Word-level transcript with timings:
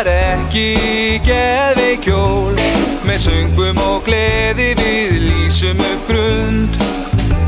var 0.00 0.08
ekki 0.08 1.20
geðveik 1.26 2.06
jól 2.08 2.56
Með 3.04 3.18
söngum 3.26 3.80
og 3.84 4.04
gleði 4.06 4.72
við 4.78 5.16
lýsum 5.26 5.80
upp 5.84 6.06
grund. 6.08 6.76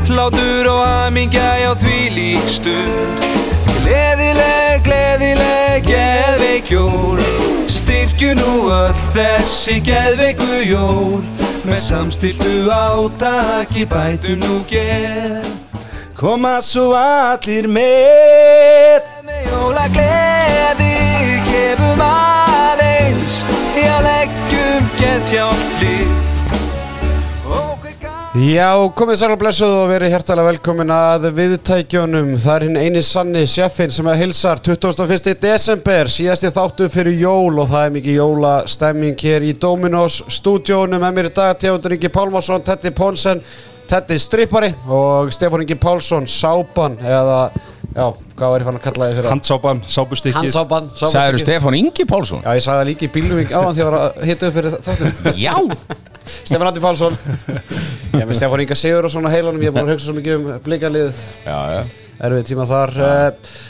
Hlátur 0.09 0.67
og 0.69 0.81
hamingja 0.85 1.45
já 1.61 1.71
því 1.81 1.99
lík 2.13 2.49
stund. 2.51 3.23
Gleðileg, 3.83 4.83
gleðileg, 4.85 5.87
geðveik 5.87 6.69
jól 6.73 7.21
Styrkju 7.69 8.35
nú 8.37 8.53
öll 8.73 9.01
þessi 9.15 9.79
geðveiku 9.87 10.61
jól 10.67 11.23
Með 11.63 11.81
samstiltu 11.81 12.67
átaki 12.69 13.87
bætum 13.89 14.43
nú 14.43 14.59
geð. 14.69 15.47
Koma 16.19 16.59
svo 16.61 16.91
allir 16.99 17.67
með. 17.71 19.09
Með 19.25 19.49
jóla 19.49 19.87
gleði 19.95 20.93
gefum 21.49 21.99
Já 22.03 22.32
gett 25.03 25.31
hjálpli 25.35 25.97
Já, 28.33 28.73
komið 28.97 29.17
sæl 29.19 29.27
og 29.29 29.41
blessuð 29.43 29.71
og 29.83 29.91
verið 29.91 30.09
hjertalega 30.15 30.47
velkomin 30.47 30.89
að 30.89 31.27
viðtækjunum. 31.37 32.31
Það 32.41 32.55
er 32.55 32.63
hinn 32.65 32.79
eini 32.81 33.03
sanni 33.05 33.43
sjeffin 33.45 33.93
sem 33.93 34.07
að 34.09 34.23
hilsar 34.23 34.57
21. 34.65 35.35
desember, 35.37 36.09
síðasti 36.09 36.49
þáttu 36.55 36.87
fyrir 36.89 37.19
jól 37.21 37.61
og 37.61 37.69
það 37.69 37.85
er 37.85 37.93
mikið 37.99 38.17
jólastemming 38.17 39.21
hér 39.21 39.45
í 39.45 39.53
Dominos 39.53 40.23
stúdjónu 40.33 40.97
með 40.97 41.13
mér 41.19 41.29
í 41.29 41.33
dag, 41.37 41.53
Tegundur 41.61 41.93
Ingi 41.93 42.09
Pálmarsson, 42.17 42.65
Tetti 42.65 42.89
Ponsen, 42.97 43.45
Tetti 43.85 44.17
Strippari 44.17 44.73
og 44.89 45.29
Stefán 45.37 45.67
Ingi 45.67 45.77
Pálsson, 45.77 46.25
Sápan 46.25 46.97
eða, 47.05 47.43
já, 47.93 48.05
hvað 48.37 48.53
var 48.53 48.63
ég 48.63 48.67
fann 48.69 48.79
að 48.79 48.85
kalla 48.87 49.07
þið 49.09 49.17
fyrir? 49.17 49.27
Það? 49.27 49.33
Handsápan, 49.33 49.81
sápustykkið 49.95 50.39
Handsápan, 50.39 50.87
Sæður 51.01 51.39
Stefán 51.43 51.77
Ingi 51.79 52.05
Pálsson? 52.09 52.41
Já, 52.45 52.55
ég 52.57 52.65
sagði 52.65 52.79
það 52.79 52.89
líka 52.91 53.05
í 53.07 53.11
bílnum 53.17 53.41
áðan 53.43 53.73
því 53.73 53.73
að 53.73 53.83
ég 53.83 53.89
var 53.89 53.97
að 53.99 54.23
hita 54.29 54.49
upp 54.49 54.57
fyrir 54.59 54.77
þáttum. 54.87 55.29
Já. 55.43 55.53
Stefán 56.47 56.69
Andi 56.69 56.83
Pálsson. 56.83 57.17
Ég 58.13 58.23
með 58.23 58.33
Stefán 58.39 58.63
Inga 58.63 58.79
Sigur 58.79 59.09
og 59.09 59.11
svona 59.11 59.33
heilanum 59.33 59.63
Ég 59.65 59.73
er 59.73 59.75
búin 59.75 59.87
að 59.89 59.93
hugsa 59.97 60.07
svo 60.07 60.15
mikið 60.15 60.35
um 60.37 60.47
blikalið 60.63 61.21
Já, 61.43 61.57
já. 61.73 61.81
Erfið 62.23 62.45
tíma 62.53 62.67
þar. 62.69 62.93
Uh, 63.03 63.61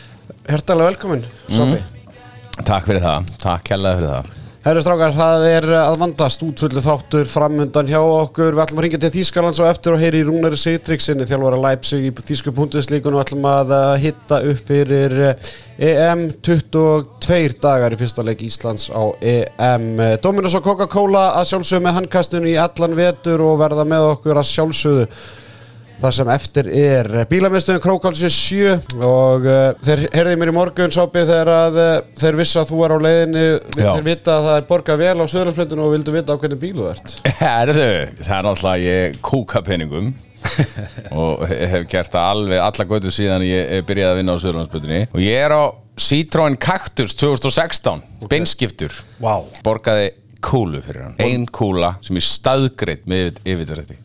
Hjertalega 0.44 0.92
velkomin 0.92 1.26
Sopi 1.48 1.82
Takk 2.68 2.86
fyrir 2.90 3.02
það, 3.02 3.32
takk 3.42 3.74
hella 3.74 3.96
fyrir 3.98 4.12
það 4.12 4.43
Herru 4.64 4.80
strákar, 4.80 5.12
það 5.12 5.42
er 5.44 5.66
að 5.76 5.98
vandast 6.00 6.44
útfullu 6.46 6.80
þáttur 6.80 7.26
framundan 7.28 7.90
hjá 7.92 7.98
okkur. 8.00 8.54
Við 8.56 8.62
ætlum 8.64 8.78
að 8.80 8.86
ringja 8.86 9.00
til 9.04 9.10
Þýskalands 9.18 9.60
og 9.60 9.68
eftir 9.68 9.92
og 9.92 10.00
heyri 10.00 10.22
í 10.22 10.28
Rúnari 10.30 10.56
Sigtriksinni 10.62 11.28
Þjálfara 11.28 11.60
Leipzig 11.66 12.06
í 12.08 12.14
Þýsku 12.16 12.54
punduðslíkun 12.56 13.18
og 13.18 13.26
ætlum 13.26 13.50
að 13.52 13.74
uh, 13.76 13.90
hitta 14.00 14.40
upp 14.54 14.64
fyrir 14.72 15.18
EM 15.84 16.24
22 16.48 17.60
dagar 17.60 17.92
í 17.92 18.00
fyrsta 18.00 18.24
leik 18.24 18.48
Íslands 18.48 18.88
á 18.88 19.04
EM 19.20 20.00
Dominos 20.24 20.56
og 20.56 20.64
Coca-Cola 20.64 21.34
að 21.42 21.50
sjálfsögðu 21.52 21.84
með 21.84 21.98
handkastun 22.00 22.48
í 22.48 22.56
allan 22.56 22.96
vetur 22.96 23.44
og 23.44 23.60
verða 23.66 23.84
með 23.84 24.14
okkur 24.14 24.40
að 24.40 24.52
sjálfsögðu 24.54 25.10
það 26.02 26.16
sem 26.18 26.32
eftir 26.34 26.70
er 26.74 27.10
bílamiðstöðun 27.32 27.84
Krókálsi 27.84 28.30
7 28.34 28.74
og 29.04 29.48
uh, 29.48 29.62
þeir 29.84 30.04
heyrði 30.10 30.36
mér 30.42 30.52
í 30.52 30.56
morgun 30.58 30.94
sápið 30.94 31.30
þegar 31.32 31.52
að 31.54 31.80
uh, 31.84 31.94
þeir 32.20 32.40
vissi 32.40 32.60
að 32.62 32.74
þú 32.74 32.82
er 32.88 32.96
á 32.96 32.98
leiðinni 33.06 33.46
Já. 33.46 33.88
þeir 33.88 34.06
vita 34.10 34.36
að 34.36 34.48
það 34.50 34.58
er 34.58 34.68
borgað 34.74 35.02
vel 35.04 35.16
á 35.16 35.26
söðurlandsflötun 35.34 35.84
og 35.86 35.94
vildu 35.96 36.16
vita 36.18 36.36
á 36.36 36.40
hvernig 36.42 36.62
bíl 36.64 36.74
þú 36.80 36.90
ert. 36.92 37.16
Herðu, 37.44 37.90
það 38.24 38.36
er 38.38 38.48
náttúrulega 38.50 38.90
ég 38.90 39.22
kúka 39.30 39.64
peningum 39.66 40.12
og 41.24 41.46
hef 41.48 41.88
gert 41.92 42.12
það 42.12 42.34
alveg 42.34 42.66
alla 42.66 42.88
götu 42.90 43.14
síðan 43.16 43.46
ég 43.48 43.86
byrjaði 43.88 44.12
að 44.12 44.20
vinna 44.20 44.36
á 44.36 44.42
Söðurlandsbyrjunni 44.44 45.06
og 45.14 45.24
ég 45.24 45.46
er 45.46 45.56
á 45.56 45.64
Citroen 46.04 46.58
Cactus 46.58 47.14
2016 47.22 48.02
beinskiptur. 48.28 48.96
Vá. 49.22 49.46
Borgaði 49.64 50.10
kúlu 50.44 50.82
fyrir 50.84 51.06
hann 51.08 51.16
ein 51.24 51.46
kúla 51.54 51.94
sem 52.04 52.18
er 52.20 52.26
staðgreitt 52.28 53.06
með 53.10 53.40
yfirdrætti 53.48 53.96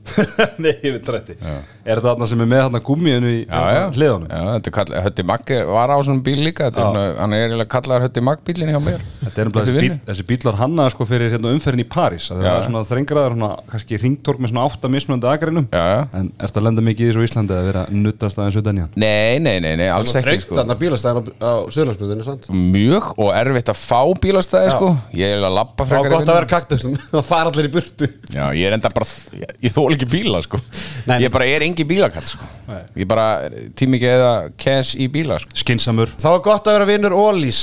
Nei, 0.63 0.73
ég 0.87 0.95
veit 0.97 1.09
rætti 1.13 1.37
Er 1.39 1.99
þetta 1.99 2.13
þarna 2.13 2.29
sem 2.31 2.43
er 2.45 2.49
með 2.51 2.63
þarna 2.67 2.81
gummiðinu 2.85 3.31
í 3.33 3.39
Já, 3.43 3.61
já, 3.75 4.41
þetta 4.55 4.71
er 4.71 4.75
kall, 4.77 4.93
Hötti 5.07 5.25
Magg 5.29 5.53
var 5.69 5.93
á 5.93 5.97
svona 6.05 6.25
bíl 6.25 6.41
líka 6.45 6.69
er 6.69 6.73
Já. 6.75 6.81
svona, 6.81 7.05
hann 7.19 7.35
er 7.37 7.45
eiginlega 7.47 7.73
kallaður 7.75 8.07
Hötti 8.07 8.25
Magg 8.29 8.43
bílinn 8.47 8.73
hjá 8.73 8.81
mér 8.85 9.05
Þetta 9.25 9.43
er 9.45 9.51
vinnu. 9.51 9.81
bíl, 9.83 9.99
þessi 10.09 10.27
bílar 10.29 10.59
hannaði 10.61 10.95
sko 10.95 11.09
fyrir 11.09 11.33
hérna, 11.35 11.53
umferðin 11.57 11.85
í 11.85 11.89
París 11.89 12.29
að 12.33 12.43
Það 12.43 12.49
Já. 12.49 12.53
er 12.55 12.67
svona 12.69 12.85
þrengraðar, 12.89 13.37
svona, 13.37 13.51
kannski 13.73 14.01
ringtork 14.05 14.43
með 14.43 14.53
svona 14.53 14.67
átta 14.69 14.93
mismunandi 14.93 15.31
agreinum 15.33 15.69
Já, 15.73 15.85
já. 15.95 16.01
En 16.19 16.31
er 16.39 16.47
þetta 16.49 16.63
að 16.63 16.69
lenda 16.69 16.87
mikið 16.89 17.05
í 17.05 17.11
þessu 17.13 17.29
Íslandi 17.29 17.57
að 17.59 17.69
vera 17.73 17.85
nuttast 17.93 18.41
aðeins 18.41 18.61
utan 18.63 18.79
í 18.79 18.85
hann? 18.85 18.93
Nei, 18.99 19.39
nei, 19.43 19.57
nei, 19.65 19.73
nei, 19.81 19.89
alls 19.93 20.15
ekki 20.19 20.39
sko. 20.45 20.59
á, 20.59 20.65
á? 21.41 21.53
Mjög 22.49 23.11
og 23.19 23.33
erfitt 23.37 23.73
að 23.73 23.81
fá 23.81 24.01
bílastæði 24.23 24.75
sko. 24.75 24.93
Ég 25.19 25.37
er 25.39 25.45
að 25.49 25.59
Frá 25.79 25.87
frekar 25.87 26.28
að 26.31 26.39
vera 26.39 26.51
kaktus 26.51 26.87
það 27.13 27.25
fara 27.27 27.53
allir 27.53 27.69
í 27.69 27.73
burtu 27.73 28.09
Já, 28.35 28.45
ég 28.55 28.69
er 28.69 28.77
enda 28.77 28.91
bara, 28.95 29.09
ég, 29.39 29.53
ég 29.65 29.75
þól 29.75 29.89
ekki 29.97 30.09
bíla 30.13 30.43
sko. 30.45 30.61
Nei. 31.09 31.19
Ég 31.25 31.33
bara 31.35 31.49
er 31.49 31.65
engi 31.67 31.87
bílakall 31.89 32.27
sko. 32.29 32.49
Nei. 32.69 32.83
Ég 33.03 33.09
bara 33.09 33.27
tími 33.79 33.99
ekki 33.99 34.11
eða 34.13 34.33
cash 34.61 34.99
í 35.01 35.09
bíla 35.13 35.41
sko. 35.43 35.57
Skinsamur 35.65 36.13
þá 36.21 36.29
er 36.35 36.43
gott 36.45 36.69
að 36.69 36.79
vera 36.79 36.89
vinnur 36.93 37.17
Ólís 37.17 37.63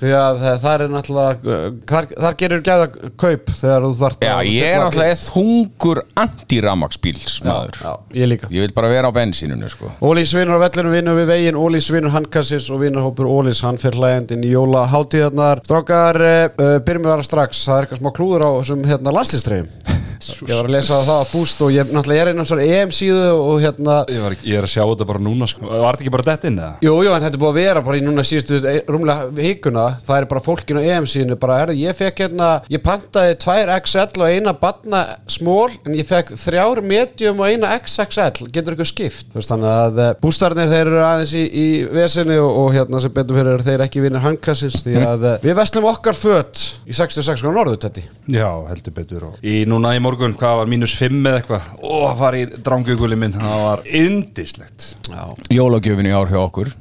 því 0.00 0.12
að 0.16 0.42
það 0.62 0.74
er 0.74 0.92
náttúrulega 0.92 1.54
þar, 1.90 2.08
þar 2.24 2.36
gerir 2.42 2.62
gæða 2.66 2.86
kaup 3.22 3.52
þegar 3.60 3.86
þú 3.86 3.90
þart 4.00 4.26
Já, 4.26 4.34
ég 4.48 4.70
er 4.70 4.82
náttúrulega 4.84 5.18
þungur 5.22 6.02
anti-ramagsbíls 6.24 7.36
maður 7.46 7.80
já, 7.82 7.92
ég 8.20 8.30
líka. 8.32 8.50
Ég 8.52 8.66
vil 8.66 8.76
bara 8.76 8.92
vera 8.92 9.10
á 9.10 9.16
bensínunu 9.16 9.70
sko. 9.72 9.92
Ólís 10.04 10.34
vinnur 10.36 10.60
á 10.60 10.64
vellinu, 10.66 10.94
vinnur 10.94 11.20
við 11.20 11.30
veginn 11.32 11.60
Ólís 11.60 11.90
vinnur 11.92 12.14
handkassis 12.14 12.70
og 12.72 12.82
vinnur 12.84 13.06
hópur 13.06 13.30
Ólís 13.30 13.62
hann 13.66 13.80
fyrir 13.82 14.00
hlægjandinn 14.00 14.46
í 14.46 14.52
jóla 14.54 14.86
hátíðarnar 14.92 15.64
Strákar, 15.66 16.20
uh, 16.22 16.76
byrjum 16.86 17.06
við 17.06 17.14
bara 17.16 17.26
strax. 17.26 17.64
Það 17.66 17.78
er 17.78 17.86
eitthvað 17.88 18.02
smá 18.02 18.12
klúður 18.16 18.46
á 18.46 18.50
þessum 18.60 18.86
hérna 18.86 19.16
landslistreifum 19.16 20.04
Ég 20.46 20.52
var 20.54 20.68
að 20.68 20.72
lesa 20.74 21.00
það 21.06 21.20
að 21.22 21.32
búst 21.32 21.62
og 21.66 21.72
ég 21.74 21.92
náttúrulega 21.92 22.24
er 22.26 22.30
inn 22.32 22.42
á 22.42 22.46
svona 22.48 22.66
EM 22.66 22.92
síðu 22.94 23.26
og 23.36 23.60
hérna 23.64 23.96
Ég, 24.10 24.22
var, 24.22 24.36
ég 24.42 24.58
er 24.60 24.66
að 24.66 24.72
sjá 24.72 24.82
þetta 24.82 25.08
bara 25.08 25.22
núna 25.22 25.48
sko. 25.50 25.66
Var 25.66 25.96
þetta 25.96 26.04
ekki 26.06 26.14
bara 26.16 26.26
dett 26.30 26.46
inn 26.50 26.58
eða? 26.60 26.72
Jú, 26.86 26.94
jú, 27.06 27.12
en 27.12 27.24
þetta 27.24 27.38
er 27.38 27.42
búið 27.42 27.52
að 27.52 27.60
vera 27.60 27.82
bara 27.86 28.00
í 28.00 28.04
núna 28.06 28.24
síðustu 28.26 28.60
e- 28.62 28.84
rúmlega 28.90 29.46
híkuna, 29.46 29.86
það 30.06 30.20
er 30.20 30.28
bara 30.32 30.44
fólkin 30.46 30.80
á 30.80 30.82
EM 30.86 31.08
síðinu 31.10 31.38
bara, 31.40 31.58
herðu, 31.62 31.76
ég 31.80 31.98
fekk 31.98 32.22
hérna 32.24 32.50
ég 32.72 32.82
pantaði 32.84 33.36
2 33.44 33.56
XL 33.80 34.22
og 34.22 34.26
eina 34.30 34.54
batna 34.60 35.02
smól, 35.30 35.70
en 35.86 35.96
ég 35.98 36.08
fekk 36.08 36.34
þrjár 36.40 36.82
medium 36.86 37.42
og 37.42 37.50
eina 37.50 37.72
XXL, 37.80 38.48
getur 38.54 38.76
ykkur 38.76 38.90
skipt? 38.90 39.30
Veist, 39.36 39.50
þannig 39.52 39.70
að 39.72 40.00
uh, 40.02 40.10
bústarnir 40.22 40.70
þeir 40.70 40.82
eru 40.86 41.02
aðeins 41.04 41.34
í, 41.36 41.44
í 41.46 41.66
vesinu 41.92 42.38
og, 42.42 42.50
og 42.64 42.70
hérna 42.76 43.02
sem 43.04 43.14
betur 43.16 43.40
fyrir 43.40 43.64
þeir 43.66 43.84
ekki 43.86 44.04
vinnir 44.04 44.24
handkassins 44.24 44.80
því 44.86 44.96
að 45.02 45.26
uh, 45.32 45.36
við 45.44 45.56
veslum 45.58 45.88
okkar 45.90 46.16
fött 46.18 46.62
í 46.86 46.96
66 46.96 47.42
grána 47.44 47.56
norðu, 47.60 47.78
Tetti 47.82 48.04
Já, 48.32 48.48
heldur 48.70 48.94
betur 48.96 49.28
og 49.30 49.46
Í 49.46 49.60
núna 49.68 49.94
í 49.96 50.00
morgun, 50.06 50.34
hvað 50.40 50.58
var 50.62 50.70
mínus 50.72 50.96
5 50.98 51.20
eða 51.30 51.40
eitthvað? 51.42 51.70
Ó, 51.82 51.94
það 52.08 52.20
var 52.24 52.38
í 52.40 52.44
dránguguli 52.70 53.18
minn 53.20 53.36
Það 53.36 53.62
var 53.66 53.86
indislegt 54.02 54.92
Já, 55.10 55.22
Jólagjöfin 55.60 56.08
í 56.10 56.14
ár 56.16 56.30
hjá 56.32 56.40
okkur 56.46 56.72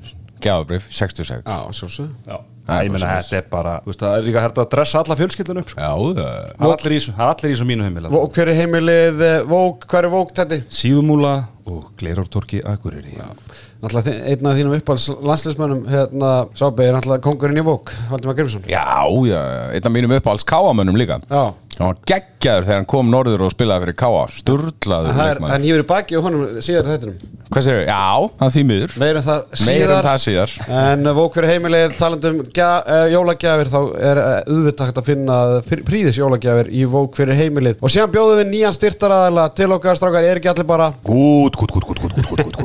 Gjafabrif, 0.46 0.84
66 0.94 1.42
já, 1.48 1.58
svo 1.74 1.88
svo 1.90 2.06
Já, 2.28 2.38
meina 2.66 3.00
bara 3.00 3.16
þetta 3.24 3.38
er 3.40 3.46
bara 3.50 3.74
þú 3.86 3.90
veist, 3.92 4.02
Það 4.04 4.16
er 4.20 4.26
líka 4.28 4.44
hægt 4.44 4.60
að 4.62 4.68
dressa 4.74 5.02
alla 5.02 5.16
fjölskyldun 5.20 5.62
upp 5.62 5.70
sko. 5.72 5.82
Já, 5.82 5.92
það 5.96 6.68
er 6.68 6.74
allir 6.76 6.96
í 6.96 7.00
þessu- 7.00 7.16
það 7.18 7.26
er 7.26 7.34
allir 7.36 7.50
í 7.52 7.56
þessu 7.56 7.68
mínu 7.70 7.88
heimil 7.88 8.10
Og 8.20 8.28
hver 8.36 8.52
er 8.52 8.60
heimilið, 8.60 9.22
eh, 9.30 9.38
Vók, 9.50 9.86
hver 9.90 10.08
er 10.10 10.14
Vók, 10.14 10.34
Tetti? 10.38 10.60
Síðumúla 10.82 11.34
og 11.66 11.92
Gleirártorki 11.98 12.62
Akureyri 12.66 13.16
Náttúrulega 13.86 14.16
einn 14.32 14.50
af 14.50 14.58
þínum 14.58 14.78
uppáhalds 14.80 15.10
landsleismönnum 15.30 15.84
hérna 15.92 16.32
Sábið 16.58 16.88
er 16.88 16.98
náttúrulega 16.98 17.26
kongurinn 17.28 17.62
í 17.62 17.66
vók 17.66 17.94
Valdimar 18.10 18.40
Grimsson 18.40 18.66
Já, 18.72 19.06
já, 19.30 19.42
einn 19.76 19.86
af 19.86 19.94
mínum 19.94 20.16
uppáhalds 20.18 20.48
káamönnum 20.48 20.98
líka. 20.98 21.20
Já. 21.30 21.54
Og 21.76 21.90
hann 21.90 21.98
geggjaður 22.08 22.66
þegar 22.66 22.78
hann 22.80 22.88
kom 22.88 23.10
norður 23.12 23.46
og 23.46 23.52
spilaði 23.52 23.84
fyrir 23.84 23.98
K.A. 24.00 24.22
Sturlaður 24.32 25.42
Hann 25.50 25.66
hýfur 25.66 25.84
í 25.84 25.88
baki 25.90 26.16
og 26.16 26.28
honum 26.30 26.62
síðar 26.64 26.88
þettunum 26.88 27.34
Hvað 27.46 27.66
segir 27.66 27.78
við? 27.82 27.90
Já, 27.90 28.30
hann 28.40 28.54
þýmiður 28.56 28.94
Meirum 29.02 29.20
um 29.20 29.26
það 29.26 29.42
síðar, 29.52 29.68
Meirum 29.70 30.00
það 30.06 30.22
síðar. 30.24 30.54
En 30.80 31.06
eh, 31.06 31.16
vók 31.20 31.36
fyrir 31.38 31.52
heimilegð 31.52 31.98
talandum 32.00 32.40
uh, 32.42 32.64
eh, 32.66 33.04
jólagjafir 33.14 33.70
þá 33.70 33.78
er 34.10 34.22
eh, 34.22 34.40
auðvitað 34.50 34.88
uh, 34.88 34.96
að 34.96 35.10
finna 35.12 35.38
príðis 35.86 36.20
jólagjafir 36.20 36.72
í 36.74 36.88
vók 36.90 37.20
fyrir 37.20 37.38
heimilegð 37.38 37.84
og 37.86 37.94
séðan 37.94 38.14
bjóðum 38.16 38.42
við 38.42 38.50
nýjan 38.50 38.78
styrtaræðala 38.80 39.46
til 39.60 39.70
okkar 39.76 40.00
strákar, 40.00 40.26
er 40.26 40.42
ekki 40.42 40.50
allir 40.56 40.70
bara 40.70 40.90
Gút, 41.06 41.60
gút, 41.60 41.76
gút, 41.76 41.86
gút, 41.92 42.02
gút, 42.02 42.16
gút, 42.34 42.56
gút. 42.58 42.65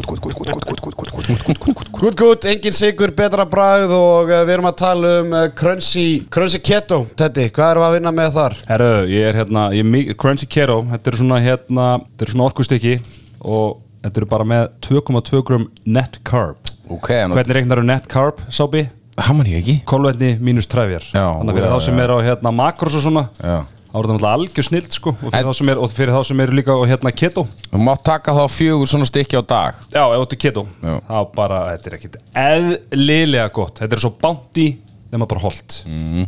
Gút 1.31 2.17
gút, 2.19 2.47
engin 2.49 2.75
sigur, 2.75 3.13
betra 3.17 3.45
bragð 3.49 3.93
og 3.95 4.31
uh, 4.33 4.41
við 4.47 4.55
erum 4.57 4.69
að 4.71 4.77
tala 4.81 5.13
um 5.21 5.35
uh, 5.37 5.45
Crunchy, 5.57 6.05
Crunchy 6.33 6.61
Keto 6.65 7.03
Teddy, 7.19 7.47
hvað 7.55 7.75
erum 7.75 7.85
við 7.85 7.89
að 7.89 7.97
vinna 7.99 8.13
með 8.17 8.33
þar? 8.39 8.57
Herru, 8.71 8.91
ég 9.13 9.29
er 9.29 9.41
hérna 9.41 9.67
ég 9.77 9.95
er 10.01 10.19
Crunchy 10.19 10.49
Keto, 10.51 10.81
þetta 10.91 11.13
er 11.13 11.19
svona 11.21 11.41
hérna 11.45 11.89
þetta 12.03 12.27
er 12.27 12.35
svona 12.35 12.49
orkustykki 12.49 12.95
og 13.41 13.81
þetta 14.05 14.23
eru 14.23 14.31
bara 14.31 14.49
með 14.55 14.69
2,2 14.89 15.43
grum 15.47 15.69
net 15.87 16.21
carb. 16.27 16.73
Ok, 16.91 17.13
Hvernig 17.13 17.59
reiknar 17.61 17.85
net 17.87 18.09
carb, 18.11 18.41
Sábi? 18.51 18.89
Það 19.21 19.37
man 19.37 19.51
ég 19.51 19.61
ekki. 19.61 19.75
Kolvetni 19.91 20.31
mínus 20.41 20.67
træfjar 20.71 21.05
Já, 21.13 21.27
Þannig 21.37 21.53
að 21.53 21.59
fyrir 21.59 21.75
þá 21.75 21.85
sem 21.85 21.99
er 22.01 22.13
á 22.15 22.19
hérna 22.25 22.53
makros 22.57 22.97
og 22.97 23.05
svona. 23.05 23.29
Já 23.45 23.61
er 23.91 24.07
þetta 24.07 24.15
náttúrulega 24.15 24.35
algjör 24.39 24.67
snild 24.69 24.93
sko 24.95 25.11
og 25.11 25.19
fyrir, 25.25 25.39
En- 25.41 25.47
þá 25.51 25.55
sem 25.61 25.69
er, 25.73 25.79
og 25.83 25.91
fyrir 25.91 26.13
þá 26.15 26.21
sem 26.31 26.41
eru 26.41 26.53
líka 26.59 26.73
á 26.77 26.81
hérna 26.91 27.13
keto 27.13 27.47
Þú 27.73 27.81
mátt 27.85 28.05
taka 28.07 28.33
þá 28.37 28.45
fjögur 28.55 28.87
svona 28.91 29.09
stykki 29.11 29.37
á 29.39 29.43
dag 29.43 29.75
Já, 29.93 30.05
ef 30.07 30.21
þetta 30.23 30.37
er 30.39 30.43
keto 30.47 30.67
Já. 30.83 30.95
þá 31.09 31.19
bara, 31.35 31.59
þetta 31.77 31.91
er 31.91 31.99
ekkit 31.99 32.17
eðlilega 32.47 33.51
gott 33.53 33.81
Þetta 33.83 33.97
er 33.99 34.03
svo 34.05 34.13
bounty 34.23 34.69
nema 35.13 35.27
bara 35.27 35.41
holt 35.47 35.83
Mm. 35.87 36.27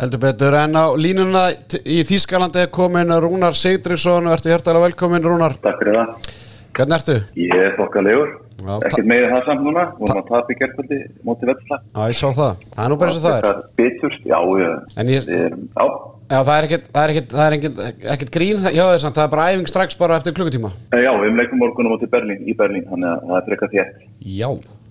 Heldur 0.00 0.20
betur, 0.22 0.54
en 0.56 0.72
á 0.80 0.86
línuna 0.96 1.42
í 1.84 1.98
Þýskalandi 2.08 2.62
er 2.62 2.68
komin 2.72 3.10
Rúnar 3.20 3.52
Sigdriksson 3.58 4.24
og 4.30 4.32
ertu 4.32 4.48
hjertalega 4.48 4.86
velkomin 4.86 5.20
Rúnar. 5.26 5.58
Takk 5.60 5.76
fyrir 5.82 5.98
það. 5.98 6.30
Hvernig 6.78 6.94
ertu? 6.96 7.16
Ég 7.36 7.52
er 7.66 7.74
þokkalegur. 7.76 8.30
Já, 8.64 8.78
Ekkert 8.86 9.10
meira 9.10 9.28
það 9.34 9.44
samt 9.50 9.66
núna. 9.66 9.82
Við 9.98 10.06
erum 10.08 10.22
að 10.22 10.30
tapa 10.30 10.54
í 10.54 10.56
gerðkvöldi 10.62 11.00
móti 11.28 11.50
vettla. 11.50 11.80
Já, 11.92 12.00
ég 12.14 12.16
sá 12.16 12.28
það. 12.32 12.64
Það 12.70 12.84
er 12.86 12.88
nú 12.94 12.98
bara 13.02 13.12
eins 13.12 13.18
og 13.20 13.26
það 13.26 13.50
er. 13.50 13.60
Bitust, 13.82 14.24
já, 14.30 14.38
ég, 14.62 14.96
En 15.04 15.12
ég, 15.12 15.28
erum, 15.36 15.68
já. 15.76 15.84
Já, 16.30 16.38
það 16.46 16.52
er 16.56 16.66
ekkert, 16.68 16.84
það 16.94 17.02
er 17.06 17.12
ekkert, 17.14 17.30
það 17.34 17.44
er 17.46 17.56
ekkert, 17.58 17.80
ekkert 18.14 18.32
grín 18.36 18.60
hjá 18.64 18.84
þess 18.94 19.06
að 19.08 19.14
það 19.18 19.24
er 19.26 19.32
bara 19.34 19.46
æfing 19.52 19.70
strax 19.70 19.98
bara 20.00 20.18
eftir 20.20 20.36
klukkutíma. 20.36 20.70
Eh, 20.94 21.02
Já, 21.04 21.10
við 21.18 21.26
erum 21.28 21.40
leikum 21.42 21.58
morgunum 21.64 21.94
móti 21.96 22.08
Berlín, 22.12 22.40
í 22.46 22.54
Berlín, 22.58 22.84
þannig 22.90 23.10
að 23.10 23.24
það 23.30 23.38
er 23.40 23.48
frekar 23.50 23.72
þétt 23.74 23.94
Já. 24.38 24.48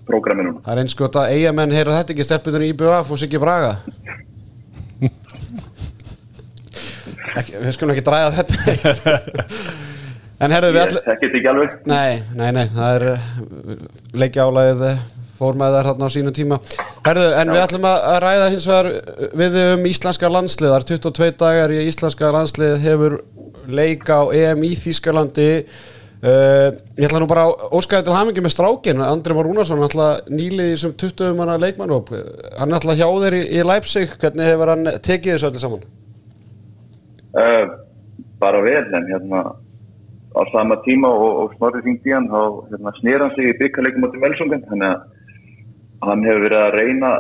prógrami 0.10 0.44
núna. 0.48 0.60
Það 0.66 0.74
er 0.76 0.82
eins 0.84 0.98
gott 1.00 1.16
að 1.22 1.32
eigamenn 1.38 1.76
heyra 1.78 1.98
þetta 2.00 2.16
ekki 2.16 2.28
stelputunni 2.28 2.72
í 2.74 2.78
BF 2.80 3.14
og 3.16 3.22
Siggi 3.22 3.40
Braga. 3.42 3.74
ekki, 7.40 7.54
við 7.62 7.72
skulum 7.78 7.94
ekki 7.96 8.06
dræða 8.08 8.32
þetta. 8.40 8.54
en 10.44 10.54
herðu 10.56 10.74
við 10.74 10.80
Ég 10.82 10.88
allir... 10.88 11.06
þekkit 11.08 11.38
ekki 11.40 11.52
alveg. 11.54 11.78
Nei, 11.90 12.12
nei, 12.40 12.50
nei, 12.58 12.66
það 12.74 12.90
er 12.98 13.06
leikjálaðið 14.24 14.84
fór 15.40 15.60
með 15.60 15.78
þær 15.78 15.90
þarna 15.90 16.10
á 16.10 16.16
sínum 16.16 16.36
tíma. 16.36 16.58
Herðu, 17.06 17.28
en 17.40 17.54
við 17.54 17.62
ætlum 17.64 17.88
að 17.90 18.18
ræða 18.26 18.50
hins 18.54 18.68
vegar 18.70 18.90
við 19.42 19.62
um 19.66 19.86
íslenska 19.90 20.32
landslið 20.32 20.74
það 20.74 20.80
er 20.80 20.90
22 20.90 21.38
dagar 21.40 21.76
í 21.76 21.86
íslenska 21.88 22.34
landslið 22.36 22.76
hefur 22.84 23.16
leik 23.70 24.04
á 24.12 24.22
EM 24.36 24.66
í 24.68 24.74
Þýskalandi. 24.80 25.50
Uh, 26.20 26.76
ég 27.00 27.06
ætla 27.08 27.22
nú 27.24 27.30
bara 27.32 27.46
að 27.48 27.78
óskaði 27.80 28.10
til 28.10 28.16
hamingi 28.18 28.42
með 28.44 28.52
strákin 28.52 29.00
Andri 29.06 29.36
Már 29.38 29.48
Rúnarsson, 29.48 29.80
alltaf 29.86 30.26
nýlið 30.28 30.74
í 30.74 30.74
þessum 30.74 30.98
20 31.00 31.38
manna 31.38 31.54
leikmannhóp 31.64 32.12
hann 32.12 32.74
er 32.74 32.76
alltaf 32.76 32.98
hjá 33.00 33.08
þeir 33.08 33.38
í, 33.38 33.40
í 33.56 33.64
Leipzig. 33.64 34.18
Hvernig 34.20 34.52
hefur 34.52 34.74
hann 34.74 34.92
tekið 35.00 35.38
þessu 35.38 35.48
öllu 35.48 35.62
saman? 35.64 35.88
Uh, 37.40 37.72
bara 38.44 38.60
vel, 38.66 38.84
en 39.00 39.08
hérna 39.08 39.46
á 40.36 40.42
sama 40.52 40.76
tíma 40.84 41.08
og, 41.08 41.30
og 41.46 41.56
snorri 41.56 41.86
hringdi 41.86 42.12
í 42.12 42.18
hann, 42.18 42.28
þá 42.28 42.68
hérna, 42.74 42.94
snýr 43.00 43.24
hann 43.24 43.34
sig 43.38 43.54
í 43.54 43.58
byggarleikum 43.62 44.04
móti 44.04 44.20
Melsungen, 44.20 44.68
þannig 44.68 44.92
að 44.92 45.19
hann 46.06 46.26
hefur 46.28 46.46
verið 46.48 46.62
að 46.64 46.78
reyna 46.78 47.16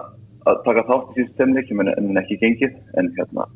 að 0.49 0.61
taka 0.65 0.85
þátt 0.87 1.09
í 1.09 1.17
síðust 1.17 1.39
temleikum 1.39 1.83
en, 1.83 1.91
en 1.97 2.21
ekki 2.21 2.39
gengið, 2.41 2.77
en 2.99 3.11
hérna 3.17 3.47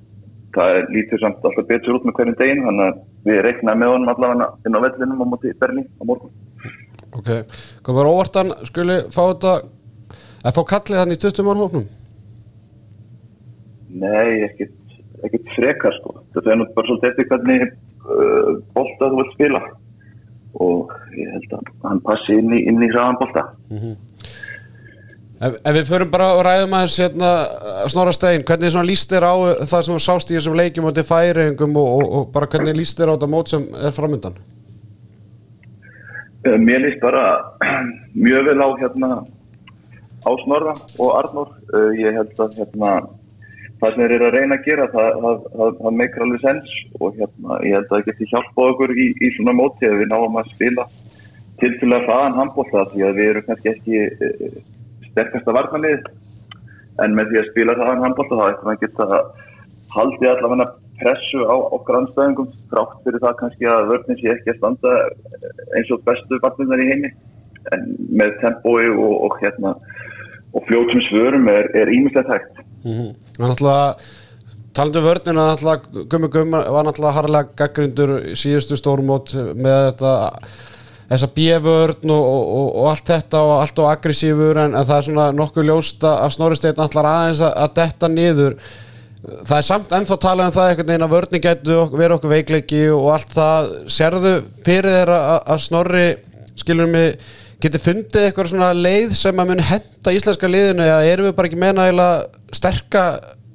það 0.53 0.77
er 0.77 0.89
lítur 0.93 1.21
samt 1.21 1.45
alltaf 1.47 1.67
betur 1.69 1.97
út 1.97 2.07
með 2.07 2.17
hverjum 2.17 2.37
deginu, 2.39 2.65
þannig 2.67 2.89
að 2.89 2.99
við 3.29 3.39
reiknaðum 3.47 3.81
með 3.81 3.93
honum 3.93 4.11
allavega 4.13 4.49
inn 4.67 4.77
á 4.77 4.83
vellinum 4.85 5.23
á 5.23 5.27
móti 5.31 5.53
Berlín 5.61 5.87
á 5.97 6.03
morgun. 6.05 6.33
Ok, 7.13 7.29
komur 7.85 8.09
óvartan 8.09 8.53
skuli 8.67 8.99
fá 9.13 9.21
þetta 9.31 9.53
að 10.43 10.57
fá 10.57 10.63
kallið 10.73 11.01
hann 11.01 11.15
í 11.15 11.19
20 11.23 11.47
mann 11.47 11.61
hópnum? 11.61 11.85
Nei, 14.03 14.43
ekkert, 14.47 14.77
ekkert 15.25 15.51
frekar 15.55 15.97
sko. 15.99 16.17
Þetta 16.35 16.53
er 16.53 16.59
nú 16.59 16.67
bara 16.75 16.89
svolítið 16.89 17.11
eftir 17.11 17.29
hvernig 17.31 17.65
uh, 17.69 18.49
bolta 18.75 19.09
þú 19.09 19.21
vilt 19.21 19.35
spila 19.37 19.63
og 20.63 20.91
ég 21.17 21.29
held 21.33 21.53
að 21.57 21.69
hann 21.87 22.01
passi 22.05 22.35
inn 22.37 22.53
í, 22.53 22.63
í 22.69 22.89
hraðan 22.91 23.21
bolta. 23.21 23.47
Ef, 25.43 25.55
ef 25.59 25.75
við 25.75 25.89
förum 25.89 26.11
bara 26.13 26.29
og 26.37 26.43
ræðum 26.45 26.75
aðeins 26.77 26.97
hérna, 27.01 27.29
Snorra 27.91 28.13
Stein, 28.15 28.45
hvernig 28.47 28.75
líst 28.87 29.11
þér 29.11 29.25
á 29.27 29.35
það 29.67 29.85
sem 29.85 29.95
þú 29.95 30.03
sást 30.05 30.31
í 30.31 30.37
þessum 30.37 30.55
leikjum 30.55 30.87
og 30.87 30.93
til 30.95 31.03
færingum 31.07 31.79
og, 31.81 31.89
og, 31.97 32.13
og 32.19 32.29
bara 32.35 32.47
hvernig 32.53 32.77
líst 32.77 32.99
þér 32.99 33.11
á 33.11 33.13
þetta 33.15 33.31
mót 33.33 33.51
sem 33.51 33.65
er 33.75 33.95
framöndan? 33.95 34.37
Uh, 36.47 36.55
Mér 36.61 36.85
líst 36.85 37.03
bara 37.03 37.25
mjög 38.27 38.47
vel 38.51 38.59
á 38.63 38.69
hérna 38.79 39.09
á 40.23 40.31
Snorra 40.45 40.77
og 40.95 41.11
Arnór. 41.19 41.51
Uh, 41.73 41.91
ég 41.99 42.15
held 42.15 42.39
að 42.39 42.57
hérna 42.61 42.95
það 43.83 43.89
sem 43.89 44.03
þeir 44.03 44.15
eru 44.15 44.27
að 44.29 44.35
reyna 44.37 44.57
að 44.59 44.67
gera 44.67 44.89
það, 44.93 45.09
það, 45.23 45.47
það, 45.57 45.71
það 45.79 45.97
meikar 45.99 46.25
alveg 46.25 46.43
sens 46.43 46.75
og 46.99 47.17
hérna 47.19 47.63
ég 47.67 47.75
held 47.75 47.89
að 47.89 47.95
það 47.97 48.05
geti 48.11 48.29
hjálpað 48.31 48.69
okkur 48.73 48.93
í, 48.95 49.07
í 49.19 49.31
svona 49.35 49.55
móti 49.57 49.89
ef 49.89 49.97
við 49.99 50.13
náum 50.13 50.37
að 50.39 50.53
spila 50.53 50.85
til 51.59 51.73
til 51.81 51.89
að 51.91 52.05
hraðan 52.07 52.37
handbólta 52.37 52.85
því 52.93 53.03
að 53.07 53.19
við 53.19 53.31
erum 53.33 53.45
kannski 53.49 53.73
ekki 53.73 54.63
sterkasta 55.13 55.55
varnalið 55.55 56.05
en 57.03 57.17
með 57.17 57.31
því 57.31 57.41
að 57.41 57.49
spila 57.51 57.77
hraðan 57.77 58.05
handbólta 58.05 58.39
þá 58.39 58.45
ættum 58.51 58.69
við 58.69 58.75
að 58.75 58.83
geta 58.83 59.21
haldið 59.93 60.31
allavega 60.33 60.67
pressu 61.01 61.45
á 61.45 61.55
okkar 61.75 61.99
anstæðingum 62.01 62.49
þrátt 62.71 62.97
fyrir 63.05 63.23
það 63.23 63.37
kannski 63.41 63.69
að 63.69 63.87
vörnins 63.91 64.21
sé 64.21 64.33
ekki 64.33 64.53
að 64.53 64.59
standa 64.59 64.95
eins 65.77 65.93
og 65.93 66.03
bestu 66.07 66.39
varnirnar 66.43 66.83
í 66.83 66.89
heimi. 66.91 67.13
En 67.71 67.87
með 68.19 68.35
tempói 68.41 68.89
og, 68.91 69.13
og 69.27 69.37
hérna 69.41 69.73
og 70.53 70.67
fljótum 70.67 71.01
svörum 71.07 71.47
er, 71.49 71.89
ímislegt 71.89 72.29
hægt. 72.29 72.61
Mm 72.83 72.93
-hmm. 72.93 73.15
Það 73.37 73.45
er 73.45 73.49
náttúrulega 73.51 73.95
talandi 74.73 74.99
um 74.99 75.05
vörnina, 75.05 75.47
náttúrulega 75.49 76.05
Gummi 76.11 76.27
Gummi 76.27 76.59
var 76.75 76.85
náttúrulega 76.85 77.17
harlega 77.17 77.49
gaggrindur 77.55 78.11
síðustu 78.35 78.77
stórmót 78.77 79.33
með 79.55 79.79
þetta 79.89 80.13
þessa 81.09 81.29
bjöförn 81.35 82.13
og, 82.13 82.23
og, 82.29 82.69
og, 82.69 82.87
allt 82.91 83.11
þetta 83.11 83.43
og 83.43 83.53
allt 83.57 83.83
og 83.83 83.89
aggressífur 83.91 84.61
en, 84.63 84.73
en 84.77 84.87
það 84.87 84.95
er 84.97 85.07
svona 85.09 85.27
nokkuð 85.35 85.69
ljóst 85.69 86.07
að 86.09 86.33
Snorri 86.37 86.59
Steinn 86.59 86.79
náttúrulega 86.79 87.19
aðeins 87.19 87.43
að, 87.43 87.53
að 87.65 87.75
detta 87.81 88.09
niður. 88.11 88.57
Það 89.23 89.55
er 89.57 89.67
samt 89.67 89.93
ennþá 89.95 90.17
talað 90.19 90.49
um 90.49 90.55
það 90.57 90.71
einhvern 90.71 90.91
veginn 90.91 91.05
að 91.07 91.13
vörni 91.13 91.43
getur 91.43 91.93
verið 91.93 92.17
okkur 92.17 92.33
veikleiki 92.33 92.81
og 92.95 93.07
allt 93.13 93.37
það. 93.37 93.69
Sérðu 93.97 94.33
fyrir 94.65 94.97
þeirra 94.97 95.21
að, 95.35 95.39
að 95.53 95.63
Snorri 95.67 96.07
skilur 96.59 96.91
mig 96.91 97.29
geti 97.63 97.79
fundið 97.79 98.27
eitthvað 98.27 98.51
svona 98.51 98.73
leið 98.75 99.13
sem 99.15 99.39
að 99.39 99.53
mun 99.53 99.63
henda 99.63 100.11
íslenska 100.17 100.49
liðinu 100.49 100.83
eða 100.83 101.07
erum 101.07 101.29
við 101.29 101.37
bara 101.37 101.49
ekki 101.49 101.71
eða 101.93 102.09
sterka 102.53 103.05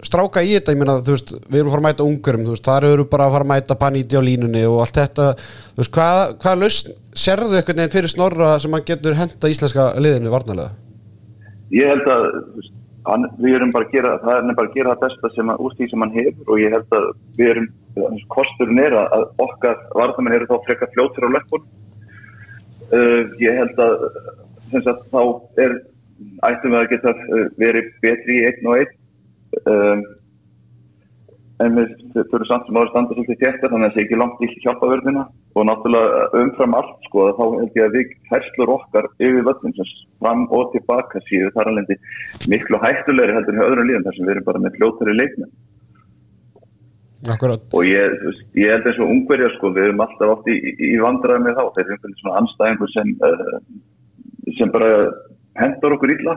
stráka 0.04 0.42
í 0.46 0.54
þetta, 0.54 0.74
ég 0.74 0.80
meina 0.80 0.96
þú 1.02 1.14
veist 1.16 1.32
við 1.34 1.60
erum 1.60 1.70
að 1.70 1.74
fara 1.74 1.82
að 1.82 1.86
mæta 1.88 2.06
ungurum, 2.06 2.46
þú 2.46 2.54
veist, 2.54 2.66
þar 2.68 2.86
eru 2.88 3.06
bara 3.10 3.26
að 3.26 3.34
fara 3.34 3.46
að 3.46 3.52
mæta 3.52 3.76
paníti 3.78 4.18
á 4.18 4.22
línunni 4.22 4.62
og 4.68 4.80
allt 4.84 5.00
þetta. 5.00 5.28
Þú 5.74 5.82
veist, 5.82 5.92
hvað, 5.96 6.20
hvað 6.44 6.62
lausn 6.62 6.92
sérðu 7.18 7.58
eitthvað 7.58 7.80
neginn 7.80 7.94
fyrir 7.94 8.12
snorra 8.12 8.54
sem 8.62 8.74
hann 8.74 8.86
getur 8.88 9.16
henda 9.18 9.50
íslenska 9.52 9.90
liðinu 9.98 10.32
varnalega? 10.32 10.74
Ég 11.74 11.90
held 11.90 12.08
að 12.12 12.26
hann, 13.08 13.26
við 13.40 13.58
erum 13.58 13.72
bara 13.74 13.88
að 13.88 13.94
gera 13.96 14.14
það 14.22 14.38
er 14.38 14.56
bara 14.58 14.70
að 14.70 14.76
gera 14.76 14.94
það 14.94 15.04
besta 15.04 15.30
sem 15.34 15.52
að, 15.52 15.62
úr 15.64 15.76
því 15.76 15.88
sem 15.90 16.04
hann 16.04 16.16
hefur 16.16 16.52
og 16.52 16.62
ég 16.62 16.74
held 16.76 16.96
að 16.98 17.08
við 17.38 17.52
erum 17.52 17.68
kosturinn 18.32 18.82
er 18.82 18.96
að 19.00 19.24
okkar 19.44 19.78
varnamenn 19.96 20.36
eru 20.38 20.48
þá 20.50 20.56
frekar 20.66 20.92
fljóttir 20.94 21.26
á 21.26 21.34
leppun 21.36 21.64
uh, 22.92 23.22
ég 23.42 23.58
held 23.62 23.82
að 23.84 23.96
sagt, 24.84 25.08
þá 25.12 25.22
er 25.64 25.76
ættum 26.48 26.74
við 26.74 26.80
að 26.80 26.90
geta 26.92 27.14
uh, 27.16 27.44
verið 27.60 27.90
betri 28.04 28.38
í 28.38 28.46
einn 28.50 28.70
og 28.70 28.80
einn 28.82 28.94
um, 29.72 30.06
en 31.64 31.78
við 31.78 31.94
þurfum 32.14 32.46
samt 32.46 32.68
sem 32.68 32.76
áður 32.78 32.90
standa 32.92 33.16
svolítið 33.16 33.40
þéttar 33.42 33.72
þannig 33.72 33.86
að 33.86 33.88
það 33.88 33.96
sé 33.96 34.02
ekki 34.04 34.18
langt 34.20 34.42
í 34.44 34.48
hjálpaverðina 34.64 35.24
og 35.58 35.64
náttúrulega 35.66 36.20
umfram 36.42 36.76
allt 36.78 37.08
sko 37.08 37.24
þá 37.38 37.42
held 37.44 37.78
ég 37.80 37.88
að 37.88 37.96
við 37.96 38.12
færslur 38.30 38.74
okkar 38.76 39.08
yfir 39.18 39.48
völdin 39.48 39.74
sem 39.78 39.90
fram 40.22 40.44
og 40.54 40.70
tilbaka 40.74 41.22
síðu 41.26 41.50
þar 41.56 41.72
alveg 41.72 42.04
miklu 42.52 42.80
hættulegri 42.84 43.34
heldur 43.38 43.58
en 43.58 43.66
öðrum 43.66 43.90
líðan 43.90 44.06
þar 44.06 44.18
sem 44.18 44.28
við 44.28 44.34
erum 44.36 44.48
bara 44.52 44.62
með 44.62 44.78
fljóttari 44.78 45.16
leikmenn. 45.18 45.52
Akkurat. 47.26 47.64
og 47.74 47.82
ég, 47.82 48.12
ég 48.54 48.70
held 48.70 48.86
eins 48.86 49.00
og 49.02 49.10
ungverja 49.10 49.50
sko 49.56 49.72
við 49.74 49.88
erum 49.88 50.04
alltaf 50.04 50.36
oft 50.36 50.46
í, 50.46 50.54
í, 50.78 50.94
vandræði 51.02 51.48
með 51.48 51.58
þá. 51.58 51.64
Þeir 51.74 51.84
eru 51.84 51.96
einhvern 51.96 52.18
svona 52.20 52.36
anstæðingur 52.38 52.92
sem 52.94 53.10
uh, 53.26 53.56
sem 54.54 54.70
bara 54.70 54.90
hendur 55.58 55.96
okkur 55.96 56.14
illa. 56.14 56.36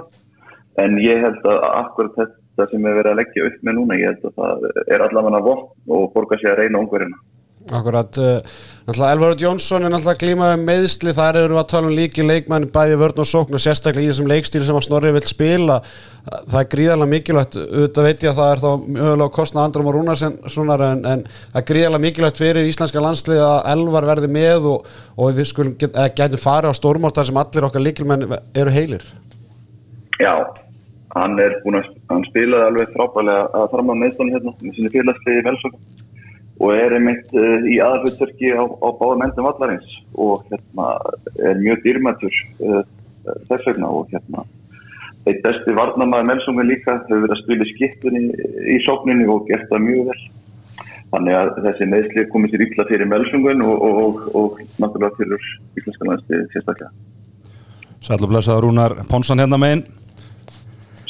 En 0.81 0.97
ég 1.03 1.21
held 1.21 1.45
að 1.45 1.67
akkurat 1.69 2.17
þetta 2.17 2.40
sem 2.59 2.83
við 2.83 2.97
verðum 2.99 3.13
að 3.13 3.21
leggja 3.21 3.49
upp 3.49 3.59
með 3.67 3.77
núna 3.77 3.99
ég 3.99 4.11
held 4.11 4.25
að 4.29 4.39
það 4.39 4.65
er 4.95 5.05
allavega 5.07 5.45
vott 5.45 5.69
og 5.97 6.09
borgar 6.15 6.41
sig 6.41 6.51
að 6.51 6.63
reyna 6.63 6.81
ungverjina 6.83 7.21
Akkurat, 7.69 8.17
uh, 8.17 8.41
náttúrulega 8.87 9.13
Elvarud 9.13 9.41
Jónsson 9.41 9.85
er 9.85 9.91
náttúrulega 9.93 10.19
glímaði 10.23 10.61
meðsli, 10.65 11.11
þar 11.13 11.37
eru 11.43 11.53
við 11.53 11.59
að 11.61 11.67
tala 11.69 11.89
um 11.91 11.93
líki 11.93 12.23
leikmann 12.25 12.65
bæði 12.73 12.95
vörn 12.97 13.21
og 13.21 13.27
sókn 13.29 13.57
og 13.57 13.61
sérstaklega 13.61 14.07
í 14.07 14.09
þessum 14.09 14.29
leikstíl 14.31 14.63
sem 14.65 14.79
að 14.79 14.87
Snorri 14.87 15.11
vil 15.13 15.21
spila. 15.29 15.77
Það 16.25 16.57
er 16.61 16.69
gríðarlega 16.71 17.11
mikilvægt, 17.11 17.59
auðvitað 17.61 18.07
veit 18.07 18.25
ég 18.25 18.31
að 18.31 18.41
það 18.41 18.53
er 18.55 18.63
þá 18.63 18.71
mögulega 18.87 19.27
að 19.27 19.35
kostna 19.37 19.65
andrum 19.67 19.91
og 19.91 19.95
rúnarsen 19.97 20.39
en, 20.41 21.05
en 21.13 21.23
það 21.29 21.61
er 21.61 21.67
gríðarlega 21.69 22.05
mikilvægt 22.07 22.41
fyrir 22.41 22.71
íslenska 22.71 23.05
landslið 23.05 23.43
að 23.45 23.69
Elvar 23.75 24.09
verði 24.09 24.31
með 24.39 24.67
og, 24.73 24.89
og 25.15 25.37
við 25.37 25.51
skulum 25.53 25.77
get, 25.77 26.01
getum 26.17 26.41
farið 26.41 26.73
á 26.73 26.79
stórmórtar 26.81 27.29
sem 27.29 27.37
allir 27.37 27.69
okkar 27.69 27.85
líkilmenn 27.85 28.25
eru 28.57 28.73
heilir. 28.73 29.05
Já, 30.17 30.33
hann 31.15 31.39
er 31.43 31.57
búin 31.63 31.79
að 31.79 31.89
hann 32.11 32.23
spilaði 32.29 32.67
alveg 32.69 32.93
frábælega 32.95 33.49
að 33.59 33.67
fram 33.73 33.91
á 33.91 33.95
meðstónu 34.03 34.35
hérna 34.35 34.53
með 34.61 34.77
sinni 34.77 34.93
félagsliði 34.93 35.45
velsökum 35.49 36.01
og 36.61 36.73
er 36.77 36.95
einmitt 36.95 37.29
uh, 37.33 37.63
í 37.65 37.77
aðalhutverki 37.81 38.51
á, 38.53 38.63
á 38.63 38.87
báðum 38.99 39.23
endum 39.25 39.47
vallarins. 39.49 39.93
Og 40.13 40.43
hérna 40.51 40.89
er 41.41 41.61
mjög 41.61 41.85
dýrmættur 41.85 42.35
uh, 42.67 42.83
þess 43.49 43.69
vegna. 43.69 43.89
Og 43.89 44.11
hérna 44.13 44.45
eitt 45.29 45.41
besti 45.45 45.73
varnamaður 45.77 46.29
Melsungen 46.29 46.69
líka 46.69 46.99
hefur 46.99 47.25
verið 47.25 47.35
að 47.35 47.41
spila 47.43 47.69
skiptunni 47.71 48.21
í 48.73 48.77
sókninni 48.85 49.27
og 49.29 49.49
gert 49.49 49.67
það 49.71 49.87
mjög 49.87 50.11
vel. 50.11 50.19
Þannig 51.11 51.37
að 51.37 51.49
þessi 51.65 51.87
meðsli 51.91 52.27
komið 52.31 52.53
sér 52.53 52.65
illa 52.65 52.85
fyrir 52.87 53.09
Melsungun 53.11 53.63
og, 53.67 53.81
og, 53.87 53.97
og, 54.01 54.21
og 54.37 54.61
náttúrulega 54.79 55.17
fyrir 55.17 55.49
íslenska 55.81 56.07
landslið 56.07 56.45
sérstaklega. 56.53 56.93
Sætlu 58.01 58.29
blessaður 58.31 58.65
Rúnar 58.65 58.95
Pónsson 59.09 59.41
hérna 59.43 59.59
megin 59.61 59.83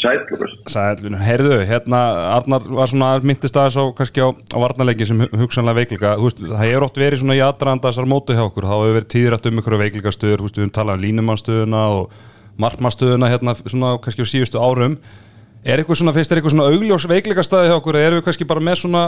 Sætlur 0.01 0.49
Sælun, 0.71 1.15
heyrðu, 1.21 1.57
hérna 1.69 1.99
Arnar 2.39 2.63
var 2.73 2.89
svona 2.89 3.09
myndist 3.21 3.53
aðeins 3.59 3.77
á 3.77 3.83
kannski 3.99 4.23
á, 4.25 4.33
á 4.33 4.57
varnarleiki 4.57 5.05
sem 5.05 5.19
hu- 5.21 5.29
hugsanlega 5.43 5.77
veikleika. 5.77 6.13
Þú 6.17 6.25
veist, 6.25 6.41
það 6.41 6.63
hefur 6.65 6.85
oft 6.87 6.97
verið 6.97 7.21
svona 7.21 7.37
í 7.37 7.43
aðdraðanda 7.45 7.91
þessar 7.91 8.09
mótu 8.09 8.33
hjá 8.33 8.41
okkur, 8.47 8.65
þá 8.65 8.73
hefur 8.79 8.95
verið 8.97 9.09
tíðrætt 9.13 9.49
um 9.51 9.61
ykkur 9.61 9.77
veikleika 9.83 10.13
stöður, 10.15 10.41
þú 10.41 10.47
veist, 10.49 10.57
við 10.57 10.65
höfum 10.65 10.73
talað 10.79 10.97
um 10.97 11.05
línumannstöðuna 11.05 11.83
og 11.99 12.15
markmannstöðuna 12.65 13.29
hérna 13.31 13.55
svona 13.61 13.93
kannski 14.01 14.25
á 14.25 14.31
síðustu 14.33 14.57
árum. 14.61 14.97
Er 15.61 15.77
eitthvað 15.83 16.01
svona, 16.01 16.13
finnst 16.17 16.31
þér 16.33 16.41
eitthvað 16.41 16.55
svona 16.55 16.69
augljós 16.73 17.05
veikleika 17.11 17.45
staði 17.45 17.69
hjá 17.69 17.77
okkur, 17.77 17.99
eða 18.01 18.09
erum 18.09 18.21
við 18.23 18.25
kannski 18.31 18.47
bara 18.49 18.65
með 18.65 18.79
svona 18.81 19.03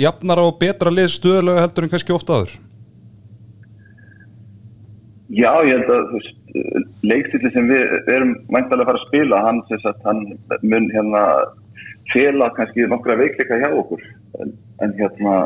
jafnara 0.00 0.46
og 0.48 0.56
betra 0.58 0.90
lið 0.90 1.12
stöðulega 1.18 1.66
heldur 1.66 1.84
en 1.84 1.92
kannski 1.92 2.16
ofta 2.16 2.38
aður? 2.40 2.54
Já, 5.32 5.50
ég 5.64 5.78
held 5.78 5.88
að 5.88 6.10
veist, 6.12 6.40
leikstilli 7.06 7.50
sem 7.54 7.68
við 7.70 8.10
erum 8.12 8.34
mæntalega 8.52 8.84
að 8.84 8.88
fara 8.90 9.00
að 9.00 9.06
spila, 9.06 9.38
hann, 9.46 9.60
sem 9.70 9.80
sagt, 9.80 10.02
hann 10.04 10.20
mun 10.60 10.90
hérna 10.92 11.22
fela 12.12 12.50
kannski 12.58 12.84
nokkra 12.90 13.16
veikleika 13.16 13.56
hjá 13.62 13.70
okkur. 13.72 14.02
En, 14.42 14.52
en 14.84 14.92
hérna 14.98 15.36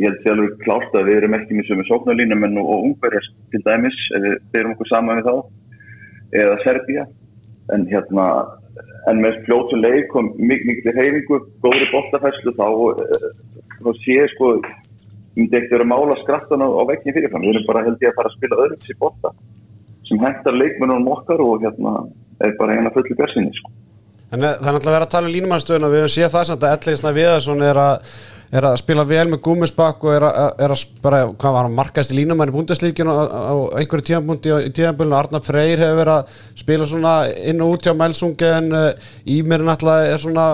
ég 0.00 0.08
held 0.08 0.20
því 0.24 0.32
alveg 0.32 0.58
klárt 0.64 0.96
að 0.98 1.06
við 1.06 1.20
erum 1.20 1.36
ekki 1.38 1.58
með 1.58 1.70
sömu 1.70 1.86
sóknarlínum 1.86 2.46
en 2.48 2.58
og 2.62 2.86
ungverjast 2.88 3.34
til 3.52 3.62
dæmis 3.66 3.98
ef 4.16 4.24
við 4.24 4.36
byrjum 4.54 4.74
okkur 4.74 4.90
saman 4.90 5.20
við 5.20 5.28
þá 5.28 5.34
eða 6.42 6.60
Serbía. 6.64 7.06
En 7.70 7.86
hérna 7.86 8.26
en 9.10 9.22
með 9.22 9.38
fljótu 9.46 9.78
leik 9.78 10.14
og 10.18 10.34
mik 10.38 10.66
mikil 10.66 10.94
reyfingu, 10.96 11.40
góðri 11.62 11.86
bóttafæslu 11.92 12.54
þá, 12.58 12.68
eh, 13.06 13.28
þá 13.80 13.90
sé 14.02 14.18
sko 14.34 14.56
myndi 15.36 15.58
ekkert 15.58 15.76
vera 15.76 15.86
að 15.86 15.92
mála 15.92 16.16
skrattan 16.22 16.64
á, 16.64 16.68
á 16.68 16.82
veginn 16.90 17.16
fyrirfram. 17.16 17.44
Við 17.46 17.54
erum 17.54 17.68
bara 17.68 17.84
held 17.86 18.02
ég 18.02 18.12
að 18.12 18.18
fara 18.18 18.32
að 18.32 18.36
spila 18.38 18.62
öðrum 18.64 18.82
sér 18.86 19.00
botta 19.04 19.34
sem 20.08 20.24
hentar 20.24 20.58
leikmennunum 20.58 21.12
okkar 21.14 21.44
og 21.44 21.62
hérna 21.62 21.94
er 22.42 22.56
bara 22.58 22.76
eina 22.78 22.90
fulli 22.94 23.14
bersinni 23.18 23.54
sko. 23.54 23.70
En 24.30 24.42
eh, 24.42 24.58
það 24.58 24.68
er 24.68 24.76
náttúrulega 24.76 24.96
verið 24.96 25.06
að 25.06 25.14
tala 25.14 25.30
um 25.30 25.34
línumannstöðuna 25.36 25.90
við 25.92 26.04
höfum 26.04 26.14
séð 26.16 26.34
það 26.34 26.46
samt 26.50 26.66
að 26.66 26.76
Elliðsna 26.76 27.16
Viðarsson 27.16 27.66
er 27.66 27.82
að 27.84 28.12
er 28.50 28.66
að 28.66 28.80
spila 28.80 29.04
vel 29.06 29.26
með 29.30 29.42
gúmisbakk 29.46 30.04
og 30.06 30.14
er 30.16 30.24
að, 30.26 30.38
er 30.64 30.72
að 30.74 30.80
bara, 31.04 31.20
hvað 31.38 31.54
var 31.54 31.66
hann, 31.68 31.76
markaðist 31.76 32.14
í 32.14 32.16
línumann 32.18 32.50
í 32.50 32.54
búndeslíkinu 32.56 33.12
á, 33.14 33.22
á 33.30 33.54
einhverju 33.78 34.06
tíðanbúndi 34.08 34.56
í 34.66 34.72
tíðanbúlinu, 34.74 35.16
Arnar 35.18 35.44
Freyr 35.46 35.78
hefur 35.78 36.00
verið 36.00 36.16
að 36.16 36.32
spila 36.58 36.88
svona 36.90 37.12
inn 37.52 37.62
og 37.62 37.76
út 37.76 37.86
hjá 37.86 37.94
Melsung 37.94 38.42
en 38.48 38.74
uh, 38.74 39.12
Ímir 39.30 39.62
náttúrulega 39.66 40.16
er 40.16 40.24
svona, 40.24 40.48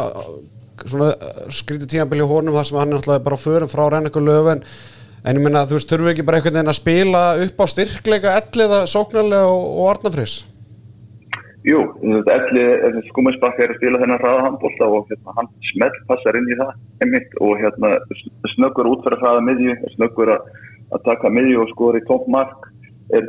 svona 0.84 1.12
skrítið 1.54 1.92
tíðanbúli 1.94 2.24
í 2.24 2.28
honum 2.30 2.58
þar 2.58 2.68
sem 2.68 2.78
hann 2.80 2.92
er 2.92 2.98
náttúrulega 2.98 3.26
bara 3.28 3.40
förum 3.40 3.72
frá 3.72 3.86
Renneku 3.92 4.22
Löfven 4.22 4.62
en 5.26 5.38
ég 5.38 5.42
minna 5.42 5.64
þú 5.66 5.78
veist, 5.78 5.88
þurfum 5.90 6.06
við 6.06 6.14
ekki 6.14 6.26
bara 6.26 6.40
einhvern 6.40 6.58
veginn 6.58 6.72
að 6.72 6.78
spila 6.80 7.22
upp 7.46 7.62
á 7.62 7.66
styrkleika 7.72 8.36
Elliða 8.40 8.82
sóknarlega 8.90 9.48
og, 9.50 9.64
og 9.80 9.90
Arnar 9.94 10.14
Freyrs 10.14 10.36
Jú, 11.66 11.80
Elli 12.30 12.64
Skúminsbakk 13.08 13.58
er 13.58 13.72
að 13.72 13.80
spila 13.80 13.98
þennan 13.98 14.20
hraða 14.22 14.44
handbólta 14.44 14.86
og 14.86 15.08
hérna, 15.08 15.32
hann 15.34 15.48
smelt 15.72 15.96
passar 16.06 16.38
inn 16.38 16.46
í 16.46 16.58
það 16.60 16.76
einmitt, 17.02 17.32
og 17.42 17.58
hérna, 17.58 17.96
snöggur 18.52 18.86
útfæra 18.92 19.18
hraða 19.18 19.42
miðju, 19.48 19.74
snöggur 19.96 20.30
að, 20.36 20.46
að 20.94 21.02
taka 21.08 21.32
miðju 21.34 21.64
og 21.64 21.72
skori 21.72 22.04
tómt 22.06 22.30
mark 22.30 22.68
er 23.18 23.26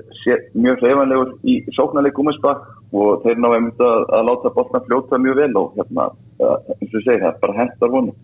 mjög 0.53 0.83
hreifanlegur 0.83 1.33
í 1.49 1.57
sóknarleik 1.73 2.13
Skúminsbakk 2.13 2.69
og 2.95 3.25
þeir 3.25 3.41
ná 3.41 3.49
einmitt 3.51 3.81
að, 3.83 4.05
að 4.15 4.29
láta 4.29 4.53
bóltan 4.55 4.85
fljóta 4.85 5.19
mjög 5.19 5.41
vel 5.41 5.51
og 5.59 5.75
hérna, 5.75 6.07
eins 6.39 6.93
og 6.93 7.03
segi 7.03 7.19
það, 7.23 7.41
bara 7.41 7.57
hentar 7.59 7.93
honum. 7.93 8.15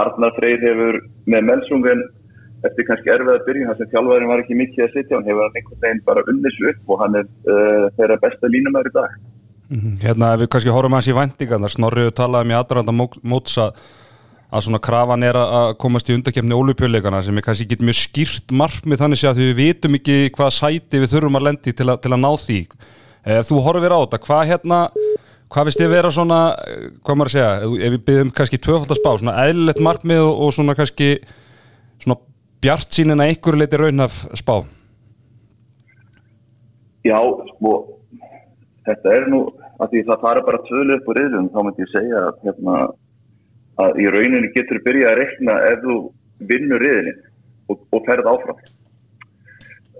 Arnar 0.00 0.32
Freyr 0.38 0.62
hefur 0.62 1.00
með 1.28 1.46
Melsungen 1.48 2.02
eftir 2.66 2.86
kannski 2.88 3.12
erfið 3.12 3.34
að 3.34 3.44
byrja, 3.46 3.68
þar 3.68 3.78
sem 3.78 3.90
þjálfæðurinn 3.92 4.30
var 4.30 4.42
ekki 4.42 4.58
mikið 4.58 4.84
að 4.84 4.94
sitja, 4.94 5.16
hann 5.16 5.28
hefur 5.28 5.46
hann 5.46 5.58
einhvern 5.60 5.84
veginn 5.84 6.02
bara 6.08 6.24
unnis 6.32 6.58
upp 6.70 6.92
og 6.92 7.00
hann 7.04 7.16
er 7.20 7.28
uh, 7.48 7.86
þeirra 7.96 8.18
besta 8.24 8.50
línumæður 8.52 8.90
í 8.90 8.96
dag. 8.98 9.16
Hérna 10.02 10.34
ef 10.34 10.42
við 10.42 10.50
kannski 10.52 10.74
horfum 10.74 10.96
aðeins 10.98 11.08
í 11.12 11.16
vendingarnar 11.16 11.72
Snorriðu 11.72 12.12
talaði 12.18 12.48
um 12.48 12.52
í 12.52 12.56
aðranda 12.58 12.94
móts 13.32 13.52
að, 13.62 13.76
að 14.50 14.64
svona 14.66 14.80
krafan 14.82 15.26
er 15.28 15.38
að 15.38 15.74
komast 15.80 16.10
í 16.10 16.16
undakefni 16.16 16.56
ólupjöleikana 16.58 17.20
sem 17.22 17.38
er 17.38 17.46
kannski 17.46 17.68
ekki 17.68 17.86
mjög 17.86 18.00
skýrt 18.00 18.54
markmið 18.60 19.04
þannig 19.04 19.20
sé 19.22 19.30
að 19.30 19.44
við 19.44 19.52
vitum 19.60 19.94
ekki 20.00 20.16
hvað 20.34 20.56
sæti 20.58 21.04
við 21.04 21.12
þurfum 21.14 21.38
að 21.38 21.46
lendi 21.46 21.76
til, 21.78 21.86
að, 21.86 22.00
til 22.02 22.12
að 22.16 22.22
ná 22.24 22.30
því 22.42 22.58
ef 23.24 23.50
þú 23.50 23.60
horfir 23.66 23.94
á 23.94 23.98
þetta, 24.00 24.22
hvað 24.26 24.48
hérna 24.50 24.80
hvað 25.50 25.66
finnst 25.66 25.80
þið 25.82 25.92
vera 25.92 26.10
svona, 26.14 26.40
hvað 27.04 27.16
maður 27.18 27.30
að 27.30 27.34
segja 27.34 27.52
ef 27.60 27.94
við 27.94 28.02
byggjum 28.06 28.34
kannski 28.38 28.60
tvöfaldarspá 28.64 29.14
svona 29.18 29.38
eðlilegt 29.46 29.80
markmið 29.82 30.26
og, 30.26 30.50
svona 30.54 30.76
kannski 30.78 31.08
svona 32.00 32.20
bjart 32.62 32.94
sínin 32.94 33.18
að 33.18 33.32
einhverju 33.32 33.62
leiti 33.62 33.80
raunaf 33.80 34.20
spá 34.38 34.54
Já, 37.00 37.16
sko 37.54 37.74
þetta 38.86 39.14
er 39.16 39.28
nú, 39.32 39.40
að 39.80 39.94
því 39.94 40.02
það 40.08 40.24
fara 40.24 40.44
bara 40.46 40.64
tvölu 40.66 40.96
upp 40.98 41.08
á 41.08 41.12
riðlun, 41.18 41.48
þá 41.52 41.60
myndi 41.64 41.84
ég 41.84 41.92
segja 41.94 42.24
að, 42.28 42.42
hérna, 42.44 42.76
að 43.84 44.00
í 44.02 44.08
rauninu 44.12 44.50
getur 44.56 44.82
byrjað 44.84 45.12
að 45.12 45.20
rekna 45.22 45.56
ef 45.70 45.82
þú 45.86 45.96
vinnur 46.50 46.84
riðlin 46.84 47.22
og, 47.72 47.80
og 47.96 48.04
ferð 48.06 48.30
áfram. 48.34 48.60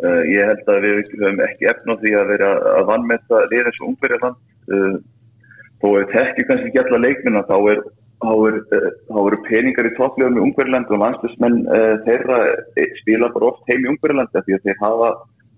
Uh, 0.01 0.21
ég 0.33 0.47
held 0.49 0.69
að 0.73 0.85
við 0.87 1.01
höfum 1.21 1.41
ekki 1.45 1.67
efn 1.69 1.93
á 1.93 1.95
því 2.01 2.13
að 2.17 2.31
vera 2.33 2.51
að 2.79 2.87
vannmetta 2.89 3.41
liðið 3.53 3.75
svo 3.77 3.89
ungverjarland. 3.91 4.39
Uh, 4.71 4.95
þó 5.81 5.89
ef 6.01 6.15
kannski 6.15 6.71
ekki 6.71 6.81
alla 6.85 7.01
leikminna 7.05 7.43
þá 7.49 7.57
er 7.73 7.83
þá 8.21 8.33
eru 8.37 9.29
er 9.33 9.37
peningar 9.47 9.89
í 9.89 9.95
topplegum 9.97 10.37
í 10.37 10.43
Ungverðilandi 10.45 10.93
og 10.97 11.03
landslismenn 11.03 11.63
uh, 11.73 11.95
þeirra 12.05 12.41
spila 13.01 13.31
bara 13.33 13.49
oft 13.53 13.71
heim 13.71 13.87
í 13.87 13.93
Ungverðilandi 13.95 14.43
því 14.45 14.57
að 14.57 14.67
þeir 14.67 14.83
hafa, 14.83 15.09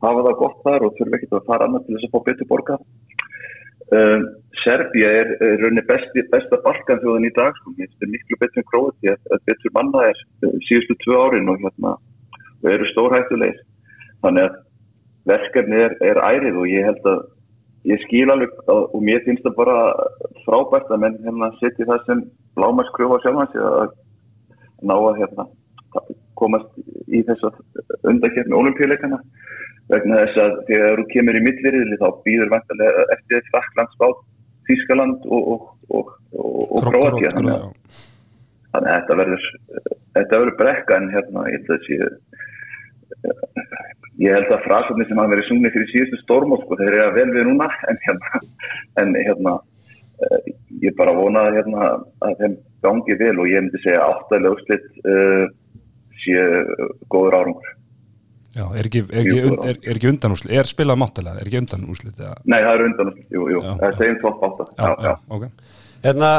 hafa 0.04 0.22
það 0.28 0.38
gott 0.42 0.60
þar 0.66 0.86
og 0.86 0.94
þurfa 0.98 1.18
ekki 1.18 1.30
að 1.32 1.48
fara 1.48 1.66
annað 1.66 1.88
til 1.88 1.96
þess 1.96 2.06
að 2.08 2.14
fá 2.14 2.28
betur 2.28 2.50
borga. 2.52 2.78
Uh, 3.92 4.20
Serbia 4.62 5.10
er, 5.22 5.34
er 5.42 5.58
rauninni 5.60 5.82
besti, 5.88 6.22
besta 6.30 6.60
balkanþjóðin 6.64 7.28
í 7.28 7.34
dag 7.34 7.58
sko, 7.58 7.74
þetta 7.80 8.06
er 8.06 8.14
miklu 8.14 8.38
betur 8.40 8.62
en 8.62 8.68
Króti 8.70 9.12
að 9.12 9.42
betur 9.50 9.74
manna 9.74 10.06
er 10.12 10.22
síðustu 10.68 10.96
tvö 11.02 11.18
árin 11.18 11.50
og 11.50 11.58
hérna 11.64 11.96
og 12.62 12.70
eru 12.70 12.86
stórhættulegir 12.92 13.58
þannig 14.22 14.48
að 14.48 14.58
verkefni 15.32 15.78
er, 15.86 15.96
er 16.02 16.20
ærið 16.22 16.58
og 16.62 16.70
ég 16.70 16.88
held 16.88 17.08
að 17.12 17.22
ég 17.90 18.02
skil 18.04 18.28
alveg 18.30 18.52
og 18.70 19.00
mér 19.02 19.22
finnst 19.26 19.44
það 19.46 19.58
bara 19.58 19.76
frábært 20.46 20.90
að 20.90 21.02
menn 21.02 21.18
hérna 21.24 21.50
setja 21.58 21.88
það 21.88 22.06
sem 22.06 22.22
lámars 22.62 22.90
kröfa 22.96 23.18
sjálfans 23.22 23.56
að 23.58 23.94
ná 24.86 24.94
að 24.94 25.18
hérna 25.22 25.46
komast 26.38 26.70
í 27.10 27.22
þess 27.26 27.48
að 27.48 27.58
undakefni 28.10 28.58
olimpíuleikana 28.58 29.18
vegna 29.90 30.22
þess 30.22 30.42
að 30.44 30.54
þegar 30.70 31.00
þú 31.02 31.06
kemur 31.12 31.38
í 31.38 31.44
mittverðili 31.46 31.98
þá 32.00 32.08
býður 32.26 32.52
vantilega 32.54 33.06
eftir 33.16 33.44
Frakland, 33.50 33.94
Spát, 33.96 34.22
Þískaland 34.68 35.26
og, 35.26 35.50
og, 35.52 35.66
og, 35.90 36.12
og 36.38 36.86
Kroatia 36.86 37.34
þannig, 37.34 37.66
að 38.72 38.88
þetta 38.88 39.18
verður 39.20 39.48
þetta 40.16 40.38
verður 40.38 40.58
brekka 40.62 40.98
en 41.00 41.10
hérna 41.12 41.46
ég 41.50 41.58
held 41.58 41.74
að 41.76 41.86
sé 41.88 41.96
ég 44.22 44.36
held 44.36 44.54
að 44.54 44.64
frasöfni 44.68 45.08
sem 45.08 45.20
hafa 45.20 45.34
verið 45.34 45.48
sungnið 45.48 45.76
fyrir 45.76 45.92
síðustu 45.92 46.22
stormótt 46.22 46.64
sko, 46.64 46.78
þeir 46.80 46.94
eru 46.94 47.04
að 47.08 47.18
vel 47.18 47.28
við 47.36 47.48
núna 47.50 47.68
en 47.90 48.00
hérna, 48.06 48.42
en, 49.02 49.14
hérna 49.18 49.58
ég 50.82 50.94
bara 50.98 51.14
vonaði 51.16 51.60
hérna 51.60 51.90
að 52.22 52.40
þeim 52.40 52.56
gangi 52.84 53.18
vel 53.20 53.36
og 53.42 53.50
ég 53.50 53.64
myndi 53.64 53.82
segja 53.82 54.06
áttalega 54.06 54.54
úrslitt 54.56 54.88
uh, 55.06 55.44
séu 56.22 56.88
góður 57.10 57.38
árangur. 57.40 57.70
Já, 58.52 58.66
er 58.76 58.84
ekki, 58.84 59.00
er 59.08 59.20
ekki, 59.22 59.36
und, 59.48 59.62
er, 59.64 59.78
er 59.80 59.96
ekki 59.96 60.10
undan 60.10 60.34
úrslit, 60.34 60.52
er 60.60 60.68
spilað 60.68 60.98
máttalega, 61.00 61.40
er 61.40 61.48
ekki 61.48 61.60
undan 61.62 61.86
úrslit? 61.88 62.18
Ja. 62.20 62.34
Nei, 62.44 62.58
það 62.58 62.72
er 62.72 62.82
undan 62.88 63.12
úrslit, 63.12 63.28
jú, 63.32 63.46
jú, 63.48 63.62
það 63.70 63.86
er 63.86 63.94
segjum 64.00 64.18
topp 64.20 64.44
átta. 64.48 64.66
Já, 64.76 64.90
já, 65.06 65.14
ok. 65.38 65.46
Hérna, 66.02 66.32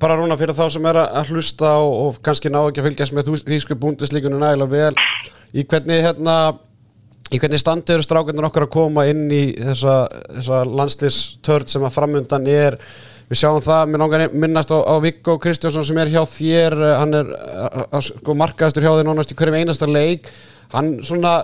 bara 0.00 0.16
rúna 0.16 0.38
fyrir 0.40 0.56
þá 0.56 0.64
sem 0.74 0.88
er 0.90 0.98
að 1.04 1.30
hlusta 1.30 1.70
og, 1.84 1.92
og 2.00 2.18
kannski 2.26 2.50
ná 2.50 2.58
ekki 2.64 2.82
að 2.82 2.88
fylgjast 2.88 3.14
með 3.14 3.30
þýsku 3.44 3.76
búndislíkunum 3.78 4.42
nægilega 4.42 4.72
vel 4.72 4.96
í 5.54 5.66
hvernig, 5.68 6.02
hérna, 6.08 6.36
í 7.30 7.38
hvernig 7.38 7.62
standi 7.62 7.94
eru 7.94 8.04
strákunar 8.04 8.48
okkar 8.48 8.66
að 8.66 8.74
koma 8.74 9.06
inn 9.10 9.28
í 9.30 9.44
þessa, 9.54 10.02
þessa 10.40 10.64
landslistörd 10.66 11.70
sem 11.70 11.86
að 11.86 11.94
framundan 11.94 12.48
er? 12.50 12.78
Við 13.30 13.38
sjáum 13.38 13.60
það, 13.62 13.82
mér 13.86 14.02
langar 14.02 14.22
minnast 14.34 14.72
á, 14.74 14.78
á 14.82 14.94
Viggo 14.98 15.36
Kristjánsson 15.38 15.86
sem 15.86 15.98
er 16.02 16.10
hjá 16.10 16.24
þér. 16.26 16.74
Hann 16.98 17.14
er 17.14 17.28
sko, 18.02 18.34
markaðastur 18.34 18.82
hjá 18.82 18.90
þér 18.96 19.06
nánast 19.06 19.30
í 19.30 19.36
hverjum 19.38 19.60
einasta 19.60 19.86
leik. 19.86 20.26
Hann 20.74 20.96
svona 21.06 21.36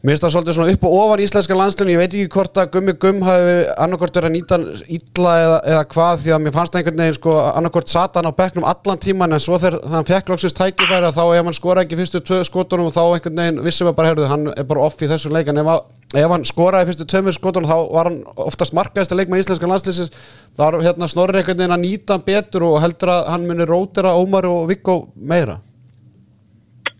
Mér 0.00 0.14
finnst 0.14 0.22
það 0.24 0.30
svolítið 0.32 0.54
svona 0.56 0.72
upp 0.72 0.84
og 0.88 0.92
ofan 0.96 1.20
íslenska 1.20 1.56
landslunni, 1.58 1.92
ég 1.92 2.00
veit 2.00 2.14
ekki 2.16 2.32
hvort 2.32 2.56
að 2.56 2.70
Gummi 2.72 2.92
Gumm 3.02 3.18
hafi 3.20 3.56
annarkort 3.84 4.14
verið 4.16 4.30
að 4.30 4.32
nýta 4.32 4.58
illa 4.96 5.34
eða, 5.42 5.58
eða 5.74 5.82
hvað 5.92 6.22
því 6.22 6.32
að 6.32 6.40
mér 6.40 6.54
fannst 6.54 6.78
einhvern 6.80 7.02
veginn 7.02 7.18
sko 7.18 7.34
annarkort 7.50 7.92
satan 7.92 8.30
á 8.32 8.32
bekknum 8.38 8.68
allan 8.70 9.02
tíman 9.04 9.36
en 9.36 9.44
svo 9.44 9.58
þegar 9.60 9.76
hann 9.92 10.08
fekk 10.08 10.32
lóksist 10.32 10.56
tækifæri 10.56 11.12
þá 11.12 11.20
ef 11.26 11.44
hann 11.50 11.58
skora 11.58 11.84
ekki 11.84 12.00
fyrstu 12.00 12.24
tvö 12.24 12.40
skotunum 12.48 12.88
og 12.88 12.96
þá 12.96 13.02
einhvern 13.02 13.44
veginn 13.44 13.62
vissum 13.68 13.92
við 13.92 13.96
bara, 14.00 14.14
heyrðu, 14.14 14.28
hann 14.32 14.50
er 14.56 14.70
bara 14.72 14.88
off 14.88 15.04
í 15.04 15.12
þessu 15.12 15.36
leik. 15.36 15.52
En 15.52 15.60
ef, 15.60 15.72
ef 16.16 16.32
hann 16.32 16.48
skoraði 16.48 16.94
fyrstu 16.94 17.12
tvö 17.12 17.36
skotunum 17.36 17.68
þá 17.68 17.78
var 17.92 18.08
hann 18.08 18.22
oftast 18.40 18.72
markaðist 18.80 19.12
að 19.12 19.20
leik 19.20 19.34
með 19.34 19.44
íslenska 19.44 19.68
landslýsis 19.68 20.14
þá 20.56 20.64
var 20.64 20.80
hérna 20.80 21.12
snorri 21.12 21.42
einhvern 21.42 21.60
veginn 21.60 21.76
að 21.76 21.84
nýta 21.84 22.16
hann 22.16 22.24
betur 22.24 22.70
og 22.72 22.80
heldur 22.80 23.18
að 23.18 23.34
hann 23.34 23.50
muni 23.52 23.68
rótira 23.68 24.16
Ómar 24.16 24.48
og 24.48 24.70
Viggo 24.72 25.02
meira. 25.20 25.60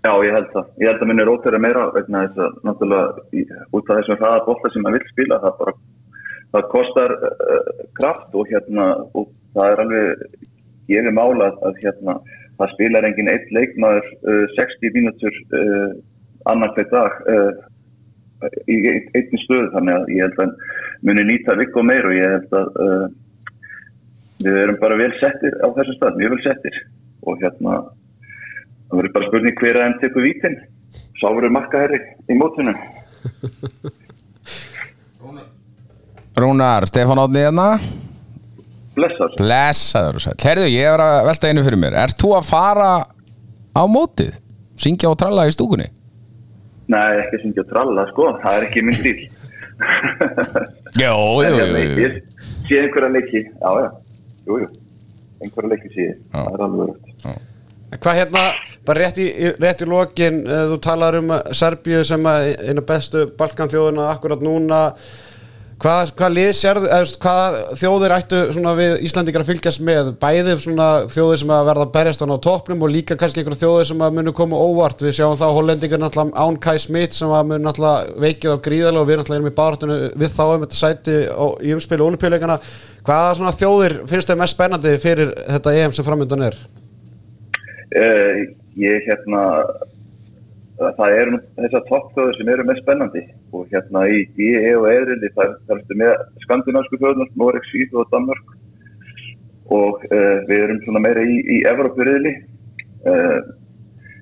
Já, 0.00 0.12
ég 0.24 0.32
held 0.32 0.46
það. 0.54 0.68
Ég 0.80 0.88
held 0.88 1.02
að 1.04 1.08
minni 1.10 1.24
rótur 1.28 1.54
er 1.56 1.60
meira 1.60 1.82
vegna 1.92 2.22
þess 2.24 2.40
að 2.46 2.54
náttúrulega 2.64 3.64
út 3.76 3.90
af 3.92 3.98
þessum 3.98 4.20
hraða 4.22 4.44
bólla 4.46 4.70
sem 4.72 4.84
maður 4.86 4.96
vil 5.02 5.10
spila 5.12 5.38
það 5.42 5.58
bara 5.58 5.74
það 6.54 6.68
kostar 6.72 7.12
uh, 7.28 7.82
kraft 7.98 8.38
og 8.40 8.48
hérna 8.52 8.86
og 9.12 9.26
það 9.54 9.74
er 9.74 9.82
alveg 9.84 10.22
gefið 10.90 11.14
mála 11.18 11.50
að, 11.68 11.76
hérna 11.84 12.14
það 12.60 12.72
spilar 12.72 13.08
engin 13.10 13.28
eitt 13.34 13.52
leikmaður 13.54 14.08
uh, 14.24 14.46
60 14.56 14.96
mínútur 14.96 15.36
uh, 15.60 15.92
annar 16.50 16.72
hver 16.78 16.88
dag 16.94 17.20
í 18.72 18.76
ein- 18.88 19.10
einni 19.20 19.38
stöðu 19.44 19.68
þannig 19.74 19.98
að 19.98 20.12
ég 20.16 20.24
held 20.24 20.38
að 20.46 20.54
muni 21.04 21.26
nýta 21.28 21.58
vikk 21.60 21.76
og 21.76 21.84
meir 21.90 22.08
og 22.08 22.16
ég 22.16 22.32
held 22.38 22.54
að 22.56 22.78
við 24.40 24.56
erum 24.64 24.78
bara 24.80 24.96
vel 24.96 25.12
settir 25.20 25.58
á 25.60 25.68
þessum 25.76 25.98
stað, 25.98 26.16
mjög 26.16 26.32
vel 26.38 26.44
settir 26.46 26.78
og 27.28 27.42
hérna 27.44 27.74
það 28.90 28.98
verður 29.00 29.14
bara 29.16 29.28
spurning 29.30 29.56
hver 29.62 29.78
að 29.80 29.86
enn 29.86 29.98
tekur 30.02 30.26
vítin 30.26 30.56
sá 31.20 31.26
verður 31.30 31.54
markaherri 31.56 32.00
í 32.30 32.38
mótunum 32.40 32.78
Rúnar, 36.40 36.86
Stefán 36.88 37.20
Átni 37.20 37.42
hérna 37.44 37.66
Blessaður 38.96 40.20
sæll 40.22 40.36
Herðu, 40.44 40.68
ég 40.70 40.86
er 40.94 41.02
að 41.04 41.24
velta 41.28 41.50
einu 41.50 41.64
fyrir 41.66 41.80
mér 41.80 41.96
Ert 42.04 42.18
þú 42.20 42.34
að 42.38 42.48
fara 42.50 42.90
á 43.76 43.82
mótið? 43.90 44.34
Syngja 44.80 45.10
og 45.12 45.18
tralla 45.20 45.46
í 45.48 45.52
stúkunni? 45.54 45.88
Nei, 46.90 47.20
ekki 47.22 47.42
syngja 47.44 47.62
og 47.62 47.68
tralla, 47.70 48.06
sko, 48.10 48.30
það 48.42 48.56
er 48.56 48.64
ekki 48.66 48.82
minn 48.82 48.96
stíl. 48.98 49.18
Jó, 51.04 51.12
jú, 51.12 51.42
hérna, 51.44 51.82
jú, 51.84 51.90
jú. 51.92 51.98
Ég 52.00 52.16
sé 52.66 52.80
einhverja 52.80 53.10
leiki, 53.14 53.42
já, 53.46 53.70
já, 53.84 53.90
jú, 54.48 54.58
jú, 54.64 54.68
einhverja 55.44 55.70
leiki 55.74 55.92
sé 55.92 56.06
ég, 56.08 56.16
Já. 56.18 56.40
það 56.40 56.56
er 56.56 56.64
alveg 56.66 56.90
verið. 56.90 57.36
Hvað 57.90 58.20
hérna, 58.20 58.44
bara 58.86 59.02
rétt 59.02 59.16
í, 59.18 59.26
rétt 59.58 59.80
í 59.82 59.88
lokin, 59.90 60.44
uh, 60.46 60.68
þú 60.70 60.76
talar 60.84 61.16
um 61.18 61.32
uh, 61.34 61.40
Serbíu 61.50 62.04
sem 62.06 62.28
að 62.30 62.52
einu 62.70 62.84
bestu 62.86 63.24
Balkanþjóðuna 63.38 64.12
akkurat 64.12 64.44
núna. 64.46 64.84
Hvað, 65.80 66.10
hvað 66.12 66.34
lið 66.36 66.48
sérðu, 66.58 66.88
eða 66.90 66.96
þú 67.00 67.04
veist, 67.06 67.18
hvað 67.22 67.54
þjóðir 67.80 68.12
ættu 68.12 68.40
við 68.76 68.90
Íslandingar 69.08 69.42
að 69.42 69.48
fylgjast 69.48 69.82
með? 69.88 70.10
Bæði 70.20 70.56
þjóðir 70.60 71.40
sem 71.40 71.52
að 71.56 71.70
verða 71.70 71.86
berjast 71.94 72.20
á 72.20 72.36
toppnum 72.44 72.84
og 72.84 72.92
líka 72.92 73.16
kannski 73.16 73.40
einhverja 73.40 73.62
þjóðir 73.62 73.88
sem 73.88 74.04
að 74.04 74.18
munu 74.18 74.34
koma 74.36 74.60
óvart, 74.60 75.00
við 75.00 75.16
sjáum 75.16 75.38
það 75.40 75.56
hollendingar 75.56 76.02
náttúrulega 76.02 76.44
án 76.44 76.58
Kai 76.60 76.76
Smith 76.84 77.16
sem 77.16 77.32
að 77.32 77.48
munu 77.54 77.64
náttúrulega 77.64 78.12
veikið 78.26 78.54
á 78.60 78.64
gríðarlega 78.68 79.00
og 79.00 79.08
við 79.08 79.18
náttúrulega 79.22 79.40
erum 79.40 79.50
í 79.50 79.56
báratunu 79.56 79.96
við 80.20 80.36
þá 80.36 80.44
um 80.50 80.66
þetta 80.66 80.80
sæti 80.82 81.16
á, 81.32 81.46
í 81.64 81.72
umspili 81.78 82.06
olimpíuleikana, 82.10 82.58
hvaða 83.08 83.32
svona 83.40 83.56
þjóðir 83.56 83.96
finnst 84.12 84.28
þau 84.28 84.38
mest 84.44 84.58
spennandi 84.58 84.94
fyrir 85.00 85.32
þetta 85.48 85.74
EM 85.80 85.96
sem 85.96 86.04
framöndan 86.06 86.46
er? 86.50 86.60
Uh, 87.90 88.44
ég 88.78 89.02
hérna, 89.08 89.42
það 90.78 91.14
eru 91.18 91.38
þessar 91.56 91.86
toppþjóður 91.88 92.36
sem 92.38 92.50
eru 92.52 92.66
mest 92.68 92.84
spennandi. 92.84 93.24
Og 93.50 93.66
hérna 93.72 94.04
í 94.06 94.22
DE 94.36 94.74
og 94.78 94.86
Eðrili 94.92 95.32
það 95.34 95.56
það 95.66 95.76
erstu 95.76 95.98
með 95.98 96.12
skandinavísku 96.44 97.00
þjóðunar, 97.00 97.32
Noreg, 97.42 97.66
Svíð 97.70 97.98
og 97.98 98.12
Danmörk. 98.14 98.54
Og 99.74 100.06
uh, 100.10 100.38
við 100.46 100.64
erum 100.64 100.80
svona 100.84 101.02
meira 101.02 101.26
í, 101.26 101.40
í 101.42 101.58
Evrópuriðli. 101.70 102.34
Uh, 103.06 103.38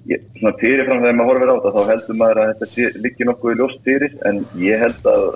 ég, 0.08 0.24
svona 0.40 0.56
fyrirfram 0.62 1.04
þegar 1.04 1.18
maður 1.20 1.32
horfir 1.32 1.52
á 1.52 1.56
þetta 1.58 1.76
þá 1.76 1.92
heldur 1.92 2.20
maður 2.22 2.42
að 2.42 2.52
þetta 2.52 3.02
liggi 3.04 3.28
nokkuð 3.28 3.54
í 3.54 3.60
ljóst 3.60 3.86
fyrir. 3.86 4.18
En 4.28 4.44
ég 4.64 4.84
held 4.84 5.08
að 5.12 5.30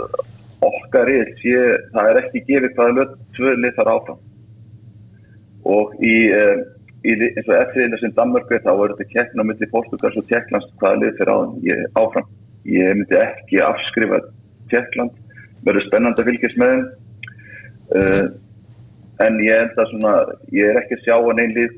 okkar 0.62 1.08
riðl 1.08 1.32
sé, 1.40 1.62
það 1.92 2.10
er 2.10 2.20
ekki 2.22 2.46
gefið 2.48 2.76
hvaða 2.78 3.08
lið 3.60 3.74
þar 3.78 3.92
áfram. 3.92 4.20
Og 5.72 5.92
í, 6.02 6.16
í 7.02 7.14
eins 7.16 7.48
og 7.48 7.56
eftirriðlega 7.56 8.00
sem 8.02 8.14
Danmörku 8.16 8.56
er 8.56 8.62
þá 8.64 8.72
er 8.72 8.94
þetta 8.94 9.08
keppna 9.10 9.46
milli 9.46 9.68
Portugals 9.72 10.18
og 10.20 10.28
Tjekklands 10.28 10.68
hvaða 10.80 11.00
lið 11.02 11.16
fyrir 11.18 11.32
áðan 11.34 11.56
ég, 11.66 11.82
áfram. 11.98 12.28
Ég 12.70 12.94
myndi 12.98 13.18
ekki 13.18 13.62
afskrifa 13.66 14.20
Tjekkland, 14.70 15.16
verður 15.66 15.86
spennandi 15.88 16.22
að 16.22 16.30
fylgjast 16.30 16.60
með 16.62 16.74
þeim. 16.74 16.84
Uh, 17.92 18.26
en 19.26 19.40
ég 19.44 19.58
held 19.64 19.80
að 19.82 19.90
svona 19.90 20.12
ég 20.54 20.70
er 20.70 20.80
ekki 20.80 20.98
að 20.98 21.06
sjá 21.06 21.16
að 21.18 21.32
neinn 21.38 21.56
lið 21.56 21.74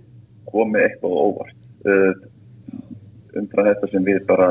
komi 0.51 0.83
eitthvað 0.85 1.21
óvart. 1.25 1.57
Uh, 1.89 2.13
umfram 3.41 3.71
þetta 3.71 3.91
sem 3.93 4.05
við 4.07 4.21
bara 4.29 4.51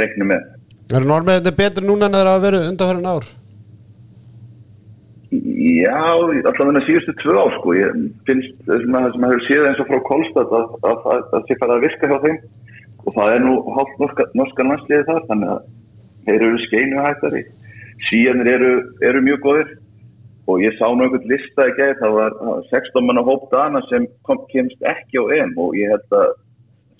reiknum 0.00 0.32
með. 0.32 0.48
Er 0.88 1.04
normiðinni 1.04 1.52
betri 1.56 1.84
núna 1.84 2.08
en 2.08 2.16
þeir 2.16 2.32
hafa 2.32 2.44
verið 2.46 2.70
undanfærin 2.70 3.12
ár? 3.12 3.28
Já, 5.58 5.98
allavega 5.98 6.84
síðustu 6.86 7.14
tvö 7.18 7.34
ár 7.34 7.54
sko, 7.56 7.72
ég 7.74 7.94
finnst 8.28 8.58
þessum 8.68 8.94
að 8.94 9.06
það 9.06 9.14
sem 9.14 9.24
hefur 9.26 9.44
séð 9.46 9.64
eins 9.66 9.80
og 9.82 9.88
frá 9.88 10.00
Kolstad 10.06 10.52
að, 10.54 10.74
að, 10.86 11.06
að, 11.14 11.22
að 11.34 11.48
sé 11.48 11.56
fara 11.58 11.78
að 11.78 11.86
virka 11.86 12.10
hjá 12.10 12.18
þeim. 12.24 12.38
Og 13.02 13.16
það 13.16 13.32
er 13.32 13.42
nú 13.42 13.54
hálft 13.74 14.02
norska, 14.02 14.26
norska 14.38 14.66
landsliði 14.68 15.06
þar 15.08 15.26
þannig 15.30 15.54
að 15.54 15.64
þeir 16.28 16.44
eru 16.48 16.60
skeinu 16.66 17.02
hættari 17.02 17.42
síðanir 18.06 18.50
eru, 18.54 18.72
eru 19.08 19.24
mjög 19.26 19.42
góðir. 19.46 19.74
Og 20.48 20.62
ég 20.62 20.78
sá 20.78 20.86
nú 20.86 21.04
einhvern 21.04 21.26
lista 21.28 21.66
í 21.68 21.74
gæð 21.76 21.96
það 22.04 22.14
var 22.20 22.36
það 22.38 22.52
var 22.52 22.68
16 22.70 23.08
manna 23.08 23.24
hóp 23.26 23.50
Dana 23.52 23.82
sem 23.88 24.06
kom, 24.28 24.44
kemst 24.52 24.86
ekki 24.92 25.20
á 25.20 25.24
EM. 25.40 25.56
Og 25.60 25.74
ég 25.76 25.90
held 25.92 26.18
að 26.20 26.30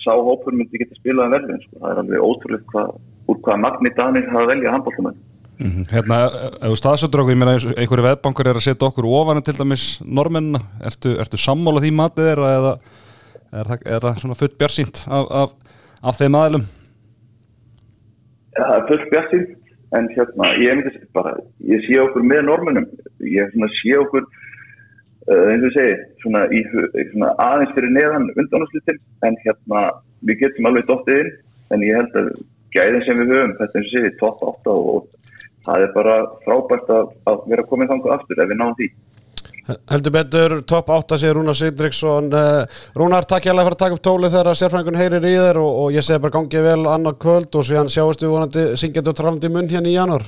sá 0.03 0.13
hópur 0.17 0.57
myndi 0.57 0.83
geta 0.83 0.99
spilað 0.99 1.29
að 1.29 1.37
verðin 1.37 1.63
sko. 1.63 1.79
það 1.79 1.95
er 1.95 2.03
alveg 2.03 2.27
ótrúlega 2.27 2.73
hvað, 2.75 2.93
úr 3.29 3.41
hvaða 3.47 3.63
magni 3.65 3.95
Danir 3.97 4.31
hafa 4.35 4.51
velja 4.51 4.75
handbóltamenn 5.59 5.87
Mhm. 5.89 5.89
Hérna, 5.91 6.17
ef 6.63 6.71
þú 6.71 6.77
staðsöndur 6.79 7.21
okkur, 7.21 7.35
ég 7.35 7.39
meina 7.39 7.55
einhverju 7.59 8.05
veðbankar 8.05 8.47
er 8.47 8.55
að 8.55 8.63
setja 8.63 8.89
okkur 8.89 9.07
ofan 9.11 9.43
til 9.43 9.55
dæmis 9.59 10.01
normennina, 10.07 10.61
ertu, 10.81 11.19
ertu 11.19 11.37
sammála 11.37 11.83
því 11.83 11.91
matið 11.99 12.29
þeirra 12.29 12.51
eða 12.59 12.73
er 13.53 13.65
það, 13.65 13.87
er 13.87 14.01
það 14.05 14.21
svona 14.23 14.39
full 14.39 14.53
bjarsýnt 14.61 15.01
af, 15.09 15.27
af, 15.31 15.51
af 16.03 16.19
þeim 16.21 16.39
aðilum? 16.39 16.67
Ja, 18.55 18.63
það 18.69 18.77
er 18.77 18.87
fullt 18.91 19.11
bjartinn 19.11 19.47
en 19.99 20.09
hérna, 20.15 20.53
ég 20.63 20.79
myndi 20.79 21.03
bara 21.17 21.35
ég 21.65 21.85
sé 21.87 21.99
okkur 22.03 22.23
með 22.23 22.45
normunum 22.47 22.89
ég 23.25 23.55
sé 23.81 23.99
okkur 23.99 24.23
uh, 24.23 25.45
eins 25.49 25.65
og 25.65 25.75
segi, 25.75 25.95
svona, 26.23 26.45
í, 26.53 26.63
svona 27.13 27.35
aðeins 27.41 27.75
fyrir 27.75 27.95
neðan 27.97 28.31
undanúslitin 28.37 29.01
en 29.27 29.39
hérna, 29.45 29.85
við 30.23 30.45
getum 30.45 30.69
alveg 30.69 30.87
dottið 30.87 31.23
inn 31.25 31.37
en 31.75 31.87
ég 31.87 31.99
held 31.99 32.19
að 32.21 32.35
gæðin 32.77 33.07
sem 33.07 33.23
við 33.23 33.33
höfum, 33.33 33.55
þetta 33.59 33.81
eins 33.81 33.89
og 33.89 33.95
segi, 33.97 34.19
topp 34.21 34.45
8 34.45 34.75
og, 34.75 34.91
og 34.93 35.15
það 35.69 35.85
er 35.85 35.95
bara 35.95 36.17
frábært 36.47 36.91
að, 36.95 37.15
að 37.29 37.47
vera 37.53 37.69
komið 37.69 37.93
þangað 37.93 38.17
aftur 38.17 38.43
ef 38.43 38.51
við 38.51 38.61
náum 38.61 38.75
því. 38.79 38.89
Heldur 39.69 40.13
betur, 40.15 40.55
topp 40.65 40.91
8 40.95 41.19
sér 41.21 41.35
Rúnar 41.37 41.57
Sindriksson 41.59 42.31
uh, 42.33 42.63
Rúnar, 42.97 43.27
takk 43.29 43.45
ég 43.45 43.53
alveg 43.53 43.67
fyrir 43.69 43.77
að 43.77 43.83
taka 43.83 43.99
upp 43.99 44.05
tólið 44.07 44.37
þegar 44.39 44.61
sérfræðingun 44.61 45.01
heyrir 45.01 45.27
í 45.29 45.35
þér 45.35 45.61
og, 45.61 45.75
og 45.83 45.91
ég 45.93 46.07
segi 46.07 46.23
bara 46.25 46.37
gangið 46.39 46.65
vel 46.71 46.87
annað 46.89 47.19
kvöld 47.25 47.59
og 47.61 47.67
síðan 47.69 47.93
sjáumst 47.93 48.25
við 48.25 48.33
vonandi 48.33 48.65
syngjandi 48.81 49.13
og 49.13 49.19
trallandi 49.19 49.53
munn 49.53 49.69
hérna 49.69 49.93
í 49.93 49.99
janúar. 49.99 50.25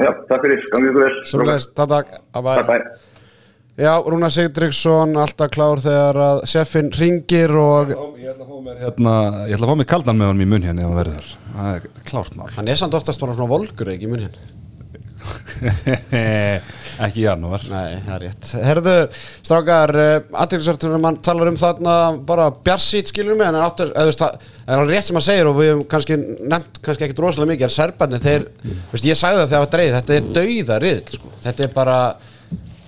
Já, 0.00 0.10
takk 0.26 0.42
fyrir, 0.48 0.66
gangið 0.74 0.98
vel. 0.98 1.14
Takk, 1.30 1.94
takk, 1.94 2.12
Bye 2.34 2.66
bye. 2.66 2.82
Já, 3.80 3.94
Rúnar 4.04 4.32
Sindriksson, 4.34 5.14
alltaf 5.16 5.48
klár 5.54 5.80
þegar 5.80 6.18
að 6.20 6.40
seffin 6.52 6.90
ringir 6.92 7.54
og 7.56 7.94
Ég 8.20 8.28
ætla 8.34 8.44
að 8.44 8.50
fá 8.50 8.56
mér 8.66 8.80
hérna, 8.84 9.12
ég 9.48 9.56
ætla 9.56 9.66
að 9.66 9.70
fá 9.72 9.78
mér 9.80 9.88
kaldan 9.88 10.18
með 10.20 10.28
honum 10.30 10.44
í 10.44 10.48
munn 10.50 10.66
hérna 10.68 10.84
hann 10.84 10.98
verður. 10.98 11.28
Það 11.54 11.76
er 11.78 11.86
klárt 12.10 12.36
mál. 12.36 12.50
hann 12.58 12.68
er 12.68 12.80
samt 12.80 12.96
oftast 12.98 13.22
bara 13.22 13.36
svona 13.38 13.54
volgur 13.54 13.94
ekki 13.94 14.04
í 14.04 14.10
munn 14.12 14.26
hérna 14.26 14.58
Ekki 17.04 17.22
í 17.22 17.24
janúar. 17.24 17.64
Nei, 17.68 17.96
það 18.04 18.12
er 18.14 18.22
rétt. 18.24 18.50
Herðu, 18.64 18.94
strákar, 19.44 19.92
aðtilsvertur 20.42 20.94
mann 21.00 21.18
talar 21.24 21.50
um 21.50 21.58
þarna 21.60 21.94
bara 22.28 22.50
bjarsít 22.64 23.12
skilur 23.12 23.38
mig, 23.38 23.48
en 23.48 23.60
áttur, 23.60 23.92
eða 23.94 24.06
þú 24.06 24.12
veist, 24.12 24.24
það 24.24 24.74
er 24.74 24.82
alveg 24.82 24.94
rétt 24.96 25.08
sem 25.08 25.18
hann 25.20 25.26
segir 25.26 25.50
og 25.50 25.56
við 25.60 25.70
hefum 25.72 25.84
kannski 25.94 26.18
nefnt 26.20 26.80
kannski 26.84 27.06
ekki 27.06 27.18
drosalega 27.20 27.52
mikið, 27.54 27.66
en 27.68 27.76
serbarnir, 27.76 28.24
þeir, 28.24 28.46
veist, 28.92 29.08
ég 29.08 29.20
sagði 29.20 29.40
það 29.40 29.46
þegar 29.46 29.54
það 29.56 29.64
var 29.64 29.72
dreigð, 29.76 29.96
þetta 29.98 30.18
er 30.18 30.28
dauða 30.40 30.80
riðl, 30.84 31.14
sko. 31.16 31.32
Þetta 31.46 31.66
er 31.66 31.72
bara, 31.76 31.98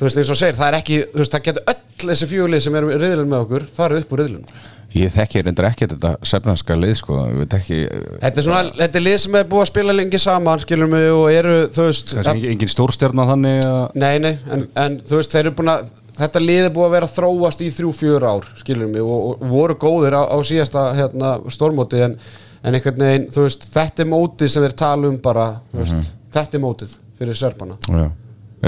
þú 0.02 0.08
veist, 0.08 0.18
eins 0.18 0.30
og 0.34 0.38
segir, 0.40 0.56
það 0.58 0.68
er 0.68 0.76
ekki, 0.80 1.00
þú 1.12 1.20
veist, 1.22 1.32
það 1.32 1.42
getur 1.46 1.72
öll 1.72 1.80
þessi 2.02 2.26
fjúlið 2.32 2.62
sem 2.64 2.76
eru 2.80 2.90
í 2.90 2.98
riðlun 2.98 3.28
með 3.30 3.44
okkur, 3.44 3.66
farið 3.76 4.00
upp 4.02 4.14
úr 4.16 4.22
riðlunum. 4.24 4.62
Ég 4.92 5.12
þekki 5.14 5.40
reyndar 5.46 5.68
ekki 5.70 5.86
þetta 5.88 6.10
sefnanska 6.28 6.74
lið 6.76 6.94
sko, 6.98 7.20
ég 7.30 7.38
veit 7.40 7.54
ekki 7.56 7.78
Þetta 8.20 8.42
er 8.42 8.44
svona, 8.44 8.72
þetta 8.76 8.98
er 8.98 9.04
lið 9.06 9.14
sem 9.22 9.38
er 9.38 9.46
búið 9.48 9.62
að 9.62 9.70
spila 9.70 9.94
lengi 9.94 10.20
saman, 10.20 10.60
skilur 10.60 10.90
mig, 10.92 11.06
og 11.14 11.24
eru, 11.32 11.54
þú 11.72 11.86
veist, 11.86 12.12
Kannski 12.18 12.34
engin, 12.34 12.52
engin 12.56 12.72
stórstjarn 12.74 13.22
á 13.22 13.24
þannig 13.30 13.62
að... 13.64 13.78
Nei, 14.02 14.12
nei, 14.20 14.32
en, 14.52 14.66
en 14.82 14.98
þú 15.08 15.20
veist, 15.22 15.32
þeir 15.32 15.46
eru 15.46 15.54
búin 15.62 15.72
að 15.72 15.86
þetta 16.18 16.42
lið 16.42 16.66
er 16.66 16.74
búið 16.74 16.88
að 16.90 16.96
vera 16.98 17.10
þróast 17.14 17.64
í 17.64 17.70
þrjú, 17.72 17.92
fjör 18.02 18.26
ár 18.28 18.48
skilur 18.60 18.90
mig, 18.92 19.06
og, 19.06 19.30
og 19.38 19.46
voru 19.54 19.78
góðir 19.80 20.18
á, 20.18 20.22
á 20.28 20.36
síðasta 20.44 20.82
hérna, 20.98 21.30
stórmóti 21.54 22.02
en, 22.04 22.18
en 22.60 22.76
einhvern 22.76 23.00
veginn, 23.06 23.30
þú 23.32 23.46
veist, 23.46 23.64
þetta 23.72 24.04
er 24.04 24.10
mótið 24.12 24.52
sem 24.52 24.66
þeir 24.66 24.76
tala 24.82 25.08
um 25.08 25.16
bara, 25.24 25.46
þú 25.72 25.80
veist, 25.80 26.12
þetta 26.36 26.58
er 26.58 26.64
mótið 26.66 26.98
fyrir 27.16 27.38
Serbana 27.38 27.78
Já. 27.88 28.10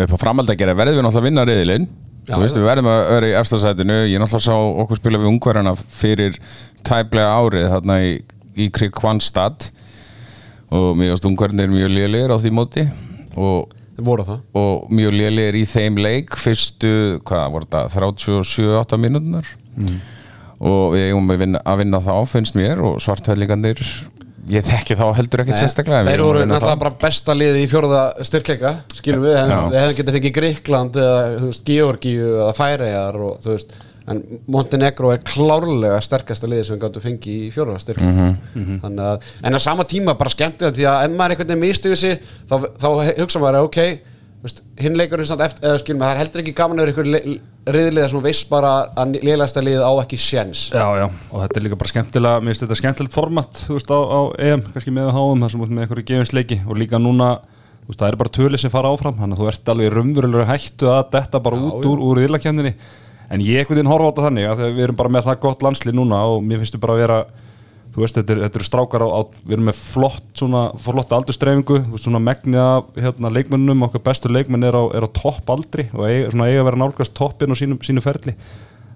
Upp 0.03 0.15
á 0.15 0.19
framhald 0.19 0.51
að 0.51 0.61
gera 0.63 0.75
verðum 0.77 0.99
við 0.99 1.07
náttúrulega 1.07 1.23
að 1.23 1.29
vinna 1.29 1.47
riðilinn. 1.49 1.87
Já, 2.25 2.39
veist, 2.41 2.57
við 2.57 2.67
verðum 2.67 2.89
að 2.89 3.01
vera 3.13 3.29
í 3.29 3.37
efstasætinu 3.39 3.97
ég 4.09 4.23
náttúrulega 4.23 4.47
sá 4.47 4.83
okkur 4.83 5.01
spila 5.01 5.21
við 5.21 5.31
ungverðana 5.31 5.75
fyrir 5.77 6.39
tæplega 6.87 7.35
árið 7.37 7.67
þarna 7.75 7.99
í, 8.01 8.15
í 8.57 8.69
Krik 8.75 8.95
Kvanstad 8.97 9.69
og 10.75 10.95
mér 10.99 11.13
veist 11.13 11.29
ungverðinir 11.29 11.73
mjög 11.73 11.93
lélegir 11.93 12.33
á 12.33 12.37
því 12.41 12.55
móti. 12.57 12.87
Og, 13.37 13.75
og 14.57 14.89
mjög 14.95 15.15
lélegir 15.19 15.61
í 15.61 15.67
þeim 15.69 16.01
leik. 16.01 16.35
Fyrstu, 16.41 17.21
hvað 17.29 17.47
var 17.55 17.69
þetta 17.69 17.85
37-8 17.99 19.01
mínútunar 19.05 19.55
og 20.65 20.95
við 20.95 21.09
eigum 21.11 21.31
að 21.35 21.41
vinna, 21.45 21.61
að 21.67 21.81
vinna 21.83 22.01
þá 22.01 22.15
finnst 22.31 22.55
mér 22.57 22.81
og 22.81 23.01
svartfællingarnir 23.03 23.81
ég 24.51 24.67
þekki 24.67 24.97
þá 24.99 25.07
heldur 25.17 25.43
ekkert 25.45 25.61
sérstaklega 25.63 26.11
Þeir 26.11 26.23
voru 26.25 26.45
náttúrulega 26.45 26.81
bara 26.83 26.95
besta 27.05 27.37
liði 27.37 27.65
í 27.65 27.71
fjórða 27.71 28.03
styrkleika 28.27 28.75
skilum 28.99 29.25
við, 29.25 29.39
en 29.41 29.55
við 29.73 29.81
hefum 29.81 29.99
getið 30.01 30.19
fengið 30.19 30.37
Gríkland 30.39 31.01
eða 31.01 31.51
Georgíu 31.71 32.31
eða 32.43 32.55
Færejar 32.59 33.21
og 33.25 33.43
þú 33.45 33.53
veist 33.55 33.77
en 34.05 34.21
Montenegro 34.53 35.13
er 35.15 35.23
klárlega 35.25 36.01
sterkasta 36.05 36.49
liði 36.51 36.67
sem 36.69 36.77
við 36.77 36.83
gáttum 36.83 37.05
fengið 37.05 37.45
í 37.47 37.53
fjórða 37.55 37.79
styrkleika. 37.81 38.27
Mhm. 38.53 38.81
þannig 38.83 39.05
að, 39.11 39.31
en 39.49 39.57
á 39.57 39.61
sama 39.65 39.87
tíma 39.89 40.17
bara 40.19 40.35
skemmtilegt 40.35 40.77
því 40.77 40.89
að 40.91 41.05
ef 41.07 41.15
maður 41.15 41.37
einhvern 41.37 41.53
veginn 41.55 41.65
mistuðu 41.65 41.97
sig 41.97 42.21
þá, 42.45 42.57
þá 42.77 42.89
hugsa 43.23 43.41
maður 43.41 43.61
að 43.63 43.69
ok 43.71 43.81
hinn 44.81 44.97
leikurinn 44.99 45.29
samt 45.29 45.43
eftir, 45.45 45.65
eða 45.65 45.81
skilum 45.81 46.03
það 46.03 46.11
er 46.13 46.21
heldur 46.21 46.43
ekki 46.43 46.53
gaman 46.57 46.81
að 46.81 46.85
vera 46.85 46.93
einhver 46.93 47.75
riðlið 47.75 48.09
sem 48.13 48.25
veist 48.25 48.49
bara 48.51 48.73
að 49.01 49.15
liðlegasta 49.23 49.63
liðið 49.65 49.85
á 49.89 49.93
ekki 50.03 50.19
sjens 50.21 50.65
Já, 50.75 50.85
já, 51.01 51.05
og 51.31 51.45
þetta 51.45 51.61
er 51.61 51.65
líka 51.65 51.79
bara 51.81 51.93
skemmtilega 51.93 52.43
mér 52.43 52.53
finnst 52.53 52.65
þetta 52.67 52.79
skemmtilegt 52.81 53.17
format, 53.17 53.63
þú 53.65 53.79
veist, 53.79 53.95
á, 53.95 54.01
á 54.05 54.21
EM 54.51 54.65
kannski 54.75 54.93
með 54.93 55.09
HM, 55.17 55.45
þar 55.45 55.55
sem 55.55 55.65
út 55.65 55.73
með 55.73 55.87
einhverju 55.87 56.07
gefinsleiki 56.11 56.59
og 56.67 56.81
líka 56.83 57.01
núna, 57.01 57.31
þú 57.87 57.93
veist, 57.93 58.03
það 58.03 58.11
er 58.11 58.19
bara 58.21 58.35
töli 58.37 58.61
sem 58.61 58.75
fara 58.75 58.93
áfram, 58.93 59.17
þannig 59.23 59.39
að 59.39 59.45
þú 59.45 59.49
ert 59.55 59.73
alveg 59.73 59.97
raunverulega 59.97 60.51
hættu 60.51 60.93
að 60.93 61.03
detta 61.17 61.41
bara 61.47 61.63
út 61.71 61.89
úr, 61.89 62.05
úr 62.11 62.21
yllakefninni, 62.27 62.75
en 63.33 63.47
ég 63.47 63.63
einhvern 63.63 63.81
veginn 63.81 63.93
horfa 63.95 64.11
á 64.11 64.13
þetta 64.13 64.29
þannig 64.29 64.51
að 64.53 64.67
við 64.67 64.85
erum 64.89 65.01
bara 65.01 65.15
með 65.17 65.31
það 65.31 65.41
gott 65.47 65.65
landslið 65.65 65.97
núna 65.97 66.21
og 66.29 66.45
mér 66.45 66.61
finnst 66.61 66.77
þetta 66.77 66.85
bara 66.85 66.99
að 66.99 67.05
vera 67.07 67.19
þú 67.95 68.03
veist, 68.03 68.19
þetta, 68.19 68.35
er, 68.35 68.43
eru 68.49 68.67
strákar 68.67 69.05
á, 69.07 69.09
á 69.15 69.21
við 69.45 69.57
erum 69.57 69.69
með 69.71 69.79
flott, 69.79 70.27
svona, 70.39 70.65
flott 70.83 71.15
aldurstreifingu 71.15 71.81
svona 72.03 72.21
megnið 72.23 72.61
af 72.63 73.01
hérna, 73.07 73.31
leikmönnum 73.37 73.87
okkar 73.87 74.03
bestu 74.09 74.33
leikmenn 74.33 74.67
er 74.67 74.75
á, 74.75 74.83
er 74.99 75.07
á 75.07 75.11
topp 75.15 75.53
aldri 75.55 75.87
og 75.95 76.07
eiga, 76.09 76.33
svona, 76.33 76.49
eiga 76.51 76.65
að 76.65 76.69
vera 76.71 76.81
nálgast 76.83 77.15
toppin 77.15 77.55
á 77.55 77.57
sínu, 77.59 77.79
sínu 77.87 78.03
ferli. 78.05 78.35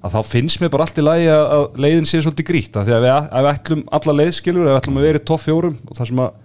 Að 0.02 0.14
þá 0.14 0.30
finnst 0.30 0.60
mér 0.62 0.72
bara 0.74 0.86
allt 0.86 0.98
í 0.98 1.04
lagi 1.04 1.30
að, 1.30 1.44
að 1.54 1.80
leiðin 1.84 2.10
sé 2.10 2.22
svolítið 2.22 2.50
grýtt 2.50 2.78
að 2.78 2.90
því 2.90 2.96
að 2.96 3.06
við, 3.06 3.14
ef 3.14 3.46
við 3.46 3.50
ætlum 3.52 3.84
alla 3.98 4.16
leiðskilur 4.20 4.68
við 4.68 4.76
ætlum 4.78 5.00
að 5.00 5.08
vera 5.08 5.22
í 5.22 5.26
topp 5.30 5.42
fjórum 5.42 5.78
og 5.86 5.98
það 5.98 6.10
sem 6.10 6.22
að 6.22 6.36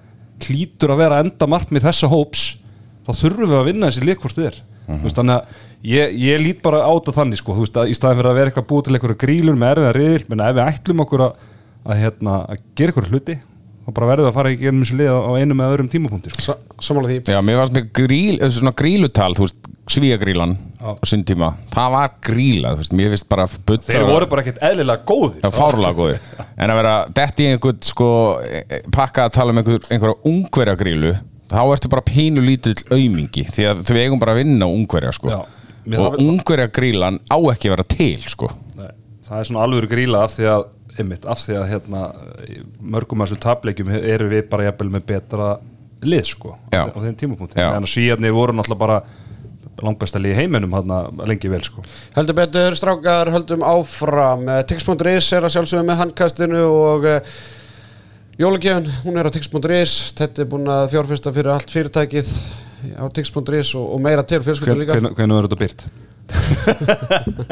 klítur 0.43 0.93
að 0.93 1.03
vera 1.03 1.19
enda 1.21 1.49
markmið 1.49 1.85
þessa 1.85 2.09
hóps 2.09 2.47
þá 3.05 3.11
þurfum 3.19 3.51
við 3.51 3.59
að 3.59 3.69
vinna 3.69 3.91
þessi 3.91 4.07
leik 4.07 4.23
hvort 4.23 4.37
þið 4.37 4.49
er. 4.49 4.57
Þú 4.87 4.99
veist, 5.05 5.19
þannig 5.19 5.37
að 5.37 5.61
ég, 5.87 6.15
ég 6.23 6.41
lít 6.41 6.61
bara 6.63 6.83
á 6.83 6.91
þetta 6.91 7.15
þannig 7.17 7.39
sko, 7.39 7.55
þú 7.55 7.65
veist, 7.65 7.79
að 7.79 7.91
í 7.91 7.97
staðin 7.97 8.19
fyrir 8.19 8.31
að 8.31 8.39
vera 8.39 8.51
eitthvað 8.51 8.69
búið 8.69 8.85
til 8.87 8.95
einhverju 8.97 9.19
grílur 9.23 9.59
með 9.59 9.73
erfiða 9.73 9.93
riðil, 9.97 10.25
menn 10.29 10.43
ef 10.43 10.55
við 10.57 10.71
ætlum 10.71 11.03
okkur 11.03 11.23
að, 11.27 11.45
að, 11.83 11.97
hérna, 12.03 12.37
að 12.53 12.63
gera 12.79 12.93
einhverju 12.93 13.11
hluti 13.13 13.35
þá 13.83 13.91
bara 13.97 14.07
verðum 14.13 14.23
við 14.25 14.31
að 14.31 14.37
fara 14.37 14.51
í 14.53 14.57
gerum 14.61 14.83
þessu 14.83 14.97
lið 15.01 15.09
á 15.11 15.31
einu 15.41 15.55
með 15.59 15.71
öðrum 15.73 15.89
tímapunkti 15.91 16.31
sko. 16.31 16.53
Samála 16.79 17.09
því. 17.09 17.17
Já, 17.33 17.39
mér 17.43 17.57
varst 17.59 17.73
með 17.75 17.89
gríl, 17.99 18.37
þessu 18.39 18.61
svona 18.61 18.71
grílutal 18.79 19.33
þú 19.35 19.43
veist, 19.43 19.67
svíagrílan 19.91 20.53
á 20.79 20.89
sinn 21.03 21.25
tíma 21.27 21.49
það 21.73 21.89
var 21.97 22.13
gríla, 22.23 22.71
þú 22.77 22.79
veist, 22.79 22.93
mér 22.95 23.11
finnst 23.11 23.27
bara 23.33 23.47
þeir 23.51 24.05
voru 24.07 24.29
bara 24.31 24.45
ekkert 24.45 24.61
eðlilega 24.63 25.03
góðir. 25.09 25.41
Já, 25.43 25.49
fárlega 25.57 25.97
góðir. 25.97 26.21
En 26.55 26.71
að 26.71 26.79
vera 26.79 26.93
detti 27.19 27.43
í 27.43 27.49
einhvern 27.51 27.81
sko 27.83 28.07
e- 28.47 28.63
e- 28.63 28.79
pakka 28.95 29.25
að 29.27 29.35
tala 29.35 29.51
um 29.51 29.59
einhver, 29.59 29.83
einhverja 29.91 30.15
ungverja 30.31 30.77
grílu 30.79 31.11
þá 31.51 31.61
ertu 31.75 31.91
bara 31.91 32.05
pínu 32.07 32.41
lítill 32.45 32.77
aumingi 32.95 33.43
því 33.51 33.67
að 33.73 33.83
við 33.91 34.01
eigum 34.05 34.23
bara 34.23 34.37
að 34.37 34.45
vinna 34.45 34.71
ungverja 34.71 35.11
sko. 35.19 35.41
Og 35.99 36.15
ungverja 36.23 36.69
grílan 36.71 37.19
á 37.27 37.37
ekki 37.51 37.67
að 37.67 37.75
vera 37.75 37.87
til 37.91 38.23
sko. 38.31 38.47
Nei, 38.79 38.87
það 39.27 39.41
er 39.41 39.51
svona 39.51 39.67
alvöru 39.67 39.91
gríla 39.91 40.23
af 40.23 40.37
því 40.37 40.47
að 40.53 40.63
einmitt, 40.99 41.25
af 41.25 41.41
því 41.41 41.57
að 41.59 41.67
hérna, 41.71 42.01
mörgum 42.79 43.23
af 43.23 43.31
þessu 43.31 43.41
tapleikjum 43.43 43.91
eru 43.97 44.29
við 44.31 44.47
bara 44.51 44.67
jafnvel 44.69 44.91
með 44.93 45.05
betra 45.13 45.49
lið 46.03 46.25
sko 46.33 46.53
á, 46.53 46.57
Já. 46.75 46.83
á 46.91 46.99
þeim 46.99 47.15
tímapunkti. 47.19 47.59
En 47.63 47.85
að 47.87 47.91
svíjarnir 47.93 48.35
voru 48.35 48.55
náttúrulega 48.57 48.83
bara 48.83 49.01
langbæsta 49.83 50.21
lið 50.21 50.35
í 50.35 50.37
heiminum 50.37 50.75
hérna 50.75 50.99
lengi 51.27 51.49
vel 51.51 51.61
sko. 51.65 51.83
Heldur 52.15 52.37
betur, 52.37 52.77
strákar, 52.77 53.31
höldum 53.33 53.65
áfram. 53.65 54.45
Eh, 54.51 54.61
Tix.is 54.69 55.31
er 55.33 55.47
að 55.47 55.55
sjálfsögðu 55.57 55.87
með 55.89 56.01
handkastinu 56.03 56.61
og 56.67 57.07
uh, 57.09 57.33
Jólagjöfun, 58.39 58.87
hún 59.05 59.19
er 59.21 59.29
á 59.29 59.31
Tix.is 59.33 59.95
Þetta 60.17 60.41
er 60.43 60.49
búin 60.49 60.69
að 60.71 60.87
fjárfesta 60.93 61.33
fyrir 61.35 61.51
allt 61.53 61.73
fyrirtækið 61.73 62.31
á 62.97 63.05
Tix.is 63.13 63.73
og, 63.79 63.85
og 63.95 64.01
meira 64.03 64.23
til 64.27 64.41
fjölskyldur 64.45 64.81
líka. 64.83 64.97
hvernig 64.97 65.37
verður 65.37 65.49
þetta 65.51 65.61
byrt? 65.65 65.85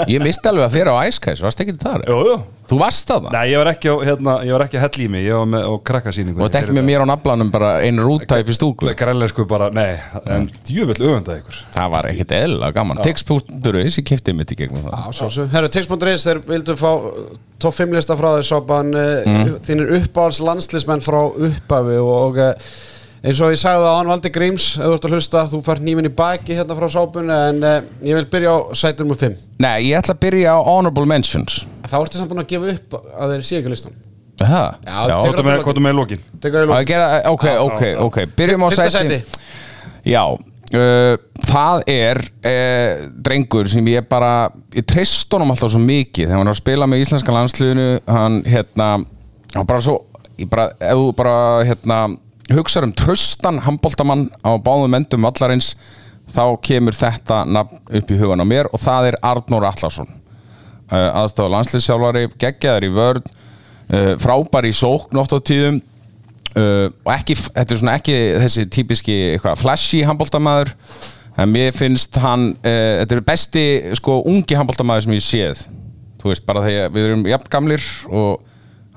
Ég 0.09 0.21
misti 0.23 0.47
alveg 0.49 0.65
að 0.67 0.75
þér 0.77 0.89
á 0.91 0.95
æskæs, 1.09 1.41
varst 1.43 1.61
ekki 1.63 1.75
þar? 1.81 2.03
Jú, 2.07 2.17
jú. 2.29 2.35
Þú 2.71 2.77
varst 2.79 3.09
það 3.09 3.25
það? 3.25 3.33
Nei, 3.35 3.43
ég 3.51 3.59
var 3.59 3.69
ekki, 3.73 3.89
á, 3.91 3.95
hérna, 4.07 4.33
ég 4.47 4.53
var 4.55 4.63
ekki 4.63 4.77
að 4.79 4.83
hella 4.85 5.03
í 5.03 5.07
mig, 5.11 5.23
ég 5.27 5.35
var 5.41 5.49
með 5.51 5.65
á 5.67 5.71
krakkasýningu 5.89 6.37
Þú 6.39 6.43
varst 6.45 6.57
ekki 6.61 6.75
með 6.77 6.85
mér 6.87 7.03
á 7.03 7.05
naflanum 7.11 7.49
bara 7.51 7.71
einn 7.83 7.99
rúta 7.99 8.37
upp 8.39 8.51
í 8.51 8.55
stúku 8.55 8.93
Grænlegsku 9.01 9.45
bara, 9.49 9.67
nei, 9.75 9.89
en 10.31 10.47
djúvill 10.69 10.95
öfunda 11.03 11.35
ykkur. 11.41 11.57
Það 11.75 11.91
var 11.97 12.09
ekkit 12.13 12.33
eðla 12.37 12.71
gaman. 12.77 13.01
Tix.is, 13.03 13.99
ég 13.99 14.07
kifti 14.07 14.35
mitt 14.37 14.55
í 14.55 14.59
gegnum 14.61 14.87
það. 14.87 14.95
Já, 14.95 15.17
sjálfsögðu. 15.19 15.51
Herru, 15.57 15.71
Tix.is, 15.75 16.27
þeir 16.29 16.41
vildu 16.47 16.77
fá 16.79 16.89
uh, 16.95 17.19
topp 17.61 17.75
5 17.81 17.97
lista 17.99 18.17
frá 18.19 18.29
þeir 18.37 18.47
sápan 18.53 18.95
Mm. 18.95 19.35
uh, 19.51 19.59
þínir 19.67 19.91
uppáhalds 19.99 20.39
landslismenn 20.47 21.03
frá 21.03 21.19
upphafi 21.27 21.99
og 22.01 22.39
uh, 22.39 22.71
eins 23.21 23.39
og 23.43 23.51
ég 23.53 23.59
sagði 23.61 23.83
það 23.85 23.91
á 23.93 23.97
hann 23.99 24.09
Valdi 24.09 24.31
Gríms, 24.33 24.67
ef 24.79 24.85
þú 24.87 24.93
ert 24.97 25.07
að 25.07 25.15
hlusta 25.15 25.41
þú 25.51 25.59
fær 25.65 25.81
nýminn 25.85 26.09
í 26.09 26.13
baki 26.17 26.55
hérna 26.57 26.77
frá 26.77 26.87
sápunni 26.89 27.35
en 27.51 27.59
uh, 27.61 27.75
ég 28.05 28.17
vil 28.17 28.25
byrja 28.33 28.53
á 28.53 28.57
sætur 28.81 29.05
nummer 29.05 29.19
5 29.21 29.35
Nei, 29.61 29.75
ég 29.91 29.99
ætla 29.99 30.15
að 30.15 30.23
byrja 30.23 30.55
á 30.57 30.59
Honorable 30.65 31.05
Mentions. 31.09 31.59
Þá 31.85 31.97
ertu 31.99 32.17
samt 32.17 32.31
búin 32.31 32.41
að 32.41 32.49
gefa 32.55 32.71
upp 32.73 32.95
að 33.13 33.35
þeir 33.35 33.45
sé 33.45 33.59
ekki 33.61 33.73
listan 33.75 33.99
Það? 34.41 34.69
Já, 34.87 34.95
Hvað 35.05 35.25
tekur 35.27 35.41
er 35.43 35.45
með, 35.51 35.59
hvað 35.67 35.75
er 35.77 35.85
með 35.85 35.97
lókin? 35.99 36.23
Tekur 36.41 36.55
það 36.57 36.63
í 36.63 36.65
Á 36.65 36.69
lók 36.71 36.79
að 36.79 36.87
gera, 36.89 37.09
ok, 37.29 37.45
ok, 37.67 37.83
ok. 38.07 38.17
Byrjum 38.39 38.65
á 38.65 38.67
Fyrsta 38.71 38.87
sæti. 38.95 39.19
sæti. 39.19 39.41
Já, 40.09 40.23
uh, 40.33 41.13
það 41.45 41.83
er 41.93 42.21
uh, 42.25 43.03
drengur 43.27 43.69
sem 43.69 43.91
ég 43.91 44.07
bara 44.09 44.31
ég 44.73 44.87
treyst 44.89 45.29
honum 45.35 45.53
alltaf 45.53 45.69
svo 45.75 45.83
mikið. 45.83 46.25
Þegar 46.31 46.39
hann 46.39 46.49
var 46.49 46.55
að 46.55 46.61
spila 46.63 46.89
með 46.89 47.03
íslenska 47.05 47.35
landsliðinu 47.37 47.87
hann 48.09 48.39
hérna, 48.49 48.89
hann 49.53 49.69
bara 49.69 49.85
svo 49.85 49.99
ég 50.41 50.49
bara, 50.49 50.71
ef 50.79 50.97
þú 50.97 51.13
bara 51.21 51.37
hérna 51.69 52.01
hugsaður 52.57 52.89
um 52.89 52.95
tröstan 52.97 53.59
handbóltamann 53.65 54.29
á 54.43 54.51
báðum 54.61 54.97
endum 54.97 55.27
vallarins 55.27 55.75
þá 56.31 56.43
kemur 56.63 56.95
þetta 56.95 57.43
nafn 57.47 57.79
upp 57.99 58.11
í 58.11 58.17
hugan 58.19 58.43
á 58.43 58.45
mér 58.47 58.69
og 58.71 58.81
það 58.81 59.11
er 59.11 59.19
Arnór 59.31 59.67
Allarsson 59.67 60.09
uh, 60.91 61.21
aðstofa 61.21 61.51
landsliðsjálfari 61.55 62.27
geggjaður 62.41 62.87
í 62.87 62.91
vörð 62.95 63.31
uh, 63.31 64.13
frábær 64.21 64.67
í 64.67 64.73
sókn 64.75 65.19
oft 65.21 65.35
á 65.35 65.39
tíðum 65.39 65.81
uh, 65.81 66.87
og 66.91 67.11
ekki, 67.15 67.37
þetta 67.47 67.75
er 67.75 67.81
svona 67.81 67.97
ekki 67.99 68.17
þessi 68.45 68.67
típiski 68.77 69.17
flashy 69.59 70.03
handbóltamaður 70.07 70.73
en 71.39 71.51
mér 71.51 71.75
finnst 71.75 72.17
hann 72.19 72.49
þetta 72.59 73.15
er 73.15 73.21
besti 73.23 73.61
sko 73.95 74.17
ungi 74.27 74.57
handbóltamaður 74.59 75.05
sem 75.05 75.13
ég 75.15 75.23
séð. 75.23 75.61
Þú 76.19 76.27
veist 76.27 76.43
bara 76.45 76.63
þegar 76.65 76.91
við 76.91 77.05
erum 77.07 77.23
jafn 77.29 77.47
gamlir 77.53 77.85
og 78.11 78.41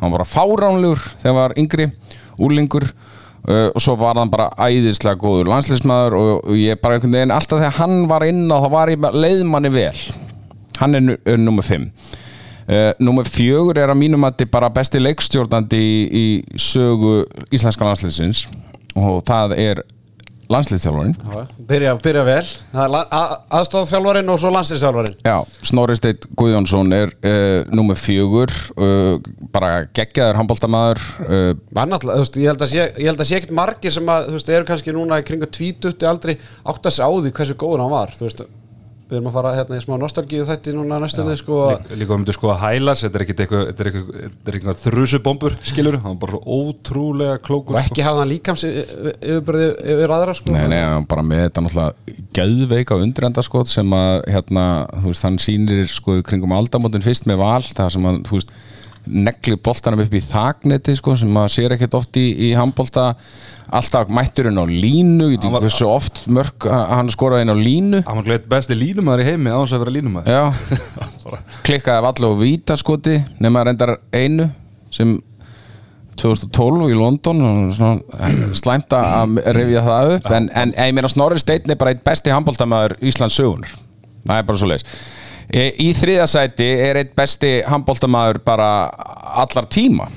hann 0.01 0.11
var 0.11 0.17
bara 0.17 0.27
fáránlegur 0.27 1.05
þegar 1.23 1.31
hann 1.31 1.38
var 1.38 1.55
yngri, 1.62 1.87
úrlingur 2.43 2.88
uh, 3.49 3.69
og 3.71 3.81
svo 3.83 3.97
var 4.01 4.19
hann 4.21 4.33
bara 4.33 4.51
æðislega 4.59 5.21
góður 5.21 5.53
landsliðsmaður 5.53 6.19
og, 6.19 6.35
og 6.43 6.59
ég 6.59 6.81
bara 6.83 6.99
einhvern 6.99 7.17
veginn 7.19 7.35
alltaf 7.35 7.63
þegar 7.63 7.79
hann 7.81 8.05
var 8.11 8.27
inn 8.29 8.45
á 8.51 8.57
þá 8.59 8.69
var 8.75 8.93
ég 8.95 9.09
leiðmanni 9.15 9.73
vel. 9.75 9.97
Hann 10.81 10.99
er, 10.99 11.17
er 11.23 11.39
nummer 11.41 11.65
5 11.65 11.89
uh, 12.69 12.93
nummer 12.99 13.29
4 13.29 13.81
er 13.81 13.93
að 13.93 14.01
mínum 14.01 14.25
að 14.27 14.39
þetta 14.39 14.55
bara 14.57 14.73
besti 14.75 15.03
leikstjórnandi 15.03 15.81
í, 15.81 15.97
í 16.09 16.61
sögu 16.61 17.23
íslenska 17.55 17.87
landsliðsins. 17.87 18.47
Og 18.95 19.21
það 19.27 19.57
er 19.59 19.83
landsliðstjálfarinn 20.53 21.15
Byrja, 21.69 21.95
byrja 22.05 22.25
vel. 22.27 22.45
Það 22.75 22.91
la- 22.95 23.05
a- 23.19 23.37
aðstofþjálfarinn 23.59 24.33
og 24.35 24.41
svo 24.43 24.51
landslýsþjálfarinn 24.55 25.17
Já, 25.25 25.37
Snorri 25.71 25.97
Steit 25.99 26.27
Guðjónsson 26.41 26.93
er 26.97 27.13
uh, 27.25 27.71
nummer 27.75 27.99
4 27.99 28.27
uh, 28.77 29.31
bara 29.55 29.73
geggjaður 29.97 30.41
handbóltamaður 30.43 31.03
uh, 31.25 31.55
veist, 31.75 32.37
ég 32.41 32.51
held 32.53 32.67
að 32.67 32.73
sé, 32.75 32.89
ég 32.99 33.09
held 33.11 33.21
að 33.25 33.31
sé 33.31 33.39
ekkert 33.41 33.57
margir 33.57 33.95
sem 33.95 34.11
að, 34.11 34.29
veist, 34.37 34.53
eru 34.53 34.69
kannski 34.69 34.95
núna 34.97 35.21
í 35.23 35.27
kringu 35.27 35.49
tvítutti 35.49 36.09
aldrei 36.09 36.37
átt 36.65 36.85
að 36.91 36.97
segja 36.99 37.09
á 37.09 37.13
því 37.25 37.35
hversu 37.39 37.57
góður 37.61 37.85
hann 37.87 37.95
var, 37.95 38.15
þú 38.19 38.29
veist, 38.29 38.45
við 39.14 39.20
erum 39.20 39.31
að 39.31 39.37
fara 39.38 39.53
hérna 39.57 39.79
í 39.79 39.85
smá 39.85 39.94
nostalgíu 40.03 40.44
þætti 40.48 40.74
núna 40.77 40.98
næstunni, 41.05 41.37
sko, 41.38 41.61
Líka- 41.70 41.98
Líka 42.03 42.16
um 42.18 42.24
þetta 42.27 42.35
sko 42.37 42.50
að 42.53 42.61
hælas, 42.64 43.05
þetta 43.07 43.20
er 43.20 43.24
ekkit 43.24 43.42
eitthvað, 43.44 43.64
þetta 43.70 43.87
er 43.87 44.59
þetta 44.59 44.74
er 44.74 44.81
þrusubombur, 44.83 45.57
skilur, 45.70 45.98
hann 46.03 46.16
var 46.16 46.20
bara 46.27 46.37
svo 46.37 46.59
ótrúlega 46.59 47.38
klókur. 47.46 47.79
og 47.79 47.81
ekki 47.85 48.05
hafa 48.05 48.24
hann 48.24 48.33
líkams 48.35 48.66
yfirbyrði 48.68 49.68
yfir 49.94 50.14
aðra, 50.18 50.35
sko. 50.37 50.53
Nei, 50.55 50.66
nei, 50.74 50.81
hann 50.83 51.07
bara 51.09 51.22
með 51.27 51.44
þetta 51.48 51.64
náttúrulega 51.64 52.29
geðveika 52.38 52.98
undirendaskot 53.00 53.70
sem 53.70 53.96
að 53.96 54.14
hérna, 54.35 54.66
þú 55.00 55.11
veist, 55.12 55.27
hann 55.29 55.38
sýnir 55.42 55.87
sko 55.90 56.18
í 56.20 56.24
kringum 56.27 56.55
aldamótin 56.57 57.05
fyrst 57.05 57.29
með 57.31 57.40
val 57.42 57.62
það 57.64 57.92
sem 57.96 58.09
að, 58.11 58.20
þú 58.29 58.38
veist, 58.40 58.55
negli 59.05 59.57
boltanum 59.61 60.03
upp 60.05 60.14
í 60.17 60.23
þagneti, 60.25 60.95
sko, 60.99 61.17
sem 61.21 61.37
að 61.40 61.51
sér 61.53 61.75
ekkert 61.77 61.97
oft 61.99 62.17
í, 62.21 62.25
í 62.49 62.55
handbolta. 62.57 63.12
Alltaf 63.75 64.11
mætturinn 64.12 64.61
á 64.61 64.64
línu, 64.69 65.31
ég 65.33 65.38
veit 65.40 65.47
ekki 65.49 65.62
hversu 65.64 65.87
oft 65.88 66.25
mörg 66.31 66.67
hann 66.69 67.11
skoraði 67.11 67.47
inn 67.47 67.55
á 67.55 67.59
línu. 67.59 68.01
Hann 68.07 68.21
var 68.21 68.29
gleitt 68.29 68.49
besti 68.51 68.77
línumæður 68.79 69.25
í 69.25 69.29
heimi 69.33 69.51
á 69.51 69.59
þess 69.59 69.77
að 69.77 69.85
vera 69.85 69.95
línumæður. 69.97 70.35
Klikkaði 71.67 72.05
vall 72.07 72.29
og 72.29 72.37
vítaskoti 72.43 73.17
nema 73.43 73.64
reyndar 73.67 73.97
einu 74.14 74.51
sem 74.95 75.17
2012 76.21 76.93
í 76.93 76.99
London 76.99 77.43
slæmt 78.55 78.95
að 78.95 79.40
rifja 79.57 79.83
það 79.88 80.12
upp. 80.19 80.31
En, 80.38 80.53
en 80.55 80.77
ég 80.77 80.95
meina 80.95 81.11
Snorri 81.11 81.43
Steinn 81.43 81.75
er 81.75 81.81
bara 81.81 81.97
eitt 81.97 82.05
besti 82.07 82.31
handbóltamæður 82.31 83.01
Íslands 83.03 83.40
sögunar 83.40 83.75
það 84.25 84.40
er 84.40 84.49
bara 84.49 84.61
svo 84.61 84.71
leis 84.71 84.87
í 85.53 85.91
þriða 85.97 86.27
sæti 86.31 86.69
er 86.87 87.01
eitt 87.03 87.15
besti 87.17 87.59
handbóltamæður 87.69 88.41
bara 88.47 88.69
allar 89.45 89.69
tíma 89.69 90.09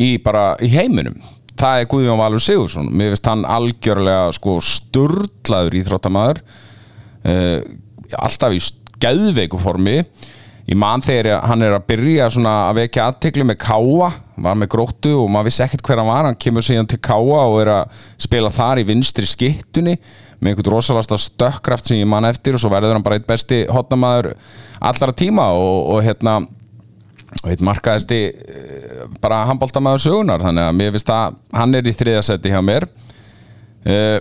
í 0.00 0.16
bara 0.22 0.54
í 0.62 0.70
heiminum. 0.72 1.18
Það 1.56 1.80
er 1.80 1.90
Guðjón 1.90 2.20
Valur 2.20 2.42
Sigursson 2.44 2.88
mér 2.92 3.14
finnst 3.14 3.28
hann 3.30 3.44
algjörlega 3.48 4.32
sko 4.36 4.58
sturlaður 4.64 5.78
íþróttamaður. 5.80 6.42
Uh, 7.26 7.60
alltaf 8.16 8.54
í 8.54 8.60
geðveiku 9.02 9.60
formi. 9.60 10.02
Ég 10.66 10.78
man 10.78 11.02
þegar 11.04 11.44
hann 11.46 11.62
er 11.62 11.76
að 11.76 11.86
byrja 11.92 12.28
að 12.28 12.78
vekja 12.80 13.06
aðtekli 13.06 13.44
með 13.46 13.60
Káa 13.62 14.10
var 14.36 14.56
með 14.58 14.72
gróttu 14.74 15.12
og 15.20 15.28
maður 15.32 15.48
vissi 15.48 15.62
ekkert 15.64 15.84
hver 15.86 16.00
hann 16.02 16.10
var. 16.10 16.26
Hann 16.26 16.40
kemur 16.42 16.64
síðan 16.66 16.88
til 16.90 16.98
Káa 16.98 17.44
og 17.46 17.60
er 17.62 17.72
að 17.72 18.00
spila 18.26 18.50
þar 18.52 18.82
í 18.82 18.86
vinstri 18.88 19.28
skittunni 19.30 19.94
með 20.40 20.52
einhvern 20.52 20.72
rosalasta 20.74 21.18
stökkraft 21.20 21.88
sem 21.88 22.00
ég 22.00 22.08
man 22.10 22.28
eftir 22.28 22.56
og 22.56 22.62
svo 22.62 22.70
verður 22.72 22.96
hann 22.96 23.06
bara 23.06 23.18
eitt 23.18 23.28
besti 23.28 23.64
hotnamaður 23.72 24.34
allara 24.84 25.16
tíma 25.16 25.48
og, 25.56 25.78
og 25.94 26.04
hérna 26.04 26.38
og 27.42 27.50
eitt 27.50 27.64
markaðasti 27.64 28.20
eh, 28.32 29.02
bara 29.22 29.44
handbóltamaður 29.50 30.04
sögunar 30.06 30.44
þannig 30.44 30.68
að 30.68 30.78
mér 30.78 30.94
finnst 30.94 31.12
að 31.12 31.40
hann 31.56 31.74
er 31.78 31.88
í 31.88 31.94
þriðasetti 31.96 32.52
hjá 32.52 32.62
mér. 32.64 32.88
Uh, 33.86 34.18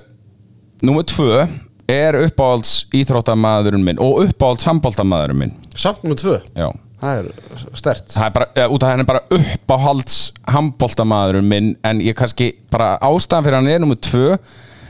Númer 0.86 1.06
tvö 1.08 1.46
er 1.90 2.18
uppáhalds 2.20 2.86
íþróttamaðurinn 2.94 3.86
minn 3.86 4.02
og 4.02 4.26
uppáhalds 4.26 4.68
handbóltamaðurinn 4.68 5.40
minn. 5.40 5.54
Samt 5.78 6.04
nummer 6.04 6.20
tvö? 6.20 6.40
Já. 6.58 6.68
Það 6.96 7.18
er 7.20 7.64
stert 7.76 8.14
Það 8.16 8.26
er 8.26 8.34
bara, 8.36 8.48
ja, 8.56 8.66
út 8.72 8.84
af 8.86 8.92
henni 8.94 9.06
bara 9.08 9.22
uppáhalds 9.36 10.20
handbóltamaðurinn 10.52 11.50
minn 11.50 11.74
en 11.86 12.02
ég 12.04 12.16
kannski 12.18 12.54
bara 12.74 12.96
ástæðan 13.04 13.48
fyrir 13.48 13.60
hann 13.60 13.72
er 13.72 13.84
nummer 13.84 14.00
tvö 14.00 14.38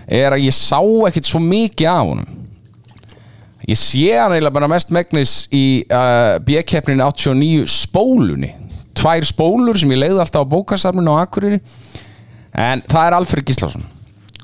er 0.07 0.35
að 0.35 0.45
ég 0.45 0.55
sá 0.55 0.79
ekkit 1.09 1.29
svo 1.29 1.41
mikið 1.43 1.89
af 1.91 2.09
honum. 2.09 2.41
Ég 3.65 3.79
sé 3.81 4.11
hann 4.13 4.35
eiginlega 4.35 4.53
bara 4.53 4.69
mest 4.69 4.91
megnis 4.93 5.33
í 5.53 5.81
uh, 5.89 6.37
B-keppnin 6.45 7.01
89 7.01 7.65
spólunni. 7.71 8.51
Tvær 8.95 9.25
spólur 9.25 9.79
sem 9.79 9.91
ég 9.95 10.03
leiði 10.03 10.21
alltaf 10.21 10.45
á 10.45 10.51
bókasarminu 10.51 11.15
á 11.17 11.25
Akureyri. 11.25 11.59
En 12.53 12.83
það 12.85 13.07
er 13.07 13.17
Alfred 13.17 13.47
Gíslason. 13.49 13.87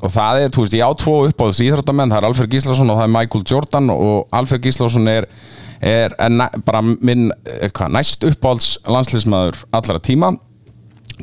Og 0.01 0.09
það 0.09 0.41
er, 0.41 0.53
þú 0.53 0.63
veist, 0.65 0.75
ég 0.79 0.89
á 0.89 0.91
tvo 0.97 1.15
uppáhalds 1.27 1.61
íþróttamenn, 1.61 2.09
það 2.09 2.23
er 2.23 2.27
Alfred 2.31 2.55
Gíslason 2.55 2.89
og 2.89 2.97
það 2.97 3.05
er 3.05 3.13
Michael 3.13 3.45
Jordan. 3.51 3.91
Og 3.93 4.33
Alfred 4.41 4.65
Gíslason 4.65 5.11
er, 5.11 5.29
er, 5.77 6.17
er 6.17 6.57
bara 6.65 6.81
minn 6.81 7.29
eh, 7.45 7.69
hvað, 7.69 7.93
næst 7.99 8.25
uppáhalds 8.25 8.73
landsliðsmaður 8.89 9.61
allara 9.77 10.01
tíma. 10.01 10.33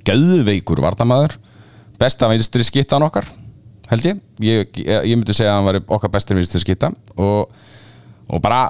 Gauðveikur 0.06 0.84
vardamaður 0.86 1.34
besta 1.98 2.30
vinstri 2.30 2.62
skittan 2.62 3.02
okkar 3.02 3.26
held 3.90 4.08
ég, 4.10 4.22
ég, 4.44 4.80
ég, 4.84 5.10
ég 5.12 5.16
myndi 5.16 5.36
segja 5.36 5.54
að 5.54 5.60
hann 5.60 5.68
var 5.68 5.80
okkar 5.98 6.12
bestir 6.14 6.38
vinstri 6.38 6.60
skitta 6.62 6.92
og, 7.16 7.52
og 8.28 8.42
bara, 8.44 8.68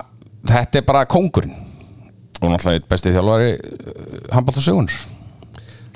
þetta 0.48 0.80
er 0.80 0.88
bara 0.88 1.06
kongurinn 1.10 1.54
og 2.38 2.52
náttúrulega 2.52 2.78
einn 2.78 2.90
besti 2.90 3.14
þjálfari 3.14 3.54
handbált 4.34 4.60
og 4.60 4.66
sögunar 4.66 4.98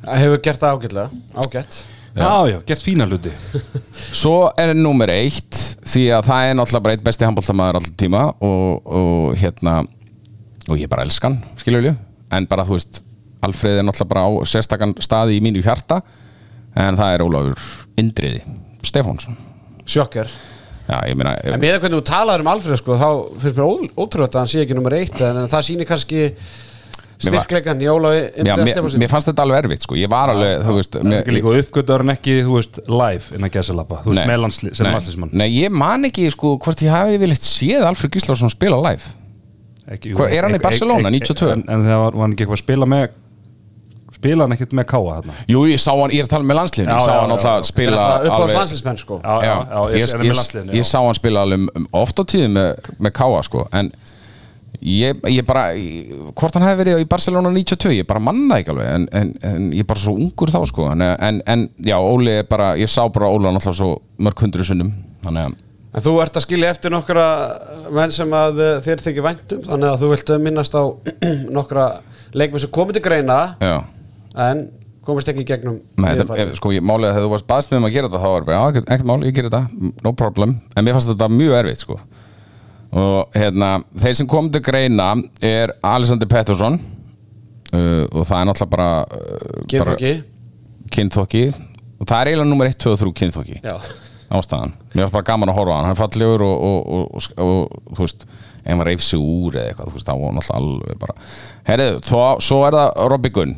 Hefur 0.02 0.40
gert 0.42 0.58
það 0.58 0.72
ágætlega. 0.76 1.20
Ágætt. 1.38 1.76
Já, 2.12 2.30
já, 2.50 2.56
gert 2.66 2.82
fína 2.82 3.06
hluti. 3.06 3.30
Svo 4.20 4.50
er 4.58 4.72
nummer 4.74 5.08
eitt 5.14 5.60
því 5.86 6.02
að 6.16 6.26
það 6.26 6.48
er 6.48 6.56
náttúrulega 6.58 6.84
bara 6.86 6.96
eitt 6.96 7.04
besti 7.06 7.26
handbóltamaður 7.28 7.78
alltaf 7.78 7.94
tíma 8.02 8.24
og, 8.42 8.90
og 8.98 9.38
hérna 9.38 9.76
og 10.68 10.74
ég 10.78 10.90
bara 10.90 11.06
elskan, 11.06 11.38
skilur 11.60 11.86
við 11.86 11.96
en 12.32 12.48
bara 12.50 12.66
þú 12.66 12.76
veist, 12.76 13.02
Alfreð 13.42 13.80
er 13.80 13.86
náttúrulega 13.86 14.12
bara 14.12 14.26
á 14.26 14.30
sérstakann 14.46 14.96
staði 15.02 15.38
í 15.38 15.42
mínu 15.44 15.62
hjarta 15.64 16.02
en 16.78 16.98
það 16.98 17.14
er 17.14 17.24
Ólafur 17.24 17.64
Indriði 17.98 18.42
Stefánsson. 18.82 19.36
Sjokker 19.86 20.28
Já, 20.88 20.98
ég 21.08 21.14
meina, 21.16 21.36
En 21.46 21.60
með 21.62 21.78
hvernig 21.78 22.00
þú 22.00 22.04
talaður 22.08 22.42
um 22.42 22.48
Alfred 22.52 22.78
sko, 22.80 22.96
þá 22.98 23.08
finnst 23.40 23.56
mér 23.56 23.66
ó- 23.70 23.92
ótrúlegt 24.02 24.34
að 24.34 24.40
hann 24.42 24.50
sé 24.50 24.64
ekki 24.64 24.74
nummer 24.74 24.92
eitt 24.98 25.20
en 25.22 25.38
það 25.48 25.62
sýnir 25.68 25.86
kannski 25.88 26.24
styrkleikan 27.22 27.78
í 27.82 27.86
Ólafi 27.86 28.22
já, 28.42 28.56
mér, 28.58 28.80
mér 28.98 29.10
fannst 29.12 29.28
þetta 29.30 29.44
alveg 29.46 29.60
erfitt 29.62 29.84
sko. 29.86 29.94
ég 29.94 30.10
var 30.10 30.32
alveg, 30.32 30.64
þú 30.66 30.74
veist 30.74 30.98
uppgötur 30.98 32.02
hann 32.02 32.12
ekki, 32.16 32.34
þú 32.42 32.56
veist, 32.58 32.80
live 32.90 33.36
innan 33.38 33.52
gæsalappa, 33.54 34.00
þú 34.02 34.10
veist, 34.16 34.26
með 34.26 34.42
landslismann 34.42 35.30
Nei, 35.38 35.48
ég 35.54 35.70
man 35.70 36.08
ekki 36.10 36.26
sko, 36.34 36.56
hvort 36.58 36.82
ég 36.82 36.90
hafi 36.90 37.20
viljast 37.22 37.46
séð 37.46 37.86
Alfred 37.86 38.10
Gíslason 38.16 38.50
spila 38.52 38.80
live. 38.82 39.14
Ekki- 39.92 40.16
Hvað, 40.18 40.34
er 40.34 40.42
hann 40.48 40.52
í 40.54 40.58
ekki- 40.58 40.66
Barcelona, 40.66 41.08
ekki- 41.10 41.30
92? 41.30 41.52
En, 41.52 41.64
en 41.68 41.86
það 41.86 41.98
var, 42.02 42.12
var 42.18 42.26
hann 42.26 42.34
ekki 42.34 42.44
eitthvað 42.46 42.58
að 42.58 42.64
spila 42.66 42.86
með 42.90 43.08
spila 44.22 44.46
hann 44.46 44.54
ekkert 44.54 44.76
með 44.78 44.86
káa 44.92 45.02
þarna? 45.16 45.36
Jú, 45.50 45.64
ég 45.66 45.82
sá 45.82 45.90
hann, 45.90 46.14
ég 46.14 46.22
er 46.22 46.28
að 46.28 46.34
tala 46.36 46.46
með 46.46 46.58
landsliðinu 46.60 46.94
ég 46.94 47.02
sá 47.02 47.10
já, 47.10 47.18
hann 47.18 47.32
já, 47.32 47.36
alltaf 47.36 47.58
já. 47.58 47.68
spila 47.72 47.98
er 47.98 48.30
alveg- 48.36 48.56
landslismenn 48.60 49.00
sko. 49.02 49.18
Já, 49.18 49.34
já, 49.42 49.54
já, 49.58 49.80
ég, 49.82 49.98
ég, 49.98 50.14
er 50.14 50.22
með 50.22 50.70
ég, 50.70 50.72
ég 50.78 50.88
sá 50.88 50.98
hann 51.02 51.18
spila 51.18 51.44
alveg 51.46 51.88
oft 52.02 52.22
á 52.22 52.24
tíðum 52.32 52.56
með, 52.58 52.90
með 53.02 53.14
Káa 53.18 53.42
sko 53.48 53.64
en 53.74 53.90
ég, 54.82 55.18
ég 55.30 55.46
bara 55.46 55.64
hvort 56.38 56.56
hann 56.58 56.66
hefði 56.66 56.80
verið 56.84 57.02
í 57.02 57.08
Barcelona 57.10 57.52
92 57.54 57.96
ég 57.98 58.08
bara 58.08 58.22
manna 58.22 58.60
ekki 58.62 58.72
alveg 58.74 58.92
en, 58.92 59.08
en, 59.12 59.34
en 59.48 59.66
ég 59.74 59.84
er 59.84 59.90
bara 59.90 60.04
svo 60.04 60.14
ungur 60.18 60.52
þá 60.54 60.62
sko 60.70 60.88
en, 60.92 61.02
en, 61.02 61.42
en 61.46 61.66
já, 61.82 61.98
Óli 61.98 62.38
er 62.40 62.48
bara, 62.50 62.72
ég 62.80 62.90
sá 62.90 63.02
bara 63.12 63.30
Óla 63.30 63.52
náttúrulega 63.54 63.80
svo 63.82 63.92
mörg 64.22 64.46
hundru 64.46 64.66
sunnum 64.66 64.94
þannig 65.26 65.50
að 65.50 65.60
En 65.92 66.00
þú 66.00 66.14
ert 66.22 66.36
að 66.40 66.46
skilja 66.46 66.70
eftir 66.72 66.88
nokkra 66.88 67.24
menn 67.92 68.12
sem 68.16 68.30
að 68.32 68.60
eh, 68.64 68.76
þér 68.80 69.02
þykir 69.04 69.24
væntum 69.26 69.66
þannig 69.66 69.90
að 69.90 69.98
þú 70.00 70.08
vilt 70.14 70.30
minnast 70.40 70.72
á 70.72 70.82
nokkra 71.58 71.82
leikmenn 72.32 72.62
sem 72.62 72.72
komið 72.72 72.96
til 72.96 73.02
greina. 73.04 73.36
Já 73.60 73.74
en 74.38 74.62
komist 75.02 75.28
ekki 75.32 75.44
gegnum 75.48 75.80
Nei, 75.98 76.12
þetta, 76.20 76.44
sko, 76.56 76.70
ég, 76.72 76.84
málið 76.86 77.08
að 77.10 77.16
þegar 77.16 77.26
þú 77.26 77.30
varst 77.34 77.46
baðst 77.50 77.72
með 77.72 77.80
um 77.80 77.86
að 77.88 77.94
gera 77.96 78.08
þetta 78.10 78.22
þá 78.22 78.28
var 78.32 78.44
bara, 78.46 78.58
já, 78.58 78.82
ekkert- 78.84 79.08
mál, 79.10 79.16
ég 79.26 79.34
ger 79.34 79.48
þetta 79.48 79.92
no 80.06 80.12
problem, 80.18 80.52
en 80.76 80.84
mér 80.86 80.94
fannst 80.96 81.10
þetta 81.10 81.28
mjög 81.32 81.56
erfitt 81.58 81.82
sko. 81.82 81.98
og 82.92 83.32
hérna 83.34 83.70
þeir 83.98 84.14
sem 84.20 84.26
kom 84.28 84.50
til 84.52 84.60
greina 84.62 85.10
er 85.40 85.72
Alexander 85.82 86.28
Pettersson 86.28 86.78
uh, 87.72 88.04
og 88.12 88.22
það 88.28 88.38
er 88.38 88.48
náttúrulega 88.50 88.70
bara 88.76 88.88
uh, 89.08 89.66
Kynþokki. 89.72 90.14
kynþokki. 90.92 91.44
Og 92.02 92.06
það 92.08 92.18
er 92.20 92.30
eiginlega 92.32 92.50
nummer 92.50 92.68
1, 92.68 92.76
2 92.82 92.92
og 92.92 92.98
3 93.00 93.12
kynþokki 93.22 93.60
ástæðan, 94.32 94.70
mér 94.96 95.04
var 95.08 95.10
bara 95.18 95.26
gaman 95.28 95.50
að 95.52 95.56
horfa 95.58 95.72
á 95.72 95.76
hann. 95.76 95.86
Hann 95.90 95.92
er 95.92 95.98
fallegur 96.00 96.42
og, 96.46 96.62
og, 96.64 97.08
og, 97.12 97.26
og, 97.44 97.74
þú 97.96 98.04
veist, 98.06 98.22
ef 98.62 98.70
hann 98.70 98.84
reif 98.88 99.02
sig 99.04 99.20
úr 99.20 99.58
eða 99.60 99.72
eitthvað, 99.74 99.90
þú 99.90 99.96
veist, 99.98 100.08
það 100.08 100.22
var 100.22 100.32
náttúrulega 100.38 100.62
alveg 100.62 101.00
bara 101.02 101.16
herrið, 101.68 101.98
svo 102.46 102.60
er 102.64 102.76
það 102.78 103.02
Robby 103.12 103.32
Gunn 103.36 103.52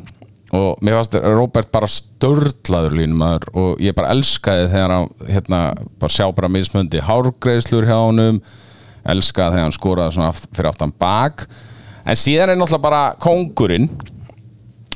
og 0.53 0.81
mér 0.85 0.99
fannst 0.99 1.15
Robert 1.23 1.71
bara 1.73 1.87
störlaður 1.89 2.95
línumæður 2.99 3.47
og 3.57 3.81
ég 3.81 3.95
bara 3.97 4.11
elskaði 4.13 4.67
þegar 4.69 4.93
hann 4.93 5.07
hérna, 5.29 5.61
bara 6.01 6.13
sjá 6.13 6.27
bara 6.35 6.51
mismöndi 6.51 7.01
hárgreðslur 7.01 7.87
hjá 7.89 7.97
honum 7.97 8.41
elskaði 9.09 9.55
þegar 9.55 9.65
hann 9.65 9.75
skoraði 9.75 10.25
aft, 10.25 10.49
fyrir 10.53 10.69
aftan 10.69 10.93
bak. 10.99 11.47
En 12.05 12.17
síðan 12.19 12.53
er 12.53 12.59
náttúrulega 12.59 12.85
bara 12.85 13.01
kóngurinn 13.21 13.89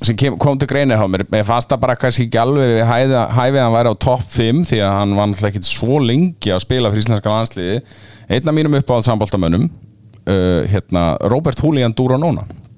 sem 0.05 0.15
kem, 0.15 0.37
kom 0.39 0.55
til 0.61 0.69
greina 0.69 0.95
hjá 0.95 1.09
mér. 1.11 1.25
Mér 1.33 1.49
fannst 1.49 1.73
það 1.73 1.83
bara 1.83 1.97
kannski 1.99 2.27
ekki 2.27 2.39
alveg 2.39 2.75
við 2.77 2.85
hæfið 2.85 3.17
að 3.17 3.35
hann 3.65 3.75
væri 3.75 3.91
á 3.91 4.03
topp 4.05 4.31
5 4.37 4.63
því 4.69 4.81
að 4.85 4.95
hann 4.99 5.17
var 5.17 5.29
náttúrulega 5.33 5.53
ekkit 5.55 5.73
svo 5.73 5.99
lengi 6.05 6.53
að 6.55 6.63
spila 6.67 6.93
fyrir 6.93 7.07
íslenska 7.07 7.33
landsliði 7.33 7.83
einn 8.29 8.53
af 8.53 8.55
mínum 8.55 8.79
uppáhald 8.79 9.09
samboltamönnum 9.09 9.67
uh, 9.67 10.61
hérna, 10.69 11.11
Robert 11.33 11.59
Julian 11.65 11.97
Duranona 11.97 12.45
Já 12.45 12.68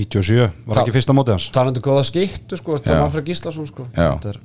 97, 0.00 0.50
var 0.66 0.74
Ta- 0.78 0.82
ekki 0.84 0.94
fyrsta 0.96 1.16
mótið 1.16 1.36
hans? 1.36 1.48
Talandi 1.54 1.82
góða 1.84 2.04
skittu 2.08 2.58
sko 2.60 2.76
Þetta 2.78 2.92
Já. 2.92 2.96
er 2.96 3.02
Manfred 3.04 3.26
Gíslason 3.30 3.66
sko. 3.70 3.86
Þetta 3.96 4.32
er, 4.34 4.40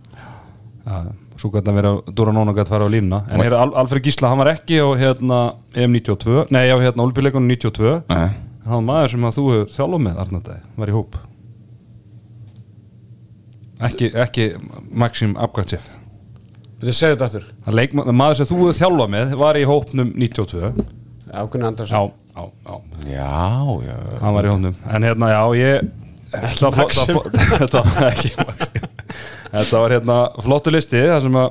Já, 0.86 0.98
Svo 1.36 1.50
gæti 1.52 1.68
hann 1.68 1.84
að 1.84 2.14
Dóra 2.16 2.32
Nóna 2.32 2.54
gæti 2.56 2.72
fara 2.72 2.86
á 2.88 2.90
línuna. 2.90 3.24
En 3.28 3.42
hér 3.42 3.52
er 3.52 3.60
Al 3.60 3.74
Alfred 3.76 4.04
Gísla, 4.06 4.30
hann 4.32 4.40
var 4.40 4.54
ekki 4.54 4.78
á 4.80 4.88
hérna 4.96 5.40
EM92, 5.74 6.46
nei 6.52 6.70
á 6.72 6.78
hérna 6.80 7.04
Olbíleikunum 7.04 7.50
92 7.50 8.04
Nei. 8.08 8.30
Það 8.66 8.72
var 8.72 8.86
maður 8.88 9.12
sem 9.12 9.26
að 9.28 9.36
þú 9.36 9.44
hefur 9.52 9.74
þjálfum 9.76 10.06
með 10.08 10.22
Arnardæði, 10.24 10.62
var 10.78 10.88
í 10.90 10.96
hóp. 10.96 11.18
Ekki, 13.86 14.08
ekki 14.16 14.46
Maxim 14.96 15.36
Abgatsev 15.36 15.84
Þú 16.80 16.94
segðu 16.94 17.16
þetta 17.16 17.28
aftur? 17.28 17.46
Það 17.66 17.78
leik, 17.80 17.94
maður 17.96 18.38
sem 18.40 18.48
þú 18.50 18.58
hefur 18.62 18.78
þjálfað 18.80 19.12
með 19.16 19.36
var 19.42 19.60
í 19.60 19.66
hópnum 19.68 20.14
92 20.16 20.72
Ákunni 21.36 21.68
Andersson 21.68 22.14
Já, 22.36 22.44
já, 22.68 22.76
já 23.10 23.94
já, 23.96 23.96
hann 24.22 24.34
var 24.36 24.46
í 24.48 24.52
hóndum 24.52 24.76
en 24.92 25.04
hérna 25.08 25.30
já 25.32 25.42
ég 25.56 25.92
var 26.62 26.74
flott- 26.76 26.98
þetta, 26.98 27.14
var- 27.16 27.60
þetta 27.62 27.84
var 27.86 28.08
ekki 28.10 28.32
Maxim. 28.42 28.90
þetta 29.54 29.80
var 29.86 29.94
hérna 29.96 30.18
flottu 30.44 30.74
listi 30.76 31.00
það 31.06 31.22
sem 31.28 31.38
að 31.40 31.48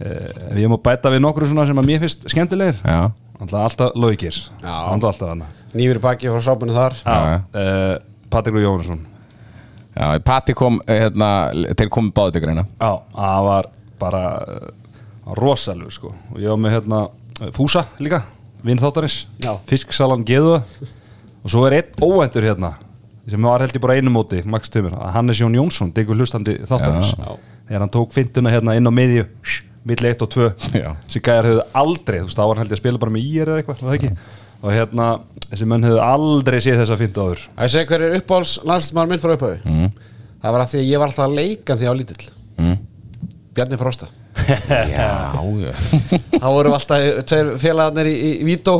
e, 0.00 0.14
ég 0.62 0.70
má 0.70 0.76
bæta 0.84 1.10
við 1.10 1.24
nokkru 1.24 1.48
svona 1.50 1.66
sem 1.66 1.80
að 1.82 1.88
mér 1.90 2.04
finnst 2.04 2.28
skemmtilegir. 2.30 2.78
Já, 2.86 3.00
alltaf, 3.40 3.60
alltaf 3.66 3.98
Laugir. 3.98 4.38
Nýfur 5.74 6.00
baki 6.06 6.30
frá 6.30 6.40
sápunni 6.46 6.74
þar. 6.76 6.96
E, 7.54 7.64
Patrik 8.30 8.60
Jónsson 8.62 9.02
já, 9.96 10.06
Patti 10.24 10.54
kom 10.54 10.78
hérna, 10.86 11.30
þeir 11.74 11.90
komu 11.90 12.12
báði 12.14 12.36
til 12.38 12.44
greina. 12.46 12.64
Já 12.78 12.92
það 13.16 13.48
var 13.50 13.68
bara 14.00 14.22
uh, 14.38 14.68
rosalug 15.36 15.90
sko. 15.92 16.14
Og 16.32 16.38
ég 16.40 16.48
var 16.54 16.60
með 16.62 16.76
hérna 16.78 17.00
eh, 17.42 17.50
Fúsa 17.56 17.82
líka 17.98 18.22
vinn 18.66 18.80
þáttarins 18.80 19.24
Já. 19.42 19.52
Fisksalan 19.70 20.24
Geðuða 20.28 20.62
og 21.40 21.52
svo 21.52 21.64
er 21.68 21.78
einn 21.80 22.04
óvæntur 22.04 22.46
hérna 22.48 22.74
sem 23.30 23.42
var 23.46 23.62
held 23.62 23.76
ég 23.76 23.82
bara 23.84 23.96
einu 23.98 24.10
móti 24.12 24.42
Max 24.48 24.70
Tumir, 24.72 24.94
Hannes 25.14 25.38
Jón 25.40 25.54
Jónsson 25.54 25.92
diggur 25.94 26.18
hlustandi 26.18 26.58
þáttarins 26.66 27.12
Já. 27.14 27.36
þegar 27.68 27.84
hann 27.84 27.92
tók 27.94 28.14
fynduna 28.16 28.50
hérna 28.52 28.74
inn 28.78 28.88
á 28.88 28.92
miðju 28.92 29.26
milli 29.86 30.10
1 30.10 30.24
og 30.26 30.30
2 30.34 30.48
Já. 30.76 30.90
sem 31.08 31.22
gæjar 31.24 31.46
höfðu 31.48 31.64
aldrei, 31.80 32.18
þú 32.20 32.26
veist, 32.28 32.36
þá 32.36 32.42
var 32.44 32.54
hann 32.56 32.64
held 32.64 32.72
ég 32.74 32.78
að 32.78 32.82
spila 32.82 33.00
bara 33.04 33.14
með 33.14 33.28
ír 33.30 33.48
eða 33.52 33.62
eitthvað, 33.62 33.82
var 33.84 33.94
það 33.94 33.98
ekki 34.00 34.10
og 34.60 34.74
hérna, 34.76 35.06
þessi 35.48 35.68
menn 35.72 35.86
höfðu 35.88 36.02
aldrei 36.04 36.58
séð 36.60 36.82
þessa 36.82 36.98
fyndu 37.00 37.22
áður 37.24 37.44
Það 37.46 37.64
ég 37.64 37.72
segi 37.76 37.88
hver 37.92 38.04
er 38.04 38.16
uppáhalds 38.18 38.56
landslismar 38.68 39.08
minn 39.08 39.22
frá 39.22 39.32
upphau 39.38 39.54
Mm. 39.64 39.92
Það 40.40 40.54
var 40.56 40.62
að 40.64 40.70
því 40.72 40.78
að 40.80 40.86
ég 40.90 41.00
var 41.00 41.10
alltaf 41.10 41.24
að 41.26 41.34
leika 41.36 41.76
því 41.76 41.88
á 41.88 41.94
lítill 41.96 42.26
mm. 42.60 42.76
Bjarni 43.60 43.76
Frosta. 43.80 44.08
Já, 44.90 45.36
já. 45.36 45.72
Þá 46.32 46.46
vorum 46.48 46.74
alltaf 46.74 47.02
tveir 47.28 47.50
félagarnir 47.60 48.08
í, 48.08 48.14
í, 48.16 48.30
Vító. 48.48 48.78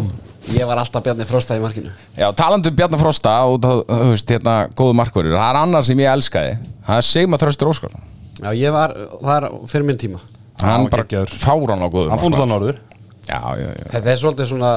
Ég 0.57 0.65
var 0.67 0.81
alltaf 0.81 1.05
Bjarni 1.05 1.27
Frosta 1.29 1.59
í 1.59 1.61
markinu. 1.61 1.93
Já, 2.17 2.31
talandi 2.37 2.73
um 2.73 2.79
Bjarnar 2.79 3.03
Frosta 3.03 3.35
og 3.45 3.61
þú 3.61 3.99
veist, 4.15 4.33
hérna, 4.33 4.55
góðu 4.73 4.97
markverður 4.97 5.37
Það 5.37 5.51
er 5.51 5.59
annar 5.61 5.85
sem 5.87 6.01
ég 6.01 6.09
elskaði. 6.15 6.57
Það 6.89 7.03
er 7.03 7.09
Sigmar 7.11 7.43
Þröstur 7.45 7.71
Óskar 7.75 7.99
já 8.41 8.53
ég 8.57 8.73
var, 8.73 8.95
það 9.21 9.35
er 9.37 9.49
fyrir 9.69 9.85
minn 9.85 10.01
tíma. 10.01 10.21
Hann 10.61 10.87
bara 10.93 11.05
geggjaður. 11.05 11.35
fáran 11.41 11.85
á 11.85 11.89
góðu 11.93 12.09
Hann 12.09 12.21
fór 12.21 12.33
náttúrulega 12.33 12.53
norður. 12.55 12.79
Já, 13.29 13.41
já, 13.61 13.69
já. 13.69 13.85
Þetta 13.93 14.11
er 14.11 14.21
svolítið 14.21 14.49
svona 14.49 14.71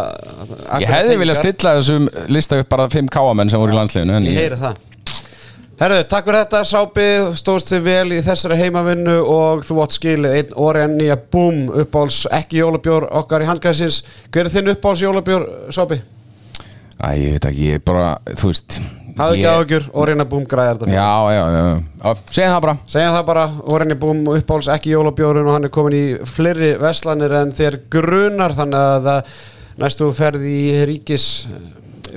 Ég 0.83 0.91
hefði 0.91 1.15
viljað 1.21 1.39
stilla 1.39 1.71
þessum 1.79 2.09
lista 2.29 2.59
upp 2.59 2.69
bara 2.69 2.89
5 2.91 3.07
káamenn 3.11 3.49
sem 3.51 3.61
voru 3.61 3.73
í 3.73 3.77
landsliðinu 3.79 4.17
en 4.19 4.27
ég 4.27 4.37
heyri 4.37 4.59
það 4.59 4.81
Herru, 5.73 5.95
takk 6.05 6.27
fyrir 6.27 6.43
þetta 6.43 6.59
Sápi, 6.69 7.03
stóðst 7.39 7.71
þið 7.73 7.85
vel 7.87 8.13
í 8.13 8.19
þessari 8.21 8.59
heimavinnu 8.59 9.15
og 9.25 9.63
þú 9.65 9.79
átt 9.81 9.95
skilið 9.97 10.35
einn 10.37 10.51
orði 10.61 10.83
en 10.85 10.97
nýja 10.99 11.15
búm 11.33 11.63
uppáls 11.81 12.19
ekki 12.29 12.59
jólabjór 12.59 13.07
okkar 13.21 13.41
í 13.41 13.47
handgæðsins 13.49 14.03
hver 14.29 14.45
er 14.45 14.53
þinn 14.53 14.69
uppáls 14.75 15.01
jólabjór 15.01 15.47
Sápi? 15.73 15.97
Æ, 17.01 17.07
ég 17.17 17.33
veit 17.35 17.49
ekki, 17.49 17.71
ég 17.73 17.83
bara, 17.89 18.13
þú 18.37 18.51
veist 18.51 18.77
Hafðu 19.17 19.35
ekki 19.39 19.49
áhugjur, 19.49 19.89
orðina 20.01 20.25
búm 20.29 20.45
græðar 20.49 20.79
þetta. 20.81 20.93
Já, 20.93 21.33
já, 21.33 21.41
já, 21.53 21.65
já, 21.69 22.13
segja 22.33 22.53
það 22.53 22.63
bara. 22.65 22.73
Segja 22.89 23.11
það 23.13 23.27
bara, 23.27 23.43
orðinni 23.75 23.97
búm 24.01 24.23
uppáls 24.33 24.69
ekki 24.73 24.93
jólabjórun 24.93 25.49
og 25.49 25.57
hann 25.57 25.67
er 25.67 25.73
komin 25.73 25.97
í 25.97 26.05
fleiri 26.25 26.71
veslanir 26.81 27.35
en 27.37 27.53
þér 27.53 27.77
grunar 27.93 28.55
þannig 28.57 29.09
að 29.09 29.37
næstu 29.83 30.09
ferð 30.17 30.47
í 30.49 30.59
ríkis 30.89 31.27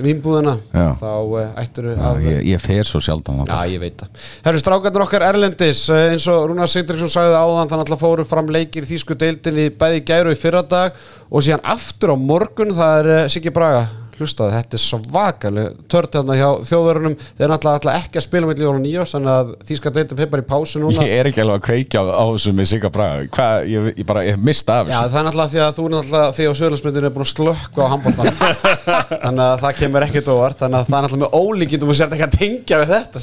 vinnbúðina 0.03 0.55
þá 0.71 1.11
uh, 1.11 1.51
ættur 1.61 1.89
Já, 1.91 1.99
að 2.09 2.25
ég, 2.27 2.39
ég 2.53 2.63
fer 2.63 2.87
svo 2.87 3.01
sjaldan 3.03 3.43
Já, 3.47 3.59
ég 3.71 3.81
veit 3.81 4.01
það. 4.01 4.25
Herru, 4.47 4.61
strákarnir 4.63 5.05
okkar 5.05 5.27
Erlendis, 5.27 5.83
eh, 5.93 6.13
eins 6.13 6.27
og 6.31 6.49
Rúnar 6.51 6.71
Sindriksson 6.71 7.11
sagði 7.13 7.37
áðan, 7.37 7.71
þannig 7.71 7.93
að 7.97 8.03
fóru 8.03 8.27
fram 8.27 8.51
leikir 8.53 8.87
í 8.87 8.91
þýsku 8.91 9.17
deildinni 9.19 9.69
bæði 9.77 10.03
gæru 10.07 10.35
í 10.35 10.39
fyrradag 10.39 10.97
og 11.27 11.45
síðan 11.45 11.65
aftur 11.75 12.13
á 12.13 12.17
morgun, 12.17 12.75
það 12.77 12.99
er 13.03 13.13
uh, 13.13 13.23
Siggi 13.31 13.53
Braga. 13.53 14.06
Hlustaði, 14.17 14.55
þetta 14.57 14.73
er 14.77 14.81
svakaleg 14.81 15.67
tört 15.91 16.15
hérna 16.17 16.33
hjá 16.37 16.47
þjóðverunum 16.65 17.15
þeir 17.21 17.49
náttúrulega 17.51 17.77
náttúrulega 17.77 18.01
ekki 18.01 18.17
að 18.17 18.25
spila 18.25 18.47
með 18.49 18.61
jól 18.63 18.73
og 18.73 18.81
nýjós 18.81 19.11
þannig 19.13 19.33
að 19.33 19.47
þýska 19.67 19.89
deildin 19.93 20.17
fyrir 20.17 20.31
bara 20.33 20.43
í 20.43 20.45
pásu 20.49 20.77
núna. 20.81 21.03
Ég 21.05 21.13
er 21.21 21.25
ekki 21.29 21.41
alveg 21.43 21.57
að 21.59 21.65
kveikja 21.67 21.99
á, 22.01 22.03
á 22.17 22.25
þessu 22.33 22.51
með 22.57 22.65
Sigga 22.71 22.89
Braga. 22.93 23.19
Hvað, 23.37 23.55
ég, 23.71 23.79
ég 23.93 24.05
bara, 24.09 24.21
ég 24.25 24.35
mista 24.41 24.71
af 24.81 24.85
Já, 24.87 24.91
þessu. 24.97 25.11
það 25.13 25.19
er 25.19 25.25
náttúrulega 25.27 25.51
því 25.53 25.59
að 25.67 25.73
þú 25.77 25.83
er 25.87 25.91
náttúrulega 25.95 26.33
því 26.37 26.43
að 26.47 26.57
Söðlandsmyndin 26.61 27.07
er 27.07 27.13
búin 27.13 27.27
að 27.27 27.33
slökka 27.33 27.77
á 27.77 27.79
handbóltan 27.93 28.33
þannig 29.25 29.45
að 29.47 29.57
það 29.65 29.73
kemur 29.81 30.01
ekkert 30.07 30.31
óvart. 30.33 30.57
Þannig 30.63 30.77
að 30.79 30.85
það 30.87 30.97
er 30.97 31.03
náttúrulega 31.05 31.27
með 31.27 31.35
ólíkindum 31.37 31.91
og 31.93 31.97
sér 31.97 32.09
ekki 32.17 32.27
að 32.27 32.37
tengja 32.41 32.77
við 32.81 32.89
þetta 32.97 33.17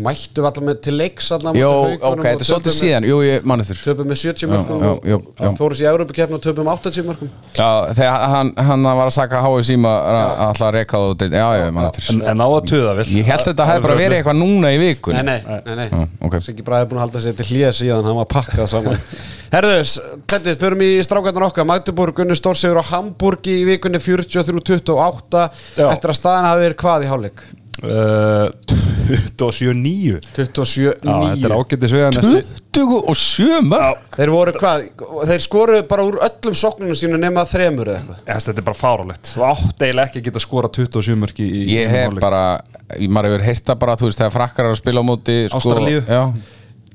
Bara 0.00 0.16
það 0.16 0.30
að 0.30 0.30
Það 0.30 0.40
að 0.40 0.40
að 0.40 0.40
Mættu 0.40 0.40
við 0.40 0.48
allar 0.50 0.66
með 0.66 0.80
til 0.84 0.94
leiks 0.96 1.30
Jó, 1.60 1.70
ok, 1.70 2.04
og 2.04 2.22
þetta 2.24 2.44
er 2.44 2.48
svolítið 2.48 2.74
síðan. 2.76 3.06
Jú, 3.10 3.16
ég 3.26 3.46
manni 3.48 3.66
þurr 3.68 3.80
Töpum 3.84 4.10
með 4.10 4.20
70 4.20 4.40
Já, 4.40 4.50
mörgum 4.50 4.80
já, 4.80 4.90
og 4.90 5.08
já, 5.10 5.16
já. 5.40 5.50
fóru 5.60 5.78
sér 5.78 5.86
í 5.86 5.90
Európa-keppni 5.90 6.38
og 6.38 6.44
töpum 6.44 6.70
80 6.74 7.06
mörgum 7.08 7.32
Já, 7.56 7.70
þegar 7.98 8.26
hann, 8.34 8.52
hann 8.70 8.88
var 9.00 9.06
að 9.10 9.14
saka 9.16 9.42
háið 9.44 9.66
síma 9.70 9.94
alltaf 10.48 10.66
að 10.68 10.78
á 10.80 11.00
þetta 11.10 11.28
Já, 11.30 11.48
já, 11.50 11.64
ég 11.64 11.74
manni 11.76 11.90
en, 11.90 11.96
þurr 12.00 12.30
en 12.32 12.44
á 12.44 12.48
að 12.48 12.60
tuða 12.70 12.94
vel 13.00 13.08
Ég 13.10 13.30
held 13.30 13.46
þetta 13.50 13.68
hefði 13.70 13.84
bara 13.86 13.98
verið 14.00 14.16
eitthvað 14.20 14.40
núna 14.40 14.72
í 14.74 14.80
vikun 14.80 15.18
Nei, 15.20 15.24
nei, 15.26 15.60
nei, 15.66 15.74
nei. 15.80 15.88
Já, 15.90 16.06
ok. 16.28 16.38
Siggi 16.44 16.64
Bræði 16.66 16.86
er 16.86 16.90
búin 16.90 17.00
að 17.00 17.06
halda 17.06 17.22
sér 17.24 17.36
til 17.38 17.48
hlýja 17.50 17.72
síðan 17.76 18.06
hann 18.06 18.18
var 18.20 18.28
pakkað 18.30 18.68
saman. 18.70 18.98
Herðus, 19.54 19.96
þetta 20.30 20.54
förum 20.60 20.84
í 20.86 20.90
strákarnar 21.02 21.48
okkar. 21.48 21.66
Magdeburg, 21.66 22.14
Gunni 22.20 22.36
Stórsigur 22.38 22.78
á 22.78 22.90
Hamburgi 22.92 23.56
í 23.62 23.66
vikunni 23.66 23.98
43-28 24.02 25.46
Já. 25.74 25.88
eftir 25.90 26.12
að 26.12 26.18
staðan 26.20 26.46
hafi 26.46 26.64
verið 26.68 26.78
hvað 26.84 27.06
í 27.06 27.10
hálfleik? 27.10 27.42
Uh, 27.80 28.46
27-9 29.10 30.20
27-9 30.36 30.98
Já, 31.02 31.16
þetta 31.34 31.48
er 31.48 31.54
ágættis 31.56 31.94
við 31.94 32.52
27 32.76 33.60
mörg 33.66 34.14
Þeir 34.16 34.32
voru 34.34 34.54
hvað, 34.56 34.86
þeir 35.30 35.44
skoruðu 35.44 35.86
bara 35.90 36.06
úr 36.06 36.20
öllum 36.28 36.56
sóknunum 36.60 36.98
sínu 36.98 37.18
nema 37.20 37.44
þremur 37.50 37.90
eða 37.90 38.00
eitthvað? 38.00 38.22
Þetta 38.46 38.62
er 38.62 38.68
bara 38.70 38.80
fárálegt 38.80 39.32
Þú 39.34 39.44
átt 39.50 39.84
eiginlega 39.84 40.06
ekki 40.10 40.22
að 40.22 40.30
geta 40.30 40.44
skora 40.44 40.72
27 40.78 41.18
mörki 41.24 41.48
í 41.50 41.66
Ég 41.74 41.90
hef 41.90 42.16
bara, 42.22 42.44
maður 43.08 43.34
hefur 43.34 43.46
heist 43.50 43.66
það 43.68 43.82
bara, 43.82 43.98
þú 44.00 44.08
veist, 44.10 44.22
þegar 44.22 44.36
frakkar 44.38 44.68
er 44.70 44.74
að 44.76 44.80
spila 44.82 45.02
á 45.02 45.08
móti 45.10 45.36
sko, 45.50 45.60
Ástralíu. 45.60 46.02
Já, 46.06 46.22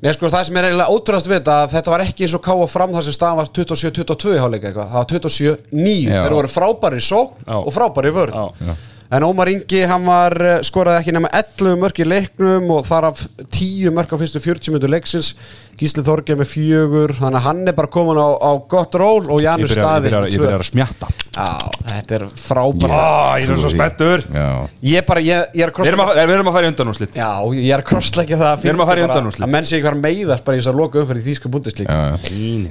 Nei 0.06 0.12
sko 0.14 0.30
það 0.30 0.44
sem 0.50 0.58
er 0.60 0.66
eiginlega 0.68 0.94
ótrúast 0.94 1.30
við 1.30 1.38
þetta 1.40 1.54
að 1.64 1.72
þetta 1.78 1.92
var 1.94 2.02
ekki 2.04 2.26
eins 2.28 2.34
og 2.36 2.42
káa 2.46 2.66
fram 2.70 2.92
þar 2.94 3.06
sem 3.08 3.16
staðan 3.16 3.40
var 3.40 3.48
27-22 3.56 4.34
í 4.36 4.42
hálfleika 4.44 4.68
eitthvað, 4.70 4.90
það 4.92 5.00
var 5.00 5.08
27-9 5.14 5.94
Já. 6.04 6.18
þeir 6.20 6.36
voru 6.36 6.52
frábæri 6.52 7.00
Já. 7.06 7.56
og 7.56 7.72
frábæri 7.74 8.12
vörn. 8.14 8.36
Já. 8.36 8.76
En 9.18 9.26
Ómar 9.28 9.50
Ingi 9.52 9.82
hann 9.90 10.06
var 10.08 10.36
eh, 10.42 10.58
skoraði 10.66 11.02
ekki 11.04 11.14
nema 11.16 11.30
11 11.36 11.78
mörk 11.82 12.00
í 12.02 12.08
leiknum 12.08 12.72
og 12.76 12.86
þar 12.88 13.10
af 13.12 13.22
10 13.46 13.94
mörk 13.96 14.12
á 14.12 14.18
fyrstu 14.22 14.42
40 14.44 14.76
minnur 14.76 14.92
leiksins. 14.96 15.34
Gísli 15.76 16.06
Þorgeir 16.08 16.38
með 16.40 16.48
fjögur 16.54 17.12
þannig 17.18 17.36
að 17.42 17.46
hann 17.50 17.62
er 17.68 17.76
bara 17.76 17.90
komin 17.92 18.16
á, 18.16 18.28
á 18.32 18.52
gott 18.72 18.94
ról 18.96 19.26
og 19.28 19.42
Janus 19.44 19.74
Staði 19.76 20.08
byrja, 20.08 20.22
ég 20.32 20.40
byrja 20.46 20.60
að 20.62 20.68
smjatta. 20.70 21.10
Já, 21.36 21.50
þetta 21.90 22.16
er 22.16 22.26
frábært. 22.40 22.94
Á, 22.96 23.36
Ég 23.42 23.50
er 23.52 23.60
svo 23.60 23.72
spenntur. 23.74 24.24
Já. 24.32 24.48
Ég 24.88 25.06
bara, 25.10 25.24
ég, 25.26 25.50
ég 25.52 25.66
er 25.68 25.74
að 25.74 25.82
Við 25.84 25.92
erum 25.92 26.06
krossleggja 26.06 26.24
að, 26.24 26.30
við 26.32 26.36
erum 26.38 26.48
að 26.52 26.56
fara 26.56 26.66
í 26.66 26.72
undanúslit 26.72 27.18
Já, 27.20 27.30
ég 27.60 27.74
er 27.76 27.84
að 27.84 27.88
krossleggja 27.92 28.40
það 28.40 28.64
Við 28.64 28.72
erum 28.72 28.86
að 28.86 28.92
fara 28.94 29.02
í 29.02 29.04
bara 29.04 29.12
undanúrslit. 29.18 29.44
Að 29.44 29.54
menn 29.58 29.68
sé 29.68 29.76
ekki 29.76 29.88
hvað 29.90 30.00
meiðast 30.06 30.48
bara 30.48 30.56
í 30.56 30.62
þess 30.64 30.72
að 30.72 30.80
loka 30.80 31.04
umferð 31.04 31.20
í 31.20 31.28
þýska. 31.28 31.52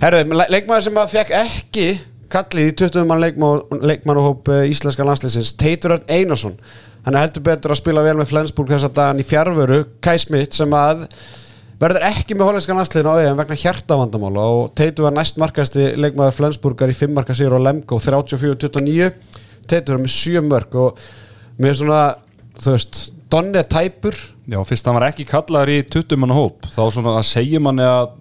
Herðu, 0.01 0.39
le- 0.41 0.49
leikmaður 0.57 0.87
sem 0.89 1.01
að 1.05 1.15
fekk 1.19 1.35
ekki 1.43 1.87
kallið 2.33 2.71
í 2.71 2.75
20 2.83 3.07
mann 3.09 3.23
leikmann, 3.23 3.81
leikmannahóp 3.85 4.51
uh, 4.53 4.65
íslenska 4.71 5.07
landsleisins 5.07 5.55
Teitur 5.61 5.97
Örn 5.97 6.11
Einarsson. 6.13 6.59
Hann 7.05 7.19
er 7.19 7.27
heldur 7.27 7.45
betur 7.45 7.75
að 7.75 7.83
spila 7.83 8.05
vel 8.05 8.17
með 8.19 8.31
Flensburg 8.31 8.71
þess 8.73 8.89
að 8.89 8.95
dagan 8.99 9.21
í 9.21 9.27
fjárveru 9.29 9.81
Kai 10.05 10.17
Smith 10.23 10.57
sem 10.57 10.77
að 10.79 11.07
verður 11.81 12.07
ekki 12.09 12.37
með 12.37 12.49
hollenskan 12.49 12.79
landsliðin 12.81 13.11
á 13.13 13.15
EM 13.25 13.41
vegna 13.43 13.59
hjartavandamála 13.61 14.45
og 14.57 14.71
Teitur 14.79 15.09
var 15.09 15.17
næst 15.17 15.41
markasti 15.43 15.91
leikmaður 16.01 16.39
Flensburgar 16.39 16.93
í 16.93 16.97
5 16.97 17.13
marka 17.17 17.37
sigur 17.37 17.59
á 17.61 17.65
Lemko 17.67 17.99
34-29 18.01 19.11
Teitur 19.69 19.99
er 19.99 20.05
með 20.05 20.15
7 20.15 20.45
mörg 20.49 20.79
og 20.81 21.05
með 21.61 21.79
svona, 21.83 22.01
þú 22.61 22.77
veist 22.77 23.03
Donni 23.35 23.59
er 23.59 23.67
tæpur. 23.67 24.15
Já, 24.47 24.61
fyrst 24.69 24.87
hann 24.87 24.95
var 24.95 25.09
ekki 25.09 25.25
kallaður 25.27 25.73
í 25.73 25.79
20 25.91 26.21
manna 26.21 26.37
hóp 26.37 26.69
þá 26.71 26.83
svona 26.93 27.17
að 27.19 27.27
segja 27.27 27.61
manni 27.63 27.83
að 27.83 28.13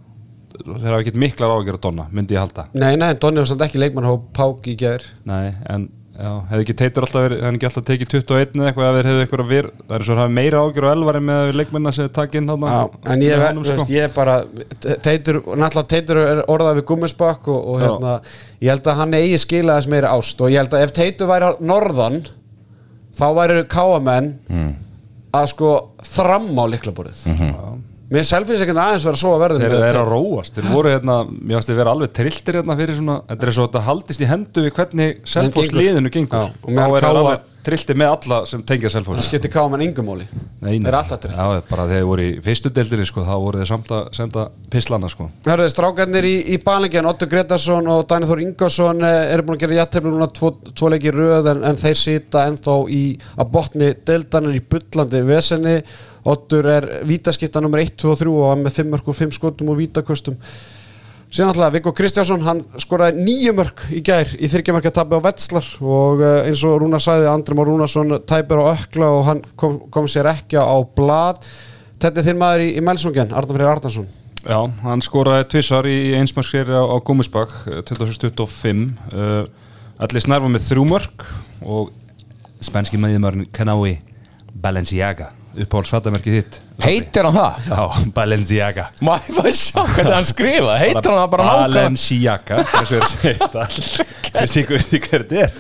þeir 0.62 0.86
hafa 0.92 1.02
ekkert 1.02 1.20
miklar 1.24 1.56
ágjör 1.58 1.80
að 1.80 1.84
donna 1.88 2.08
myndi 2.14 2.36
ég 2.38 2.44
halda. 2.46 2.68
Nei, 2.78 2.94
nei, 3.00 3.12
Donni 3.20 3.42
var 3.44 3.50
samt 3.50 3.66
ekki 3.68 3.82
leikmannahóp 3.82 4.30
Pák 4.38 4.68
í 4.70 4.76
gær. 4.80 5.04
Nei, 5.30 5.54
en 5.74 5.88
já, 6.14 6.30
hefði 6.52 6.62
ekki 6.68 6.76
teitur 6.78 7.08
alltaf 7.08 7.24
verið 7.26 7.40
hefði 7.42 7.58
ekki 7.58 7.68
alltaf 7.70 7.86
tekið 7.88 8.10
21 8.14 8.60
eða 8.60 8.68
eitthvað 8.70 8.98
þeir 9.00 9.08
hefði 9.10 9.24
eitthvað 9.26 9.48
verið 9.50 9.72
það 9.88 9.96
er 9.98 10.04
svo 10.06 10.14
að 10.14 10.20
hafa 10.22 10.34
meira 10.38 10.60
ágjör 10.68 10.86
á 10.86 10.92
elvari 10.94 11.22
með 11.30 11.54
leikmennar 11.58 11.96
sem 11.98 12.12
takk 12.14 12.36
inn 12.38 12.52
þarna 12.52 12.74
Já, 12.76 12.84
en 13.16 13.24
ég, 13.26 13.42
honum, 13.48 13.64
þú 13.64 13.72
sko. 13.72 13.78
veist, 13.82 13.94
ég 13.96 14.06
er 14.06 14.14
bara 14.14 14.36
Teitur, 15.08 15.40
náttúrulega 15.58 15.90
Teitur 15.96 16.22
er 16.22 16.44
orðað 16.54 16.78
við 16.80 16.86
gummisbakk 16.92 17.50
og, 17.50 17.66
og 17.74 17.82
hérna, 17.82 18.14
ég 18.62 18.70
held 18.76 18.92
að 18.94 19.00
hann 19.02 19.18
eigi 19.18 19.40
skila 19.42 19.80
þess 19.80 19.90
meira 19.96 20.14
ást 20.20 20.44
og 20.46 20.54
ég 20.54 20.62
held 20.62 20.78
að 20.78 20.86
ef 20.86 20.94
Teitur 21.00 21.32
væri 21.34 21.50
á 21.50 21.52
norðan 21.74 22.20
þá 23.18 23.26
væri 23.42 23.66
káamenn 23.74 24.30
Mm. 24.54 24.72
að 25.34 25.48
sko 25.50 25.70
þramma 26.14 26.62
á 26.62 26.72
liklaborðið 26.76 27.26
Mér 28.14 28.28
selfins 28.30 28.62
ekki 28.62 28.76
aðeins 28.78 29.06
vera 29.08 29.18
svo 29.18 29.32
að 29.34 29.44
verðum. 29.48 29.64
Þeir 29.64 29.88
eru 29.88 30.02
að 30.04 30.12
róast, 30.12 30.54
þeir 30.54 30.68
voru 30.70 30.92
hérna 30.94 31.16
mér 31.34 31.58
ástu 31.58 31.74
að 31.74 31.80
vera 31.82 31.94
alveg 31.96 32.12
trilltir 32.14 32.60
hérna 32.60 32.76
fyrir 32.78 33.00
svona 33.00 33.16
þetta 33.32 33.48
er 33.48 33.52
svo 33.56 33.64
að 33.66 33.72
þetta 33.72 33.82
haldist 33.88 34.22
í 34.22 34.28
hendu 34.30 34.66
við 34.68 34.76
hvernig 34.78 35.10
gengur. 35.34 35.74
liðinu 35.80 36.12
gengur 36.14 36.38
Já, 36.38 36.46
og 36.54 36.70
þá 36.70 36.84
er 36.84 36.94
það 36.94 37.10
alveg 37.24 37.50
trilltir 37.64 37.96
með 37.96 38.10
alla 38.12 38.38
sem 38.46 38.60
tengja 38.68 38.90
Selfoss 38.92 39.28
skipti 39.30 39.50
káamenn 39.50 39.86
yngumóli 39.86 40.26
Nei, 40.28 40.76
nei. 40.78 40.84
Þeir 40.84 40.90
eru 40.92 40.98
alltaf 41.00 41.20
trill 41.24 41.38
Já, 41.38 41.62
bara 41.70 41.86
þegar 41.88 41.96
þeir 41.96 42.08
voru 42.10 42.24
í 42.28 42.34
fyrstu 42.44 42.72
deildinni 42.76 43.06
sko, 43.08 43.24
þá 43.24 43.34
voru 43.40 43.62
þeir 43.62 43.70
samt 43.72 43.90
að 43.96 44.02
senda 44.20 44.44
pislana 44.74 45.10
sko. 45.12 45.30
Hörðu, 45.48 45.68
strákarnir 45.72 46.28
í, 46.28 46.34
í 46.54 46.60
banlingin, 46.64 47.08
Otto 47.08 47.26
Gretarsson 47.32 47.88
og 47.92 48.04
Dani 48.12 48.28
Þór 48.28 48.44
Ingarsson 48.44 49.00
eh, 49.08 49.32
eru 49.34 49.48
búin 49.48 49.58
að 49.58 49.64
gera 49.64 49.80
jættefli 49.80 50.12
núna 50.12 50.28
tvo, 50.36 50.54
Ottur 56.30 56.70
er 56.72 56.88
vítaskipta 57.08 57.62
nummer 57.64 57.82
1, 57.84 57.98
2 58.00 58.14
og 58.14 58.22
3 58.22 58.32
og 58.32 58.48
hann 58.52 58.64
með 58.64 58.80
5 58.80 58.94
mörg 58.94 59.12
og 59.12 59.20
5 59.20 59.36
skotum 59.36 59.74
og 59.74 59.82
vítakustum 59.82 60.40
síðan 61.34 61.50
alltaf 61.50 61.74
Viggo 61.74 61.92
Kristjánsson 61.98 62.46
hann 62.46 62.62
skoraði 62.80 63.26
nýju 63.26 63.56
mörg 63.58 63.84
í 63.98 64.04
gær 64.06 64.30
í 64.38 64.48
þryggjamarka 64.52 64.94
tabi 64.94 65.18
á 65.18 65.26
Vetslar 65.26 65.68
og 65.82 66.22
eh, 66.22 66.50
eins 66.52 66.62
og 66.68 66.78
Rúna 66.84 67.02
sagði 67.02 67.32
Andri 67.32 67.58
Már 67.58 67.72
Rúnarsson 67.72 68.20
tæpir 68.30 68.62
á 68.62 68.72
ökla 68.76 69.10
og 69.18 69.24
hann 69.32 69.46
kom, 69.58 69.80
kom 69.90 70.08
sér 70.08 70.30
ekki 70.32 70.62
á 70.62 70.78
blad 70.96 71.42
Þetta 72.04 72.20
er 72.20 72.26
þinn 72.28 72.40
maður 72.42 72.62
í, 72.66 72.70
í 72.76 72.82
Melsungen, 72.84 73.30
Arnar 73.32 73.56
Freyr 73.56 73.70
Arnarsson. 73.72 74.08
Já, 74.44 74.58
hann 74.84 75.04
skoraði 75.06 75.46
tvissar 75.54 75.88
í 75.88 75.98
einsmarskeri 76.20 76.76
á, 76.76 76.84
á 76.84 76.98
Gúmisbakk 77.00 77.54
26-25 77.88 78.82
uh, 79.16 79.46
Allir 80.04 80.26
snarfa 80.26 80.50
með 80.52 80.66
þrjú 80.66 80.84
mörg 80.90 81.24
og 81.64 81.94
spenski 82.60 83.00
meðjumörn 83.00 83.48
Kanái 83.56 84.02
Balenciaga 84.52 85.30
uppáhalds 85.54 85.92
fattamerkið 85.94 86.36
þitt? 86.40 86.60
Heitir 86.84 87.28
hann 87.28 87.36
það? 87.36 87.58
Já, 87.70 88.08
Balenciaga. 88.16 88.86
Má 89.06 89.12
ég 89.22 89.36
bara 89.38 89.52
sjá 89.54 89.84
hvernig 89.84 90.16
hann 90.18 90.26
skrifa 90.28 90.78
Heitir 90.82 91.10
hann 91.12 91.20
það 91.20 91.28
bara 91.36 91.46
nákvæmlega? 91.48 91.84
Balenciaga 91.84 92.58
og 92.64 92.82
er 92.82 93.04
að 93.04 93.12
segja 93.14 93.50
þetta. 93.54 94.08
Vissi 94.34 94.64
ykkur 94.64 94.80
veist 94.80 94.96
hver 94.98 95.26
þetta 95.30 95.44
er? 95.44 95.54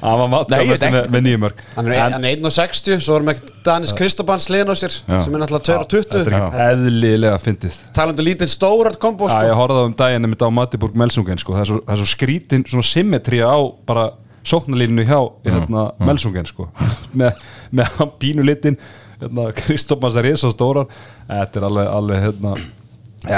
Hann 0.00 0.20
var 0.22 0.46
Nei, 0.48 0.58
ég 0.64 0.70
mátt 0.72 0.80
veit 0.80 0.94
með, 0.96 1.08
með 1.12 1.24
nýjum 1.26 1.42
mörg 1.44 1.62
Hann 1.76 1.90
er, 1.92 1.98
hann 2.00 2.24
er 2.24 2.38
1.60, 2.40 3.04
svo 3.04 3.18
erum 3.18 3.30
við 3.30 3.52
Danis 3.66 3.92
Kristobans 3.96 4.48
liðin 4.52 4.72
á 4.72 4.76
sér 4.80 4.96
Já. 4.96 5.18
sem 5.26 5.36
er 5.36 5.42
náttúrulega 5.44 5.84
2.20 5.84 6.06
Þetta 6.06 6.22
er 6.22 6.36
ekki 6.40 6.64
eðlilega 6.66 7.38
fyndið. 7.44 7.78
Talandu 7.96 8.26
lítið 8.26 8.52
stórat 8.56 8.98
kombo 9.02 9.28
Já, 9.28 9.34
sko. 9.36 9.46
ég 9.50 9.60
horfði 9.60 9.82
á 9.82 9.86
um 9.90 9.96
daginn 10.00 10.28
einmitt 10.28 10.44
á 10.44 10.48
Matiburg 10.56 10.96
Melsungen 11.00 11.40
sko. 11.42 11.56
það, 11.56 11.64
er 11.66 11.70
svo, 11.72 11.80
það 11.84 11.96
er 11.96 12.02
svo 12.02 12.10
skrítin 12.14 12.66
svona 12.72 12.88
symmetría 12.88 13.48
á 13.52 13.58
bara 13.88 14.06
sóknarlínu 14.46 15.04
hjá 15.08 15.18
hérna, 15.48 15.88
Melsungen 16.06 16.46
sko. 16.48 16.68
með, 17.20 17.42
með 17.74 17.96
hann 18.00 18.12
pínu 18.22 18.46
litin 18.46 18.78
hérna, 19.20 19.48
Kristófans 19.62 20.16
er 20.20 20.28
risa 20.30 20.52
stóran 20.52 20.88
þetta 21.26 21.60
er 21.60 21.68
alveg, 21.70 21.90
alveg 21.98 22.24
hérna, 22.26 22.54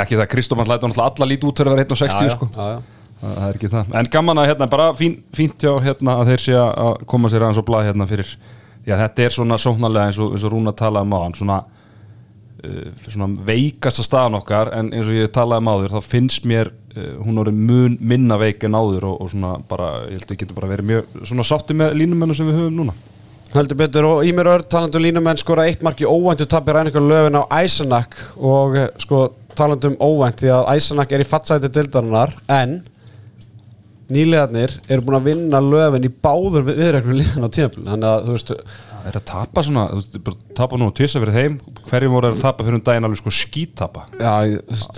ekki 0.03 0.21
það 0.21 0.31
Kristófans 0.35 0.71
lætur 0.71 0.93
náttúrulega 0.93 1.15
alla 1.15 1.33
lítið 1.33 1.51
út 1.51 1.63
fyrir 1.63 1.73
að 1.73 1.79
vera 1.79 1.89
1.60 1.89 2.09
Já, 2.09 2.29
já, 2.29 2.37
sko. 2.37 2.51
já, 2.53 2.69
já. 2.75 2.79
það 3.23 3.35
það 3.39 3.49
er 3.49 3.59
ekki 3.59 3.73
það 3.75 3.99
en 4.01 4.13
gaman 4.19 4.43
að 4.43 4.53
hérna, 4.53 4.71
bara 4.77 4.93
fín, 4.99 5.19
fínt 5.35 5.65
hjá 5.65 5.73
hérna, 5.83 6.21
að 6.23 6.33
þeir 6.33 6.45
sé 6.45 6.61
að 6.61 6.95
koma 7.11 7.33
sér 7.33 7.47
aðeins 7.47 7.63
og 7.63 7.69
blað 7.69 7.91
hérna 7.91 8.09
fyrir 8.11 8.37
já, 8.89 8.95
þetta 8.97 9.27
er 9.27 9.35
svona 9.35 9.59
sóknarlega 9.61 10.11
eins 10.11 10.21
og, 10.23 10.35
eins 10.37 10.47
og 10.47 10.55
Rúna 10.55 10.75
talaði 10.77 11.09
um 11.09 11.17
á 11.17 11.21
hann 11.25 11.37
svona 11.39 11.59
uh, 12.65 12.89
svona 13.09 13.29
veikasta 13.49 14.07
staðan 14.07 14.39
okkar 14.41 14.73
en 14.77 14.93
eins 14.95 15.09
og 15.09 15.19
ég 15.19 15.33
talaði 15.35 15.65
um 15.65 15.73
áður 15.75 15.97
þá 15.99 16.11
finnst 16.15 16.49
mér 16.49 16.73
uh, 16.73 17.13
hún 17.25 17.43
orðið 17.43 17.61
mun 17.71 17.99
minna 18.01 18.39
veik 18.41 18.65
en 18.69 18.79
áður 18.79 19.11
og, 19.13 19.21
og 19.25 19.33
svona 19.35 19.57
bara, 19.69 19.93
ég 20.09 20.19
held 20.19 20.29
að 20.29 20.35
við 20.35 20.43
getum 20.45 20.61
bara 20.61 20.73
verið 20.73 20.91
mjög 20.93 21.17
svona 21.23 21.47
sátti 21.49 21.77
með 21.79 21.97
línumennu 22.01 22.39
sem 22.39 22.49
við 22.49 22.61
höfum 22.63 22.83
núna 22.83 22.97
Heldur 23.55 23.79
betur 23.81 24.05
og 24.05 24.27
Ímir 24.29 24.49
Örd 24.51 24.67
talandu 24.71 25.01
línumenn 25.01 25.39
skora 25.41 25.65
eitt 25.71 25.81
mark 25.87 26.01
í 26.05 26.09
óvæntu 26.09 26.45
tapir 26.51 26.77
ræningar 26.77 27.01
löfin 27.05 27.39
á 27.41 27.43
Æsanak 27.63 28.13
og 28.37 28.77
sko 29.01 29.23
talandu 29.57 29.95
um 29.95 29.97
óvænt 30.05 30.43
því 30.43 30.51
að 30.53 30.69
Æsanak 30.77 31.13
er 31.17 31.25
í 31.25 31.29
fattsæti 31.29 31.71
dildarinnar 31.73 32.35
en 32.53 32.83
nýlegaðnir 34.13 34.75
eru 34.89 35.03
búin 35.05 35.19
að 35.19 35.27
vinna 35.33 35.59
löfin 35.65 36.07
í 36.09 36.13
báður 36.25 36.63
við- 36.69 36.79
viðregnum 36.83 37.17
liðan 37.19 37.49
á 37.49 37.55
tíðanbíl 37.57 37.89
þannig 37.89 38.07
að 38.13 38.23
þú 38.29 38.37
veist 38.37 38.53
það 38.53 39.09
er 39.11 39.19
að 39.19 39.27
tapa 39.33 39.65
svona, 39.65 39.83
þú 39.91 39.99
veist, 39.99 40.21
bara 40.29 40.55
tapa 40.61 40.79
nú 40.81 40.89
tvisa 40.97 41.21
fyrir 41.25 41.37
þeim, 41.39 41.59
hverjum 41.89 42.15
voru 42.17 42.31
að 42.33 42.41
tapa 42.45 42.65
fyrir 42.67 42.79
um 42.79 42.85
daginn 42.89 43.09
alveg 43.09 43.21
sko 43.23 43.33
skítapa? 43.33 44.05
Já, 44.21 44.33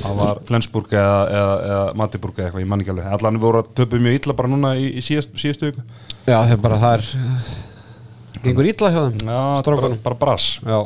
það 0.02 0.14
var 0.20 0.40
Flensburg 0.48 0.94
eða, 0.94 1.18
eða, 1.40 1.56
eða 1.70 1.82
Matiburg 2.00 2.38
eða 2.38 2.46
eitthvað, 2.48 2.64
ég 2.64 2.70
man 2.72 2.82
ekki 2.82 2.94
alveg. 2.94 3.10
Allan 3.18 3.40
voru 3.42 3.60
að 3.62 3.68
töpu 3.78 4.00
mjög 4.02 4.16
illa 4.20 4.36
bara 4.40 4.50
núna 4.50 4.72
í, 4.80 4.88
í 4.98 5.04
síðast, 5.04 5.34
síðastu 5.38 5.68
viku. 5.70 5.84
Já 6.26 6.38
þeir 6.50 6.62
bara 6.64 6.80
það 6.82 6.96
er 6.96 7.12
gengur 8.44 8.68
ítla 8.70 8.90
hjá 8.94 9.02
þeim 9.08 9.18
Já, 9.26 9.40
bara, 9.66 9.90
bara 10.04 10.18
brass. 10.20 10.46
Já, 10.64 10.78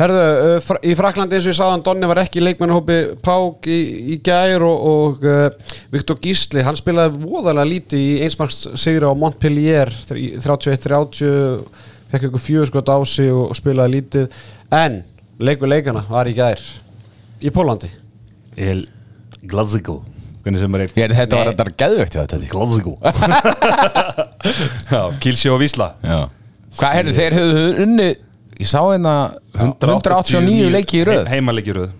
herðu, 0.00 0.20
uh, 0.24 0.54
fr- 0.64 0.80
í 0.86 0.94
Fraklandi 0.98 1.36
eins 1.38 1.46
og 1.46 1.52
ég 1.52 1.58
sagðan, 1.60 1.84
Donni 1.86 2.08
var 2.10 2.20
ekki 2.22 2.40
í 2.40 2.44
leikmennahópi 2.46 2.96
Pák 3.24 3.68
í, 3.70 3.78
í 4.14 4.18
gær 4.26 4.64
og, 4.66 4.86
og 4.92 5.26
uh, 5.28 5.76
Viktor 5.92 6.18
Gísli, 6.24 6.64
hann 6.66 6.78
spilaði 6.78 7.20
voðalega 7.24 7.68
lítið 7.68 8.04
í 8.06 8.12
einsmarks 8.26 8.62
sigra 8.80 9.12
á 9.12 9.14
Montpellier 9.18 9.92
þr- 10.08 10.40
31-30 10.40 11.64
fekk 12.10 12.26
ykkur 12.30 12.42
fjögur 12.42 12.70
skot 12.72 12.90
á 12.90 12.98
sig 13.06 13.30
og, 13.30 13.50
og 13.52 13.58
spilaði 13.58 13.98
lítið. 14.00 14.40
En 14.74 15.02
leikur 15.40 15.70
leikana 15.70 16.02
var 16.10 16.26
í 16.30 16.34
gær 16.36 16.58
í 17.40 17.52
Pólandi 17.54 17.88
El 18.60 18.82
Glasgow 19.48 20.02
Ég, 20.96 21.12
Þetta 21.12 21.36
var 21.36 21.50
þetta 21.52 21.64
þetta 22.24 22.36
Glasgow 22.50 22.96
Já, 24.90 25.02
Kilsjó 25.20 25.54
og 25.56 25.60
Vísla. 25.62 25.90
Já 26.04 26.20
Hvað 26.78 26.92
heyrðu, 26.98 27.14
þeir 27.18 27.38
höfðu 27.40 27.82
unni 27.84 28.08
Ég 28.60 28.68
sá 28.68 28.78
hérna 28.84 29.14
189 29.56 30.68
leiki 30.74 31.00
í 31.00 31.04
röð. 31.08 31.24
He- 31.26 31.38
Heimaleiki 31.38 31.72
í 31.72 31.76
röð. 31.78 31.90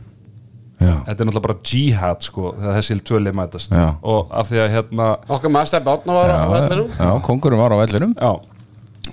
Já, 0.81 0.93
Þetta 1.07 1.21
er 1.21 1.27
náttúrulega 1.29 1.43
bara 1.45 1.57
jihad 1.71 2.23
sko 2.25 2.55
þegar 2.57 2.77
þessi 2.79 2.95
tvöli 3.05 3.33
mætast. 3.37 3.71
Já. 3.73 3.89
og 4.03 4.29
af 4.33 4.49
því 4.49 4.61
að 4.65 4.71
hérna 4.75 5.09
okkar 5.29 5.51
maður 5.53 5.69
stefni 5.69 5.93
átna 5.93 6.13
var 6.17 6.31
á 6.31 6.37
já, 6.41 6.49
vellinum. 6.55 6.89
já 6.97 7.21
kongurum 7.27 7.59
var 7.61 7.71
á 7.73 7.77
vellinum. 7.85 8.15
Já. 8.17 8.31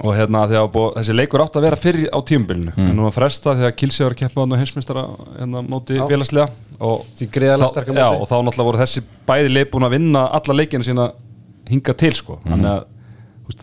Og 0.03 0.13
hérna 0.15 0.43
af 0.43 0.49
því 0.51 0.55
að 0.59 0.71
búið, 0.71 0.93
þessi 0.99 1.15
leikur 1.15 1.41
átt 1.43 1.55
að 1.57 1.61
vera 1.67 1.75
fyrir 1.75 2.09
á 2.13 2.19
tíumbilinu 2.21 2.71
Mm. 2.77 2.89
en 2.89 2.95
nú 2.95 3.03
var 3.03 3.11
fresta 3.11 3.55
því 3.55 3.63
að 3.67 3.75
Kilsjó 3.75 4.03
var 4.05 4.13
að 4.13 4.19
keppa 4.21 4.41
á 4.43 4.57
heimsmystara 4.59 5.03
hérna 5.39 5.61
móti 5.67 5.97
félagslega 6.07 6.49
og 6.79 7.05
þá- 7.57 7.95
já, 7.97 8.07
og 8.21 8.27
þá 8.27 8.35
náttúrulega 8.43 8.67
voru 8.67 8.77
þessi 8.77 9.01
bæði 9.27 9.49
leik 9.53 9.71
búin 9.71 9.83
að 9.87 9.91
vinna 9.97 10.27
alla 10.31 10.53
leikina 10.53 10.83
sína 10.83 11.11
hinga 11.67 11.93
til 11.97 12.11
sko. 12.13 12.39
Mhm. 12.45 12.51
þannig 12.53 12.71
að 12.71 12.83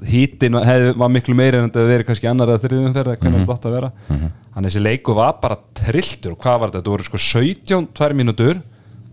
hítin 0.09 0.57
hefði, 0.65 0.93
var 0.99 1.09
miklu 1.13 1.35
meiri 1.39 1.59
en 1.61 1.69
þetta 1.69 1.81
hefði 1.83 1.93
verið 1.95 2.07
kannski 2.11 2.29
annar 2.31 2.53
eða 2.55 2.63
þriðum 2.65 2.95
fyrir 2.97 3.17
hvernig 3.21 3.35
Mhm. 3.35 3.47
þetta 3.47 3.57
átt 3.59 3.67
að 3.69 3.75
vera 3.79 3.91
þannig 4.09 4.31
að 4.57 4.69
þessi 4.71 4.83
leiku 4.85 5.15
var 5.15 5.33
bara 5.43 5.57
trilltur 5.75 6.33
og 6.33 6.39
hvað 6.39 6.61
var 6.61 6.71
þetta, 6.71 6.81
þetta 6.83 6.95
voru 6.95 7.05
sko 7.05 7.19
17 7.19 7.89
tvær 7.95 8.15
mínútur 8.15 8.63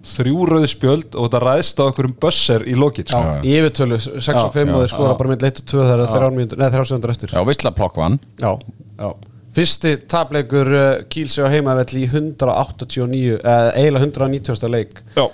þrjú 0.01 0.45
rauð 0.49 0.67
spjöld 0.71 1.15
og 1.15 1.27
þetta 1.29 1.41
ræðst 1.45 1.77
á 1.77 1.83
okkur 1.85 2.05
um 2.09 2.13
bösser 2.17 2.63
í 2.65 2.73
lókin 2.73 3.05
sko. 3.05 3.19
Yfirtölu 3.45 3.99
6 4.01 4.29
og 4.41 4.53
5 4.55 4.67
Já, 4.67 4.73
og 4.73 4.81
þeir 4.81 4.89
skora 4.95 5.11
já. 5.13 5.17
bara 5.19 5.29
með 5.29 5.43
1 5.45 5.59
og 5.61 5.65
2 5.69 5.83
þegar 5.85 6.07
þrjár 6.15 6.33
mínútur, 6.39 6.57
neða 6.57 6.71
þrjár 6.73 6.87
sekundur 6.89 7.13
eftir 7.13 7.29
Já, 7.35 7.43
Vislaplokk 7.45 7.95
vann 8.01 8.19
Já, 8.41 8.51
Já. 8.97 9.11
Fyrsti 9.53 9.91
tapleikur 10.07 10.67
uh, 10.71 11.03
Kílsi 11.11 11.43
á 11.43 11.47
heimavell 11.51 11.93
í 11.99 12.05
189 12.07 13.41
eða 13.43 13.73
eiginlega 13.75 14.05
190. 14.07 14.69
leik 14.71 15.01
Já. 15.17 15.25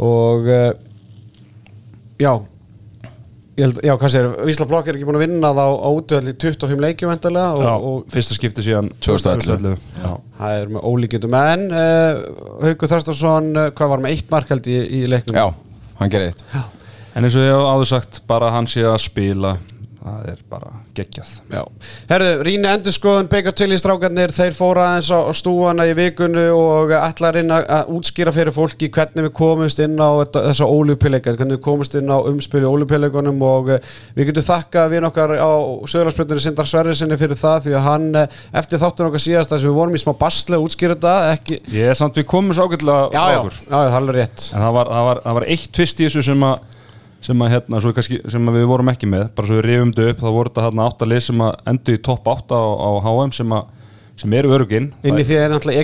og 0.00 0.48
uh, 0.48 0.72
já 2.18 2.32
held, 3.64 3.78
já, 3.84 3.92
hvað 3.98 4.12
sér, 4.14 4.28
Vísla 4.48 4.66
Blokk 4.70 4.88
er 4.90 4.96
ekki 4.98 5.06
búin 5.08 5.18
að 5.18 5.24
vinna 5.26 5.50
þá 5.56 5.62
á 5.66 5.88
útvöld 5.90 6.30
í 6.30 6.34
25 6.44 6.82
leikjum 6.84 7.12
endalega 7.14 7.54
og, 7.56 7.62
Já, 7.66 7.72
og 7.90 8.12
fyrsta 8.14 8.36
skipti 8.38 8.64
síðan 8.66 8.90
2011. 9.04 9.76
Já. 10.02 10.10
það 10.40 10.58
er 10.62 10.72
með 10.76 10.86
ólíkjöndum 10.92 11.36
en 11.40 11.64
uh, 11.70 12.20
Haukur 12.66 12.92
Þarstarsson 12.92 13.50
uh, 13.56 13.68
hvað 13.78 13.92
var 13.94 14.04
með 14.04 14.16
eitt 14.16 14.30
mark 14.34 14.52
held 14.54 14.68
í, 14.70 14.78
í 15.00 15.02
leiknum 15.10 15.38
Já, 15.38 15.46
hann 16.02 16.12
gerði 16.14 16.32
eitt 16.34 16.44
En 17.18 17.26
eins 17.26 17.34
og 17.34 17.42
ég 17.42 17.50
hef 17.50 17.64
áður 17.72 17.88
sagt, 17.90 18.20
bara 18.30 18.52
hann 18.54 18.68
sé 18.70 18.84
að 18.86 19.00
spila 19.02 19.56
það 20.08 20.28
er 20.32 20.40
bara 20.50 20.70
geggjað. 20.96 21.30
Já. 21.52 21.62
Herðu, 22.08 22.30
Ríni 22.46 22.68
Endurskoðun, 22.70 23.28
Beikar 23.32 23.54
til 23.56 23.70
í 23.74 23.78
strákarnir, 23.80 24.32
þeir 24.34 24.56
fóra 24.56 24.86
aðeins 24.92 25.10
á 25.12 25.20
stúfana 25.36 25.86
í 25.88 25.94
vikunu 25.98 26.44
og 26.56 26.94
að 26.96 27.22
reyna 27.36 27.60
að 27.62 27.92
útskýra 27.96 28.32
fyrir 28.34 28.54
fólki 28.54 28.90
hvernig 28.94 29.28
við 29.28 29.34
komumst 29.36 29.82
inn 29.84 29.98
á 30.00 30.10
þessa 30.32 30.68
ólupjuleikar, 30.68 31.36
hvernig 31.38 31.58
við 31.58 31.64
komumst 31.66 31.96
inn 31.98 32.10
á 32.12 32.18
umspili 32.18 32.68
ólupjuleikunum 32.68 33.42
og 33.48 33.72
eh, 33.74 33.92
við 34.16 34.30
getum 34.30 34.48
þakka 34.48 34.86
við 34.92 35.08
okkar 35.10 35.36
á 35.36 35.52
Söðurlandsbjörnunni 35.88 36.44
Sindar 36.44 36.70
Sverrisinni 36.70 37.20
fyrir 37.20 37.38
það 37.38 37.68
því 37.68 37.76
að 37.78 37.86
hann 37.88 38.08
eh, 38.22 38.40
eftir 38.62 38.82
þáttun 38.82 39.10
okkar 39.10 39.24
síðast 39.24 39.54
að 39.54 39.68
við 39.68 39.78
vorum 39.78 39.98
í 39.98 40.02
smá 40.02 40.14
basli 40.18 40.56
að 40.56 40.66
útskýra 40.66 40.96
þetta, 40.96 41.14
ekki 41.36 41.60
Ég 41.74 41.92
er 41.92 41.98
samt 41.98 42.18
við 42.18 42.28
komum 42.30 42.56
svo 42.56 42.68
ágætlega 42.68 43.10
Í 47.18 47.26
sem 47.26 47.42
að 47.42 47.50
hérna, 47.54 47.80
kannski, 47.96 48.20
sem 48.30 48.52
við 48.54 48.68
vorum 48.70 48.92
ekki 48.92 49.08
með 49.10 49.26
bara 49.36 49.48
svo 49.48 49.58
við 49.58 49.66
rifum 49.66 49.90
þetta 49.94 50.12
upp, 50.12 50.22
þá 50.22 50.30
voru 50.36 50.52
þetta 50.52 50.66
hérna 50.68 50.86
áttalið 50.86 51.24
sem 51.26 51.42
endur 51.72 51.96
í 51.96 52.00
topp 52.08 52.30
8 52.30 52.54
á, 52.54 52.62
á 52.78 52.90
HM 53.04 53.32
sem, 53.34 53.54
að, 53.58 53.72
sem 54.22 54.36
eru 54.38 54.52
öruginn 54.54 54.86
Inn 55.02 55.18
í 55.18 55.24
því 55.26 55.38
er 55.40 55.50
náttúrulega 55.52 55.82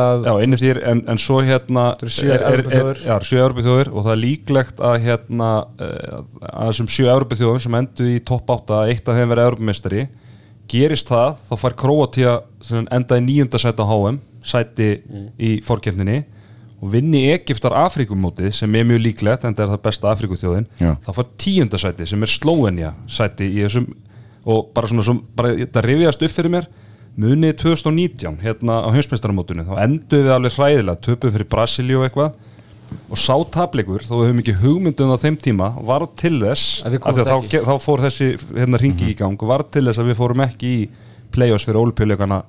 að 0.00 0.26
Já, 0.26 0.32
inni 0.44 0.58
því 0.58 0.70
er, 0.72 0.80
en, 0.92 1.02
en 1.14 1.20
svo 1.22 1.40
hérna 1.46 1.84
er- 2.02 2.08
sjö 3.28 3.42
Európaþjóður 3.44 3.92
og 3.92 4.06
það 4.08 4.14
er 4.16 4.22
líklegt 4.24 4.82
að 4.90 4.96
hérna 5.06 5.50
eh, 5.78 6.16
að 6.50 6.72
þessum 6.72 6.90
sjö 6.96 7.12
Európaþjóðum 7.14 7.62
sem 7.66 7.78
endur 7.78 8.10
í 8.10 8.16
topp 8.32 8.50
8 8.58 8.80
að 8.80 8.94
eitt 8.94 9.12
af 9.12 9.20
þeim 9.20 9.30
verið 9.34 9.50
Európamestari 9.50 10.08
gerist 10.68 11.08
það, 11.08 11.38
þá 11.48 11.54
fær 11.62 11.78
Króatíu 11.84 12.34
sem 12.66 12.90
enda 12.92 13.16
í 13.16 13.24
nýjunda 13.24 13.62
sæti 13.62 13.86
á 13.86 13.88
HM 13.88 14.18
sæti 14.48 14.90
í 15.38 15.54
fórkjöfninni 15.66 16.18
og 16.78 16.90
vinni 16.92 17.24
Egiptar 17.32 17.74
Afrikumótið 17.74 18.52
sem 18.54 18.74
er 18.78 18.86
mjög 18.86 19.00
líklegt, 19.02 19.46
en 19.46 19.56
það 19.56 19.64
er 19.64 19.72
það 19.72 19.86
besta 19.88 20.10
Afrikuþjóðin 20.12 20.68
Já. 20.78 20.92
þá 21.02 21.08
fær 21.16 21.30
tíunda 21.42 21.80
sæti 21.82 22.06
sem 22.06 22.22
er 22.22 22.32
Slóenja 22.32 22.92
sæti 23.10 23.48
í 23.50 23.64
þessum 23.64 23.88
og 24.48 24.68
bara 24.76 24.90
svona, 24.90 25.06
svona 25.06 25.24
bara, 25.36 25.56
þetta 25.58 25.82
rifjast 25.84 26.22
upp 26.22 26.34
fyrir 26.36 26.54
mér 26.54 26.68
munið 27.18 27.56
2019 27.64 28.38
hérna 28.44 28.78
á 28.86 28.88
heimsmeistaramótinu 28.94 29.66
þá 29.66 29.74
endur 29.82 30.22
við 30.22 30.36
alveg 30.36 30.54
hræðilega 30.54 31.02
töpum 31.02 31.34
fyrir 31.34 31.50
Brasilíu 31.50 32.04
eitthvað 32.06 32.38
og 33.10 33.20
sá 33.20 33.34
tapleikur, 33.52 34.04
þó 34.06 34.14
við 34.14 34.28
höfum 34.30 34.38
ekki 34.44 34.54
hugmyndun 34.62 35.12
á 35.12 35.18
þeim 35.20 35.36
tíma, 35.42 35.72
var 35.84 36.06
til 36.16 36.38
þess 36.40 36.84
Að 36.86 37.00
að 37.02 37.18
þá, 37.26 37.58
þá 37.66 37.74
fór 37.84 38.04
þessi 38.06 38.28
hérna 38.54 38.80
ringi 38.80 39.10
í 39.10 39.16
gang 39.18 39.36
og 39.36 39.50
var 39.50 39.66
til 39.66 39.84
þess 39.90 40.00
að 40.00 40.12
við 40.12 40.20
fórum 40.22 40.44
ekki 40.46 40.70
í 40.70 40.86
play-offs 41.34 41.68
fyrir 41.68 41.82
ólupjuleikana 41.82 42.40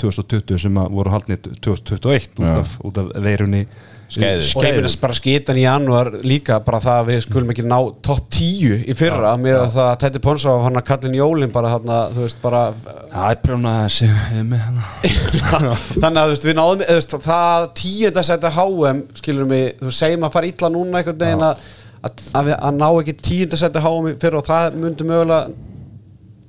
2020 0.00 0.62
sem 0.64 0.78
að 0.82 0.94
voru 0.98 1.14
haldni 1.14 1.38
2021 1.42 2.38
út 2.42 2.52
af, 2.62 2.76
út 2.86 3.02
af 3.02 3.10
veirunni 3.24 3.66
Skeiðu. 4.12 4.44
og 4.58 4.66
heiminn 4.66 4.94
bara 5.00 5.16
skitan 5.16 5.56
í 5.56 5.62
janúar 5.64 6.10
líka 6.26 6.58
bara 6.64 6.80
það 6.84 6.98
að 7.00 7.06
við 7.08 7.20
skulum 7.24 7.52
ekki 7.54 7.64
ná 7.64 7.76
topp 8.04 8.26
10 8.36 8.82
í 8.92 8.96
fyrra 8.96 9.30
með 9.40 9.56
að 9.62 9.76
það 9.76 9.92
Teddy 10.02 10.22
Ponsa 10.26 10.52
og 10.52 10.66
hann 10.66 10.80
að 10.80 10.86
kallin 10.90 11.16
Jólin 11.16 11.54
bara 11.54 11.72
þarna, 11.72 12.00
þú 12.12 12.26
veist, 12.26 12.40
bara 12.42 12.62
Það 12.82 13.28
er 13.30 13.40
prjóna 13.46 13.74
að 13.86 14.44
með 14.50 14.64
hana. 14.66 14.84
Þannig 16.02 16.20
að 16.20 16.26
þú 16.26 16.34
veist, 16.34 16.48
við 16.48 16.58
náðum, 16.58 16.84
veist, 16.90 17.16
það 17.24 17.68
tíunda 17.80 18.26
setja 18.28 18.52
HM, 18.58 19.02
skilur 19.22 19.48
mig 19.48 19.66
þú 19.80 19.96
segjum 19.96 20.28
að 20.28 20.36
fara 20.36 20.52
illa 20.52 20.72
núna 20.76 21.00
einhvern 21.00 21.20
veginn 21.24 21.46
að, 21.48 21.66
að, 22.02 22.24
að, 22.36 22.48
við, 22.50 22.56
að 22.58 22.80
ná 22.82 22.88
ekki 22.90 23.18
tíunda 23.30 23.62
setja 23.64 23.84
HM 23.86 24.16
fyrra 24.20 24.42
og 24.42 24.48
það 24.50 24.80
myndi 24.82 25.08
mögulega 25.08 25.71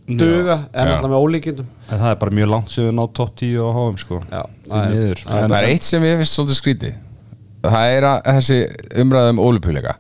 duga 0.08 0.56
en 0.74 0.88
alltaf 0.94 1.10
með 1.10 1.22
ólíkindum. 1.24 1.68
En 1.90 2.00
það 2.00 2.10
er 2.12 2.16
bara 2.20 2.32
mjög 2.40 2.50
langt 2.52 2.70
sem 2.74 2.84
við 2.88 2.94
ná 2.98 3.04
top 3.14 3.36
10 3.40 3.56
á 3.64 3.68
HM 3.78 3.98
sko. 4.02 4.20
Já, 4.30 4.42
það 4.68 4.84
er- 4.84 5.24
það 5.24 5.36
er- 5.38 5.44
En- 5.44 5.50
Það 5.50 5.58
er 5.64 5.70
eitt 5.70 5.84
sem 5.84 6.04
ég 6.04 6.18
finnst 6.22 6.38
svolítið 6.40 6.60
skríti 6.62 6.94
Það 7.64 7.86
er 7.98 8.04
að 8.04 8.18
þessi 8.28 8.58
umræðum 9.04 9.40
ólupjuleika 9.40 9.94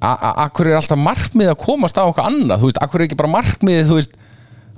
Akkur 0.00 0.66
er 0.70 0.76
alltaf 0.78 0.98
markmið 1.00 1.50
að 1.52 1.58
komast 1.60 1.96
á 2.00 2.04
okkar 2.08 2.28
annað? 2.30 2.60
Þú 2.62 2.68
veist, 2.70 2.78
akkur 2.84 3.00
er 3.00 3.06
ekki 3.08 3.16
bara 3.20 3.32
markmið 3.34 3.80
Þú 3.90 3.96
veist, 3.98 4.14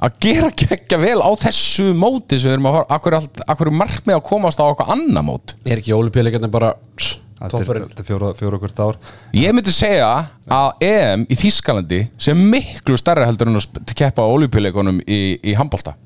að 0.02 0.16
gera 0.24 0.50
geggja 0.50 0.98
vel 1.02 1.18
á 1.22 1.30
þessu 1.42 1.92
móti 1.94 2.38
sem 2.38 2.50
við 2.50 2.56
erum 2.56 2.66
að 2.70 2.76
horfa 2.78 2.96
Akkur 2.96 3.12
er, 3.12 3.18
allt- 3.20 3.42
akkur 3.54 3.70
er 3.70 3.76
markmið 3.82 4.16
að 4.18 4.24
komast 4.26 4.58
á 4.62 4.66
okkar 4.66 4.90
annað 4.94 5.26
mót? 5.28 5.54
Er 5.66 5.78
ekki 5.82 5.94
ólipíleikarnir 5.94 6.50
bara 6.50 6.72
Þetta 7.43 7.62
er, 7.62 7.66
fjóra 8.38 8.61
hvert 8.62 8.80
ár. 8.84 9.01
Ég 9.34 9.53
myndi 9.57 9.74
segja 9.74 10.12
að 10.47 10.86
EM 10.86 11.26
í 11.26 11.38
Þískalandi 11.43 12.01
sem 12.20 12.38
miklu 12.53 12.97
stærra 13.01 13.26
heldur 13.26 13.51
en 13.51 13.59
að 13.61 13.95
keppa 13.99 14.22
á 14.22 14.30
ólupjuleikunum 14.30 15.03
í, 15.07 15.20
í 15.43 15.55
handbolta. 15.59 15.97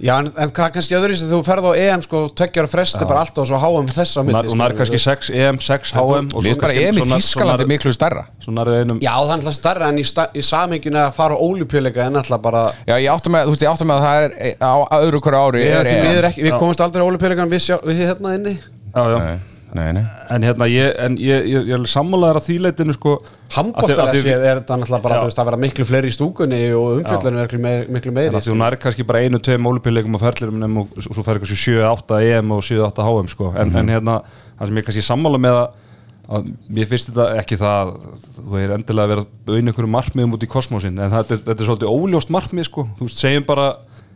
Já, 0.00 0.14
en, 0.16 0.30
en 0.40 0.48
hvað 0.56 0.70
kannski 0.72 0.94
öðru 0.96 1.16
sem 1.18 1.28
þú 1.28 1.42
ferð 1.44 1.66
á 1.68 1.72
EM 1.76 2.00
sko, 2.00 2.22
tveggjara 2.32 2.70
fresti 2.72 3.04
bara 3.04 3.20
alltaf 3.20 3.42
og 3.44 3.48
svo 3.50 3.58
HM 3.60 3.90
þessa 3.92 4.22
Hún 4.24 4.30
er- 4.38 4.46
hún 4.48 4.62
er 4.64 4.74
kannski 4.78 5.00
6 5.02 5.28
EM, 5.36 5.58
6 5.60 5.92
HM 5.92 6.00
og 6.00 6.14
Mér 6.24 6.30
svo 6.32 6.44
finnst 6.46 6.62
bara 6.62 6.72
EM 6.72 6.94
í 6.96 7.02
svo 7.02 7.08
nær- 7.10 7.20
Þískalandi 7.20 7.66
nær- 7.66 7.70
miklu 7.74 7.92
stærra. 7.92 8.22
Svo 8.40 8.54
nærðu 8.56 8.78
einum 8.80 9.02
Já, 9.04 9.12
það 9.12 9.34
er 9.34 9.36
alltaf 9.36 9.56
starra 9.58 9.90
en 9.92 10.00
í, 10.00 10.06
sta, 10.08 10.26
í 10.32 10.40
saminginu 10.40 11.02
að 11.02 11.12
fara 11.18 11.36
á 11.36 11.38
ólipíleika 11.44 12.06
en 12.06 12.16
alltaf 12.16 12.40
bara 12.40 12.62
Já, 12.88 12.96
ég 12.96 13.12
áttum 13.12 13.36
með, 13.36 13.44
þú 13.44 13.52
veist, 13.52 13.66
ég 13.66 13.72
áttum 13.74 13.92
með 13.92 14.00
að 14.00 14.08
það 14.08 14.24
er 14.24 14.32
e- 14.40 14.56
á 14.64 14.72
á 14.88 14.96
öðru 15.04 15.20
hverju 15.20 15.42
ári 15.44 15.60
Við, 15.60 15.68
er 16.48 16.58
komumst 16.64 16.80
aldrei 16.80 17.04
á 17.04 17.08
sjá- 17.60 17.84
við 17.84 18.00
hérna 18.08 18.34
inni. 18.40 18.56
Já, 18.96 19.04
já 19.04 19.38
Nei, 19.74 19.92
nei, 19.94 20.02
En 20.34 20.42
hérna, 20.42 20.66
ég, 20.66 20.94
en 20.98 21.14
ég, 21.20 21.44
ég, 21.46 21.66
ég 21.70 21.74
er 21.76 21.84
sammálaður 21.86 22.40
að 22.40 22.46
þýleitinu 22.48 22.94
sko 22.96 23.12
Handbóltalega 23.54 24.02
Af 24.02 24.08
því- 24.08 24.08
af 24.08 24.14
því- 24.16 24.22
séð 24.24 24.46
er 24.50 24.60
þetta 24.60 24.78
náttúrulega 24.80 25.02
bara 25.04 25.18
að 25.30 25.44
vera 25.50 25.60
miklu 25.62 25.84
fleiri 25.86 26.10
í 26.10 26.14
stúkunni 26.16 26.58
og 26.74 26.88
umfjöldunum 27.00 27.38
er 27.38 27.46
miklu 27.46 27.60
meiri, 27.62 27.84
miklu 27.94 28.12
meiri 28.16 28.32
En 28.32 28.38
að 28.40 28.46
því 28.48 28.54
hún 28.54 28.64
er 28.66 28.76
kannski 28.82 29.06
bara 29.06 29.20
einu, 29.22 29.38
tveim 29.38 29.68
ólupillekum 29.70 30.16
á 30.18 30.20
ferðlirum 30.24 30.78
og 30.82 30.88
svo 31.06 31.22
færi 31.22 31.38
kannski 31.44 31.58
7-8 31.70 32.18
EM 32.30 32.50
og 32.56 32.62
7-8 32.66 33.06
HM 33.06 33.28
sko. 33.30 33.52
en, 33.56 33.76
en 33.76 33.88
hérna, 33.94 34.16
það 34.58 34.66
sem 34.72 34.76
ég 34.82 34.84
kannski 34.90 35.06
sammála 35.06 35.38
með 35.38 35.58
að, 35.60 35.68
að 36.30 36.50
mér 36.70 36.86
finnst 36.90 37.10
þetta 37.12 37.28
ekki 37.38 37.56
það 37.62 37.94
þú 38.40 38.58
er 38.64 38.74
endilega 38.74 39.06
að 39.06 39.12
vera 39.14 39.24
auðvitað 39.26 39.70
einhverju 39.70 39.92
markmiðum 39.94 40.34
út 40.34 40.42
í 40.46 40.50
kosmosin 40.50 40.98
en 40.98 41.10
þetta, 41.14 41.38
er- 41.38 41.44
þetta 41.46 41.62
er 41.62 41.70
svolítið 41.70 41.94
óljóst 41.94 42.30
markmið 42.34 42.66
sko. 42.70 42.88
þú 42.98 43.06
veist, 43.06 43.18
segjum 43.22 43.46
bara 43.46 43.68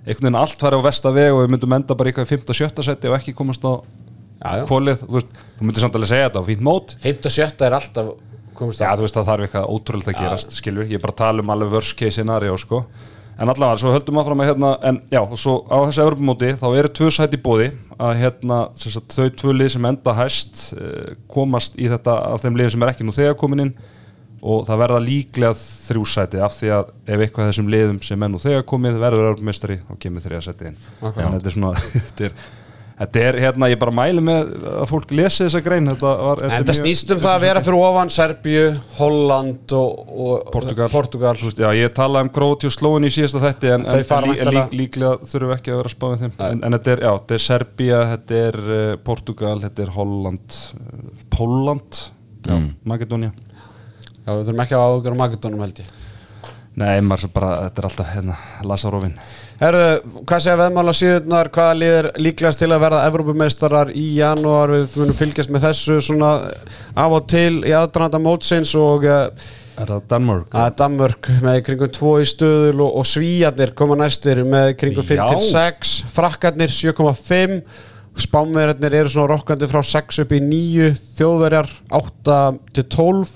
einhvern 0.05 0.27
veginn 0.29 0.37
allt 0.43 0.59
færi 0.61 0.77
á 0.79 0.83
vesta 0.85 1.11
veg 1.15 1.33
og 1.33 1.43
við 1.47 1.51
myndum 1.55 1.73
enda 1.79 1.95
bara 1.97 2.11
eitthvað 2.11 2.27
í 2.29 2.39
5-7 2.43 2.83
seti 2.85 3.09
og 3.09 3.17
ekki 3.19 3.33
komast 3.35 3.63
á 3.65 3.81
Já, 4.45 4.61
já. 4.61 4.65
kvólið, 4.69 5.03
þú 5.09 5.25
þú 5.25 5.67
myndir 5.67 5.85
samt 5.87 5.97
alveg 5.97 6.11
segja 6.11 6.29
þetta 6.29 6.45
á 6.45 6.49
fínt 6.51 6.65
mót. 6.65 6.95
57 7.01 7.65
er 7.65 7.77
alltaf 7.79 8.13
komist 8.55 8.83
Já, 8.83 8.91
á 8.93 8.97
þú 8.97 9.07
veist 9.07 9.17
það 9.19 9.29
þarf 9.31 9.47
eitthvað 9.47 9.73
ótrúlega 9.73 10.13
að 10.15 10.21
gerast, 10.23 10.55
skilur 10.59 10.87
Ég 10.87 10.99
er 10.99 11.03
bara 11.03 11.15
að 11.15 11.21
tala 11.23 11.45
um 11.45 11.53
alveg 11.55 11.75
worst 11.75 11.97
case 11.99 12.19
scenario, 12.19 12.57
sko. 12.61 12.85
En 13.35 13.51
allavega, 13.51 13.81
svo 13.83 13.91
höldum 13.91 14.21
áfram 14.21 14.45
að 14.45 14.51
hérna 14.53 14.71
En 14.87 15.01
já, 15.11 15.21
og 15.25 15.35
svo 15.41 15.57
á 15.67 15.83
þessu 15.89 16.05
Evropamóti 16.05 16.53
Þá 16.61 16.67
eru 16.79 16.93
tvö 17.01 17.11
sæti 17.17 17.41
bóði 17.43 17.73
Að 17.99 18.21
hérna, 18.21 18.61
sem 18.79 18.95
sagt, 18.95 19.17
þau 19.17 19.33
tvö 19.41 19.57
lið 19.57 19.73
sem 19.75 19.89
enda 19.91 20.15
hæst 20.21 20.63
eh, 20.79 21.17
Komast 21.31 21.75
í 21.81 21.91
þetta 21.91 22.15
af 22.31 22.45
þeim 22.45 22.61
liðum 22.61 22.77
sem 22.77 22.87
er 22.87 22.95
ekki 22.95 23.07
nú 23.07 23.15
þegar 23.17 23.39
komin 23.41 23.67
inn. 23.67 23.75
Og 24.45 24.67
það 24.69 24.81
verða 24.85 25.01
líklega 25.01 25.57
þrjú 25.59 26.05
sæti 26.15 26.43
Af 26.45 26.59
því 26.59 26.71
að 26.77 26.91
ef 27.09 27.25
eitthvað 27.25 27.51
þessum 27.51 27.71
liðum 27.75 28.01
sem 28.05 28.27
er 28.27 28.31
nú 28.31 28.43
þegar 28.43 28.67
komið 28.71 29.01
Verður 29.03 29.31
Evropamestari, 29.31 29.79
þá 29.83 29.95
kemur 30.05 30.27
þriða 30.27 30.43
sæti 30.45 30.69
inn. 30.71 30.79
Ok. 31.01 31.19
En 31.25 31.39
þetta 31.39 31.51
er 31.51 31.57
svona 31.57 31.73
Þetta 31.95 32.29
er, 32.29 32.37
þetta 32.99 33.23
er 33.29 33.37
hérna, 33.43 33.69
ég 33.73 33.79
bara 33.81 33.93
mæli 33.95 34.23
með 34.23 34.51
að 34.71 34.85
fólk 34.91 35.11
lesi 35.19 35.43
þessa 35.45 35.61
grein. 35.67 35.89
Þetta 35.91 36.11
var 36.21 36.43
þetta 36.43 36.51
En 36.51 36.65
það 36.65 36.69
mjög- 36.71 36.81
snýst 36.81 37.11
um 37.15 37.23
það 37.25 37.33
að 37.35 37.45
vera 37.47 37.63
fyrir 37.67 37.79
ofan 37.89 38.13
Serbíu, 38.15 38.67
Holland 38.99 39.75
og, 39.79 40.05
og 40.29 40.51
Portugal, 40.55 40.89
Portugal. 40.93 41.35
Veist, 41.43 41.59
Já, 41.65 41.69
ég 41.75 41.95
talaði 41.97 42.29
um 42.29 42.33
Gróti 42.39 42.71
og 42.71 42.75
Slóin 42.77 43.09
í 43.09 43.13
síðasta 43.15 43.43
þætti 43.45 43.73
en, 43.75 43.87
en, 43.91 44.05
lí, 44.29 44.37
lí, 44.55 44.65
líklega 44.85 45.17
þurfum 45.27 45.51
við 45.51 45.57
ekki 45.59 45.75
að 45.75 45.81
vera 45.83 45.91
að 45.91 45.97
spáða 45.97 46.21
þeim. 46.23 46.37
En, 46.51 46.63
en 46.69 46.79
þetta 46.79 46.95
er, 46.95 47.05
já, 47.09 47.13
þetta 47.19 47.39
er 47.41 47.45
Serbía, 47.49 48.01
þetta 48.15 48.41
er 48.49 48.61
uh, 48.65 48.97
Portugal, 49.11 49.57
þetta 49.67 49.87
er 49.89 49.93
Holland 49.99 50.61
uh, 50.79 51.27
Póland 51.35 52.01
já, 52.47 52.57
Makedónia 52.95 53.33
Já, 54.25 54.31
við 54.39 54.47
þurfum 54.49 54.63
ekki 54.65 54.77
að 54.79 54.87
ágjöra 54.95 55.19
Makedónum 55.21 55.65
held 55.67 55.83
ég 55.83 55.93
Nei, 56.75 56.99
maður 57.07 57.31
bara, 57.37 57.51
þetta 57.69 57.81
er 57.81 57.87
alltaf 57.87 58.09
hérna, 58.11 58.37
Lasarovin 58.67 59.13
Herðu, 59.61 60.23
hvað 60.27 60.41
segja 60.43 60.57
veðmála 60.59 60.95
síðunar, 60.99 61.51
hvaða 61.55 61.75
lið 61.79 61.93
er 62.01 62.09
líklegast 62.19 62.59
til 62.59 62.71
að 62.75 62.83
verða 62.83 63.05
Evrópumeistarar 63.11 63.93
í 63.95 64.07
janúar, 64.17 64.73
við 64.75 64.97
munum 64.99 65.19
fylgjast 65.21 65.53
með 65.55 65.69
þessu 65.69 66.01
svona 66.03 66.33
af 66.99 67.15
og 67.15 67.29
til 67.31 67.61
í 67.63 67.77
aðdraðanda 67.79 68.23
mótsins 68.25 68.75
og 68.81 69.07
uh, 69.07 69.29
Er 69.79 69.91
það 69.91 70.05
Danmörk? 70.11 70.53
að 70.55 70.75
Danmörk 70.83 71.31
með 71.43 71.61
kringum 71.69 71.95
2 71.95 72.13
í 72.23 72.29
stöðul 72.31 72.77
og, 72.85 72.93
og 73.01 73.09
Svíjarnir 73.11 73.73
koma 73.79 73.97
næstir 74.03 74.43
með 74.47 74.75
kringum 74.83 75.07
5 75.07 75.19
Já. 75.19 75.25
til 75.31 75.41
6 75.49 75.95
Frakkarnir 76.15 76.75
7,5 76.75 77.57
Spánverjarnir 78.25 78.95
eru 78.95 79.11
svona 79.11 79.33
rokkandi 79.33 79.67
frá 79.71 79.81
6 79.83 80.23
upp 80.23 80.35
í 80.35 80.39
9 80.43 80.93
Þjóðverjar 81.19 81.71
8 81.99 82.37
til 82.77 82.87
12 82.95 83.33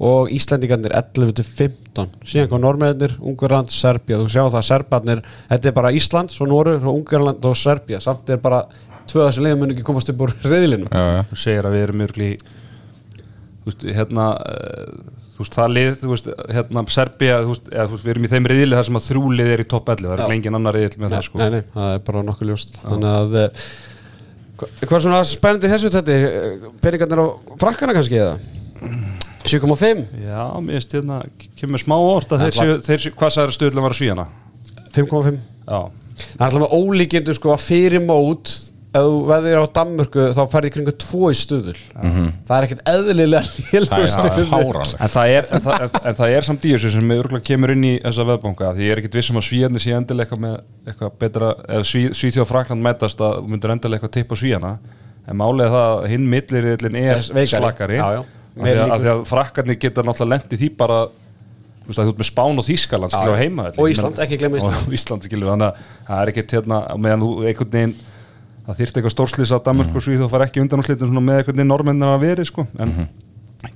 og 0.00 0.30
Íslendingarnir 0.32 0.94
11 0.96 1.34
til 1.36 1.44
15 1.44 2.14
síðan 2.24 2.48
kom 2.48 2.62
Norrmennir, 2.64 3.12
Ungarland, 3.20 3.68
Serbia. 3.74 4.16
Þú 4.22 4.30
sjá 4.32 4.44
það, 4.46 4.64
Serbarnir, 4.70 5.20
þetta 5.50 5.68
er 5.68 5.76
bara 5.76 5.92
Ísland 5.96 6.32
svo 6.32 6.48
Norur, 6.48 6.80
Ungarland 6.88 7.44
og 7.44 7.58
Serbia. 7.60 8.00
Samt 8.00 8.32
er 8.32 8.40
bara 8.40 8.62
tvö 9.10 9.26
þessi 9.26 9.44
liðum 9.44 9.64
mun 9.64 9.74
ekki 9.74 9.84
komast 9.84 10.12
upp 10.12 10.24
úr 10.24 10.32
já. 11.18 11.22
Þú 11.30 11.40
segir 11.44 11.68
að 11.68 11.76
við 11.76 11.86
erum 11.88 12.04
mjögli 12.04 12.30
Þú 13.60 13.68
veist, 13.68 13.82
hérna 13.92 14.26
uh, 14.40 15.18
Þú 15.34 15.44
veist, 15.44 15.56
það 15.56 15.74
lið, 15.76 15.90
þú 16.00 16.08
veist, 16.12 16.26
hérna 16.52 16.84
Serbía, 16.92 17.36
þú 17.40 17.52
veist, 17.54 17.68
eða, 17.72 17.84
þú 17.88 17.94
veist, 17.94 18.04
við 18.04 18.12
erum 18.14 18.24
í 18.26 18.30
þeim 18.32 18.48
riðli 18.50 18.76
þar 18.76 18.86
sem 18.88 18.98
að 19.00 19.06
þrjú 19.06 19.22
lið 19.38 19.52
er 19.54 19.62
í 19.62 19.66
topp 19.72 19.86
11, 19.94 20.10
það 20.10 20.24
er 20.26 20.34
engin 20.34 20.58
annar 20.58 20.76
riðil 20.76 21.00
með 21.00 21.14
það, 21.14 21.22
sko. 21.28 21.40
Nei, 21.40 21.50
nei, 21.54 21.62
það 21.76 21.94
er 21.94 22.02
bara 22.10 22.24
nokkuð 22.28 22.50
ljóst. 22.50 22.74
Þannig 22.82 23.10
að 23.14 23.30
eh, 29.50 29.60
hva- 29.60 29.70
Hvað 29.70 29.80
er 29.80 29.90
svona 29.90 29.90
spennandi 29.90 29.90
í 29.90 29.90
þessu 29.90 30.10
þetta? 30.10 30.10
Peningarnir 30.10 30.10
á 30.10 30.10
frakkana 30.10 30.10
kannski 30.10 30.10
eða? 30.10 30.10
7,5 30.10 30.24
Já, 30.30 30.42
mér 30.60 30.78
finnst 30.78 30.96
hérna, 30.96 31.20
kemur 31.60 31.84
smá 31.84 31.96
orð 31.98 32.34
að 32.36 32.46
þeir 32.46 32.80
þeir 32.86 33.14
hvað 33.18 33.36
sagður 33.36 33.56
stöðlega 33.58 33.86
var 33.86 33.94
að 33.96 34.00
svíjana? 34.00 34.26
5,5 34.94 35.38
Já, 35.70 35.80
Það 36.20 36.42
er 36.42 36.50
alltaf 36.50 36.74
ólíkindu 36.76 37.34
sko 37.38 37.54
að 37.54 37.62
fyrir 37.64 38.02
mót 38.04 38.50
ef 38.90 39.04
þú 39.06 39.18
veður 39.28 39.60
á 39.62 39.66
Danmörku 39.70 40.22
þá 40.34 40.40
ferði 40.50 40.70
kringu 40.74 40.92
2 40.98 41.28
í 41.30 41.36
stuðul 41.38 41.76
Það 41.94 42.54
er 42.56 42.64
ekkert 42.66 42.80
eðlilega 42.90 43.42
Það 43.86 44.02
er 44.02 44.10
en 44.98 45.12
það 45.14 45.30
er, 45.36 45.46
en 45.54 45.62
það, 45.64 45.84
en, 45.86 45.92
en 46.10 46.16
það 46.18 46.34
er 46.34 46.46
samt 46.48 46.66
þessu 46.74 46.90
sem 46.96 47.06
kemur 47.46 47.72
inn 47.76 47.86
í 47.86 47.92
þessa 48.02 48.26
veðbánka 48.32 48.72
því 48.74 48.88
ég 48.88 48.92
er 48.96 49.02
ekkert 49.04 49.18
vissum 49.20 49.38
að 49.38 49.46
svíjarnir 49.46 49.84
sé 49.84 49.94
endilega 49.94 50.26
eitthvað 50.26 50.42
með 50.42 50.56
eitthvað 50.90 51.14
betra, 51.22 51.52
ef 51.78 51.86
sví, 51.86 52.02
Svíþjóð 52.18 52.42
og 52.44 52.50
Frakland 52.50 52.82
mætast 52.84 53.22
að 53.22 53.38
þú 53.38 53.54
myndir 53.54 53.74
endilega 53.76 54.00
eitthvað 54.02 54.14
tipp 54.18 54.34
á 54.34 54.36
svíjana 54.42 54.72
en 55.30 55.38
er 55.62 55.70
það 55.70 55.86
að 55.94 56.08
hinn 56.10 56.28
milliriðlinn 56.34 57.00
er 57.00 57.14
Er 57.14 57.22
veikari. 57.30 57.54
slakari 57.54 58.00
Já, 58.02 58.08
já. 58.18 58.22
Af 58.58 59.00
því 59.02 59.10
að, 59.14 59.24
Frakkarnir 59.30 59.78
geta 59.80 60.04
náttúrulega 60.06 60.34
lent 60.36 60.54
í 60.54 60.60
því 60.60 60.70
bara 60.80 61.00
þú 61.80 61.90
veist 61.90 62.00
að 62.02 62.08
þú 62.08 62.12
ert 62.12 62.22
með 62.22 62.28
Spán 62.30 62.62
og 62.62 62.66
Þískaland 62.66 63.14
skilur 63.14 63.34
á 63.34 63.40
heima 63.40 63.66
og 63.70 63.90
Ísland, 63.90 64.22
ekki 64.24 64.38
gleyma 64.40 64.60
Ísland. 64.60 64.78
og 64.84 64.94
Ísland 64.98 65.26
skilur 65.26 65.52
þannig 65.52 65.70
að 65.70 65.90
það 66.10 66.22
er 66.22 66.32
ekkert 66.34 66.54
hérna 66.58 66.80
á 66.86 66.94
meðan 67.00 67.24
þú 67.24 67.30
einhvern 67.50 67.74
veginn 67.74 67.96
það 68.66 68.80
þyrfti 68.82 69.00
eitthvað 69.00 69.16
stórslýs 69.16 69.54
að 69.56 69.66
Danmark 69.70 69.96
og 69.96 70.06
Svíð 70.06 70.24
og 70.26 70.32
fara 70.34 70.46
ekki 70.46 70.62
undan 70.62 70.82
úr 70.82 70.86
slitin 70.86 71.10
svona 71.10 71.24
með 71.24 71.42
einhvern 71.42 71.60
veginn 71.60 71.72
normennir 71.72 72.14
að 72.14 72.24
veri 72.26 72.46
sko 72.48 72.66
en 72.78 72.94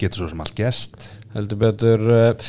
getur 0.01 0.23
svo 0.23 0.31
sem 0.31 0.41
allt 0.41 0.57
gerst. 0.57 1.11
Heldur 1.35 1.61
betur 1.61 2.05
uh, 2.09 2.49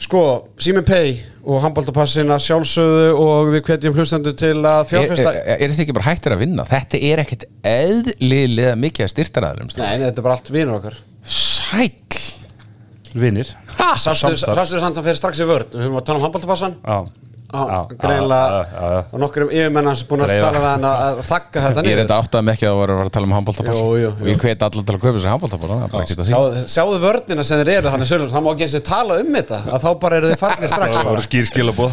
Sko, 0.00 0.20
Simen 0.56 0.84
Pay 0.88 1.18
og 1.44 1.60
handbóltapassin 1.60 2.30
að 2.32 2.40
sjálfsögðu 2.46 3.08
og 3.20 3.50
við 3.52 3.62
hvetjum 3.66 3.98
hlustendur 3.98 4.32
til 4.38 4.54
að 4.56 4.78
Er, 4.80 4.88
fjárfesta 4.88 5.32
er, 5.34 5.50
er 5.58 5.72
þetta 5.74 5.84
ekki 5.84 5.96
bara 5.98 6.06
hættir 6.06 6.34
að 6.36 6.40
vinna? 6.40 6.64
Þetta 6.68 7.00
er 7.10 7.20
ekkit 7.20 7.44
eðlilega 7.68 8.78
mikið 8.80 9.06
að 9.06 9.12
styrtaræðum 9.12 9.72
Nei, 9.74 9.84
nei, 10.00 10.06
þetta 10.06 10.22
er 10.22 10.26
bara 10.30 10.38
allt 10.38 10.52
vinur 10.54 10.78
okkar 10.78 10.96
Sæll. 11.70 12.20
Vinnir 13.14 13.48
sástu 13.98 14.78
samt 14.78 14.98
að 14.98 15.06
fyrir 15.06 15.18
strax 15.18 15.40
í 15.42 15.46
vörð 15.48 15.74
Við 15.74 15.82
höfum 15.86 15.98
að 15.98 16.06
tala 16.06 16.18
um 16.20 16.24
já, 18.54 18.62
já. 18.70 18.98
og 19.10 19.18
nokkur 19.18 19.42
um 19.42 19.50
yfirmennan 19.50 19.96
sem 19.98 20.06
búin 20.06 20.22
að 20.22 20.30
tala 20.38 20.60
við 20.62 20.68
hann 20.68 20.84
að, 20.86 21.18
þakka 21.26 21.58
þetta 21.64 21.80
Ég 21.80 21.82
er 21.82 21.86
niður 21.88 22.02
þetta 22.04 22.18
áttað 22.22 22.44
með 22.46 22.52
ekki 22.54 22.66
að 22.68 22.76
vera 22.78 22.92
að 22.94 22.98
vera 23.00 23.08
að 23.10 23.14
tala 23.16 23.26
um. 23.26 23.34
Og 23.80 24.28
ég 24.30 24.38
hveti 24.44 24.62
allar 24.66 24.84
til 24.86 24.94
að 24.94 25.02
kaupa 25.02 25.18
sér 25.18 25.32
handbóltapass 25.32 25.70
Það 25.72 25.90
bara 25.90 26.04
ekki 26.04 26.14
að 26.14 26.20
því. 26.20 26.26
Sjáðu, 26.70 26.98
vörnina 27.02 27.42
sem 27.48 27.58
þeir 27.58 27.72
eru 27.74 27.88
þannig 27.96 28.08
sölur, 28.12 28.30
það 28.30 28.42
má 28.46 28.50
ekki 28.52 28.64
eins 28.68 28.78
og 28.78 28.84
tala 28.86 29.12
um 29.18 29.30
þetta 29.40 29.58
að 29.66 29.80
þá 29.82 29.90
bara 30.04 30.20
eru 30.20 30.30
þeir 30.30 30.42
farnir 30.44 30.70
strax 30.70 30.92
það 31.00 31.10
voru 31.10 31.24
skýr 31.26 31.46
skilabóð 31.50 31.92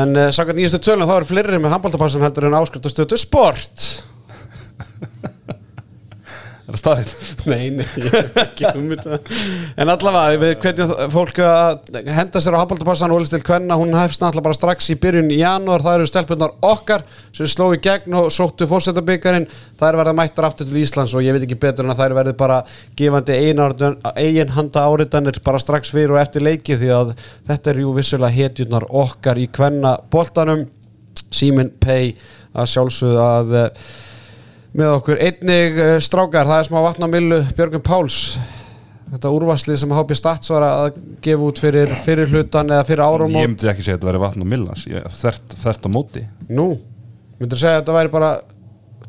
en 0.00 0.10
uh, 0.16 0.32
samkvæmt 0.32 0.60
nýjastu 0.62 0.80
tölum 0.86 1.08
þá 1.10 1.14
eru 1.18 1.28
fleiri 1.28 1.60
með 1.60 1.74
handbóltapassan 1.76 2.24
heldur 2.24 2.48
en 2.48 2.56
áskrift 2.56 2.88
Er 6.70 6.76
það 6.76 6.82
staðið? 6.84 7.12
Nei, 7.50 7.70
nei, 7.74 7.86
ég 7.98 8.12
hef 8.14 8.36
ekki 8.38 8.66
hugmynd 8.68 9.00
um 9.02 9.14
það. 9.16 9.30
En 9.82 9.90
allavega, 9.90 10.38
við 10.38 10.52
hvernig 10.62 10.92
fólk 11.10 11.40
að 11.42 11.96
henda 12.14 12.42
sér 12.42 12.54
á 12.54 12.60
handbóltapassan 12.60 13.14
og 13.14 13.26
til 13.26 13.40
hvenna, 13.48 13.78
hún 13.80 13.96
hefst 13.96 14.22
náttúrulega 14.22 14.46
bara 14.46 14.58
strax 14.58 14.90
í 14.94 14.96
byrjun 15.02 15.32
í 15.34 15.40
janúar, 15.40 15.82
það 15.82 15.98
eru 15.98 16.10
stelpunar 16.10 16.54
okkar 16.70 17.02
sem 17.34 17.48
sló 17.50 17.70
í 17.74 17.80
gegn 17.82 18.14
og 18.20 18.28
sóttu 18.34 18.68
fórsetabyggarinn, 18.70 19.48
það 19.80 19.88
er 19.88 19.98
verið 20.00 20.18
mættar 20.20 20.46
aftur 20.46 20.68
til 20.70 20.82
Íslands 20.84 21.14
og 21.16 21.24
ég 21.26 21.34
veit 21.34 21.46
ekki 21.48 21.58
betur 21.60 21.86
en 21.88 21.94
að 21.94 22.02
það 22.02 22.10
er 22.10 22.16
verið 22.20 22.36
bara 22.40 22.60
gefandi 23.00 23.38
eigin 23.40 24.54
handa 24.54 24.84
áriðanir 24.86 25.40
bara 25.44 25.62
strax 25.62 25.90
fyrir 25.94 26.14
og 26.14 26.20
eftir 26.22 26.44
leiki 26.46 26.78
því 26.78 26.92
að 26.94 27.16
þetta 27.48 27.72
er 27.72 27.82
jú 27.82 27.96
vissulega 27.96 28.36
hetjurnar 28.36 28.86
okkar 29.02 29.40
í 29.40 29.48
hvenna 29.56 29.96
boltanum 30.12 30.68
Simin 31.30 31.72
Pay 31.82 32.14
að 32.58 32.70
sjálfsögðu 32.72 33.20
að 33.22 33.58
eh, 33.58 33.90
með 34.76 34.94
okkur. 34.98 35.20
Einnig 35.26 35.78
uh, 35.80 35.96
strákar, 36.02 36.48
það 36.48 36.62
er 36.62 36.68
smá 36.70 36.80
vatn 36.84 37.06
á 37.06 37.08
millu 37.10 37.40
Björgun 37.56 37.84
Páls 37.84 38.20
þetta 39.10 39.32
úrvarslið 39.34 39.80
sem 39.82 39.92
HB 39.94 40.16
Stats 40.18 40.52
var 40.52 40.66
að 40.66 41.00
gefa 41.24 41.48
út 41.48 41.58
fyrir, 41.58 41.96
fyrir 42.04 42.30
hlutan 42.30 42.70
eða 42.70 42.86
fyrir 42.86 43.02
árum 43.02 43.34
Ég 43.34 43.50
myndi 43.50 43.70
ekki 43.70 43.82
segja 43.82 43.96
að 43.96 44.04
þetta 44.04 44.10
væri 44.12 44.22
vatn 44.22 44.44
og 44.44 44.50
millas 44.52 44.86
ég, 44.86 45.10
þvert, 45.18 45.58
þvert 45.64 45.88
á 45.88 45.90
móti. 45.90 46.24
Nú, 46.46 46.68
myndur 47.40 47.58
segja 47.58 47.80
að 47.80 47.82
þetta 47.82 47.96
væri 47.98 48.12
bara 48.14 48.30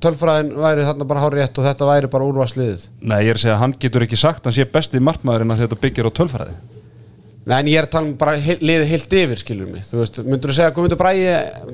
tölfræðin 0.01 0.51
væri 0.57 0.85
þarna 0.87 1.07
bara 1.11 1.23
hár 1.23 1.35
rétt 1.37 1.59
og 1.61 1.67
þetta 1.67 1.89
væri 1.89 2.09
bara 2.11 2.27
úrvarsliðið 2.31 2.85
Nei, 3.05 3.19
ég 3.27 3.33
er 3.33 3.37
að 3.37 3.43
segja 3.43 3.55
að 3.57 3.63
hann 3.63 3.75
getur 3.83 4.05
ekki 4.07 4.19
sagt 4.19 4.47
hann 4.47 4.55
sé 4.55 4.65
besti 4.65 5.01
markmaðurinn 5.03 5.53
að 5.53 5.65
þetta 5.65 5.81
byggir 5.83 6.09
á 6.09 6.11
tölfræði 6.17 6.55
en 7.49 7.65
ég 7.71 7.79
er 7.81 7.87
að 7.87 7.93
tala 7.95 8.05
um 8.05 8.13
bara 8.21 8.35
liðið 8.37 8.85
heilt 8.91 9.15
yfir, 9.17 9.39
skilur 9.41 9.71
mig. 9.73 9.81
Þú 9.87 9.97
veist, 10.03 10.19
myndur 10.27 10.51
þú 10.51 10.57
segja 10.59 10.69
að 10.69 10.75
Guðmundur 10.77 10.99
Bræði 11.01 11.31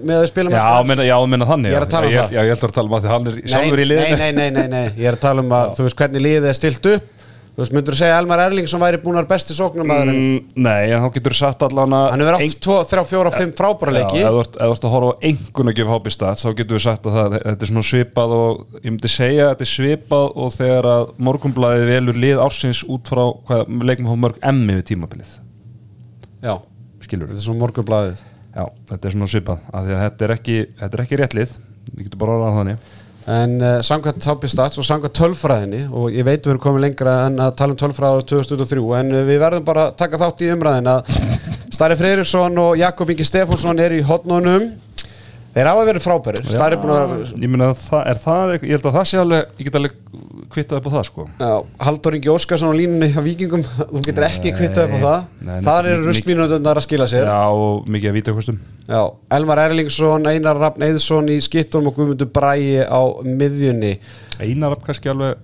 með 0.08 0.22
að 0.22 0.30
spila 0.32 0.54
með 0.54 0.58
Já, 0.62 0.88
menna, 0.88 1.04
já, 1.10 1.18
menna 1.28 1.50
þannig 1.50 1.74
Ég 1.74 1.78
er 1.82 1.88
að 1.88 1.92
tala 1.98 2.08
um 2.08 2.16
það. 2.16 2.32
Já, 2.38 2.42
ég 2.48 2.54
heldur 2.56 2.72
að 2.72 2.78
tala 2.80 2.88
um 2.88 2.96
að 2.98 3.04
því 3.04 3.14
hann 3.16 3.28
er 3.28 3.38
sjálfur 3.52 3.84
í 3.84 3.90
liðinu. 3.92 4.18
nei, 4.24 4.32
nei, 4.32 4.50
nei, 4.56 4.68
nei, 4.72 4.86
ég 4.96 5.06
er 5.12 5.18
að 5.20 5.24
tala 5.28 5.44
um 5.44 5.52
að 5.60 5.76
þú 5.76 5.88
veist 5.90 6.00
hvernig 6.00 6.24
liðið 6.30 6.48
er 6.54 6.60
stilt 6.62 6.92
upp. 6.96 7.14
Þú 7.58 7.64
veist, 7.64 7.74
myndur 7.74 7.96
þú 7.96 7.98
segja 7.98 8.14
að 8.14 8.20
Elmar 8.22 8.42
Erlingsson 8.44 8.82
væri 8.84 8.98
búin 9.02 9.16
að 9.18 9.24
vera 9.24 9.30
besti 9.32 9.56
sóknarmaður 9.58 10.10
en 10.12 10.18
Mm, 10.18 10.42
Nei, 10.62 10.92
en 10.94 11.02
þá 11.02 11.08
getur 11.16 11.34
þú 11.34 11.38
sagt 11.40 11.64
allan 11.66 11.96
að 11.98 12.04
hann 12.12 12.22
hefur 12.22 12.36
átt 12.38 12.60
2, 12.68 12.76
3, 12.92 13.04
4, 13.10 13.32
5 13.34 13.54
frábæra 13.58 13.94
leiki 13.96 14.20
Já, 14.22 14.28
ef 14.28 14.36
þú 14.36 14.42
ert- 14.44 14.60
þú 14.62 14.86
að 14.86 14.94
horfa 14.94 15.10
á 15.10 15.22
engun 15.32 15.72
að 15.72 15.76
gefa 15.80 15.96
hópi 15.96 16.14
stats 16.14 16.46
þá 16.46 16.52
getur 16.60 16.78
við 16.78 16.84
sagt 16.86 17.10
að 17.10 17.18
það, 17.18 17.38
þetta 17.48 17.66
er 17.66 17.72
svona 17.72 17.88
svipað 17.90 18.36
og 18.38 18.62
ég 18.78 18.88
myndi 18.94 19.10
segja 19.16 19.48
að 19.48 19.52
þetta 19.56 19.66
er 19.66 19.72
svipað 19.74 20.28
og 20.46 20.54
þegar 20.54 20.90
að 20.94 21.10
morgunblæði 21.32 21.90
velur 21.90 22.22
lið 22.28 22.44
ársins 22.46 22.84
út 22.86 23.10
frá 23.10 23.26
hvað 23.50 23.74
leikum 23.90 24.12
hóð 24.14 24.22
mörg 24.28 24.38
emmi 24.54 24.78
við 24.78 24.86
tímabilið 24.94 25.34
Já, 26.44 26.54
skilur 27.06 27.32
þetta 27.32 27.42
er 27.42 27.48
svona 27.48 27.64
morgunblæðið 27.66 28.26
Já, 28.58 28.64
þetta 28.90 29.08
er 29.08 29.14
svona 29.14 29.30
svipað 29.30 29.66
af 29.70 29.84
því 29.86 29.94
að 29.94 30.00
þetta 30.04 30.26
er 30.26 30.34
ekki, 30.34 30.56
þetta 30.80 30.98
er 30.98 31.04
ekki 31.04 31.20
rétt 31.22 31.36
lið 31.38 31.52
við 31.92 32.08
getum 32.08 32.22
bara 32.22 32.38
orðað 32.38 32.58
þannig. 32.58 32.88
En 33.28 33.54
uh, 33.60 33.74
samkvæmt 33.84 34.26
Hápi 34.30 34.50
Stats 34.52 34.80
og 34.80 34.88
samkvæmt 34.88 35.18
tölfræðinni 35.18 35.82
og 35.92 36.16
ég 36.16 36.26
veit 36.26 36.40
við 36.40 36.54
erum 36.54 36.64
komið 36.64 36.86
lengra 36.86 37.16
en 37.28 37.42
að 37.44 37.58
tala 37.60 37.76
um 37.76 37.80
tölfræði 37.82 38.24
á 38.24 38.30
2003 38.32 38.86
en 39.02 39.14
uh, 39.14 39.24
við 39.28 39.42
verðum 39.44 39.68
bara 39.68 39.90
að 39.90 39.98
taka 40.00 40.20
þátt 40.22 40.44
í 40.46 40.52
umræðin 40.54 40.90
að 40.94 41.12
Starri 41.76 42.00
Freyriksson 42.00 42.62
og 42.64 42.78
Jakob 42.80 43.12
Ingi 43.12 43.28
Stefánsson 43.28 43.84
er 43.84 43.98
í 43.98 44.04
hotnunum 44.08 44.72
Þeir 45.58 45.68
hafa 45.72 45.86
verið 45.88 46.04
frábærir 46.06 46.44
að 46.54 47.32
Ég 47.42 47.50
meina, 47.50 47.72
það, 47.74 48.02
er 48.12 48.20
það, 48.22 48.52
ég 48.58 48.74
held 48.76 48.84
að 48.86 48.98
það 48.98 49.06
sé 49.10 49.18
alveg 49.18 49.48
ég 49.58 49.66
get 49.66 49.78
alveg 49.80 49.96
kvittað 50.54 50.78
upp 50.78 50.86
á 50.86 50.92
það 50.94 51.06
sko. 51.08 51.24
Já, 51.40 51.54
Haldur 51.88 52.18
Ingi 52.18 52.30
Óskarsson 52.30 52.70
á 52.70 52.78
línunni 52.78 53.10
á 53.10 53.22
Víkingum, 53.26 53.64
þú 53.94 54.02
getur 54.06 54.26
ekki 54.28 54.52
kvittað 54.54 54.86
upp 54.86 54.94
á 54.94 55.00
það. 55.02 55.24
Nei, 55.48 55.56
Þar 55.66 55.90
eru 55.90 56.04
nei, 56.04 56.08
rustmínundundar 56.12 56.78
að 56.78 56.86
skila 56.86 57.08
sér. 57.10 57.26
Já, 57.26 57.42
og 57.50 57.88
mikið 57.90 58.12
að 58.12 58.18
víta 58.20 58.36
hvustum 58.38 58.60
Já, 58.86 59.02
Elmar 59.40 59.62
Erlingsson, 59.66 60.30
Einar 60.30 60.62
Rafn 60.62 60.86
Eðsson 60.88 61.32
í 61.34 61.40
skittunum 61.44 61.90
og 61.90 61.98
Guðmundur 61.98 62.30
Bræi 62.38 62.86
á 62.86 63.02
miðjunni. 63.26 63.96
Einar 64.38 64.78
af 64.78 64.86
kannski 64.86 65.10
alveg 65.10 65.42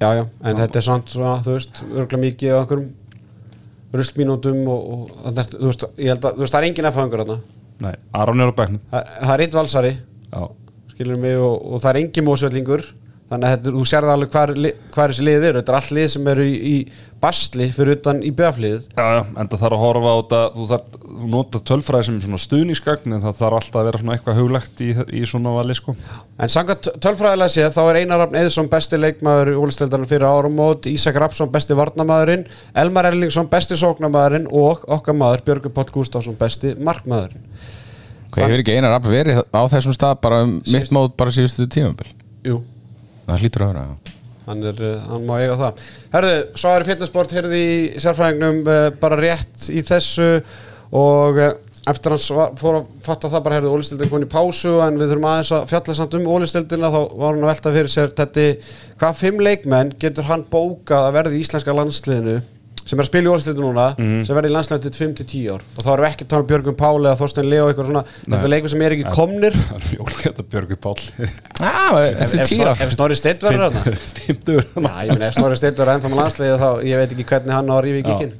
Já, 0.00 0.08
já, 0.18 0.24
en 0.24 0.58
þetta 0.58 0.80
er 0.80 0.86
samt 0.88 1.12
svona, 1.12 1.36
þú 1.44 1.58
veist, 1.58 1.84
örgulega 1.84 2.22
mikið 2.24 2.56
á 2.56 2.58
einhverjum 2.62 2.88
ruslmínúndum 3.94 4.64
og, 4.72 4.88
og 4.96 5.12
þannig, 5.28 5.52
þú 5.52 5.68
veist, 5.68 5.84
ég 6.00 6.10
held 6.10 6.26
að, 6.26 6.40
þú 6.40 6.44
veist, 6.44 6.56
það 6.56 6.60
er 6.64 6.66
engin 6.72 6.88
F-hangur 6.90 7.22
þarna 7.22 7.38
Nei, 7.82 7.94
Aron 8.14 8.40
er 8.42 8.52
á 8.52 8.54
bæknum 8.54 8.82
Það 8.92 9.32
er 9.34 9.42
eitt 9.46 9.56
valsari, 9.56 9.94
Já, 10.30 10.42
skilur 10.94 11.18
mig, 11.18 11.34
og, 11.38 11.56
og 11.72 11.82
það 11.82 11.90
er 11.90 12.00
engin 12.04 12.26
mósvellingur 12.28 12.84
Þannig 13.24 13.48
að 13.48 13.52
þetta, 13.54 13.70
þú 13.72 13.82
sérði 13.88 14.10
alveg 14.12 14.32
hvar, 14.34 14.50
li- 14.60 14.70
hvar 14.92 15.10
þessi 15.14 15.22
lið 15.24 15.44
eru, 15.48 15.60
þetta 15.62 15.72
er 15.72 15.76
all 15.78 15.96
lið 15.96 16.08
sem 16.12 16.26
eru 16.28 16.42
í, 16.44 16.54
í 16.68 16.74
basli 17.24 17.66
fyrir 17.72 17.96
utan 17.96 18.18
í 18.20 18.28
bjöflið 18.36 18.82
Já, 18.98 19.04
já, 19.16 19.20
en 19.40 19.48
það 19.48 19.62
þarf 19.62 19.76
að 19.78 19.80
horfa 19.80 20.10
á 20.12 20.16
þetta. 20.18 20.40
Þú, 20.54 20.66
þarf, 20.72 20.98
þú 21.14 21.28
nota 21.32 21.60
tölfræði 21.70 22.06
sem 22.10 22.18
svona 22.26 22.40
stuðnísgagn 22.44 23.14
en 23.16 23.22
það 23.24 23.38
þarf 23.38 23.56
alltaf 23.60 23.78
að 23.80 23.88
vera 23.88 24.00
svona 24.02 24.16
eitthvað 24.18 24.38
huglegt 24.42 24.82
í, 24.84 24.88
í 25.08 25.22
svona 25.30 25.54
vali 25.56 25.76
sko. 25.78 25.94
En 26.36 26.52
samkvæmt 26.52 26.90
tölfræðilega 27.06 27.54
séð, 27.54 27.70
þá 27.78 27.80
er 27.94 28.00
Einar 28.02 28.20
Rafn 28.26 28.38
Eðsson 28.42 28.68
besti 28.74 29.00
leikmaður 29.00 29.52
í 29.54 29.56
úlisteldarinn 29.64 30.10
fyrir 30.12 30.28
árum 30.28 30.58
mót, 30.60 30.90
Ísak 30.92 31.16
Rapsson 31.24 31.48
besti 31.54 31.78
varnamaðurinn, 31.80 32.44
Elmar 32.84 33.08
Erlingsson 33.08 33.48
besti 33.48 33.80
sóknamaðurinn 33.80 34.50
og 34.52 34.84
okkar 34.98 35.16
maður 35.16 35.46
Björgur 35.48 35.72
Páll 35.80 35.88
Gústafsson 35.96 36.36
besti 36.36 36.74
markmaðurinn. 36.76 37.48
Hvað 38.34 38.48
hefur 38.50 38.64
ekki 38.66 38.76
einar 38.76 38.92
rapp 38.98 39.08
verið 39.08 39.40
á 39.48 39.62
þessum 39.72 39.94
stað 39.96 40.20
bara 40.26 40.42
um 40.44 40.56
mitt 40.60 40.92
mót 40.92 41.16
bara 41.16 41.32
síðustu 41.32 41.68
tímabil? 41.70 42.10
Jú, 42.44 42.58
Það 43.24 43.42
hlýtur 43.42 43.66
að 43.66 43.72
vera 43.72 43.86
hann, 44.44 44.64
er, 44.68 44.80
uh, 44.84 45.04
hann 45.08 45.28
má 45.28 45.36
eiga 45.40 45.58
það. 45.60 45.84
Herðu, 46.14 46.32
Sværi 46.60 46.88
Fitnessport 46.90 47.36
heyrði 47.36 47.60
í 47.64 47.76
sérfræðingnum 48.02 48.64
uh, 48.68 48.88
bara 49.00 49.20
rétt 49.20 49.68
í 49.72 49.84
þessu 49.86 50.30
og 50.94 51.40
uh, 51.40 51.54
eftir 51.90 52.14
hans 52.14 52.30
fór 52.60 52.78
að 52.78 52.92
fatta 53.04 53.28
það 53.32 53.44
bara 53.44 53.58
herðu 53.58 53.74
ólistildin 53.76 54.12
koni 54.12 54.28
pásu 54.30 54.78
en 54.84 54.96
við 55.00 55.10
þurfum 55.12 55.28
aðeins 55.28 55.52
að 55.52 55.66
fjalla 55.72 55.96
samt 55.98 56.16
um 56.16 56.30
ólistildina 56.32 56.92
þá 56.92 57.00
var 57.12 57.34
hann 57.34 57.42
að 57.44 57.50
velta 57.50 57.72
fyrir 57.74 57.92
sér 57.92 58.14
þetta 58.16 58.46
hvað 59.02 59.18
fimm 59.20 59.42
leikmenn 59.44 59.92
getur 60.00 60.28
hann 60.30 60.46
bókað 60.48 61.10
að 61.10 61.16
verði 61.18 61.36
í 61.36 61.44
íslenska 61.44 61.76
landsliðinu 61.76 62.38
sem 62.84 62.98
er 62.98 63.04
að 63.04 63.08
spila 63.08 63.24
í 63.24 63.32
ólistildinu 63.32 63.68
núna 63.70 63.84
sem 64.28 64.36
verði 64.36 64.50
í 64.50 64.54
landsliðinu 64.54 64.92
til 64.92 65.00
5-10 65.00 65.44
ár. 65.54 65.62
Og 65.78 65.84
þá 65.86 65.88
erum 65.94 66.04
við 66.04 66.08
ekki 66.10 66.24
að 66.26 66.30
tala 66.34 66.44
um 66.44 66.48
Björgum 66.50 66.76
Páli 66.80 67.06
eða 67.08 67.18
Þorstein 67.22 67.48
Leo 67.48 67.68
eitthvað 67.70 67.88
svona, 67.88 68.02
þetta 68.26 68.40
er 68.44 68.52
leikum 68.52 68.72
sem 68.74 68.82
er 68.84 68.94
ekki 68.96 69.12
komnir. 69.14 69.56
Það 69.56 69.78
er 69.78 69.86
fjólgæta 69.88 70.44
Björgur 70.54 70.80
Páll. 70.84 71.30
Ah, 71.64 71.96
Eftir 72.26 72.64
ef, 72.74 72.92
Snorri 72.92 73.16
Steinn 73.16 73.40
verður 73.44 73.64
þarna. 73.78 73.96
Fymtur 74.20 74.60
Já, 74.84 74.92
ég 75.08 75.14
meina 75.14 75.30
ef 75.30 75.38
Snorri 75.38 75.56
Steinn 75.60 75.78
verður 75.78 75.94
ennþá 75.96 76.10
með 76.12 76.20
landsliðið 76.22 76.58
þá 76.64 76.68
ég 76.90 77.00
veit 77.04 77.14
ekki 77.16 77.26
hvernig 77.32 77.56
hann 77.56 77.72
á 77.72 77.74
að 77.78 77.82
rífa 77.88 78.02
í 78.02 78.04
kíkin 78.10 78.34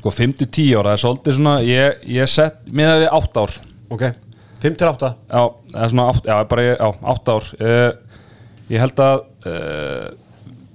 Sko 0.00 0.12
5-10 0.14 0.74
ára, 0.78 0.90
það 0.90 0.96
er 0.96 1.00
svolítið 1.04 1.36
svona 1.38 1.54
ég, 1.66 2.02
ég 2.18 2.30
sett, 2.30 2.60
með 2.72 2.90
það 2.90 3.00
við 3.04 3.08
8 3.20 3.40
ár. 3.44 3.54
Ok, 3.90 4.04
5 4.62 4.76
til 4.80 4.86
8 4.90 5.08
Já, 5.10 5.42
það 5.74 5.82
er 5.86 5.92
svona 5.94 6.06
8, 6.14 6.22
já, 6.30 6.36
bara 6.52 6.64
ég- 6.66 6.78
já, 6.78 6.90
8 7.14 7.34
ár. 7.38 7.48
Uh, 7.60 7.90
Ég 8.70 8.78
held 8.84 9.00
að 9.02 9.24
uh, 9.50 10.04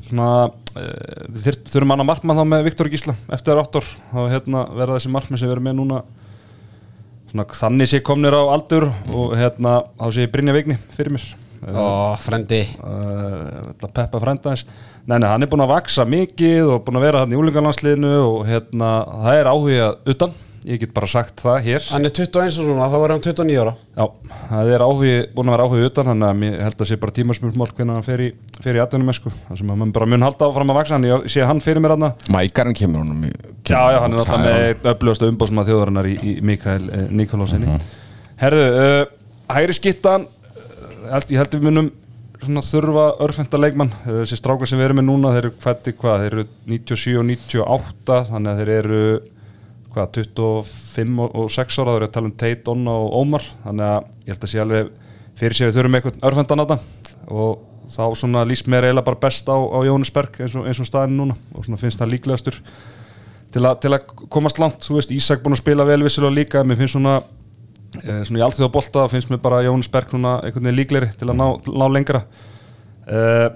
svona 0.10 0.30
uh, 0.50 1.42
þurfum 1.42 1.96
annað 1.96 2.10
markmann 2.12 2.40
þá 2.40 2.46
með 2.52 2.68
Viktor 2.70 2.92
Gísla 2.92 3.16
eftir 3.36 3.62
8 3.62 3.82
ár, 3.82 3.90
þá 4.12 4.20
hérna 4.34 4.68
verða 4.76 5.00
þessi 5.00 5.14
markmann 5.14 5.42
sem 5.42 5.50
við 5.50 5.58
erum 5.58 5.68
með 5.70 5.80
núna 5.80 6.04
svona 7.32 7.48
þannig 7.60 7.92
sé 7.92 8.04
komnir 8.06 8.38
á 8.38 8.44
aldur 8.44 8.88
og 9.12 9.36
hérna 9.40 9.82
þá 9.98 10.06
sé 10.14 10.26
ég 10.28 10.32
Brynja 10.34 10.56
Vigni 10.56 10.78
fyrir 10.96 11.16
mér. 11.16 11.26
Ó, 11.66 12.14
frendi 12.22 12.62
uh, 12.78 13.74
Peppa 13.88 14.20
frænda 14.22 14.54
hans. 14.54 14.66
Nei, 15.06 15.18
nei, 15.20 15.28
hann 15.30 15.46
er 15.46 15.50
búinn 15.50 15.64
að 15.66 15.74
vaksa 15.74 16.06
mikið 16.10 16.72
og 16.76 16.84
búinn 16.86 17.00
að 17.00 17.06
vera 17.08 17.24
hann 17.24 17.34
í 17.34 17.38
úlingarlandsliðinu 17.40 18.14
og 18.22 18.40
hérna, 18.50 18.92
það 19.26 19.40
er 19.40 19.50
áhuga 19.52 19.90
utan, 20.14 20.36
ég 20.66 20.82
get 20.82 20.94
bara 20.96 21.10
sagt 21.10 21.44
það 21.44 21.58
hér. 21.66 21.84
Hann 21.92 22.08
er 22.08 22.14
21 22.16 22.48
og 22.50 22.54
svona, 22.56 22.88
þá 22.92 22.98
er 23.00 23.14
hann 23.14 23.24
29 23.26 23.58
ára. 23.62 23.74
Já, 23.96 24.06
það 24.52 24.72
er 24.76 24.86
áhugi, 24.86 25.16
búinn 25.36 25.52
að 25.52 25.56
vera 25.56 25.68
áhuga 25.68 25.90
utan 25.90 26.10
þannig 26.12 26.28
að 26.30 26.46
ég 26.48 26.64
held 26.66 26.82
að 26.82 26.90
sé 26.90 27.00
bara 27.02 27.16
tímarsmjörnmál 27.20 27.70
hvernig 27.72 28.00
hann 28.00 28.08
fer 28.08 28.24
í, 28.26 28.30
fer 28.64 28.80
í 28.80 28.82
atvinnum 28.84 29.16
sko. 29.16 29.34
það 29.50 29.62
sem 29.62 29.74
að 29.76 29.82
mann 29.82 29.94
bara 29.96 30.10
mun 30.10 30.26
halda 30.26 30.50
áfram 30.50 30.74
að 30.74 30.80
vaksa 30.82 30.98
hann 30.98 31.08
ég 31.10 31.28
sé 31.32 31.46
hann 31.46 31.62
fyrir 31.64 31.84
mér 31.84 31.96
hann 31.96 32.08
Mækarinn 32.34 32.78
kemur 32.78 33.06
honum 33.06 33.28
já, 33.28 33.78
já, 33.78 34.00
hann 34.04 34.16
er 34.16 34.24
alltaf 34.24 34.42
með 34.44 34.90
öflugast 34.92 35.28
umbóðsma 35.30 35.66
þjóðarinnar 35.70 36.10
í, 36.10 36.16
í 36.20 36.34
Mikael 36.46 36.90
eh, 36.90 37.06
Nikolássinni 37.14 37.78
herðu, 38.42 38.66
uh, 38.80 39.06
hægri 39.56 39.78
skittan 39.78 40.26
uh, 40.28 40.66
held, 41.14 41.32
ég 41.32 41.40
held 41.40 41.54
að 41.54 41.62
við 41.62 41.70
munum 41.70 41.92
svona 42.46 42.62
þurfa 42.66 43.06
örfenda 43.26 43.60
leikmann. 43.62 43.94
Uh, 44.04 44.20
þessi 44.24 44.40
strákar 44.40 44.70
sem 44.70 44.80
við 44.80 44.90
erum 44.90 45.00
með 45.02 45.08
núna, 45.08 45.32
þeir 45.36 45.48
eru 45.48 45.54
hvað, 46.02 46.26
þeir 46.26 46.36
eru 46.36 46.46
97 46.74 47.16
og 47.22 47.28
98 47.32 48.20
þannig 48.32 48.52
að 48.52 48.62
þeir 48.62 48.74
eru 48.76 49.06
hvað, 49.96 50.20
25 50.20 51.24
og, 51.24 51.38
og 51.42 51.54
6 51.56 51.80
ára, 51.82 51.94
þeir 51.94 52.02
eru 52.02 52.10
að 52.10 52.16
tala 52.18 52.30
um 52.30 52.36
Tate, 52.36 52.64
Donna 52.68 52.98
og 53.04 53.16
Ómar 53.22 53.48
þannig 53.64 53.88
að 53.88 54.12
ég 54.26 54.34
held 54.34 54.46
að 54.48 54.52
sé 54.52 54.62
alveg 54.64 54.92
fyrir 55.40 55.62
að 55.62 55.72
við 55.72 55.80
þurfum 55.80 55.98
eitthvað 56.00 56.28
örfendan 56.30 56.62
á 56.62 56.66
þetta 56.66 56.78
og 57.36 57.64
þá 57.92 58.04
svona 58.18 58.44
líst 58.48 58.70
mér 58.72 58.88
eiginlega 58.88 59.08
bara 59.08 59.22
best 59.22 59.50
á, 59.50 59.58
á 59.58 59.80
Jónisberg 59.86 60.40
eins 60.42 60.56
og, 60.58 60.68
og 60.68 60.88
staðin 60.88 61.18
núna. 61.20 61.38
Og 61.54 61.66
svona 61.66 61.80
finnst 61.82 62.02
það 62.02 62.14
líklegastur 62.16 62.60
til, 63.54 63.64
a, 63.64 63.74
til 63.80 63.94
að 63.94 64.08
komast 64.34 64.60
langt, 64.62 64.86
þú 64.86 65.00
veist, 65.00 65.14
Ísak 65.16 65.44
búin 65.44 65.56
að 65.56 65.64
spila 65.64 65.88
vel 65.88 66.02
vissilega 66.04 66.34
líka, 66.34 66.64
mér 66.66 66.80
finnst 66.82 66.98
svona 66.98 67.20
eh, 68.02 68.24
svona 68.28 68.42
í 68.42 68.46
allþjóða 68.46 68.74
bolta 68.74 69.06
finnst 69.12 69.32
mér 69.32 69.44
bara 69.44 69.64
Jónis 69.66 69.92
Berg 69.92 70.12
svona 70.12 70.40
einhvern 70.42 70.70
veginn 70.70 70.80
líklegri 70.82 71.12
til 71.20 71.30
að 71.30 71.40
ná, 71.42 71.48
ná 71.70 71.86
lengra. 71.92 72.26
Eh, 73.06 73.48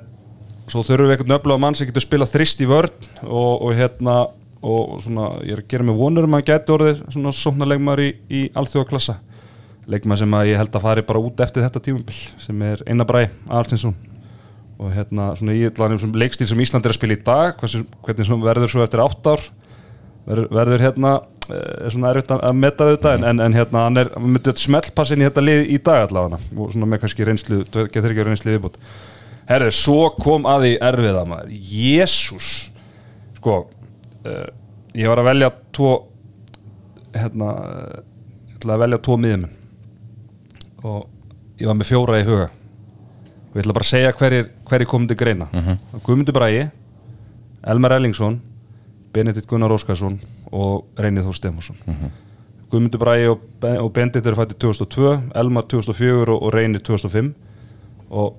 svo 0.70 0.86
þurfum 0.86 1.10
við 1.10 1.18
einhvern 1.18 1.38
öfluga 1.40 1.64
mann 1.66 1.78
sem 1.78 1.90
getur 1.90 2.06
spilað 2.06 2.36
þrist 2.36 2.62
í 2.62 2.70
vörn 2.70 3.10
og, 3.26 3.54
og 3.66 3.74
hérna 3.78 4.20
og 4.60 5.00
svona, 5.04 5.32
ég 5.48 5.56
er 5.56 5.64
að 5.64 5.72
gera 5.72 5.88
mig 5.88 5.96
vonur 5.96 6.28
um 6.28 6.36
að 6.36 6.50
gæti 6.50 6.74
orðið 6.76 7.02
svona 7.14 7.32
sóknar 7.36 7.70
leikmaður 7.72 8.04
í, 8.04 8.10
í 8.28 8.42
allþjóða 8.60 8.90
klassa 8.90 9.16
leikmaður 9.90 10.22
sem 10.24 10.36
að 10.38 10.52
ég 10.52 10.60
held 10.60 10.76
að 10.76 10.86
fari 10.86 11.06
bara 11.08 11.22
út 11.24 11.42
eftir 11.46 11.66
þetta 11.66 11.82
tímabil 11.86 12.18
sem 12.44 12.66
er 12.68 12.84
Einar 12.86 13.08
Bræ 13.10 13.24
Alstinsson 13.48 13.96
og 14.80 14.94
hérna 14.96 15.32
svona 15.36 15.56
í 15.56 15.66
allan 15.68 16.00
sem 16.00 16.14
leikstíl 16.16 16.48
sem 16.48 16.62
Ísland 16.64 16.86
er 16.88 16.94
að 16.94 17.00
spila 17.00 17.16
í 17.16 17.24
dag 17.26 17.58
hversu, 17.60 17.82
hvernig 18.06 18.28
svona 18.28 18.48
verður 18.48 18.72
svo 18.72 18.86
eftir 18.86 19.02
átt 19.04 19.28
ár. 19.28 19.44
Verður, 20.30 20.48
verður 20.56 20.84
hérna 20.86 21.12
eh, 21.50 21.88
er 21.88 21.94
svona 21.96 22.12
erfitt 22.14 22.32
að 22.36 22.44
að 22.48 22.58
meta 22.62 22.88
þetta 22.92 23.14
en, 23.18 23.26
en, 23.32 23.44
en 23.44 23.58
hérna 23.58 23.86
hann 23.88 24.00
er, 24.00 24.12
hann 24.14 24.30
myndi 24.36 24.54
smellpass 24.62 25.16
inn 25.16 25.24
í 25.24 25.28
þetta 25.28 25.44
lið 25.44 25.64
í 25.74 25.80
dag 25.90 26.06
allavega 26.06 26.40
og 26.56 26.74
svona 26.76 26.90
með 26.92 27.02
kannski 27.04 27.28
reynslu, 27.28 27.64
getur 27.66 28.14
ekki 28.14 28.28
reynslu 28.28 28.54
viðbútt 28.54 28.78
herru, 29.50 29.72
svo 29.74 30.12
kom 30.20 30.46
að 30.48 30.68
því 30.68 30.74
erfiða 30.92 31.26
maður, 31.32 31.56
jésús 31.72 32.52
sko 33.40 33.58
uh, 34.26 34.48
ég 34.96 35.10
var 35.12 35.22
að 35.22 35.30
velja 35.30 35.52
tvo 35.76 35.92
hérna 37.16 37.54
uh, 37.56 38.02
ég 38.50 38.60
ætlaði 38.60 38.76
að 38.76 38.84
velja 38.86 39.02
tvo 39.06 39.18
miðjumenn. 39.18 39.56
Og 40.84 41.60
ég 41.60 41.68
var 41.68 41.80
með 41.80 41.90
fjóra 41.92 42.20
í 42.20 42.28
huga. 42.28 42.50
Og 43.50 43.58
ég 43.58 43.64
ætla 43.64 43.76
bara 43.76 43.88
að 43.88 43.92
segja 43.94 44.14
hverjir, 44.20 44.52
hverjir 44.70 44.90
komið 44.90 45.14
til 45.14 45.20
greina. 45.24 45.48
Mm 45.52 45.66
-hmm. 45.66 46.02
Guðmundur 46.04 46.34
Bræi 46.34 46.70
Elmar 47.68 47.92
Ellingsson 47.92 48.42
Benedikt 49.14 49.48
Gunnar 49.48 49.72
Óskarsson 49.74 50.20
og 50.52 50.86
Reynið 50.98 51.26
Þór 51.26 51.38
Stefánsson. 51.38 51.78
Guðmundur 52.70 53.02
Bræi 53.02 53.28
og, 53.28 53.42
og 53.62 53.94
Benedikt 53.94 54.26
eru 54.26 54.36
fættið 54.36 54.60
2002 54.60 55.22
Elmar 55.36 55.64
2004 55.64 56.30
og, 56.30 56.44
og 56.44 56.54
Reynið 56.54 56.84
2005 56.86 57.34
og 58.10 58.38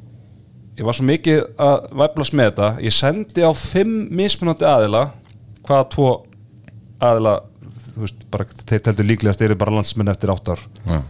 ég 0.78 0.86
var 0.86 0.96
svo 0.96 1.04
mikið 1.04 1.42
að 1.58 1.88
væflast 2.00 2.36
með 2.38 2.50
þetta. 2.50 2.68
Ég 2.80 2.94
sendi 2.94 3.42
á 3.42 3.52
fimm 3.52 4.08
mismunandi 4.10 4.64
aðila 4.64 5.10
hvaða 5.70 5.88
tvo 5.94 6.10
aðila 7.00 7.34
þú 7.94 8.04
veist, 8.04 8.26
bara 8.32 8.46
þeir 8.66 8.84
teldur 8.86 9.08
líklegast 9.08 9.42
eru 9.46 9.56
bara 9.58 9.74
landsmenn 9.78 10.12
eftir 10.12 10.30
átt 10.34 10.50
ár 10.54 10.62
Já. 10.86 11.00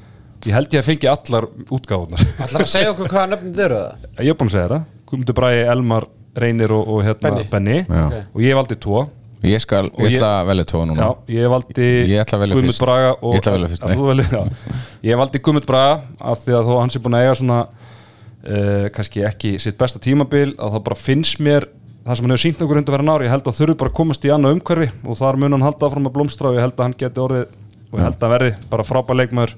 ég 0.47 0.55
held 0.57 0.73
ég 0.77 0.81
að 0.81 0.87
fengi 0.93 1.09
allar 1.11 1.47
útgáðunar 1.69 2.23
Ætlar 2.47 2.65
að 2.65 2.71
segja 2.73 2.93
okkur 2.95 3.11
hvaða 3.13 3.31
nöfnum 3.35 3.55
þið 3.57 3.65
eru 3.67 3.81
það? 3.81 4.11
ég 4.25 4.33
er 4.35 4.39
búin 4.41 4.51
að 4.53 4.57
segja 4.57 4.71
það 4.75 4.85
Guðmundur 5.11 5.37
Bræi, 5.41 5.55
Elmar, 5.75 6.05
Reynir 6.41 6.73
og, 6.77 6.85
og 6.95 7.01
hérna, 7.03 7.31
Benni. 7.33 7.49
Benni, 7.51 7.79
Já. 7.83 8.05
Ok. 8.07 8.21
og 8.39 8.45
ég 8.47 8.61
valdi 8.61 8.79
tvo 8.87 9.01
Ég 9.41 9.63
skal, 9.65 9.87
ég 9.97 10.05
ég- 10.13 10.19
ætla 10.19 10.31
að 10.43 10.49
velja 10.51 10.65
tvo 10.69 10.81
núna 10.85 11.01
Já, 11.07 11.11
ég 11.41 11.47
valdi 11.51 11.87
Ég 12.13 12.19
ætla 12.21 12.37
að 12.37 12.43
velja 12.45 12.57
Guðmund. 12.59 12.81
Braga 12.85 13.13
og, 13.17 13.31
Ég 13.35 13.41
ætla 13.41 13.53
að 13.53 13.57
velja 13.57 13.71
fyrst, 13.73 14.35
já. 14.37 14.75
Ég 15.11 15.21
valdi 15.23 15.41
Guðmund 15.47 15.69
Braga 15.71 15.95
af 16.33 16.43
því 16.45 16.57
að 16.59 16.69
þó 16.69 16.75
hans 16.83 16.97
er 16.99 17.05
búin 17.07 17.17
að 17.17 17.25
eiga 17.25 17.39
svona 17.41 17.61
uh, 17.65 18.87
kannski 18.97 19.25
ekki 19.27 19.55
sitt 19.65 19.79
besta 19.81 20.03
tímabil 20.05 20.51
að 20.61 20.75
það 20.77 20.85
bara 20.91 20.99
finnst 21.01 21.41
mér 21.45 21.67
það 22.05 22.17
sem 22.17 22.27
hann 22.27 22.35
hefur 22.35 22.45
sínt 22.45 22.63
okkur 22.65 22.81
undir 22.81 22.97
verið 22.97 23.09
nári 23.11 23.27
ég 23.29 23.35
held 23.35 23.51
að 23.51 23.59
þurfi 23.59 23.77
bara 23.81 23.93
að 23.93 23.99
komast 23.99 24.25
í 24.25 24.33
annað 24.33 24.57
umhverfi 24.57 24.89
og 25.05 25.19
þar 25.21 25.41
mun 25.41 25.57
hann 25.57 25.67
halda 25.67 25.91
áfram 25.91 26.09
að 26.09 26.17
blómstra 26.17 26.51
og 26.51 26.57
ég 26.57 26.65
held 26.65 26.79
að 26.79 26.87
hann 26.87 26.97
geti 27.03 27.23
orðið 27.25 27.45
og 27.91 27.99
ég 27.99 28.07
held 28.07 28.17
að 28.17 28.25
hann 28.27 28.35
verði 28.37 28.51
bara 28.73 28.87
frábær 28.89 29.21
leikmaður 29.21 29.55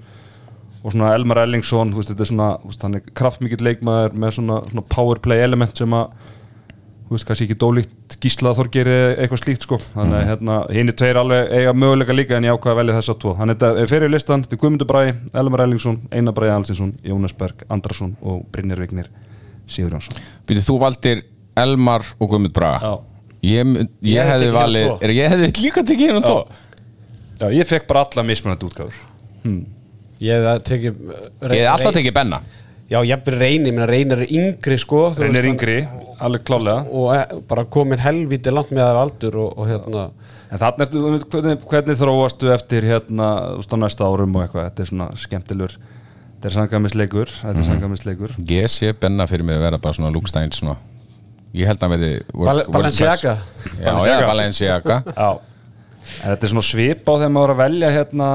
og 0.82 0.90
svona 0.90 1.14
Elmar 1.14 1.42
Ellingsson 1.44 1.92
þú 1.92 2.00
veist, 2.00 2.10
þetta 2.10 2.24
er 2.24 2.30
svona, 2.32 2.50
veist, 2.66 2.82
hann 2.82 2.98
er 2.98 3.10
kraftmikill 3.14 3.62
leikmaður 3.62 4.16
með 4.18 4.36
svona, 4.38 4.60
svona 4.72 4.86
powerplay 4.90 5.44
element 5.44 5.78
sem 5.78 5.94
að 5.94 6.10
þú 7.12 7.14
veist, 7.14 7.26
kannski 7.28 7.46
ekki 7.46 7.58
dólíkt 7.60 8.16
gíslað 8.22 8.58
þorgeri 8.58 8.94
eitthvað 9.20 9.42
slíkt 9.42 9.66
sko. 9.66 9.78
Þannig 9.92 10.16
að 10.16 10.28
hérna, 10.30 10.54
hinn 10.72 10.92
er 10.92 10.96
tveir 10.96 11.18
alveg 11.20 11.50
eiga 11.52 11.74
möguleika 11.76 12.16
líka 12.16 12.38
en 12.38 12.46
ég 12.48 12.56
ákvaða 12.56 12.72
að 12.72 12.80
velja 12.80 12.96
þessa 12.98 13.16
tvo. 13.20 13.34
Þannig 13.36 13.56
að 13.58 13.66
þetta 13.66 13.82
er 13.82 13.90
fyrir 13.90 14.12
listan, 14.12 14.44
þetta 14.46 14.56
er 14.56 14.62
Guðmundur 14.62 14.88
Bræði 14.88 15.12
Elmar 15.42 15.64
Ellingsson, 15.66 15.98
Einar 16.08 16.36
Bræði 16.38 16.54
Alsinsson 16.56 16.94
Jónas 17.04 17.36
Berg, 17.36 17.66
Andrason 17.68 18.14
og 18.22 18.46
Brynjar 18.54 18.80
Vignir 18.80 19.10
Sigurjónsson. 19.68 20.24
Býtu, 20.48 20.64
þú 20.64 20.78
valdir 20.82 21.22
Elmar 21.56 22.04
og 22.18 22.30
Guðmund 22.32 22.52
Braga. 22.56 22.78
Já. 22.80 22.98
Ég, 23.42 23.66
mun- 23.66 23.88
ég, 24.02 24.14
Ég 24.14 24.22
hefði 24.22 24.30
hefði 24.32 24.46
hérna 24.46 24.58
valið 24.60 25.02
er, 25.02 25.10
Ég 25.18 25.32
hefði 25.32 25.48
líka 25.64 25.82
tekið 25.82 26.10
hérna 26.12 26.22
tvo. 26.22 26.36
Já, 27.42 27.46
ég 27.58 27.66
fekk 27.66 27.86
bara 27.90 28.04
alla 28.06 28.22
mismunandi 28.28 28.68
útgáður 28.68 29.00
Ég 30.22 30.44
hef 30.46 30.62
tekið 30.68 30.92
Ég 31.02 31.48
hefði 31.50 31.70
alltaf 31.72 31.96
tekið 31.96 32.14
Benna. 32.14 32.38
Já, 32.92 33.00
ég 33.02 33.16
hef 33.16 33.30
reynir, 33.32 33.72
minna 33.72 33.86
reynir 33.88 34.22
er 34.22 34.30
yngri 34.30 34.76
sko 34.78 35.08
þú 35.16 35.24
Reynir 35.24 35.48
yngri, 35.48 35.76
alveg 36.22 36.44
klálega 36.46 36.84
Og 36.92 37.08
e, 37.16 37.40
bara 37.50 37.64
komin 37.64 37.98
helviti 38.02 38.52
langt 38.52 38.70
með 38.70 38.84
það 38.84 39.00
aldur 39.02 39.38
og, 39.42 39.58
og 39.58 39.70
hérna 39.72 40.04
En 40.52 40.60
þannig 40.60 40.84
ertu, 40.86 41.02
hvernig, 41.32 41.62
hvernig 41.70 41.98
þróastu 41.98 42.50
eftir 42.52 42.84
hérna, 42.84 43.28
þú 43.56 43.62
veist, 43.62 43.72
á 43.72 43.76
næsta 43.80 44.04
árum 44.06 44.36
og 44.36 44.44
eitthvað, 44.44 44.66
þetta 44.68 44.84
er 44.84 44.90
svona 44.92 45.06
skemmtilegur 45.16 45.76
þetta 45.80 46.50
er 46.50 46.56
sangamisleikur, 46.58 47.32
þetta 47.40 47.62
er 47.64 47.68
sangamisleikur 47.70 48.34
Ég 48.52 48.68
sé 48.70 48.92
Benna 48.92 49.26
fyrir 49.30 49.48
mig 49.48 49.56
að 49.56 49.64
vera 49.70 49.80
bara 49.82 49.96
svona 49.96 50.12
Luke 50.12 50.28
Stein 50.30 50.52
svona 50.52 50.76
Ég 51.52 51.68
held 51.68 51.82
að 51.84 51.94
verði 51.96 52.12
Bal 52.32 52.62
Balenciaga. 52.72 53.36
Já, 53.76 53.92
já, 54.08 54.16
Balenciaga. 54.24 55.02
Þetta 56.22 56.40
er 56.46 56.50
svona 56.50 56.66
svip 56.66 57.04
á 57.06 57.12
þegar 57.12 57.30
maður 57.30 57.52
var 57.52 57.54
að 57.54 57.62
velja 57.62 57.90
hérna 57.94 58.28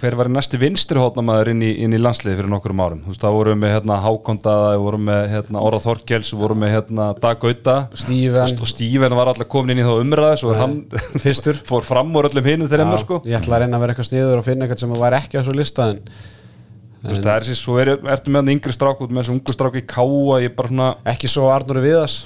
hver 0.00 0.16
var 0.16 0.30
næsti 0.32 0.56
vinstri 0.60 0.96
hótnamaður 1.00 1.50
inn 1.52 1.60
í, 1.64 1.70
inn 1.84 1.92
í 1.92 1.98
landsliði 2.00 2.38
fyrir 2.38 2.48
nokkurum 2.48 2.80
árum. 2.80 3.02
Þú 3.04 3.12
veist, 3.12 3.20
þá 3.20 3.34
vorum 3.36 3.52
við 3.52 3.60
með 3.60 3.74
hérna 3.74 3.98
Hákondaða 4.00 4.70
við 4.72 4.84
vorum 4.86 5.04
með 5.10 5.20
hérna 5.34 5.64
Óra 5.66 5.80
Þorkels 5.84 6.30
við 6.32 6.40
vorum 6.40 6.62
með 6.64 6.72
hérna 6.76 7.08
Dag 7.20 7.42
Gauta. 7.42 7.76
Steven. 8.00 8.56
og 8.56 8.70
Stíven 8.70 9.16
var 9.18 9.32
alltaf 9.32 9.50
komin 9.52 9.74
inn 9.74 9.82
í 9.82 9.86
þá 9.86 9.92
umræði 9.98 10.40
svo 10.40 10.56
hann 10.56 10.78
Fyrstur. 11.20 11.60
fór 11.70 11.84
fram 11.84 12.16
úr 12.16 12.30
öllum 12.30 12.48
hinum 12.48 12.70
þegar 12.70 12.96
sko. 13.02 13.20
Ég 13.28 13.36
ætla 13.42 13.58
að 13.58 13.66
reyna 13.66 13.76
að 13.76 13.84
vera 13.84 13.96
eitthvað 13.96 14.08
sniður 14.08 14.40
og 14.40 14.46
finna 14.48 14.66
eitthvað 14.66 14.84
sem 14.86 14.96
væri 15.04 15.20
ekki 15.20 15.40
á 15.40 15.42
svo 15.44 15.56
lista 15.58 15.90
en 15.92 16.00
Þú 17.00 17.08
veist, 17.14 17.22
það 17.24 17.36
er 17.38 17.46
sér, 17.48 17.56
svo 17.56 17.78
er, 17.80 17.90
ertu 18.12 18.28
með 18.32 18.42
hann 18.42 18.52
yngri 18.52 18.74
strák 18.76 18.98
út 19.00 19.10
með 19.14 19.22
þessu 19.24 19.32
ungu 19.38 19.54
strák 19.56 19.76
í 19.80 19.82
Káa 19.88 20.40
ég 20.44 20.54
bara 20.58 20.68
svona 20.68 20.88
ekki 21.14 21.30
svo 21.32 21.46
Arnur 21.48 21.80
Viðas 21.80 22.16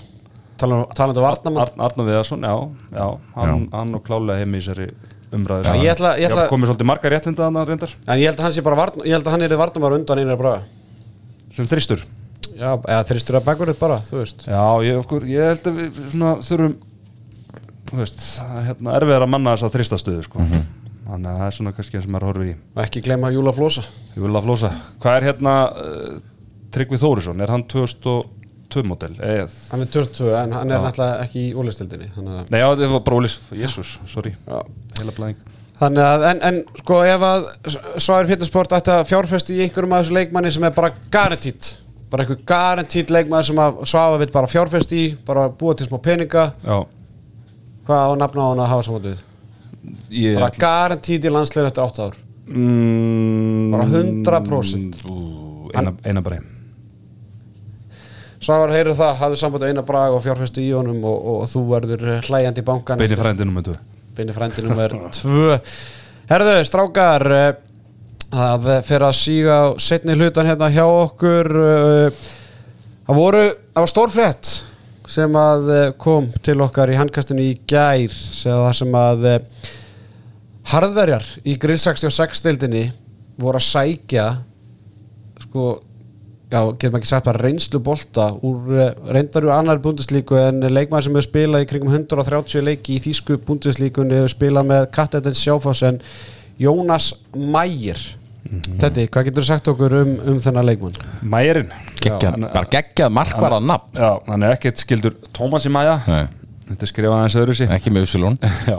talandi 0.59 1.21
um 1.21 1.27
Varnamann 1.27 1.63
Ar 1.63 1.71
Arnur 1.89 2.09
Viðarsson, 2.09 2.43
já, 2.43 2.55
já, 2.95 3.07
hann, 3.37 3.69
hann 3.75 3.95
og 3.99 4.03
klálega 4.07 4.41
heim 4.43 4.55
í 4.55 4.63
þessari 4.63 4.89
umræðu 5.35 5.67
Já, 5.69 5.75
ég 5.83 5.93
ætla- 5.95 6.17
ég 6.19 6.31
ætla- 6.31 6.49
komið 6.51 6.71
svolítið 6.73 6.89
marga 6.91 7.11
réttinda 7.11 7.47
hann 7.49 7.61
reyndar. 7.67 7.95
En 8.07 8.19
ég 8.19 8.27
held 8.31 8.39
að 8.39 8.43
hann 8.49 8.53
sé 8.53 8.63
bara 8.67 8.77
varn, 8.79 9.01
ég 9.05 9.15
held 9.15 9.27
að 9.27 9.31
hann 9.35 9.43
er 9.43 9.57
Varnamar 9.59 9.93
undan 9.99 10.19
einar 10.23 10.37
braga. 10.39 10.63
Sem 11.55 11.67
þristur. 11.67 12.05
Já, 12.55 12.71
eða 12.79 13.05
þristur 13.09 13.39
að 13.41 13.45
bakurinn 13.49 13.79
bara, 13.81 13.99
þú 14.07 14.21
veist. 14.23 14.45
Já, 14.47 14.63
ég, 14.87 14.99
okkur, 15.03 15.27
ég 15.27 15.43
held 15.55 15.65
að 15.71 15.79
við 15.81 16.03
svona 16.13 16.35
þurfum 16.39 16.77
þú 17.91 17.99
veist, 17.99 18.23
er 18.43 18.63
hérna, 18.69 18.95
erfiðar 18.99 19.27
að 19.27 19.31
manna 19.35 19.55
þess 19.57 19.67
að 19.69 19.75
þristastöðu 19.79 20.25
sko. 20.29 20.47
Þannig 21.09 21.31
að 21.31 21.39
það 21.41 21.47
er 21.51 21.57
svona 21.59 21.73
kannski 21.77 21.97
það 21.99 22.05
sem 22.07 22.15
maður 22.15 22.29
horfir 22.31 22.51
í. 22.51 22.55
Ekki 22.85 23.03
gleyma 23.05 23.31
Júla 23.35 23.53
Flósa 23.57 23.85
Ég 24.15 24.23
vil 24.25 24.31
að 24.39 24.47
flósa 24.49 24.71
Hvað 25.03 25.19
er 25.19 25.27
hérna 25.29 25.55
uh, 25.69 26.15
Tryggvi 26.75 26.99
Þórisson, 27.03 27.43
er 27.45 27.53
hann 27.55 27.67
2002 27.71 28.85
model? 28.89 29.13
Eð? 29.23 29.59
hann 29.71 29.85
er 29.85 29.91
22 29.93 30.31
en 30.41 30.57
hann 30.59 30.73
er 30.75 30.83
náttúrulega 30.83 31.27
ekki 31.27 31.45
í 31.49 31.53
úlistildinni 31.61 32.09
þannig 32.17 32.41
að 32.41 32.51
Nei, 32.55 32.59
já, 32.63 32.69
þetta 32.73 32.89
var 32.97 33.05
brólis 33.11 33.37
Jésús, 33.55 33.93
sorry, 34.11 34.33
Já. 34.49 34.59
heila 34.99 35.15
blæðing. 35.19 35.45
Þannig 35.79 36.05
að, 36.07 36.25
en, 36.31 36.41
en 36.49 36.59
sko 36.81 36.99
ef 37.03 37.23
að 37.27 37.47
Svæður 37.99 38.29
Fitnessport 38.33 38.75
ætti 38.77 38.93
að 38.95 39.09
fjárfesti 39.11 39.57
í 39.57 39.63
einhverjum 39.65 39.95
af 39.97 40.05
þessu 40.05 40.15
leikmanni 40.19 40.53
sem 40.55 40.67
er 40.69 40.75
bara 40.77 40.91
garantít 41.15 41.71
bara 42.13 42.23
einhver 42.23 42.39
garantít 42.47 43.11
leikmanni 43.11 43.49
sem 43.49 43.59
að 43.59 43.81
Svafa 43.91 44.21
vil 44.23 44.29
bara 44.37 44.51
fjárfesti 44.51 45.01
í, 45.03 45.09
bara 45.27 45.49
búa 45.51 45.75
til 45.75 45.89
smá 45.89 45.99
peninga. 46.05 46.45
Já, 46.63 46.77
hvað 47.89 48.05
á 48.07 48.13
nafna 48.23 48.47
á 48.47 48.49
hann 48.53 48.63
að 48.63 48.71
hafa 48.71 48.87
saman 48.87 49.07
við 49.09 49.23
ég 50.15 50.39
bara 50.39 50.51
garantít 50.59 51.27
í 51.27 51.33
landsleir 51.33 51.69
eftir 51.71 51.85
8 51.85 52.07
ár. 52.07 52.19
Mm, 52.49 53.71
bara 53.73 53.87
100%. 53.89 55.07
ú, 55.09 55.71
Eina, 55.75 55.95
eina 56.05 56.23
bara 56.25 56.43
Svavar 58.45 58.75
heyrðu 58.75 58.93
það, 58.99 59.15
hafðu 59.23 59.39
samband 59.41 59.65
eina 59.65 59.83
brag 59.87 60.13
og 60.13 60.21
fjárfesti 60.25 60.67
í 60.67 60.73
honum 60.77 61.01
og, 61.09 61.29
og 61.33 61.45
þú 61.49 61.63
verður 61.71 62.03
hlæjandi 62.27 62.61
í 62.61 62.67
bankan 62.67 63.01
Beini 63.01 63.17
frændinum 63.17 63.57
með 63.57 63.71
þú 63.71 63.77
Beini 64.19 64.35
frændi 64.37 64.65
nummer 64.67 64.93
2 65.17 65.57
Herðu, 66.31 66.53
strákar 66.69 67.25
eh, 67.33 67.49
það 68.35 68.69
fer 68.85 69.07
að 69.09 69.17
síga 69.19 69.57
setni 69.81 70.17
hlutan 70.19 70.49
hérna 70.49 70.69
hjá 70.75 70.85
okkur 70.85 71.51
eh, 71.63 72.23
það 73.09 73.21
voru 73.21 73.43
það 73.49 73.81
var 73.87 73.93
stórfrétt 73.95 74.53
sem 75.15 75.41
að 75.41 75.73
eh, 75.79 75.89
kom 76.01 76.29
til 76.45 76.59
okkar 76.65 76.93
í 76.93 76.99
handkastinu 77.01 77.45
í 77.45 77.57
gær 77.69 78.13
sem 78.13 78.97
að 79.01 79.27
eh, 79.33 79.73
harðverjar 80.73 81.25
í 81.45 81.57
grill 81.61 81.81
66 81.81 82.43
deildinni 82.45 82.85
voru 83.41 83.59
að 83.61 83.67
sækja 83.69 84.27
sko 85.45 85.65
já, 86.53 86.61
getum 86.79 86.99
ekki 87.01 87.11
sagt 87.11 87.27
bara 87.29 87.43
reynslu 87.43 87.81
bolta 87.85 88.31
úr 88.47 88.71
uh, 88.73 88.85
reyndaru 89.13 89.51
annar 89.55 89.81
búndislíku 89.83 90.39
en 90.41 90.63
leikmaður 90.71 91.09
sem 91.09 91.17
hefur 91.19 91.27
spilað 91.29 91.65
í 91.67 91.71
kringum 91.73 91.93
130 91.97 92.65
leiki 92.69 92.97
í 92.99 93.03
þýsku 93.09 93.41
búndislíkunni 93.49 94.21
hefur 94.21 94.35
spilað 94.37 94.69
með 94.71 94.87
Kattetin 94.95 95.37
Sjáfoss 95.39 95.83
en 95.89 95.99
Jónas 96.63 97.13
Mægir 97.35 97.99
Teddy, 98.79 99.07
hvað 99.09 99.25
getur 99.31 99.41
þú 99.43 99.47
sagt 99.49 99.69
okkur 99.73 99.95
um, 100.03 100.11
um 100.31 100.37
þennan 100.45 100.67
Geggjað, 101.97 102.35
hann- 102.35 102.45
bara 102.53 102.69
geggjað 102.75 103.15
markvarða 103.17 103.61
nafn. 103.65 103.97
Já, 103.97 104.11
hann 104.29 104.45
er 104.45 104.53
ekkert 104.55 104.83
skildur 104.83 105.15
Tómas 105.35 105.65
í 105.67 105.73
Mæja 105.73 105.95
Nei, 106.05 106.27
Þetta 106.69 106.85
er 106.87 106.91
skrifað 106.93 107.17
aðeins 107.17 107.37
öðru 107.41 107.57
sér 107.57 107.73
ekki 107.75 107.93
með 107.97 108.05
Usulón 108.07 108.37
Já, 108.73 108.79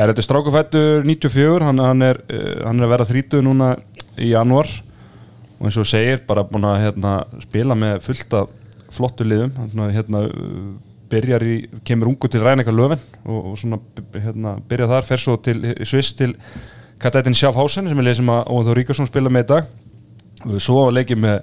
er 0.00 0.12
þetta 0.12 0.26
strákufættur 0.26 1.02
94, 1.06 1.64
hann, 1.66 1.82
hann, 1.84 2.04
er, 2.06 2.20
uh, 2.30 2.52
hann 2.66 2.80
er 2.80 2.86
að 2.86 2.94
vera 2.94 3.08
30 3.10 3.44
núna 3.46 3.72
í 4.20 4.32
januar 4.32 4.70
og 5.60 5.68
eins 5.68 5.78
og 5.80 5.88
segir, 5.88 6.22
bara 6.28 6.46
búin 6.48 6.64
að 6.68 6.80
hérna, 6.86 7.14
spila 7.42 7.76
með 7.76 8.00
fullt 8.06 8.36
af 8.38 8.54
flottu 8.90 9.26
liðum. 9.26 9.52
Hann 9.60 9.92
hérna, 9.94 10.24
uh, 10.26 10.70
byrjar 11.10 11.44
í, 11.44 11.56
kemur 11.86 12.12
ungu 12.12 12.30
til 12.30 12.42
Rænleika 12.44 12.72
Löfven 12.74 13.00
og, 13.24 13.52
og 13.52 13.56
svona 13.60 13.80
hérna, 14.14 14.56
byrja 14.70 14.88
þar, 14.90 15.08
fer 15.08 15.22
svo 15.22 15.36
til 15.42 15.64
Sviss 15.82 16.14
til 16.18 16.36
Katetin 17.00 17.36
Schaffhausen 17.36 17.88
sem 17.88 18.00
er 18.00 18.06
lið 18.06 18.20
sem 18.20 18.30
að 18.32 18.50
Þór 18.68 18.78
Ríkarsson 18.78 19.08
spila 19.08 19.32
með 19.32 19.46
í 19.46 19.48
dag. 19.54 19.70
Og 20.46 20.60
svo 20.62 20.86
leikið 20.92 21.20
með 21.20 21.40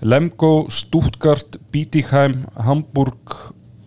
Lemgo, 0.00 0.52
Stuttgart, 0.72 1.58
Bietigheim 1.72 2.44
Hamburg, 2.56 3.34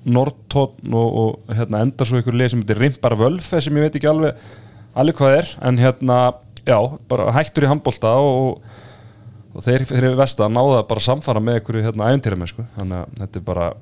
Nordtorn 0.04 0.95
og, 0.97 1.20
og 1.24 1.56
hérna 1.56 1.84
endar 1.86 2.10
svo 2.10 2.20
ykkur 2.20 2.36
leið 2.36 2.54
sem 2.54 2.64
heitir 2.64 2.82
Rimpar 2.82 3.16
Völfe 3.20 3.62
sem 3.64 3.80
ég 3.80 3.88
veit 3.88 3.97
ekki 3.99 4.10
alveg 4.12 4.41
alveg 4.93 5.18
hvað 5.18 5.38
er, 5.39 5.54
en 5.66 5.80
hérna 5.82 6.18
já, 6.68 6.78
bara 7.10 7.32
hættur 7.36 7.66
í 7.66 7.72
handbólta 7.72 8.12
og, 8.22 8.60
og 9.54 9.66
þeir 9.66 9.88
fyrir 9.89 10.20
vest 10.20 10.41
að 10.43 10.54
náða 10.58 10.84
bara 10.89 11.08
samfara 11.08 11.41
með 11.43 11.62
ykkur 11.62 11.82
hérna 11.82 12.12
æfintýra 12.12 12.49
sko. 12.49 12.68
þannig 12.78 13.01
að 13.01 13.18
þetta 13.24 13.41
er 13.41 13.47
bara 13.47 13.74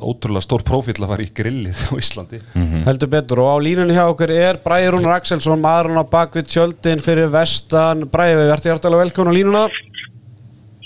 ótrúlega 0.00 0.40
stór 0.46 0.62
profíl 0.64 0.96
að 0.96 1.10
fara 1.12 1.24
í 1.24 1.30
grillið 1.36 1.80
á 1.84 1.92
Íslandi. 2.00 2.38
Heldur 2.86 3.10
betur. 3.12 3.42
Og 3.44 3.50
á 3.52 3.56
línunni 3.60 3.92
hjá 3.92 4.06
okkur 4.08 4.32
er 4.32 4.58
Bræði 4.64 4.92
Rúnar 4.94 5.18
Axelsson 5.18 5.60
maðurinn 5.60 6.00
á 6.00 6.04
bakvið 6.08 6.48
tjöldin 6.48 7.02
fyrir 7.04 7.28
vestan. 7.32 8.06
Bræði, 8.08 8.38
við 8.40 8.52
verðum 8.54 8.72
hjartalega 8.72 9.02
velkvæm 9.04 9.28
á 9.28 9.36
línuna 9.36 9.64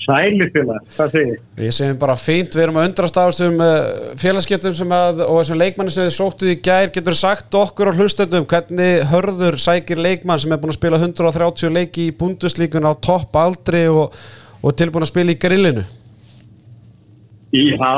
Sælufélag, 0.07 0.85
hvað 0.95 1.15
segir? 1.17 1.39
Við 1.59 1.73
segjum 1.75 1.99
bara 1.99 2.15
fínt, 2.21 2.55
við 2.55 2.63
erum 2.63 2.77
að 2.79 2.89
undrast 2.91 3.17
á 3.19 3.27
þessum 3.27 3.57
uh, 3.65 4.13
félagsgetum 4.21 4.75
sem 4.79 4.95
að, 4.95 5.23
og 5.25 5.41
þessum 5.41 5.59
leikmanni 5.59 5.95
sem 5.95 6.07
þið 6.07 6.15
sóttuð 6.15 6.53
í 6.53 6.57
gær, 6.63 6.93
getur 6.95 7.19
sagt 7.19 7.59
okkur 7.59 7.91
á 7.91 7.97
hlustendum 7.99 8.47
hvernig 8.47 9.03
hörður 9.11 9.59
sækir 9.59 9.99
leikmann 9.99 10.39
sem 10.43 10.55
er 10.55 10.63
búin 10.63 10.75
að 10.75 10.79
spila 10.79 11.03
130 11.03 11.75
leiki 11.75 12.07
í 12.07 12.15
búnduslíkun 12.21 12.87
á 12.87 12.95
topp 13.03 13.35
aldri 13.43 13.83
og, 13.91 14.15
og 14.63 14.79
tilbúin 14.79 15.09
að 15.09 15.11
spila 15.11 15.35
í 15.35 15.41
grillinu 15.43 15.87
Já, 17.57 17.93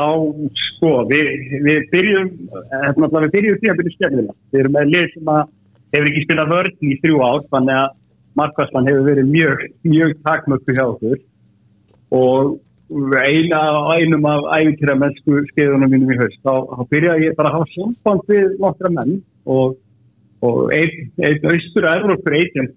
sko, 0.63 0.91
við, 1.09 1.31
við 1.65 1.87
byrjum, 1.91 2.27
hérna, 2.73 3.09
við 3.25 3.31
byrjum 3.33 3.57
því 3.59 3.71
að 3.71 3.79
byrja 3.79 3.95
skemmina. 3.95 4.35
Við 4.53 4.61
erum 4.61 4.75
með 4.77 4.91
lið 4.93 5.07
sem 5.13 5.31
að 5.33 5.41
hefur 5.95 6.09
ekki 6.11 6.21
spilað 6.25 6.53
vörn 6.53 6.85
í 6.85 6.91
þrjú 7.01 7.23
ár, 7.25 7.41
þannig 7.53 7.79
að 7.81 7.89
markværslan 8.39 8.87
hefur 8.89 9.07
verið 9.09 9.33
mjög, 9.33 9.65
mjög 9.89 10.13
takmöktu 10.27 10.75
hjá 10.77 10.85
okkur 10.85 11.17
og 12.15 12.57
eina, 12.89 13.61
einum 13.93 14.25
af 14.25 14.47
æfintýra 14.57 14.95
mennsku 14.97 15.43
skeiðunum 15.51 15.91
mínum 15.93 16.13
í 16.13 16.17
haust, 16.17 16.39
þá, 16.41 16.65
þá 16.73 16.81
byrjaði 16.93 17.27
ég 17.27 17.35
bara 17.37 17.51
að 17.51 17.57
hafa 17.59 17.73
samband 17.75 18.31
við 18.31 18.55
nokkra 18.63 18.91
menn 18.95 19.19
og, 19.45 19.75
og 20.41 20.73
einn 20.73 21.11
ein 21.21 21.45
austur 21.51 21.85
að 21.85 21.99
Evrópur 22.01 22.37
eigin 22.39 22.71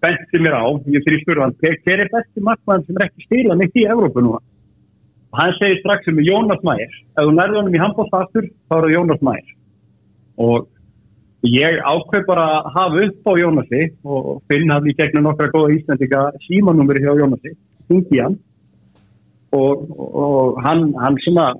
benti 0.00 0.40
mér 0.40 0.56
á, 0.56 0.64
ég 0.88 1.04
fyrir 1.04 1.20
spurðan, 1.24 1.56
hver, 1.60 1.76
er 1.92 2.12
besti 2.14 2.44
markmann 2.44 2.86
sem 2.86 2.96
er 2.96 3.08
ekki 3.08 3.26
stilað 3.26 3.60
neitt 3.60 3.76
í 3.76 3.84
Evrópu 3.92 4.24
núna? 4.24 4.40
Og 5.28 5.40
hann 5.42 5.54
segir 5.58 5.82
strax 5.82 6.08
um 6.08 6.24
Jónas 6.24 6.64
Mægir, 6.64 6.98
ef 7.18 7.28
þú 7.28 7.36
nærði 7.36 7.60
honum 7.60 7.76
í 7.76 7.82
handbólstaftur, 7.82 8.50
þá 8.70 8.76
er 8.78 8.84
það 8.86 8.94
Jónas 8.94 9.24
Mægir. 9.28 9.54
Og 10.40 10.68
ég 11.44 11.80
ákveð 11.84 12.28
bara 12.30 12.46
að 12.56 12.70
hafa 12.78 13.02
upp 13.04 13.28
á 13.28 13.32
Jónasi 13.42 13.82
og 14.08 14.28
finna 14.48 14.78
hann 14.78 14.88
í 14.88 14.96
gegnum 14.96 15.28
nokkra 15.28 15.50
góða 15.52 15.74
íslendika 15.76 16.22
símanúmeri 16.46 17.04
hjá 17.04 17.12
Jónasi, 17.18 17.52
hingi 17.92 18.22
hann 18.22 18.38
og, 19.56 19.84
og 19.98 20.60
hann, 20.64 20.92
hann 21.00 21.16
svona 21.24 21.52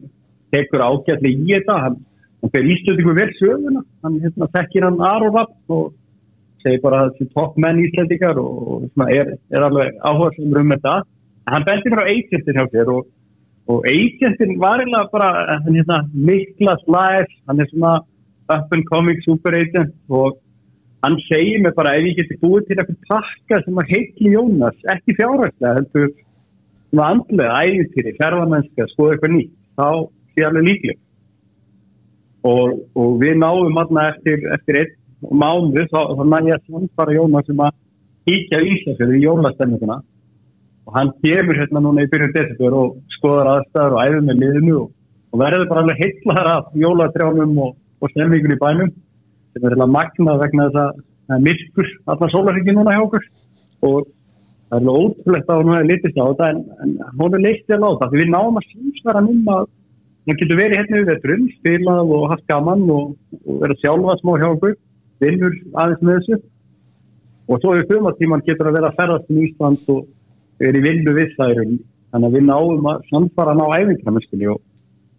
tekur 0.55 0.85
ágætli 0.85 1.35
í 1.35 1.53
þetta 1.53 1.79
hann, 1.85 1.99
hann 2.43 2.53
fer 2.55 2.69
Íslandingu 2.75 3.15
vel 3.17 3.31
söguna 3.39 3.85
hann 4.05 4.19
hérna, 4.25 4.51
þekkir 4.57 4.89
hann 4.89 5.01
Arovapp 5.11 5.77
og 5.77 5.93
segir 6.65 6.83
bara 6.83 7.05
að 7.05 7.15
þessi 7.17 7.35
toppmenn 7.37 7.85
Íslandingar 7.85 8.41
og 8.43 8.89
svona, 8.93 9.09
er, 9.15 9.37
er 9.55 9.69
alveg 9.69 9.95
áhuga 10.03 10.35
sem 10.35 10.59
um 10.63 10.75
þetta. 10.75 10.97
Hann 11.49 11.65
bendir 11.65 11.95
mér 11.95 12.05
á 12.05 12.11
agentin 12.13 12.59
hjá 12.59 12.67
þér 12.75 12.93
og, 12.93 13.07
og 13.73 13.89
agentin 13.89 14.59
var 14.61 14.83
eiginlega 14.83 15.13
bara 15.13 15.59
hérna 15.65 16.03
mikla 16.13 16.77
slæs 16.85 17.33
hann 17.49 17.63
er 17.63 17.71
svona 17.73 17.95
up 18.49 18.73
and 18.73 18.85
coming 18.91 19.21
super 19.25 19.55
agent 19.55 19.95
og 20.09 20.39
hann 21.05 21.19
segir 21.29 21.63
mér 21.65 21.77
bara 21.77 21.97
ef 21.97 22.09
ég 22.11 22.19
geti 22.21 22.39
búið 22.43 22.69
til 22.69 22.79
eitthvað 22.79 23.11
takka 23.13 23.61
sem 23.65 23.81
að 23.83 23.93
heitli 23.95 24.35
Jónas 24.35 24.89
ekki 24.95 25.17
fjárhærslega 25.21 25.77
heldur 25.79 26.09
svona 26.89 27.11
andlega 27.15 27.59
ægintýri, 27.65 28.15
ferðarmennska, 28.21 28.89
skoða 28.93 29.17
eitthvað 29.17 29.35
nýtt, 29.35 29.53
þá 29.79 29.89
sé 30.35 30.47
alveg 30.49 30.69
líklega. 30.69 31.01
Og, 32.49 32.79
og 32.97 33.19
við 33.21 33.41
náum 33.43 33.81
aðna 33.83 34.09
eftir, 34.13 34.45
eftir 34.55 34.81
einn 34.83 34.95
mánu, 35.43 35.85
þá, 35.91 36.01
þá 36.17 36.23
næði 36.25 36.53
ég 36.53 36.69
samfara 36.69 37.17
Jónas 37.17 37.49
sem 37.49 37.65
að 37.65 37.75
híkja 38.29 38.61
Íslandsfjörðu 38.63 39.19
í 39.19 39.25
jólastemminguna 39.25 39.99
og 40.89 40.95
hann 40.97 41.11
kemur 41.25 41.59
hérna 41.59 41.83
núna 41.85 42.05
í 42.05 42.11
byrjun 42.13 42.35
desember 42.37 42.77
og 42.77 42.95
skoðar 43.19 43.51
aðstæður 43.55 43.97
og 43.97 44.03
æður 44.05 44.25
með 44.29 44.41
liðinu 44.43 44.77
og, 44.83 44.87
og 45.33 45.43
verður 45.43 45.69
bara 45.73 45.83
alveg 45.85 46.01
heitlar 46.03 46.51
af 46.55 46.71
jólatrjánum 46.83 47.59
og, 47.65 47.75
og 48.01 48.13
stemmingun 48.15 48.55
í 48.57 48.61
bænum 48.63 48.95
sem 48.95 49.67
er 49.67 49.77
alveg 49.77 49.93
magnað 49.97 50.41
vegna 50.45 50.69
þess 50.69 50.83
að 50.85 51.03
það 51.29 51.37
er 51.37 51.45
myrkur 51.45 51.91
allar 52.15 52.33
sólarhengin 52.33 52.79
núna 52.79 52.95
hjá 52.97 53.03
okkur 53.05 53.29
og 53.89 54.09
það 54.69 54.79
er 54.79 55.01
ótrúlegt 55.03 55.51
að 55.51 55.63
hún 55.63 55.75
hefði 55.75 55.89
litist 55.89 56.21
á 56.21 56.25
þetta 56.29 56.49
en, 56.53 56.63
en 56.85 56.95
hún 57.21 57.37
er 57.37 57.45
leikt 57.45 57.73
vel 57.73 57.81
á 57.81 57.91
það 58.01 58.13
því 58.13 58.21
við 58.21 58.33
náum 58.35 58.61
að 58.61 58.69
samsvara 58.73 59.23
um 59.25 59.51
að 59.55 59.67
hún 60.29 60.39
getur 60.43 60.61
verið 60.61 60.81
hérna 60.83 61.01
við 61.01 61.09
vetrum, 61.09 61.49
spilað 61.57 62.13
og 62.13 62.29
haft 62.35 62.47
gaman 62.53 62.85
og, 62.93 63.15
og 63.49 63.61
verið 63.63 63.83
sjálfa 63.83 64.17
smá 64.21 64.33
hjá 64.37 64.49
okkur, 64.51 64.75
vinnur 65.25 65.55
aðeins 65.73 66.03
með 66.05 66.19
þessu. 66.19 66.39
Og 67.49 67.63
svo 67.63 67.75
við 67.79 67.87
fumatíman 67.89 68.45
getur 68.45 68.69
að 68.69 68.77
vera 68.77 68.91
að 68.91 68.99
ferðast 68.99 69.31
í 69.33 69.45
Ísland 69.47 69.87
og 69.95 70.03
verið 70.61 70.85
vinnu 70.85 71.15
við 71.17 71.33
þærum 71.39 71.79
þannig 72.13 72.29
að 72.29 72.37
við 72.37 72.45
náum 72.49 72.89
að 72.93 73.07
samsvara 73.09 73.55
ná 73.57 73.65
æfingramennskunni 73.79 74.51
og, 74.53 74.61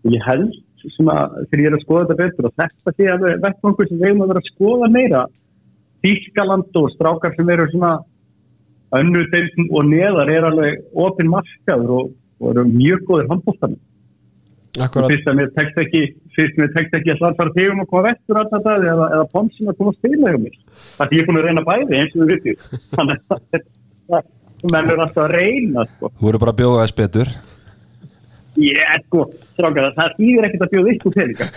og 0.05 0.13
ég 0.13 0.25
held 0.29 0.53
sem 0.79 1.09
að 1.11 1.39
þegar 1.49 1.63
ég 1.63 1.69
er 1.69 1.75
að 1.75 1.83
skoða 1.83 2.05
þetta 2.05 2.19
betur 2.21 2.47
og 2.47 2.55
þetta 2.61 2.93
sé 2.95 3.09
að 3.09 3.25
vettvangur 3.43 3.89
sem 3.89 3.97
við 3.99 4.07
hefum 4.11 4.23
að 4.23 4.31
vera 4.31 4.43
að 4.43 4.51
skoða 4.53 4.91
meira. 4.93 5.23
Þískaland 6.05 6.79
og 6.79 6.93
strákar 6.93 7.33
sem 7.35 7.49
eru 7.51 7.65
svona 7.73 7.95
önnu 8.97 9.25
deilin 9.33 9.69
og 9.69 9.85
neðar 9.89 10.31
er 10.33 10.47
alveg 10.49 10.81
ofinn 10.97 11.29
markaður 11.29 11.93
og, 11.97 12.09
og 12.41 12.51
eru 12.53 12.65
mjög 12.71 13.05
góðir 13.09 13.29
handbóltanum. 13.33 13.79
Fyrst 14.79 15.27
að 15.27 15.37
mér 15.39 15.49
tekst 15.55 15.79
ekki, 15.81 16.01
fyrst 16.37 16.55
að 16.55 16.61
mér 16.61 16.73
tekst 16.75 16.97
ekki 16.99 17.13
að 17.13 17.21
svarfara 17.21 17.53
tegum 17.55 17.81
að 17.83 17.87
koma 17.91 18.03
vestur 18.05 18.39
alltaf 18.39 18.65
það 18.65 18.85
eða, 18.93 19.07
eða 19.15 19.29
ponsin 19.33 19.71
að 19.71 19.79
koma 19.79 19.93
að 19.93 19.97
spila 19.99 20.33
hjá 20.33 20.41
mér. 20.43 20.57
Það 20.97 21.05
er 21.05 21.17
ég 21.17 21.29
búin 21.29 21.39
að 21.39 21.47
reyna 21.47 21.63
bæði 21.69 21.99
eins 21.99 22.13
og 22.15 22.21
við 22.21 22.33
vittum. 22.33 22.75
Þannig 22.95 23.23
að 23.35 23.63
það 24.09 24.73
mennur 24.75 25.03
alltaf 25.05 25.23
að 25.25 25.33
reyna. 25.35 25.87
Sko. 25.93 26.11
Þú 26.19 26.27
voru 26.27 26.43
bara 26.43 26.53
að 26.53 26.61
bjóða 26.61 26.83
þess 26.83 26.99
betur. 26.99 27.33
Ég 28.59 28.83
er 28.83 29.01
sko, 29.05 29.25
strákar, 29.55 29.89
það 29.97 30.15
þýðir 30.19 30.47
ekkert 30.49 30.67
að 30.67 30.75
bjóða 30.75 30.93
ykkur 30.95 31.17
peninga. 31.17 31.49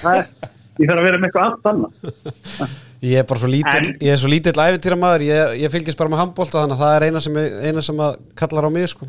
Ég 0.81 0.89
þarf 0.89 0.99
að 0.99 1.07
vera 1.09 1.21
með 1.21 1.29
eitthvað 1.29 1.47
allt 1.51 1.71
annað. 1.73 2.81
Ég 3.03 3.19
er 3.19 3.27
bara 3.27 3.41
svo 3.43 3.49
lítill, 3.51 3.95
ég 3.99 4.15
er 4.15 4.19
svo 4.21 4.29
lítill 4.31 4.55
æfintýra 4.55 4.97
maður, 4.99 5.25
ég, 5.27 5.57
ég 5.65 5.73
fylgist 5.75 5.99
bara 5.99 6.13
með 6.13 6.21
handbólta 6.21 6.61
þannig 6.61 6.77
að 6.77 6.83
það 6.85 6.97
er 6.97 7.07
eina 7.09 7.23
sem, 7.25 7.39
eina 7.67 7.83
sem 7.83 8.03
að 8.05 8.13
kallar 8.39 8.69
á 8.69 8.71
mig 8.71 8.93
sko. 8.93 9.09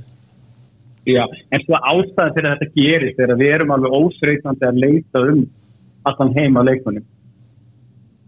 Já, 1.06 1.22
en 1.54 1.62
svo 1.66 1.78
ástæðan 1.78 2.34
fyrir 2.34 2.50
að 2.50 2.64
þetta 2.64 2.80
gerist 2.80 3.22
er 3.22 3.34
að 3.34 3.44
við 3.44 3.54
erum 3.54 3.74
alveg 3.76 3.98
ósreitandi 4.00 4.66
að 4.66 4.80
leita 4.82 5.22
um 5.30 5.44
allan 6.10 6.34
heima 6.38 6.64
leikmannum 6.66 7.06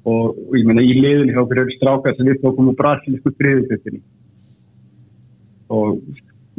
og, 0.06 0.38
og 0.38 0.54
ég 0.60 0.68
meina 0.70 0.84
í 0.86 0.94
liðinu 1.00 1.34
hjá 1.34 1.42
okkur 1.42 1.64
eru 1.64 1.76
strákar 1.80 2.18
sem 2.18 2.30
við 2.30 2.42
tókum 2.44 2.70
úr 2.70 2.78
brasilísku 2.78 3.34
friðutöftinni 3.40 4.04
og, 5.74 5.98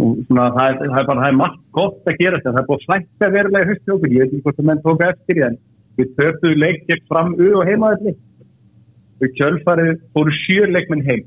og 0.00 0.16
svona 0.26 0.48
það 0.56 0.70
er, 0.72 0.78
það 0.82 1.00
er 1.02 1.08
bara, 1.12 1.20
það 1.20 1.30
er 1.30 1.40
margt 1.44 1.62
gott 1.78 2.10
að 2.10 2.18
gera 2.24 2.40
þetta, 2.40 2.54
það 2.56 2.62
er 2.62 2.70
búin 2.72 2.84
slægt 2.88 3.26
að 3.28 3.36
verulega 3.38 3.70
höst 3.70 3.84
hjá 3.84 3.94
okkur, 3.94 4.16
ég 4.16 4.24
veit 4.24 4.32
ekki 4.32 4.46
hvort 4.48 4.62
að 4.64 4.70
menn 4.72 4.82
tóka 4.88 5.10
eftir 5.12 5.38
í 5.38 5.46
en 5.46 5.60
við 6.00 6.16
töfum 6.18 6.58
leik 6.64 6.82
gegn 6.90 7.06
fram 7.12 7.36
og 7.36 7.68
heimaðalli 7.70 8.16
og 9.16 9.32
kjölfarið 9.38 9.96
fóru 10.14 10.34
sjörleikmenn 10.42 11.04
heim. 11.06 11.24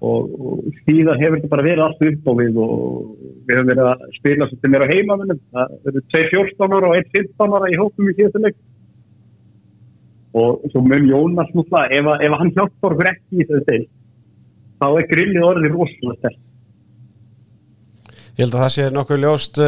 Og, 0.00 0.32
og 0.40 0.60
síðan 0.86 1.20
hefur 1.20 1.36
þetta 1.36 1.52
bara 1.52 1.66
verið 1.66 1.84
allt 1.84 2.04
upp 2.08 2.28
á 2.28 2.32
við 2.38 2.58
og 2.64 2.74
við 3.48 3.58
höfum 3.58 3.70
verið 3.70 3.88
að 3.90 4.04
spila 4.16 4.48
sem 4.48 4.76
er 4.76 4.84
á 4.84 4.92
heimamennum 4.92 5.40
það 5.52 5.74
eru 5.90 6.02
2-14 6.14 6.76
ára 6.76 6.90
og 6.90 7.00
1-15 7.02 7.56
ára 7.58 7.68
í 7.68 7.80
hópum 7.80 8.08
í 8.08 8.16
síðan 8.16 8.46
leik. 8.48 8.60
Og 10.40 10.68
svo 10.72 10.80
mun 10.86 11.08
Jónas 11.10 11.50
nútla 11.52 11.84
ef, 11.92 12.08
ef 12.16 12.36
hann 12.40 12.54
hjálpar 12.56 12.94
okkur 12.94 13.12
ekki 13.12 13.42
í 13.42 13.48
þessu 13.50 13.66
del 13.68 13.84
þá 14.80 14.86
er 14.88 15.10
grillið 15.10 15.46
orðið 15.50 15.76
rosalega 15.76 16.18
stert 16.20 16.40
Ég 18.40 18.46
held 18.46 18.54
að 18.56 18.62
það 18.64 18.70
sé 18.72 18.84
nokkuð 18.94 19.18
ljóst 19.20 19.58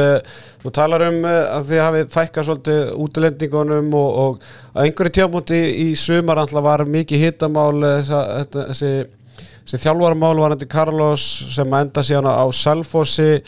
þú 0.62 0.70
talar 0.73 1.03
um 1.05 1.16
að 1.29 1.66
þið 1.68 1.81
hafi 1.83 2.05
fækkað 2.14 2.47
svolítið 2.47 2.79
útlendingunum 3.05 3.91
og, 3.99 4.14
og 4.23 4.47
að 4.73 4.87
einhverju 4.87 5.12
tjámúti 5.18 5.59
í 5.83 5.89
sumar 6.01 6.41
var 6.64 6.85
mikið 6.89 7.25
hittamál 7.27 7.83
þessi, 8.09 8.93
þessi 9.66 9.81
þjálfarmál 9.83 10.41
var 10.41 10.55
hendur 10.55 10.70
Carlos 10.73 11.27
sem 11.53 11.77
enda 11.83 12.07
síðan 12.07 12.31
á 12.33 12.49
Salfossi. 12.49 13.43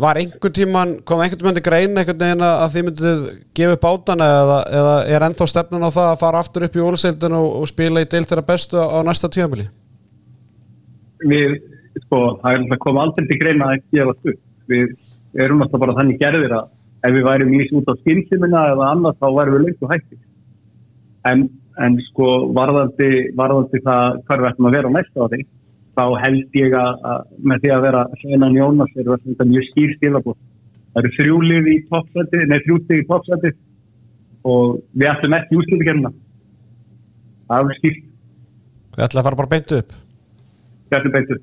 Var 0.00 0.22
einhver 0.22 0.54
tíman 0.56 0.96
kom 1.04 1.20
einhvern 1.20 1.42
tíman 1.42 1.60
til 1.60 1.66
grein 1.68 1.92
einhvern 1.92 2.24
veginn 2.24 2.46
að 2.48 2.64
þið 2.78 2.88
myndið 2.88 3.28
gefa 3.60 3.76
upp 3.76 3.86
átana 3.90 4.30
eða, 4.40 4.56
eða 4.80 4.96
er 5.18 5.28
ennþá 5.28 5.50
stefnun 5.52 5.84
á 5.84 5.90
það 5.92 6.08
að 6.14 6.18
fara 6.24 6.40
aftur 6.40 6.64
upp 6.66 6.80
í 6.80 6.82
óliseildin 6.82 7.36
og, 7.36 7.52
og 7.60 7.68
spila 7.70 8.02
í 8.02 8.08
deil 8.08 8.24
þeirra 8.24 8.48
bestu 8.48 8.80
á 8.80 8.98
næsta 9.06 9.30
tímafili 9.30 9.68
Við 11.22 11.54
sko, 12.04 12.20
það 12.42 12.50
er 12.50 12.62
alltaf 12.62 12.80
komið 12.84 13.02
aldrei 13.04 13.26
til 13.28 13.40
greina 13.40 13.66
að 13.70 13.82
gefa 13.94 14.14
stuð. 14.18 14.38
Við 14.70 15.42
erum 15.44 15.64
alltaf 15.64 15.82
bara 15.82 15.96
þannig 15.98 16.20
gerðir 16.22 16.54
að 16.58 16.70
ef 17.04 17.16
við 17.16 17.26
værum 17.28 17.52
í 17.54 17.66
út 17.78 17.90
á 17.90 17.94
skynnsimina 18.00 18.62
eða 18.72 18.88
annars 18.92 19.20
þá 19.20 19.26
værum 19.38 19.56
við 19.56 19.66
lengt 19.66 19.84
og 19.84 19.92
hætti. 19.92 20.18
En, 21.30 21.44
en 21.84 21.98
sko 22.08 22.30
varðandi, 22.56 23.10
varðandi 23.38 23.82
það 23.84 24.22
hvað 24.24 24.42
við 24.42 24.50
ættum 24.50 24.68
að 24.68 24.76
vera 24.78 24.92
á 24.92 24.96
næsta 24.96 25.26
ári, 25.28 25.40
þá 25.94 26.04
held 26.24 26.58
ég 26.60 26.78
að, 26.78 27.04
að 27.10 27.20
með 27.50 27.62
því 27.64 27.74
að 27.74 27.84
vera 27.88 28.06
Sveinan 28.22 28.58
Jónas 28.58 28.96
er 28.98 29.12
þetta 29.14 29.48
mjög 29.50 29.68
skýr 29.70 29.94
stílabóð. 29.98 30.38
Það 30.94 31.02
eru 31.02 31.14
þrjúlið 31.18 31.68
í 31.70 31.76
toppsæti, 31.90 32.40
nei 32.50 32.58
þrjúlið 32.64 33.00
í 33.02 33.06
toppsæti 33.10 33.52
og 34.54 34.80
við 34.94 35.10
ætlum 35.10 35.36
ekki 35.38 35.60
úrslutikernina. 35.60 36.14
Það 37.50 37.70
er 37.70 37.78
skýrt, 37.80 38.10
Við 38.94 39.02
ætlaði 39.02 39.20
að 39.20 39.26
fara 39.26 39.38
bara 39.40 39.50
beint 39.50 39.72
upp 39.74 39.94
við 40.94 41.00
ætlum 41.00 41.14
beintur. 41.14 41.42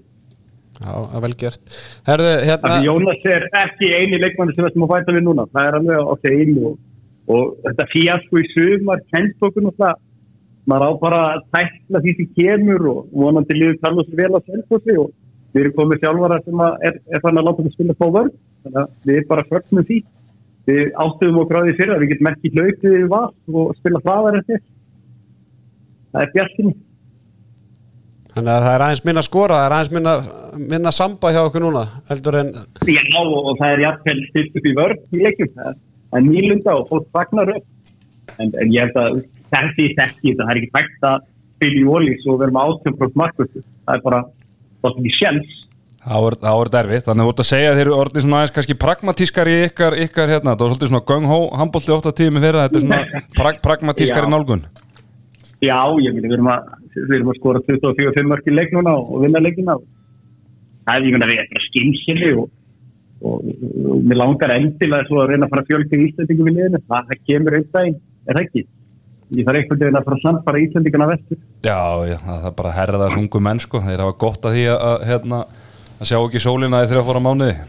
Já, 0.81 0.93
það 0.93 1.17
er 1.17 1.23
vel 1.25 1.35
gert 1.37 1.73
Herðu, 2.07 2.29
hérna 2.49 2.77
Jónas 2.85 3.25
er 3.29 3.43
ekki 3.59 3.89
eini 3.93 4.19
leikmanni 4.21 4.55
sem 4.55 4.65
við 4.65 4.87
fæta 4.89 5.13
við 5.13 5.25
núna. 5.27 5.45
Það 5.53 5.67
er 5.67 5.77
alveg 5.77 6.09
á 6.09 6.13
þeim 6.25 6.55
og, 6.65 6.77
og 7.35 7.51
þetta 7.67 7.87
fíasko 7.91 8.41
í 8.41 8.47
sumar 8.55 9.03
kent 9.13 9.45
okkur 9.45 9.67
náttúrulega. 9.67 9.99
Maður 10.69 10.85
á 10.85 10.91
bara 11.01 11.19
að 11.35 11.45
tækla 11.53 12.01
því 12.01 12.15
sem 12.17 12.31
kemur 12.37 12.87
og 12.91 13.13
vonandi 13.23 13.57
liður 13.57 13.79
tala 13.81 14.05
sér 14.07 14.19
vel 14.21 14.31
að 14.37 14.49
selfossi 14.49 14.97
og 15.01 15.07
við 15.53 15.63
erum 15.63 15.77
komið 15.77 16.03
sjálfara 16.03 16.41
sem 16.45 16.65
er, 16.65 16.99
er 17.11 17.23
fann 17.23 17.39
að 17.41 17.47
láta 17.47 17.63
okkur 17.63 17.75
spila 17.75 17.97
på 18.01 18.11
vörð. 18.17 18.35
Þannig 18.65 18.81
að 18.81 19.09
við 19.11 19.23
bara 19.29 19.47
fögnum 19.49 19.87
því. 19.89 19.97
Við 20.69 20.83
áttuðum 21.03 21.41
okkur 21.41 21.57
á 21.57 21.65
því 21.65 21.73
fyrir 21.79 21.95
að 21.95 22.03
við 22.03 22.13
getum 22.13 22.29
ekki 22.31 22.53
hlaupið 22.55 22.95
við 22.97 23.09
vall 23.11 23.57
og 23.61 23.73
spila 23.79 24.01
hraðar 24.05 24.39
eftir. 24.41 24.63
Það 26.11 26.25
er 26.25 26.33
bjartinni. 26.35 26.75
Þannig 28.31 28.51
að 28.53 28.63
það 28.65 28.73
er 28.75 28.83
aðeins 28.85 29.03
minna 29.07 29.21
skora 29.27 29.57
Það 29.59 29.65
er 29.67 29.75
aðeins 29.75 29.93
minna, 29.95 30.13
minna 30.71 30.91
samba 30.95 31.31
hjá 31.35 31.41
okkur 31.43 31.65
núna 31.65 31.81
Heldur 32.09 32.37
en 32.39 32.51
Já, 32.87 33.01
og, 33.19 33.39
og 33.51 33.57
það 33.59 33.73
er 33.75 33.83
jafnvel 33.85 34.17
stilt 34.29 34.59
upp 34.59 34.69
í 34.69 34.75
vörð 34.77 35.17
í 35.17 35.23
leikjum. 35.25 35.51
Það 35.57 36.19
er 36.19 36.25
nýlunda 36.27 36.75
og 36.79 36.87
fólk 36.91 37.07
fagnar 37.15 37.51
upp. 37.55 37.65
En, 38.39 38.51
en 38.61 38.71
ég 38.71 38.87
held 38.87 38.99
að 39.01 39.19
þessi 39.51 39.89
þekki, 39.97 40.35
það 40.39 40.51
er 40.53 40.59
ekki 40.61 40.71
tækt 40.77 41.07
að 41.07 41.25
spila 41.57 41.81
í 41.81 41.87
ólís 41.95 42.27
og 42.31 42.39
vera 42.41 42.55
með 42.55 42.71
átjöfnbrótt 42.71 43.19
markvöldu. 43.21 43.63
Það 43.85 43.97
er 43.97 44.05
bara, 44.07 44.21
það 44.81 44.89
er 44.91 45.01
ekki 45.01 45.13
sjens. 45.17 45.57
Það 46.01 46.23
voru- 46.25 46.73
derfið, 46.73 47.03
þannig 47.05 47.21
að 47.21 47.27
þú 47.27 47.33
ert 47.35 47.41
að 47.43 47.49
segja 47.51 47.71
að 47.71 47.75
þeir 47.77 47.85
eru 47.85 47.97
orðið 48.01 48.23
svona 48.25 48.37
aðeins 48.39 48.53
kannski 48.55 48.77
pragmatískar 48.81 49.51
í 49.51 49.57
ykkar, 49.67 49.97
ykkar 50.07 50.31
hérna, 50.33 50.55
það 50.55 50.63
var 50.63 50.71
svolítið 50.71 50.89
svona 50.91 51.03
gung-hó, 51.11 51.39
handbólti 51.59 51.93
8 51.93 52.13
tími 52.17 52.41
fyrir 52.41 52.57
þetta 52.63 52.79
er 52.79 52.85
svona 52.87 53.21
prag 53.37 53.59
pragmatískar 53.61 54.25
í 54.25 54.31
nálgun. 54.33 54.63
Já, 55.61 55.77
ég 56.01 56.15
myndi, 56.15 56.25
við 56.31 56.39
erum 56.39 56.49
að, 56.49 56.71
við 56.95 57.15
erum 57.17 57.31
að 57.31 57.39
skora 57.39 57.61
24-5 57.67 58.29
mörg 58.31 58.49
í 58.49 58.55
leik 58.55 58.73
núna 58.75 58.95
og 58.99 59.23
vinna 59.23 59.41
leikina. 59.43 59.77
Það 60.85 60.97
er, 60.97 61.05
ég 61.07 61.15
myndi 61.15 61.27
að 61.27 61.31
við 61.31 61.41
erum 61.41 61.55
bara 61.55 61.67
skynsili 61.67 62.29
og, 62.41 62.51
og, 63.21 63.49
og 63.93 64.05
mér 64.09 64.21
langar 64.21 64.53
endilega 64.57 65.07
svo 65.07 65.21
að 65.21 65.33
reyna 65.33 65.47
að 65.47 65.55
fara 65.55 65.67
fjöldi 65.69 65.99
í 65.99 66.05
Íslandingum 66.09 66.51
í 66.51 66.55
liðinu. 66.57 66.83
Það, 66.91 67.09
það 67.09 67.25
kemur 67.31 67.57
einn 67.57 67.67
daginn, 67.77 67.97
er 68.25 68.39
það 68.39 68.45
ekki? 68.47 68.65
Ég 69.31 69.47
þarf 69.47 69.61
einhvern 69.61 69.83
veginn 69.85 69.99
að 70.01 70.07
fara 70.07 70.19
að 70.19 70.25
samfara 70.25 70.63
Íslandingana 70.65 71.09
vestur. 71.13 71.41
Já, 71.63 71.81
já, 72.09 72.17
það 72.27 72.47
er 72.49 72.55
bara 72.57 72.71
að 72.71 72.79
herða 72.81 73.03
þessu 73.05 73.21
ungu 73.21 73.43
menn 73.47 73.61
sko, 73.63 73.83
þeir 73.85 74.05
hafa 74.05 74.17
gott 74.25 74.47
að 74.49 74.57
því 74.57 74.65
að, 74.73 74.81
að, 74.89 75.05
hérna, 75.11 75.43
að 75.97 76.09
sjá 76.11 76.17
ekki 76.19 76.43
sólina 76.43 76.81
í 76.83 76.89
þrjá 76.91 77.05
fóra 77.07 77.23
mánuði. 77.23 77.59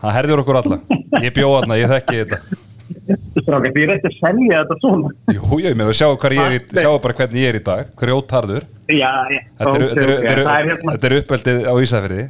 Það 0.00 0.16
herður 0.18 0.42
okkur 0.42 0.58
alla. 0.62 0.80
Ég 1.22 1.36
bjóð 1.36 1.54
þarna, 1.60 1.78
ég 1.78 1.92
þekki 1.92 2.22
þetta. 2.24 2.65
Stráka, 3.06 3.70
því 3.70 3.82
er 3.84 3.90
þetta 3.92 4.08
að 4.10 4.16
selja 4.18 4.62
þetta 4.62 4.76
svona. 4.82 5.08
Jú, 5.36 5.60
ég 5.62 5.76
með 5.78 5.86
að 5.92 5.98
sjá 6.00 6.08
hvað 6.10 6.32
ég 6.34 6.42
er 6.46 6.54
í, 6.56 6.58
sjá 6.74 6.90
bara 7.04 7.14
hvernig 7.20 7.38
ég 7.42 7.48
er 7.52 7.58
í 7.60 7.62
dag, 7.66 7.84
grjótharður. 8.00 8.64
Já, 8.90 9.12
já. 9.30 9.40
Þetta 9.60 9.76
er, 10.02 10.42
hérna 10.66 11.20
uppeldið 11.20 11.58
á 11.70 11.74
Ísafirði. 11.82 12.24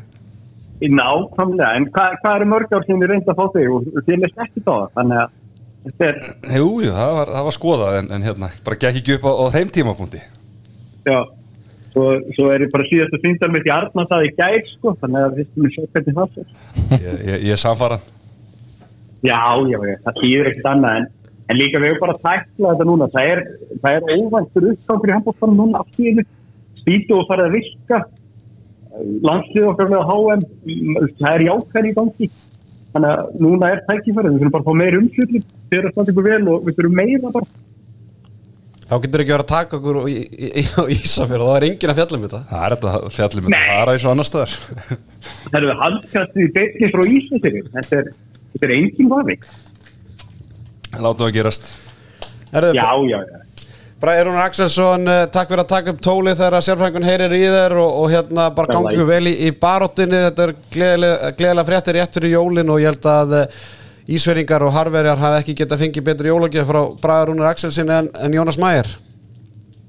nákvæmlega, 0.81 1.71
en 1.77 1.87
hvað, 1.89 2.11
hvað 2.21 2.35
eru 2.37 2.47
mörg 2.53 2.69
ár 2.77 2.85
sem 2.85 3.01
við 3.01 3.09
reynda 3.09 3.33
að 3.33 3.39
fá 3.39 3.47
þig 3.55 3.69
og 3.73 3.81
þið 4.05 4.17
leist 4.21 4.39
ekki 4.45 4.61
á 4.61 4.69
það, 4.69 4.89
þannig 4.99 5.19
að 5.23 5.29
þetta 5.87 6.05
er, 6.05 6.17
Jú, 6.59 6.69
jú, 6.85 6.91
það 6.93 7.13
var, 7.17 7.29
það 7.33 7.45
var 7.49 7.55
skoðað 7.57 7.93
en, 8.01 8.09
en 8.13 8.27
hérna, 8.27 8.49
bara 8.67 8.81
gekk 8.83 8.97
ekki 9.01 9.17
upp 9.17 9.25
á, 9.25 9.33
á 9.41 9.45
þeim 9.57 9.71
tímapunkti. 9.73 10.21
já, 11.07 11.19
svo, 11.95 12.05
svo 12.37 12.45
er 12.53 12.61
ég 12.67 12.73
bara 12.75 12.89
síðast 12.91 13.17
að 13.17 13.25
sýndar 13.25 13.53
mitt 13.55 13.65
í 13.65 13.73
Arna 13.73 14.03
það 14.11 14.27
í 14.29 14.31
gær, 14.37 14.61
sko, 14.75 14.89
þannig 15.01 15.21
að 15.25 15.33
við 15.41 15.49
Já, 19.27 19.43
já, 19.67 19.79
já, 19.91 19.97
það 20.05 20.21
þýðir 20.23 20.51
ekkert 20.53 20.69
annað, 20.73 20.99
en, 21.01 21.07
en 21.51 21.61
líka 21.61 21.83
við 21.83 21.93
hefum 21.93 22.05
bara 22.05 22.19
tækla 22.27 22.73
þetta 22.73 22.89
núna, 22.91 23.09
það 23.15 23.31
er, 23.33 23.43
það 23.83 23.97
er 23.97 24.17
óvæntur 24.17 24.69
uppgangur 24.73 25.11
í 25.13 25.17
handbóltanum 25.17 25.63
núna 25.63 25.83
af 25.83 25.95
því 25.97 26.13
að 26.13 26.27
spýtu 26.83 27.19
og 27.19 27.31
farið 27.31 27.49
að 27.49 27.57
virka, 27.57 28.03
landslið 29.27 29.71
okkar 29.73 29.93
með 29.93 30.11
HM, 30.11 30.45
það 31.21 31.31
er 31.33 31.47
jákvæðin 31.51 31.91
í 31.91 31.95
gangi, 31.97 32.29
þannig 32.95 33.13
að 33.13 33.41
núna 33.45 33.71
er 33.73 33.87
tækifærið, 33.89 34.35
við 34.37 34.43
þurfum 34.43 34.55
bara 34.57 34.65
að 34.65 34.69
fá 34.69 34.83
meir 34.83 34.99
umfjöldin, 35.01 35.49
fyrir 35.73 35.89
að 35.89 35.97
standa 35.97 36.15
ykkur 36.15 36.29
vel 36.31 36.43
og 36.53 36.69
við 36.69 36.79
þurfum 36.79 37.01
meira 37.03 37.33
bara. 37.35 37.51
Þá 38.87 38.95
getur 39.03 39.23
ekki 39.25 39.33
verið 39.35 39.43
að 39.43 39.51
taka 39.51 39.79
okkur 39.81 39.97
í, 40.07 40.13
í, 40.23 40.49
í, 40.61 40.63
á 40.79 40.83
Ísafjörð 40.95 41.43
og 41.43 41.49
það 41.51 41.57
er 41.57 41.65
enginn 41.67 41.91
að 41.91 41.97
fjalla 41.99 42.19
um 42.19 42.27
þetta. 42.27 42.41
Það 42.53 42.61
er 42.67 42.75
þetta 42.77 43.15
fjallið 43.17 43.47
með 43.47 43.65
það 43.67 43.81
er 43.81 43.91
eins 43.93 44.05
og 44.05 44.13
annar 44.13 44.29
staðar. 44.29 44.53
Það 45.47 45.57
eru 45.59 45.75
handkastið 45.81 46.45
í 46.45 46.53
beinni 46.55 46.91
frá 46.93 47.03
Íslandsiri, 47.17 47.63
þetta 47.73 47.99
er, 47.99 48.13
þetta 48.55 48.69
er 48.69 48.77
engin 48.79 49.11
vafi. 49.11 49.39
Látum 50.97 51.27
það 51.27 51.35
gerast. 51.37 51.73
Já, 52.53 52.71
já, 53.11 53.19
já. 53.19 53.43
Bræðurinn 53.97 54.37
Axelsson, 54.43 55.07
eh, 55.09 55.23
takk 55.33 55.49
fyrir 55.49 55.63
að 55.65 55.71
taka 55.71 55.93
upp 55.95 56.01
tólið 56.05 56.37
þegar 56.37 56.65
sérfræðingun 56.67 57.07
heyrir 57.09 57.33
í 57.33 57.41
þér 57.49 57.75
og, 57.81 57.95
og 58.03 58.11
hérna 58.13 58.45
bara 58.55 58.69
Já, 58.69 58.77
gangi 58.77 58.99
læk. 58.99 59.07
vel 59.09 59.31
í, 59.31 59.33
í 59.49 59.51
baróttinni, 59.57 60.19
þetta 60.27 60.45
er 60.45 60.53
gleðilega, 60.75 61.31
gleðilega 61.39 61.69
fréttir 61.71 61.97
rétt 61.97 62.19
fyrir 62.19 62.35
jólin 62.35 62.73
og 62.75 62.83
ég 62.83 62.93
held 62.93 63.09
að 63.09 63.33
eh, 63.41 63.57
Ísveringar 64.17 64.63
og 64.63 64.75
Harverjar 64.77 65.19
hafi 65.19 65.41
ekki 65.41 65.55
getað 65.63 65.81
fengið 65.83 66.05
betur 66.11 66.29
jólagjöf 66.29 66.69
frá 66.69 66.81
Bræðurinn 67.03 67.49
Axelsson 67.49 67.91
en, 67.91 68.11
en 68.21 68.37
Jónas 68.37 68.61
Mæger. 68.61 68.93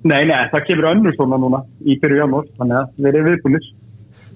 Nei, 0.08 0.24
nei, 0.30 0.40
það 0.54 0.66
kemur 0.70 0.88
önnur 0.94 1.18
svona 1.18 1.38
núna 1.44 1.60
í 1.84 1.98
fyrir 2.00 2.24
jámór, 2.24 2.48
þannig 2.58 2.80
að 2.80 3.04
við 3.04 3.12
erum 3.12 3.28
viðbúinir. 3.28 3.68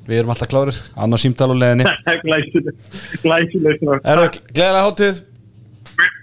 Við 0.08 0.22
erum 0.22 0.34
alltaf 0.34 0.49
klárir. 0.52 0.78
Annars 0.97 1.26
símtal 1.26 1.52
á 1.54 1.56
leðinni. 1.56 1.86
Glæsileg, 3.26 3.82
gleðilega 4.52 4.86
hátíð. 4.88 5.24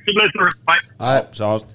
Glæsileg, 0.08 0.56
Sjáumst. 1.36 1.74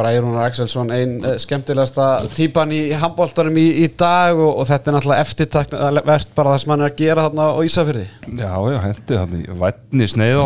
Bræðurinn 0.00 0.36
Axelsson, 0.40 0.90
einn 0.94 1.16
uh, 1.26 1.34
skemmtilegasta 1.42 2.04
típan 2.32 2.70
í 2.72 2.78
handbóltarum 2.96 3.56
í, 3.58 3.64
í 3.82 3.88
dag 3.98 4.38
og, 4.38 4.60
og 4.62 4.68
þetta 4.68 4.90
er 4.90 4.96
náttúrulega 4.96 5.24
eftirtaknavert 5.26 6.30
bara 6.36 6.54
það 6.54 6.62
sem 6.62 6.72
hann 6.72 6.84
er 6.84 6.92
að 6.92 7.00
gera 7.02 7.24
þarna 7.26 7.48
á 7.50 7.58
Ísafjörði. 7.66 8.04
Já, 8.38 8.52
já, 8.70 8.78
hendi 8.86 9.18
þannig. 9.18 9.50
Vætni 9.64 10.08
sneið 10.14 10.40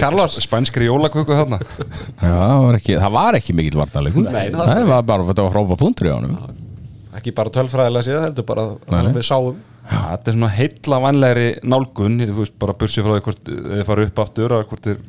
Carlos. 0.00 0.38
spænskri 0.46 0.88
jólaköku 0.88 1.36
þarna. 1.42 1.60
Já, 1.60 2.30
það 2.30 2.64
var 2.68 2.80
ekki, 2.80 2.96
það 3.02 3.14
var 3.18 3.40
ekki 3.40 3.58
mikill 3.58 3.82
Nei, 4.30 4.46
það- 4.54 4.88
var 4.94 5.06
bara, 5.10 5.28
þetta 5.32 5.48
var 5.48 5.56
hrópa 5.58 5.80
punktur 5.84 6.08
í 6.08 6.14
honum 6.14 6.38
Ekki 7.14 7.34
bara 7.34 7.52
tölfræðilega 7.54 8.08
síðan, 8.08 8.28
heldur 8.30 8.46
bara 8.48 8.68
að 8.88 9.10
við 9.18 9.26
sáum. 9.26 9.58
Þetta 9.84 10.30
er 10.30 10.36
svona 10.38 10.52
heilla 10.54 10.98
vanlegri 11.04 11.48
nálgun, 11.68 12.20
þú 12.24 12.38
veist, 12.38 12.54
bara 12.62 12.76
bursið 12.80 13.04
frá 13.04 13.14
því 13.14 13.24
hvort 13.26 13.50
þið 13.50 13.82
fara 13.90 14.06
upp 14.08 14.22
aftur 14.24 14.54
og 14.56 14.70
hvort 14.70 14.86
þið 14.88 15.02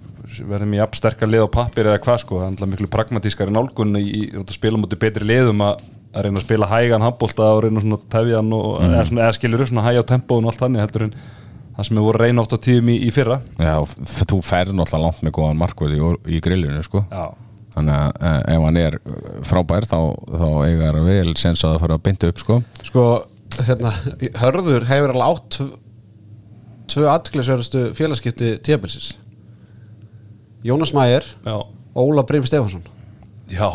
verðum 0.49 0.73
í 0.75 0.79
jafn 0.81 0.97
sterkar 0.99 1.31
lið 1.31 1.45
á 1.47 1.55
pappir 1.55 1.87
eða 1.87 2.01
hvað 2.03 2.19
sko, 2.23 2.39
það 2.41 2.47
er 2.47 2.51
alltaf 2.51 2.71
miklu 2.71 2.89
pragmatískari 2.91 3.53
nálgun 3.55 3.99
í, 3.99 4.25
að 4.35 4.51
spila 4.55 4.81
mútið 4.81 5.01
betri 5.05 5.27
liðum 5.29 5.63
að, 5.63 5.85
reyna 6.15 6.41
að 6.41 6.45
spila 6.47 6.69
hægan 6.71 7.05
handbólta 7.05 7.47
og 7.53 7.63
reyna 7.65 7.83
svona 7.83 8.01
tefjan 8.11 8.51
og 8.57 8.67
eða, 8.81 9.05
svona, 9.07 9.23
eða 9.25 9.37
skilur 9.37 9.63
upp 9.63 9.71
svona 9.71 9.85
hæja 9.85 10.03
á 10.03 10.09
tempóun 10.11 10.47
og 10.47 10.51
allt 10.51 10.63
þannig 10.63 10.83
heldur 10.83 11.07
en 11.07 11.15
það 11.75 11.87
sem 11.87 11.99
við 11.99 12.07
voru 12.07 12.23
reyna 12.23 12.43
oft 12.43 12.55
á 12.55 12.59
tíðum 12.65 12.91
í, 12.91 12.97
í 13.03 13.09
fyrra. 13.15 13.39
Já, 13.59 13.75
þú 14.31 14.41
færð 14.47 14.75
náttúrulega 14.75 15.03
langt 15.05 15.23
með 15.27 15.35
góðan 15.37 15.59
markverð 15.59 15.97
í, 15.97 16.11
í 16.37 16.41
grillinu 16.43 16.83
sko. 16.87 17.03
Já, 17.11 17.25
þannig 17.75 17.97
að 17.99 18.27
eh, 18.29 18.37
ef 18.55 18.65
hann 18.65 18.79
er 18.79 18.99
frábær 19.45 19.87
þá, 19.91 19.97
þá 20.31 20.47
eiga 20.65 20.91
það 20.95 21.09
vel 21.11 21.35
sens 21.35 21.65
að 21.65 21.75
það 21.75 21.81
fara 21.83 21.97
að 21.99 22.05
binda 22.07 22.31
upp 22.31 22.43
sko. 22.43 22.59
Sko, 22.87 23.05
hérna, 23.67 23.91
Hörður 24.41 24.87
hefur 24.89 25.13
alveg 25.15 25.27
átt 25.29 25.59
tv 25.59 25.69
tvö 26.95 27.07
atklisverðustu 27.11 27.85
félagskipti 27.97 28.55
tíabilsins 28.63 29.15
Jónas 30.65 30.93
Mæger 30.95 31.25
já, 31.45 31.55
og 31.57 32.01
Óla 32.01 32.23
Brím 32.27 32.45
Stefansson 32.45 32.85
já, 33.51 33.67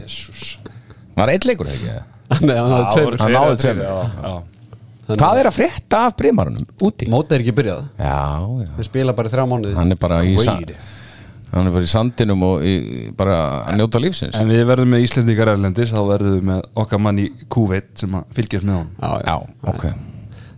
jésús 0.00 0.56
var 1.16 1.32
eitt 1.32 1.46
leikur 1.48 1.68
ekki? 1.72 1.96
Nei, 2.42 2.56
hann 2.58 2.72
hafði 2.74 2.92
tveimur. 2.92 3.16
Hann 3.22 3.34
náði 3.36 3.58
tveimur. 3.62 3.86
Já, 3.86 3.94
já. 4.26 4.36
Hvað 5.06 5.40
er 5.40 5.48
að 5.48 5.54
frétta 5.54 5.98
af 6.08 6.16
brimarunum 6.18 6.66
úti? 6.82 7.06
Mótið 7.10 7.36
er 7.36 7.44
ekki 7.44 7.54
byrjað. 7.54 7.84
Já, 8.02 8.16
já. 8.64 8.70
Við 8.74 8.88
spila 8.88 9.14
bara 9.16 9.30
í 9.30 9.34
þrjá 9.34 9.44
mánuði. 9.46 9.74
Hann 9.78 9.94
er 9.94 10.00
bara 10.02 10.18
í. 10.26 10.34
Hann 11.52 11.68
er 11.68 11.76
bara 11.76 11.86
í 11.86 11.90
sandinum 11.90 12.42
og 12.46 12.66
í, 12.66 12.74
bara 13.16 13.38
að 13.68 13.78
njóta 13.80 14.02
lífsins. 14.02 14.34
En 14.38 14.50
við 14.50 14.64
verðum 14.68 14.92
með 14.94 15.06
Íslendingar 15.06 15.52
erlendis 15.54 15.94
þá 15.94 16.02
verðum 16.08 16.34
við 16.36 16.50
með 16.50 16.66
okkar 16.82 17.02
mann 17.06 17.22
í 17.22 17.30
Kuveit 17.52 17.92
sem 18.00 18.18
að 18.18 18.26
fylgjast 18.36 18.66
með 18.66 18.80
honum. 18.80 18.92
Já, 18.98 19.08
já. 19.12 19.30
já, 19.30 19.72
ok. 19.72 19.86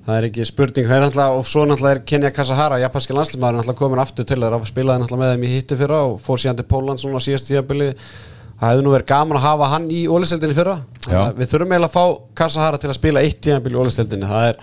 Það 0.09 0.17
er 0.17 0.27
ekki 0.31 0.45
spurning, 0.49 0.87
það 0.89 0.97
er 0.97 1.03
náttúrulega 1.05 1.37
og 1.37 1.45
svo 1.45 1.67
náttúrulega 1.69 1.99
er 1.99 2.03
Kenja 2.09 2.33
Kasahara, 2.33 2.81
japanski 2.81 3.13
landslimaður 3.13 3.59
náttúrulega 3.59 3.81
komin 3.83 4.01
aftur 4.01 4.25
til 4.25 4.39
þeirra, 4.41 4.61
spilaði 4.65 5.03
náttúrulega 5.03 5.21
með 5.21 5.35
þeim 5.35 5.45
í 5.45 5.51
hitti 5.53 5.77
fyrra 5.77 5.99
og 6.07 6.15
fór 6.25 6.41
síðan 6.41 6.61
til 6.63 6.65
Pólland 6.71 7.03
svona 7.03 7.21
síðast 7.21 7.51
tíabili 7.51 7.91
það 8.59 8.73
hefði 8.73 8.85
nú 8.87 8.95
verið 8.95 9.09
gaman 9.13 9.39
að 9.39 9.45
hafa 9.45 9.71
hann 9.75 9.89
í 9.93 9.99
ólisteldinni 10.11 10.57
fyrra. 10.57 10.77
Við 11.07 11.51
þurfum 11.53 11.75
eiginlega 11.75 11.91
að 11.91 11.97
fá 11.99 12.05
Kasahara 12.41 12.81
til 12.81 12.89
að 12.91 12.97
spila 12.99 13.25
eitt 13.27 13.43
tíabili 13.45 13.77
í 13.77 13.83
ólisteldinni. 13.83 14.31
Það 14.33 14.47
er, 14.49 14.63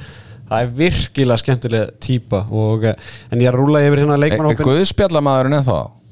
það 0.49 0.65
er 0.65 0.73
virkilega 0.81 1.43
skemmtilega 1.43 1.93
típa 2.03 2.41
og, 2.49 2.89
eh, 2.89 3.13
en 3.29 3.45
ég 3.45 3.51
er 3.51 3.55
að 3.55 3.61
rúla 3.61 3.83
yfir 3.85 4.01
hérna 4.03 4.17
leikmannhópin 4.19 4.67
Guðspjallamæðurinn 4.67 5.59
eða 5.59 5.69
þá? 5.69 6.04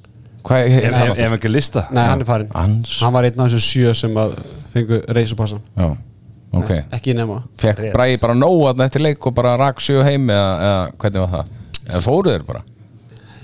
Hvað 0.43 0.73
er 0.75 0.97
Ef, 1.13 1.37
ekki 1.37 1.51
lista? 1.51 1.85
Nei, 1.95 2.03
hann 2.09 2.23
er 2.23 2.27
farin 2.27 2.49
Hans? 2.55 2.97
Hann 3.03 3.15
var 3.15 3.27
einn 3.27 3.39
af 3.39 3.51
þessum 3.53 3.63
sjö 3.63 3.93
sem 3.95 4.19
að 4.19 4.35
fengu 4.73 4.99
reysupassan 5.15 5.63
Já, 5.77 5.87
Ok, 6.53 6.69
ekki 6.93 7.15
nema. 7.17 7.39
Fekk 7.57 7.87
Bræði 7.95 8.19
bara 8.21 8.35
nóa 8.37 8.75
eftir 8.85 9.01
leik 9.01 9.25
og 9.25 9.33
bara 9.33 9.55
rak 9.57 9.79
sjö 9.81 10.03
heim 10.05 10.27
eða, 10.29 10.51
eða 10.67 10.83
hvernig 11.01 11.23
var 11.23 11.33
það? 11.37 11.57
Eða 11.87 12.03
fóruð 12.05 12.35
þeir 12.35 12.45
bara? 12.51 12.63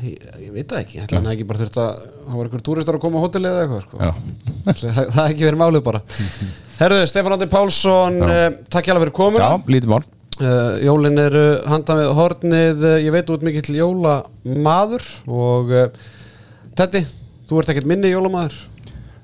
ég, 0.03 0.27
ég 0.45 0.51
veit 0.53 0.69
það 0.69 0.81
ekki, 0.83 0.99
ætla 1.03 1.19
hann 1.19 1.31
ekki 1.33 1.47
bara 1.49 1.61
þurft 1.61 1.79
að 1.81 1.89
það 2.03 2.37
var 2.37 2.47
einhver 2.49 2.63
túristar 2.67 2.97
að 2.97 3.03
koma 3.03 3.19
á 3.19 3.23
hótelið 3.25 3.49
eða 3.49 3.63
eitthvað 3.65 3.81
sko. 3.85 3.99
Já, 3.99 4.11
það, 4.69 5.01
það 5.15 5.19
er 5.23 5.33
ekki 5.33 5.47
verið 5.47 5.61
málið 5.63 5.83
bara. 5.89 6.01
Herðu, 6.79 7.09
Stefán 7.11 7.35
Andi 7.35 7.49
Pálsson 7.51 8.21
uh, 8.23 8.45
takk 8.71 8.87
hjá 8.87 8.95
fyrir 8.95 9.15
komin 9.15 9.43
Já 9.43 9.49
lítið 9.67 9.91
mál. 9.91 10.01
Uh, 10.39 10.77
Jólin 10.85 11.19
eru 11.19 11.43
handan 11.67 11.99
við 11.99 12.13
hornið. 12.15 12.85
Uh, 12.85 12.95
ég 13.03 13.11
veit 13.17 13.33
út 13.33 13.43
mikill 13.43 13.75
jólamaður 13.75 15.07
og 15.27 15.73
uh, 15.75 15.89
Teddy, 16.79 17.01
þú 17.49 17.59
ert 17.59 17.71
ekkert 17.73 17.89
minni 17.89 18.11
jólamaður? 18.13 18.55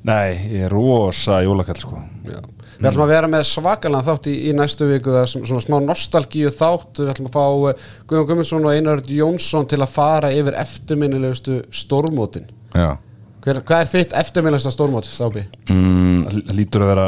Nei, 0.05 0.35
ég 0.51 0.65
er 0.67 0.73
rosa 0.73 1.39
jólakall 1.45 1.79
sko. 1.81 2.01
Já. 2.27 2.41
Við 2.75 2.89
ætlum 2.89 3.05
að 3.05 3.11
vera 3.13 3.29
með 3.31 3.45
svakalega 3.47 4.03
þátt 4.09 4.25
í, 4.27 4.33
í 4.49 4.51
næstu 4.53 4.89
viku 4.89 5.13
það 5.13 5.21
er 5.21 5.29
sem- 5.31 5.45
svona 5.47 5.63
smá 5.63 5.77
nostalgíu 5.85 6.49
þátt. 6.51 6.99
Við 6.99 7.11
ætlum 7.13 7.29
að 7.29 7.37
fá 7.37 7.45
uh, 7.47 7.85
Guðjón 8.09 8.27
Guðmundsson 8.29 8.67
og 8.67 8.75
Einar 8.75 8.99
Örd 8.99 9.11
Jónsson 9.15 9.69
til 9.71 9.79
að 9.79 9.93
fara 9.95 10.33
yfir 10.35 10.57
eftirminnilegustu 10.59 11.61
stórmótin. 11.71 12.49
Já. 12.75 12.97
Hver, 13.45 13.61
Hvað 13.63 13.85
er 13.85 13.91
þitt 13.93 14.17
eftirminnilegsta 14.19 14.73
stórmót, 14.75 15.07
Stábi? 15.07 15.45
mm, 15.71 16.51
lítur 16.57 16.83
að 16.83 16.91
vera 16.91 17.07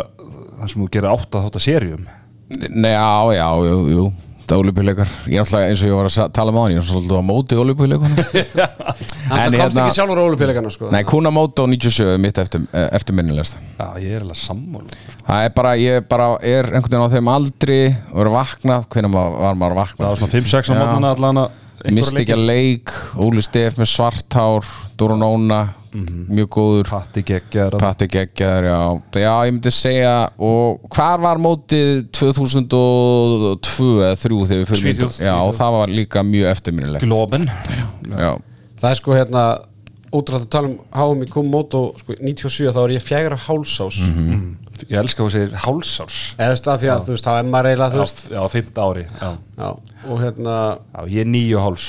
það 0.62 0.72
sem 0.72 0.82
þú 0.86 0.90
gerir 0.96 1.10
átt 1.12 1.36
að 1.36 1.46
þátt 1.48 1.60
að 1.60 1.66
serjum 1.68 2.08
Nei, 2.72 2.94
já, 2.94 3.12
já, 3.36 3.48
jú, 3.68 3.80
jú 3.92 4.04
Það 4.48 4.62
olíupileikar 4.64 5.10
Ég 5.28 5.36
er 5.36 5.44
alltaf 5.44 5.64
eins 5.68 5.82
og 5.84 5.90
ég 5.90 5.98
var 5.98 6.08
að 6.08 6.32
tala 6.38 6.54
með 6.56 6.64
hann 6.64 6.74
Ég 6.74 6.80
er 6.82 6.86
svolítið 6.88 7.18
á 7.20 7.24
móti 7.28 7.58
olíupileikunum 7.60 8.18
Hann 9.32 9.42
En 9.42 9.52
komst 9.52 9.60
hérna- 9.60 9.84
ekki 9.84 9.98
sjálfur 9.98 10.22
á 10.22 10.24
ólupíleikana 10.24 10.72
sko. 10.72 10.90
Nei, 10.94 11.02
Kuna 11.08 11.32
Móto 11.36 11.66
97 11.68 12.08
er 12.14 12.22
mitt 12.24 12.40
eftir, 12.40 12.64
eh, 12.72 12.88
eftirminnilegast 12.96 13.58
Já, 13.60 13.88
ég 14.00 14.16
er 14.16 14.24
alveg 14.24 14.40
sammála. 14.40 14.98
Það 15.28 15.44
er 15.50 15.54
bara, 15.60 15.74
ég 15.84 16.08
bara 16.10 16.30
er 16.42 16.70
einhvern 16.72 16.96
veginn 16.96 17.08
á 17.12 17.14
þeim 17.18 17.32
aldri 17.36 17.80
og 18.14 18.22
er 18.24 18.30
að 18.32 18.38
vakna, 18.38 18.78
hvernig 18.94 19.18
var 19.18 19.60
maður 19.60 19.76
að 19.76 19.82
vakna? 19.82 20.00
Það 20.06 20.12
var 20.14 20.22
svona 20.22 20.36
5-6 20.38 20.72
á 20.72 20.74
Já. 20.74 20.80
mótnana 20.80 21.12
allan 21.18 21.42
að 21.44 21.64
Misti 21.96 22.24
ekki 22.24 22.36
að 22.36 22.46
leik, 22.48 22.94
Óli 23.24 23.44
Stef 23.46 23.78
með 23.80 23.92
svarthár, 23.92 24.68
Doronóna 25.00 25.62
mjög 25.98 26.50
góður. 26.54 26.90
Patti 26.92 27.24
geggjar 27.26 27.78
Patti 27.80 28.08
geggjar, 28.12 28.68
já. 28.68 28.80
Já, 29.18 29.32
ég 29.48 29.56
myndi 29.56 29.72
segja, 29.74 30.16
og 30.38 30.84
hvar 30.94 31.24
var 31.24 31.40
mótið 31.42 32.04
2002 32.14 33.88
eða 34.06 34.20
3 34.20 34.44
þegar 34.52 34.62
við 34.62 34.68
fyrir 34.72 34.84
Svíþjóð, 34.84 35.18
Já, 35.26 35.34
og 35.42 35.56
það 35.58 35.78
var 35.80 35.96
líka 36.02 36.24
mjög 36.28 36.52
eftirminnilegt 36.52 37.08
Globen. 37.08 37.48
Já, 38.12 38.36
Það 38.78 38.92
er 38.92 39.00
sko 39.00 39.16
hérna 39.18 39.44
ótrúlega 40.14 40.46
að 40.46 40.52
tala 40.54 40.70
um 40.70 40.78
HM 40.94 41.24
í 41.26 41.30
Kumoto 41.32 41.82
sko, 41.98 42.16
97 42.22 42.72
þá 42.76 42.82
er 42.84 42.94
ég 42.96 43.04
fjagra 43.04 43.40
hálsás 43.48 43.98
Ég 44.86 44.98
elska 45.02 45.24
þú 45.24 45.30
segir 45.34 45.56
hálsárs. 45.66 46.20
Eða 46.38 46.48
þú 46.48 46.56
veist 46.56 46.70
að 46.72 46.82
því 46.84 46.92
að 46.94 47.06
þú 47.08 47.16
veist 47.16 47.28
það 47.28 47.40
er 47.40 47.50
maður 47.54 47.70
eiginlega 47.72 47.94
þú 47.96 48.04
veist 48.04 48.24
já, 48.30 48.42
5 48.54 48.82
ári 48.84 49.06
já. 49.08 49.30
já, 49.58 49.70
og 50.08 50.22
hérna 50.22 50.58
já, 50.78 51.02
ég 51.14 51.22
er 51.24 51.32
níu 51.34 51.62
háls 51.64 51.88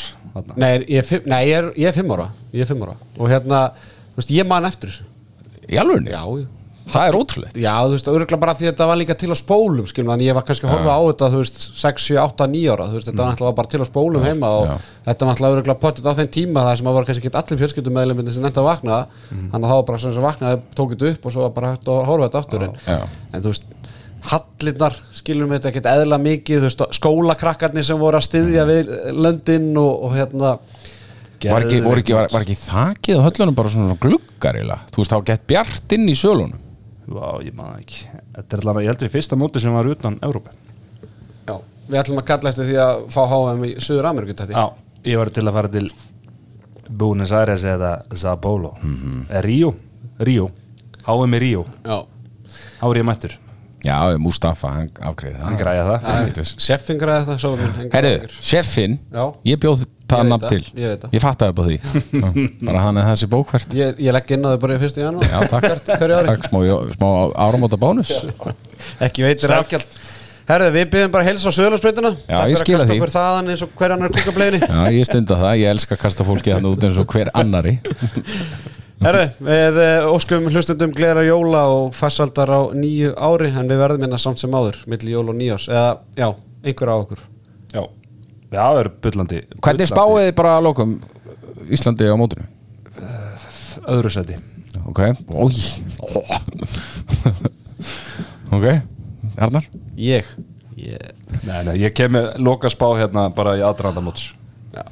nei, 0.54 0.70
ég 0.86 1.00
er, 1.02 1.22
nei 1.26 1.40
ég, 1.48 1.56
er, 1.58 1.70
ég 1.74 1.90
er 1.90 1.96
fimm 1.96 2.14
ára 2.14 2.28
ég 2.52 2.64
er 2.64 2.70
fimm 2.70 2.84
ára. 2.86 2.96
Og 3.18 3.32
hérna 3.32 3.64
þú 3.74 4.22
veist 4.22 4.34
ég 4.34 4.48
man 4.48 4.68
eftir 4.68 4.92
þessu. 4.92 5.08
Í 5.68 5.80
alveg 5.80 6.08
já, 6.08 6.22
já 6.22 6.57
Það 6.88 7.08
er 7.08 7.16
ótrúlegt. 7.18 7.56
Já, 7.60 7.72
þú 7.84 7.94
veist, 7.94 8.08
örgulega 8.08 8.40
bara 8.40 8.54
því 8.56 8.66
að 8.66 8.70
þetta 8.72 8.86
var 8.88 8.98
líka 9.00 9.16
til 9.20 9.28
á 9.28 9.36
spólum 9.36 9.88
skilum, 9.88 10.10
þannig 10.12 10.28
ég 10.28 10.36
var 10.38 10.44
kannski 10.48 10.68
að 10.68 10.72
horfa 10.72 10.94
á 10.96 11.00
þetta 11.04 11.28
þú 11.34 11.40
veist, 11.42 11.58
6, 11.82 12.04
7, 12.08 12.16
8, 12.22 12.46
9 12.54 12.72
ára 12.72 12.86
þú 12.88 12.96
veist, 12.96 13.08
þetta 13.10 13.22
var 13.22 13.32
náttúrulega 13.34 13.58
bara 13.58 13.72
til 13.74 13.80
á 13.80 13.86
spólum 13.88 14.24
heima 14.24 14.52
og 14.56 14.70
þetta 15.04 15.28
var 15.28 15.32
náttúrulega 15.34 15.58
örgulega 15.58 15.82
pottit 15.82 16.08
á 16.08 16.12
þeim 16.18 16.30
tíma 16.38 16.64
það 16.64 16.78
sem 16.80 16.88
að 16.88 16.96
voru 16.98 17.08
kannski 17.10 17.28
ekki 17.28 17.40
allir 17.42 17.60
fjölskyldum 17.62 17.98
meðlumindi 17.98 18.34
sem 18.34 18.46
nefndi 18.46 18.62
að 18.62 18.68
vakna. 18.70 18.98
Þannig 19.28 19.58
að 19.58 19.68
það 19.68 19.78
var 19.78 19.86
bara 19.90 20.02
sem 20.04 20.14
sem 20.16 20.26
vaknaði, 20.28 20.60
tók 20.80 20.94
þetta 20.94 21.10
upp 21.12 21.28
og 21.28 21.34
svo 21.36 21.44
var 21.44 21.54
bara 21.58 21.72
hægt 21.74 21.88
að 21.92 22.04
horfa 22.08 22.28
þetta 22.28 22.42
aftur. 22.44 22.66
En, 22.68 23.16
en 23.32 23.44
þú 23.44 23.52
veist, 23.52 23.66
hallirnar 24.28 24.96
skilum 25.14 25.52
við 25.52 25.60
þetta 25.60 25.72
ekkert 25.72 25.90
eðla 25.92 26.20
mikið 26.24 26.62
þú 26.62 26.70
veist, 26.70 26.86
skólakrakkarnir 26.98 27.86
sem 27.86 28.00
voru 28.00 28.18
að 28.18 28.26
styðja 28.30 28.64
við 28.68 28.94
löndin 29.14 29.68
og, 29.78 29.92
og 30.08 30.16
hérna. 30.16 30.56
Var 31.38 31.68
ekki, 31.68 31.82
var, 31.84 32.00
ekki, 32.00 32.14
var, 32.16 32.30
var 32.34 32.42
ekki 32.42 32.56
þakið 32.58 33.20
á 33.22 33.26
höllunum 33.28 33.54
bara 33.54 33.70
svona 33.70 33.94
gluggar 34.02 34.56
eiginlega? 34.58 34.88
Þú 34.90 35.04
veist, 35.04 35.12
þá 35.12 35.28
gett 35.28 35.44
bjart 35.52 35.94
inn 35.94 36.08
í 36.10 36.16
sölunum 36.18 36.64
Vá, 37.08 37.38
ég 37.44 37.54
maður 37.56 37.80
ekki. 37.82 38.02
Þetta 38.36 38.56
er 38.56 38.62
allavega, 38.62 38.84
ég 38.84 38.92
heldur 38.92 39.12
fyrsta 39.14 39.38
móti 39.40 39.62
sem 39.62 39.72
var 39.72 39.88
utan 39.88 40.18
Európa 40.26 40.52
já, 41.48 41.56
við 41.88 41.98
ætlum 42.02 42.20
að 42.20 42.28
kalla 42.28 42.52
eftir 42.52 42.68
því 42.68 42.78
að 42.84 43.02
fá 43.14 43.20
HM 43.32 43.64
í 43.64 43.72
Suður 43.80 44.10
Ameríku 44.10 44.36
þetta 44.36 44.52
Já, 44.52 44.64
ég 45.08 45.20
var 45.22 45.32
til 45.32 45.46
að 45.46 45.58
fara 45.58 45.72
til 45.72 45.88
Buenos 46.88 47.32
Aires 47.36 47.64
eða 47.68 47.92
Sao 48.16 48.36
Paulo. 48.40 48.74
Mm 48.82 49.26
Ríó, 49.44 49.74
Ríó 50.20 50.48
HM 51.08 51.36
í 51.38 51.42
Ríó, 51.44 51.66
Já, 51.84 51.98
þá 52.80 52.86
ég 53.00 53.04
mættur. 53.08 53.38
Já, 53.84 53.96
Mustafa, 54.18 54.72
hann 54.74 54.88
afgreiði 55.06 55.38
það. 55.38 55.44
Hann 55.46 55.56
græja 55.60 55.84
það. 55.86 56.40
Seffing 56.58 56.98
græði 57.00 57.28
það 57.28 57.38
Herru, 57.92 58.14
Já. 59.14 59.24
ég 59.44 59.60
bjóð 59.62 59.84
það 60.08 60.24
veit 60.24 60.32
nafn 60.32 60.48
til. 60.52 60.64
ég. 60.82 61.06
Ég 61.14 61.22
fattaði 61.24 61.54
upp 61.54 61.60
á 61.60 61.64
því. 61.68 61.78
Já, 62.22 62.28
Bara 62.68 62.82
hann 62.86 63.00
er 63.02 63.08
þessi 63.12 63.30
bókvært 63.32 63.78
Ég, 63.78 64.02
ég 64.08 64.16
legg 64.16 64.34
inn 64.36 64.44
á 64.44 64.48
þau 64.54 64.60
bara 64.64 64.76
í 64.78 64.82
fyrstu 64.82 65.04
janúar. 65.04 65.30
Já, 65.30 65.38
takk? 65.52 65.70
Takk, 65.88 66.50
smá, 66.50 66.60
smá 66.96 67.08
áramóta 67.46 67.78
bónus. 67.80 68.12
Ekki 69.04 69.26
veitir 69.28 69.52
af. 69.54 69.66
Stærkjald 69.68 70.06
Herðu, 70.48 70.68
við 70.72 70.86
byggjum 70.94 71.10
bara 71.12 71.24
heils 71.26 71.42
á 71.44 71.52
söðlarsbreytuna 71.52 72.10
Já, 72.24 72.38
ég 72.48 72.56
skila 72.56 72.86
því. 72.88 72.94
okkur 72.96 73.10
þaðan 73.12 73.50
eins 73.52 73.62
og 73.66 73.72
hver 73.76 73.92
annar 73.92 74.12
kvíkableginu 74.14 74.60
Já, 74.64 74.78
ég 74.96 75.04
stunda 75.04 75.36
það, 75.36 75.56
ég 75.60 75.72
elska 75.74 75.92
að 75.98 76.00
kasta 76.06 76.24
fólki 76.24 76.54
hann 76.54 76.68
út 76.70 76.86
eins 76.88 76.96
og 77.02 77.12
hver 77.12 77.28
annari 77.36 77.74
Herðu, 79.04 79.26
við 79.44 79.76
eh, 79.84 80.06
óskum 80.08 80.48
hlustundum 80.48 80.94
glera 80.96 81.20
jóla 81.26 81.66
og 81.74 81.92
farsaldar 81.94 82.48
á 82.48 82.60
nýju 82.72 83.12
ári 83.14 83.52
en 83.52 83.68
við 83.68 83.82
verðum 83.84 84.06
hérna 84.06 84.18
samt 84.24 84.40
sem 84.40 84.56
áður 84.56 84.80
milli 84.90 85.12
jól 85.12 85.28
og 85.28 85.36
nýjás 85.38 85.68
eða, 85.68 85.92
já, 86.16 86.30
einhver 86.64 86.90
á 86.90 86.96
okkur 86.96 87.20
Já, 88.48 88.62
það 88.64 88.78
er 88.82 88.88
bullandi 89.04 89.40
Hvernig 89.60 89.90
spáið 89.90 90.20
þið 90.28 90.34
bara 90.38 90.52
að 90.58 90.66
lokum 90.68 90.94
Íslandi 91.68 92.08
á 92.08 92.16
mótinu? 92.16 92.46
Öðru 93.88 94.10
seti 94.14 94.38
Ok, 94.88 95.00
ói 95.32 95.52
Ok, 98.52 98.64
Arnar? 99.38 99.66
Ég, 100.00 100.24
ég 100.80 101.10
Nei, 101.44 101.58
nei, 101.66 101.74
ég 101.82 101.92
kem 101.96 102.14
með 102.16 102.30
loka 102.40 102.70
spá 102.72 102.86
hérna 102.98 103.26
bara 103.36 103.56
í 103.58 103.64
aðranda 103.64 104.00
móts 104.04 104.30
Já. 104.72 104.82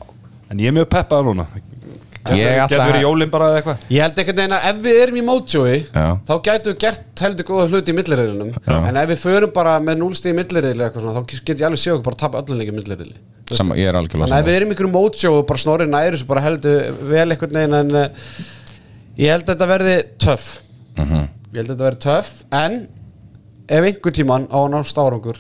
En 0.53 0.61
ég 0.61 0.69
er 0.71 0.75
mjög 0.77 0.87
peppaður 0.93 1.27
núna. 1.33 1.47
Ég 2.27 2.59
ætla 2.59 2.67
Getur 2.69 2.81
að- 2.83 2.89
verið 2.91 3.03
jólinn 3.07 3.31
bara 3.31 3.49
eða 3.51 3.59
eitthvað? 3.61 3.83
Ég 3.91 4.03
held 4.03 4.17
veginn 4.21 4.55
að 4.57 4.65
ef 4.71 4.79
við 4.85 5.01
erum 5.03 5.17
í 5.21 5.25
mótsjói 5.27 5.75
Já. 5.95 6.07
þá 6.27 6.33
gætu 6.49 6.73
við 6.73 6.79
gert 6.85 7.23
heldur 7.23 7.47
góða 7.51 7.67
hluti 7.71 7.93
í 7.93 7.97
millirriðlunum 7.97 8.53
Já. 8.67 8.77
en 8.91 8.97
ef 9.03 9.09
við 9.13 9.21
förum 9.23 9.53
bara 9.55 9.77
með 9.81 10.01
núlstíð 10.03 10.33
í 10.33 10.37
millirriðli 10.41 10.87
eitthvað 10.87 11.07
svona, 11.07 11.21
þá 11.21 11.23
get 11.47 11.59
ég 11.63 11.67
alveg 11.69 11.83
séu 11.83 11.95
okkur 11.97 12.07
bara 12.09 12.17
að 12.17 12.23
tapa 12.25 12.43
öllum 12.43 12.59
leikið 12.61 12.79
millirriðli 12.81 13.17
Sama, 13.55 13.77
ég 13.79 13.87
er 13.87 13.95
algjörlega 13.95 14.27
ef 14.27 14.33
við 14.33 14.51
saman 14.51 14.57
erum 14.59 14.73
ykkur 14.75 14.89
mótsjó 14.91 15.33
og 15.39 15.45
bara 15.47 15.63
snorri 15.63 15.87
næri 15.87 16.19
sem 16.19 16.27
bara 16.27 16.43
heldur 16.43 16.97
vel 17.07 17.29
einhvern 17.31 17.59
veginn 17.61 17.79
en 17.79 17.93
uh, 17.95 18.09
ég 19.21 19.31
held 19.31 19.45
að 19.47 19.53
þetta 19.53 19.69
verði 19.71 19.97
töff. 20.23 20.47
Mhm. 20.97 21.29
ég 21.53 21.61
held 21.61 21.71
að 21.71 21.75
þetta 21.75 21.87
verði 21.87 22.03
töff 22.09 22.33
en 22.59 22.81
ef 23.69 23.89
einhver 23.93 24.17
tíman 24.19 24.49
á 24.51 24.59
að 24.59 24.69
nást 24.75 24.99
árangur 24.99 25.39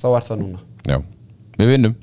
þá 0.00 0.06
er 0.12 0.28
það 0.28 0.42
núna. 0.44 0.62
Já, 0.88 0.98
við 1.56 1.72
vinnum 1.74 1.96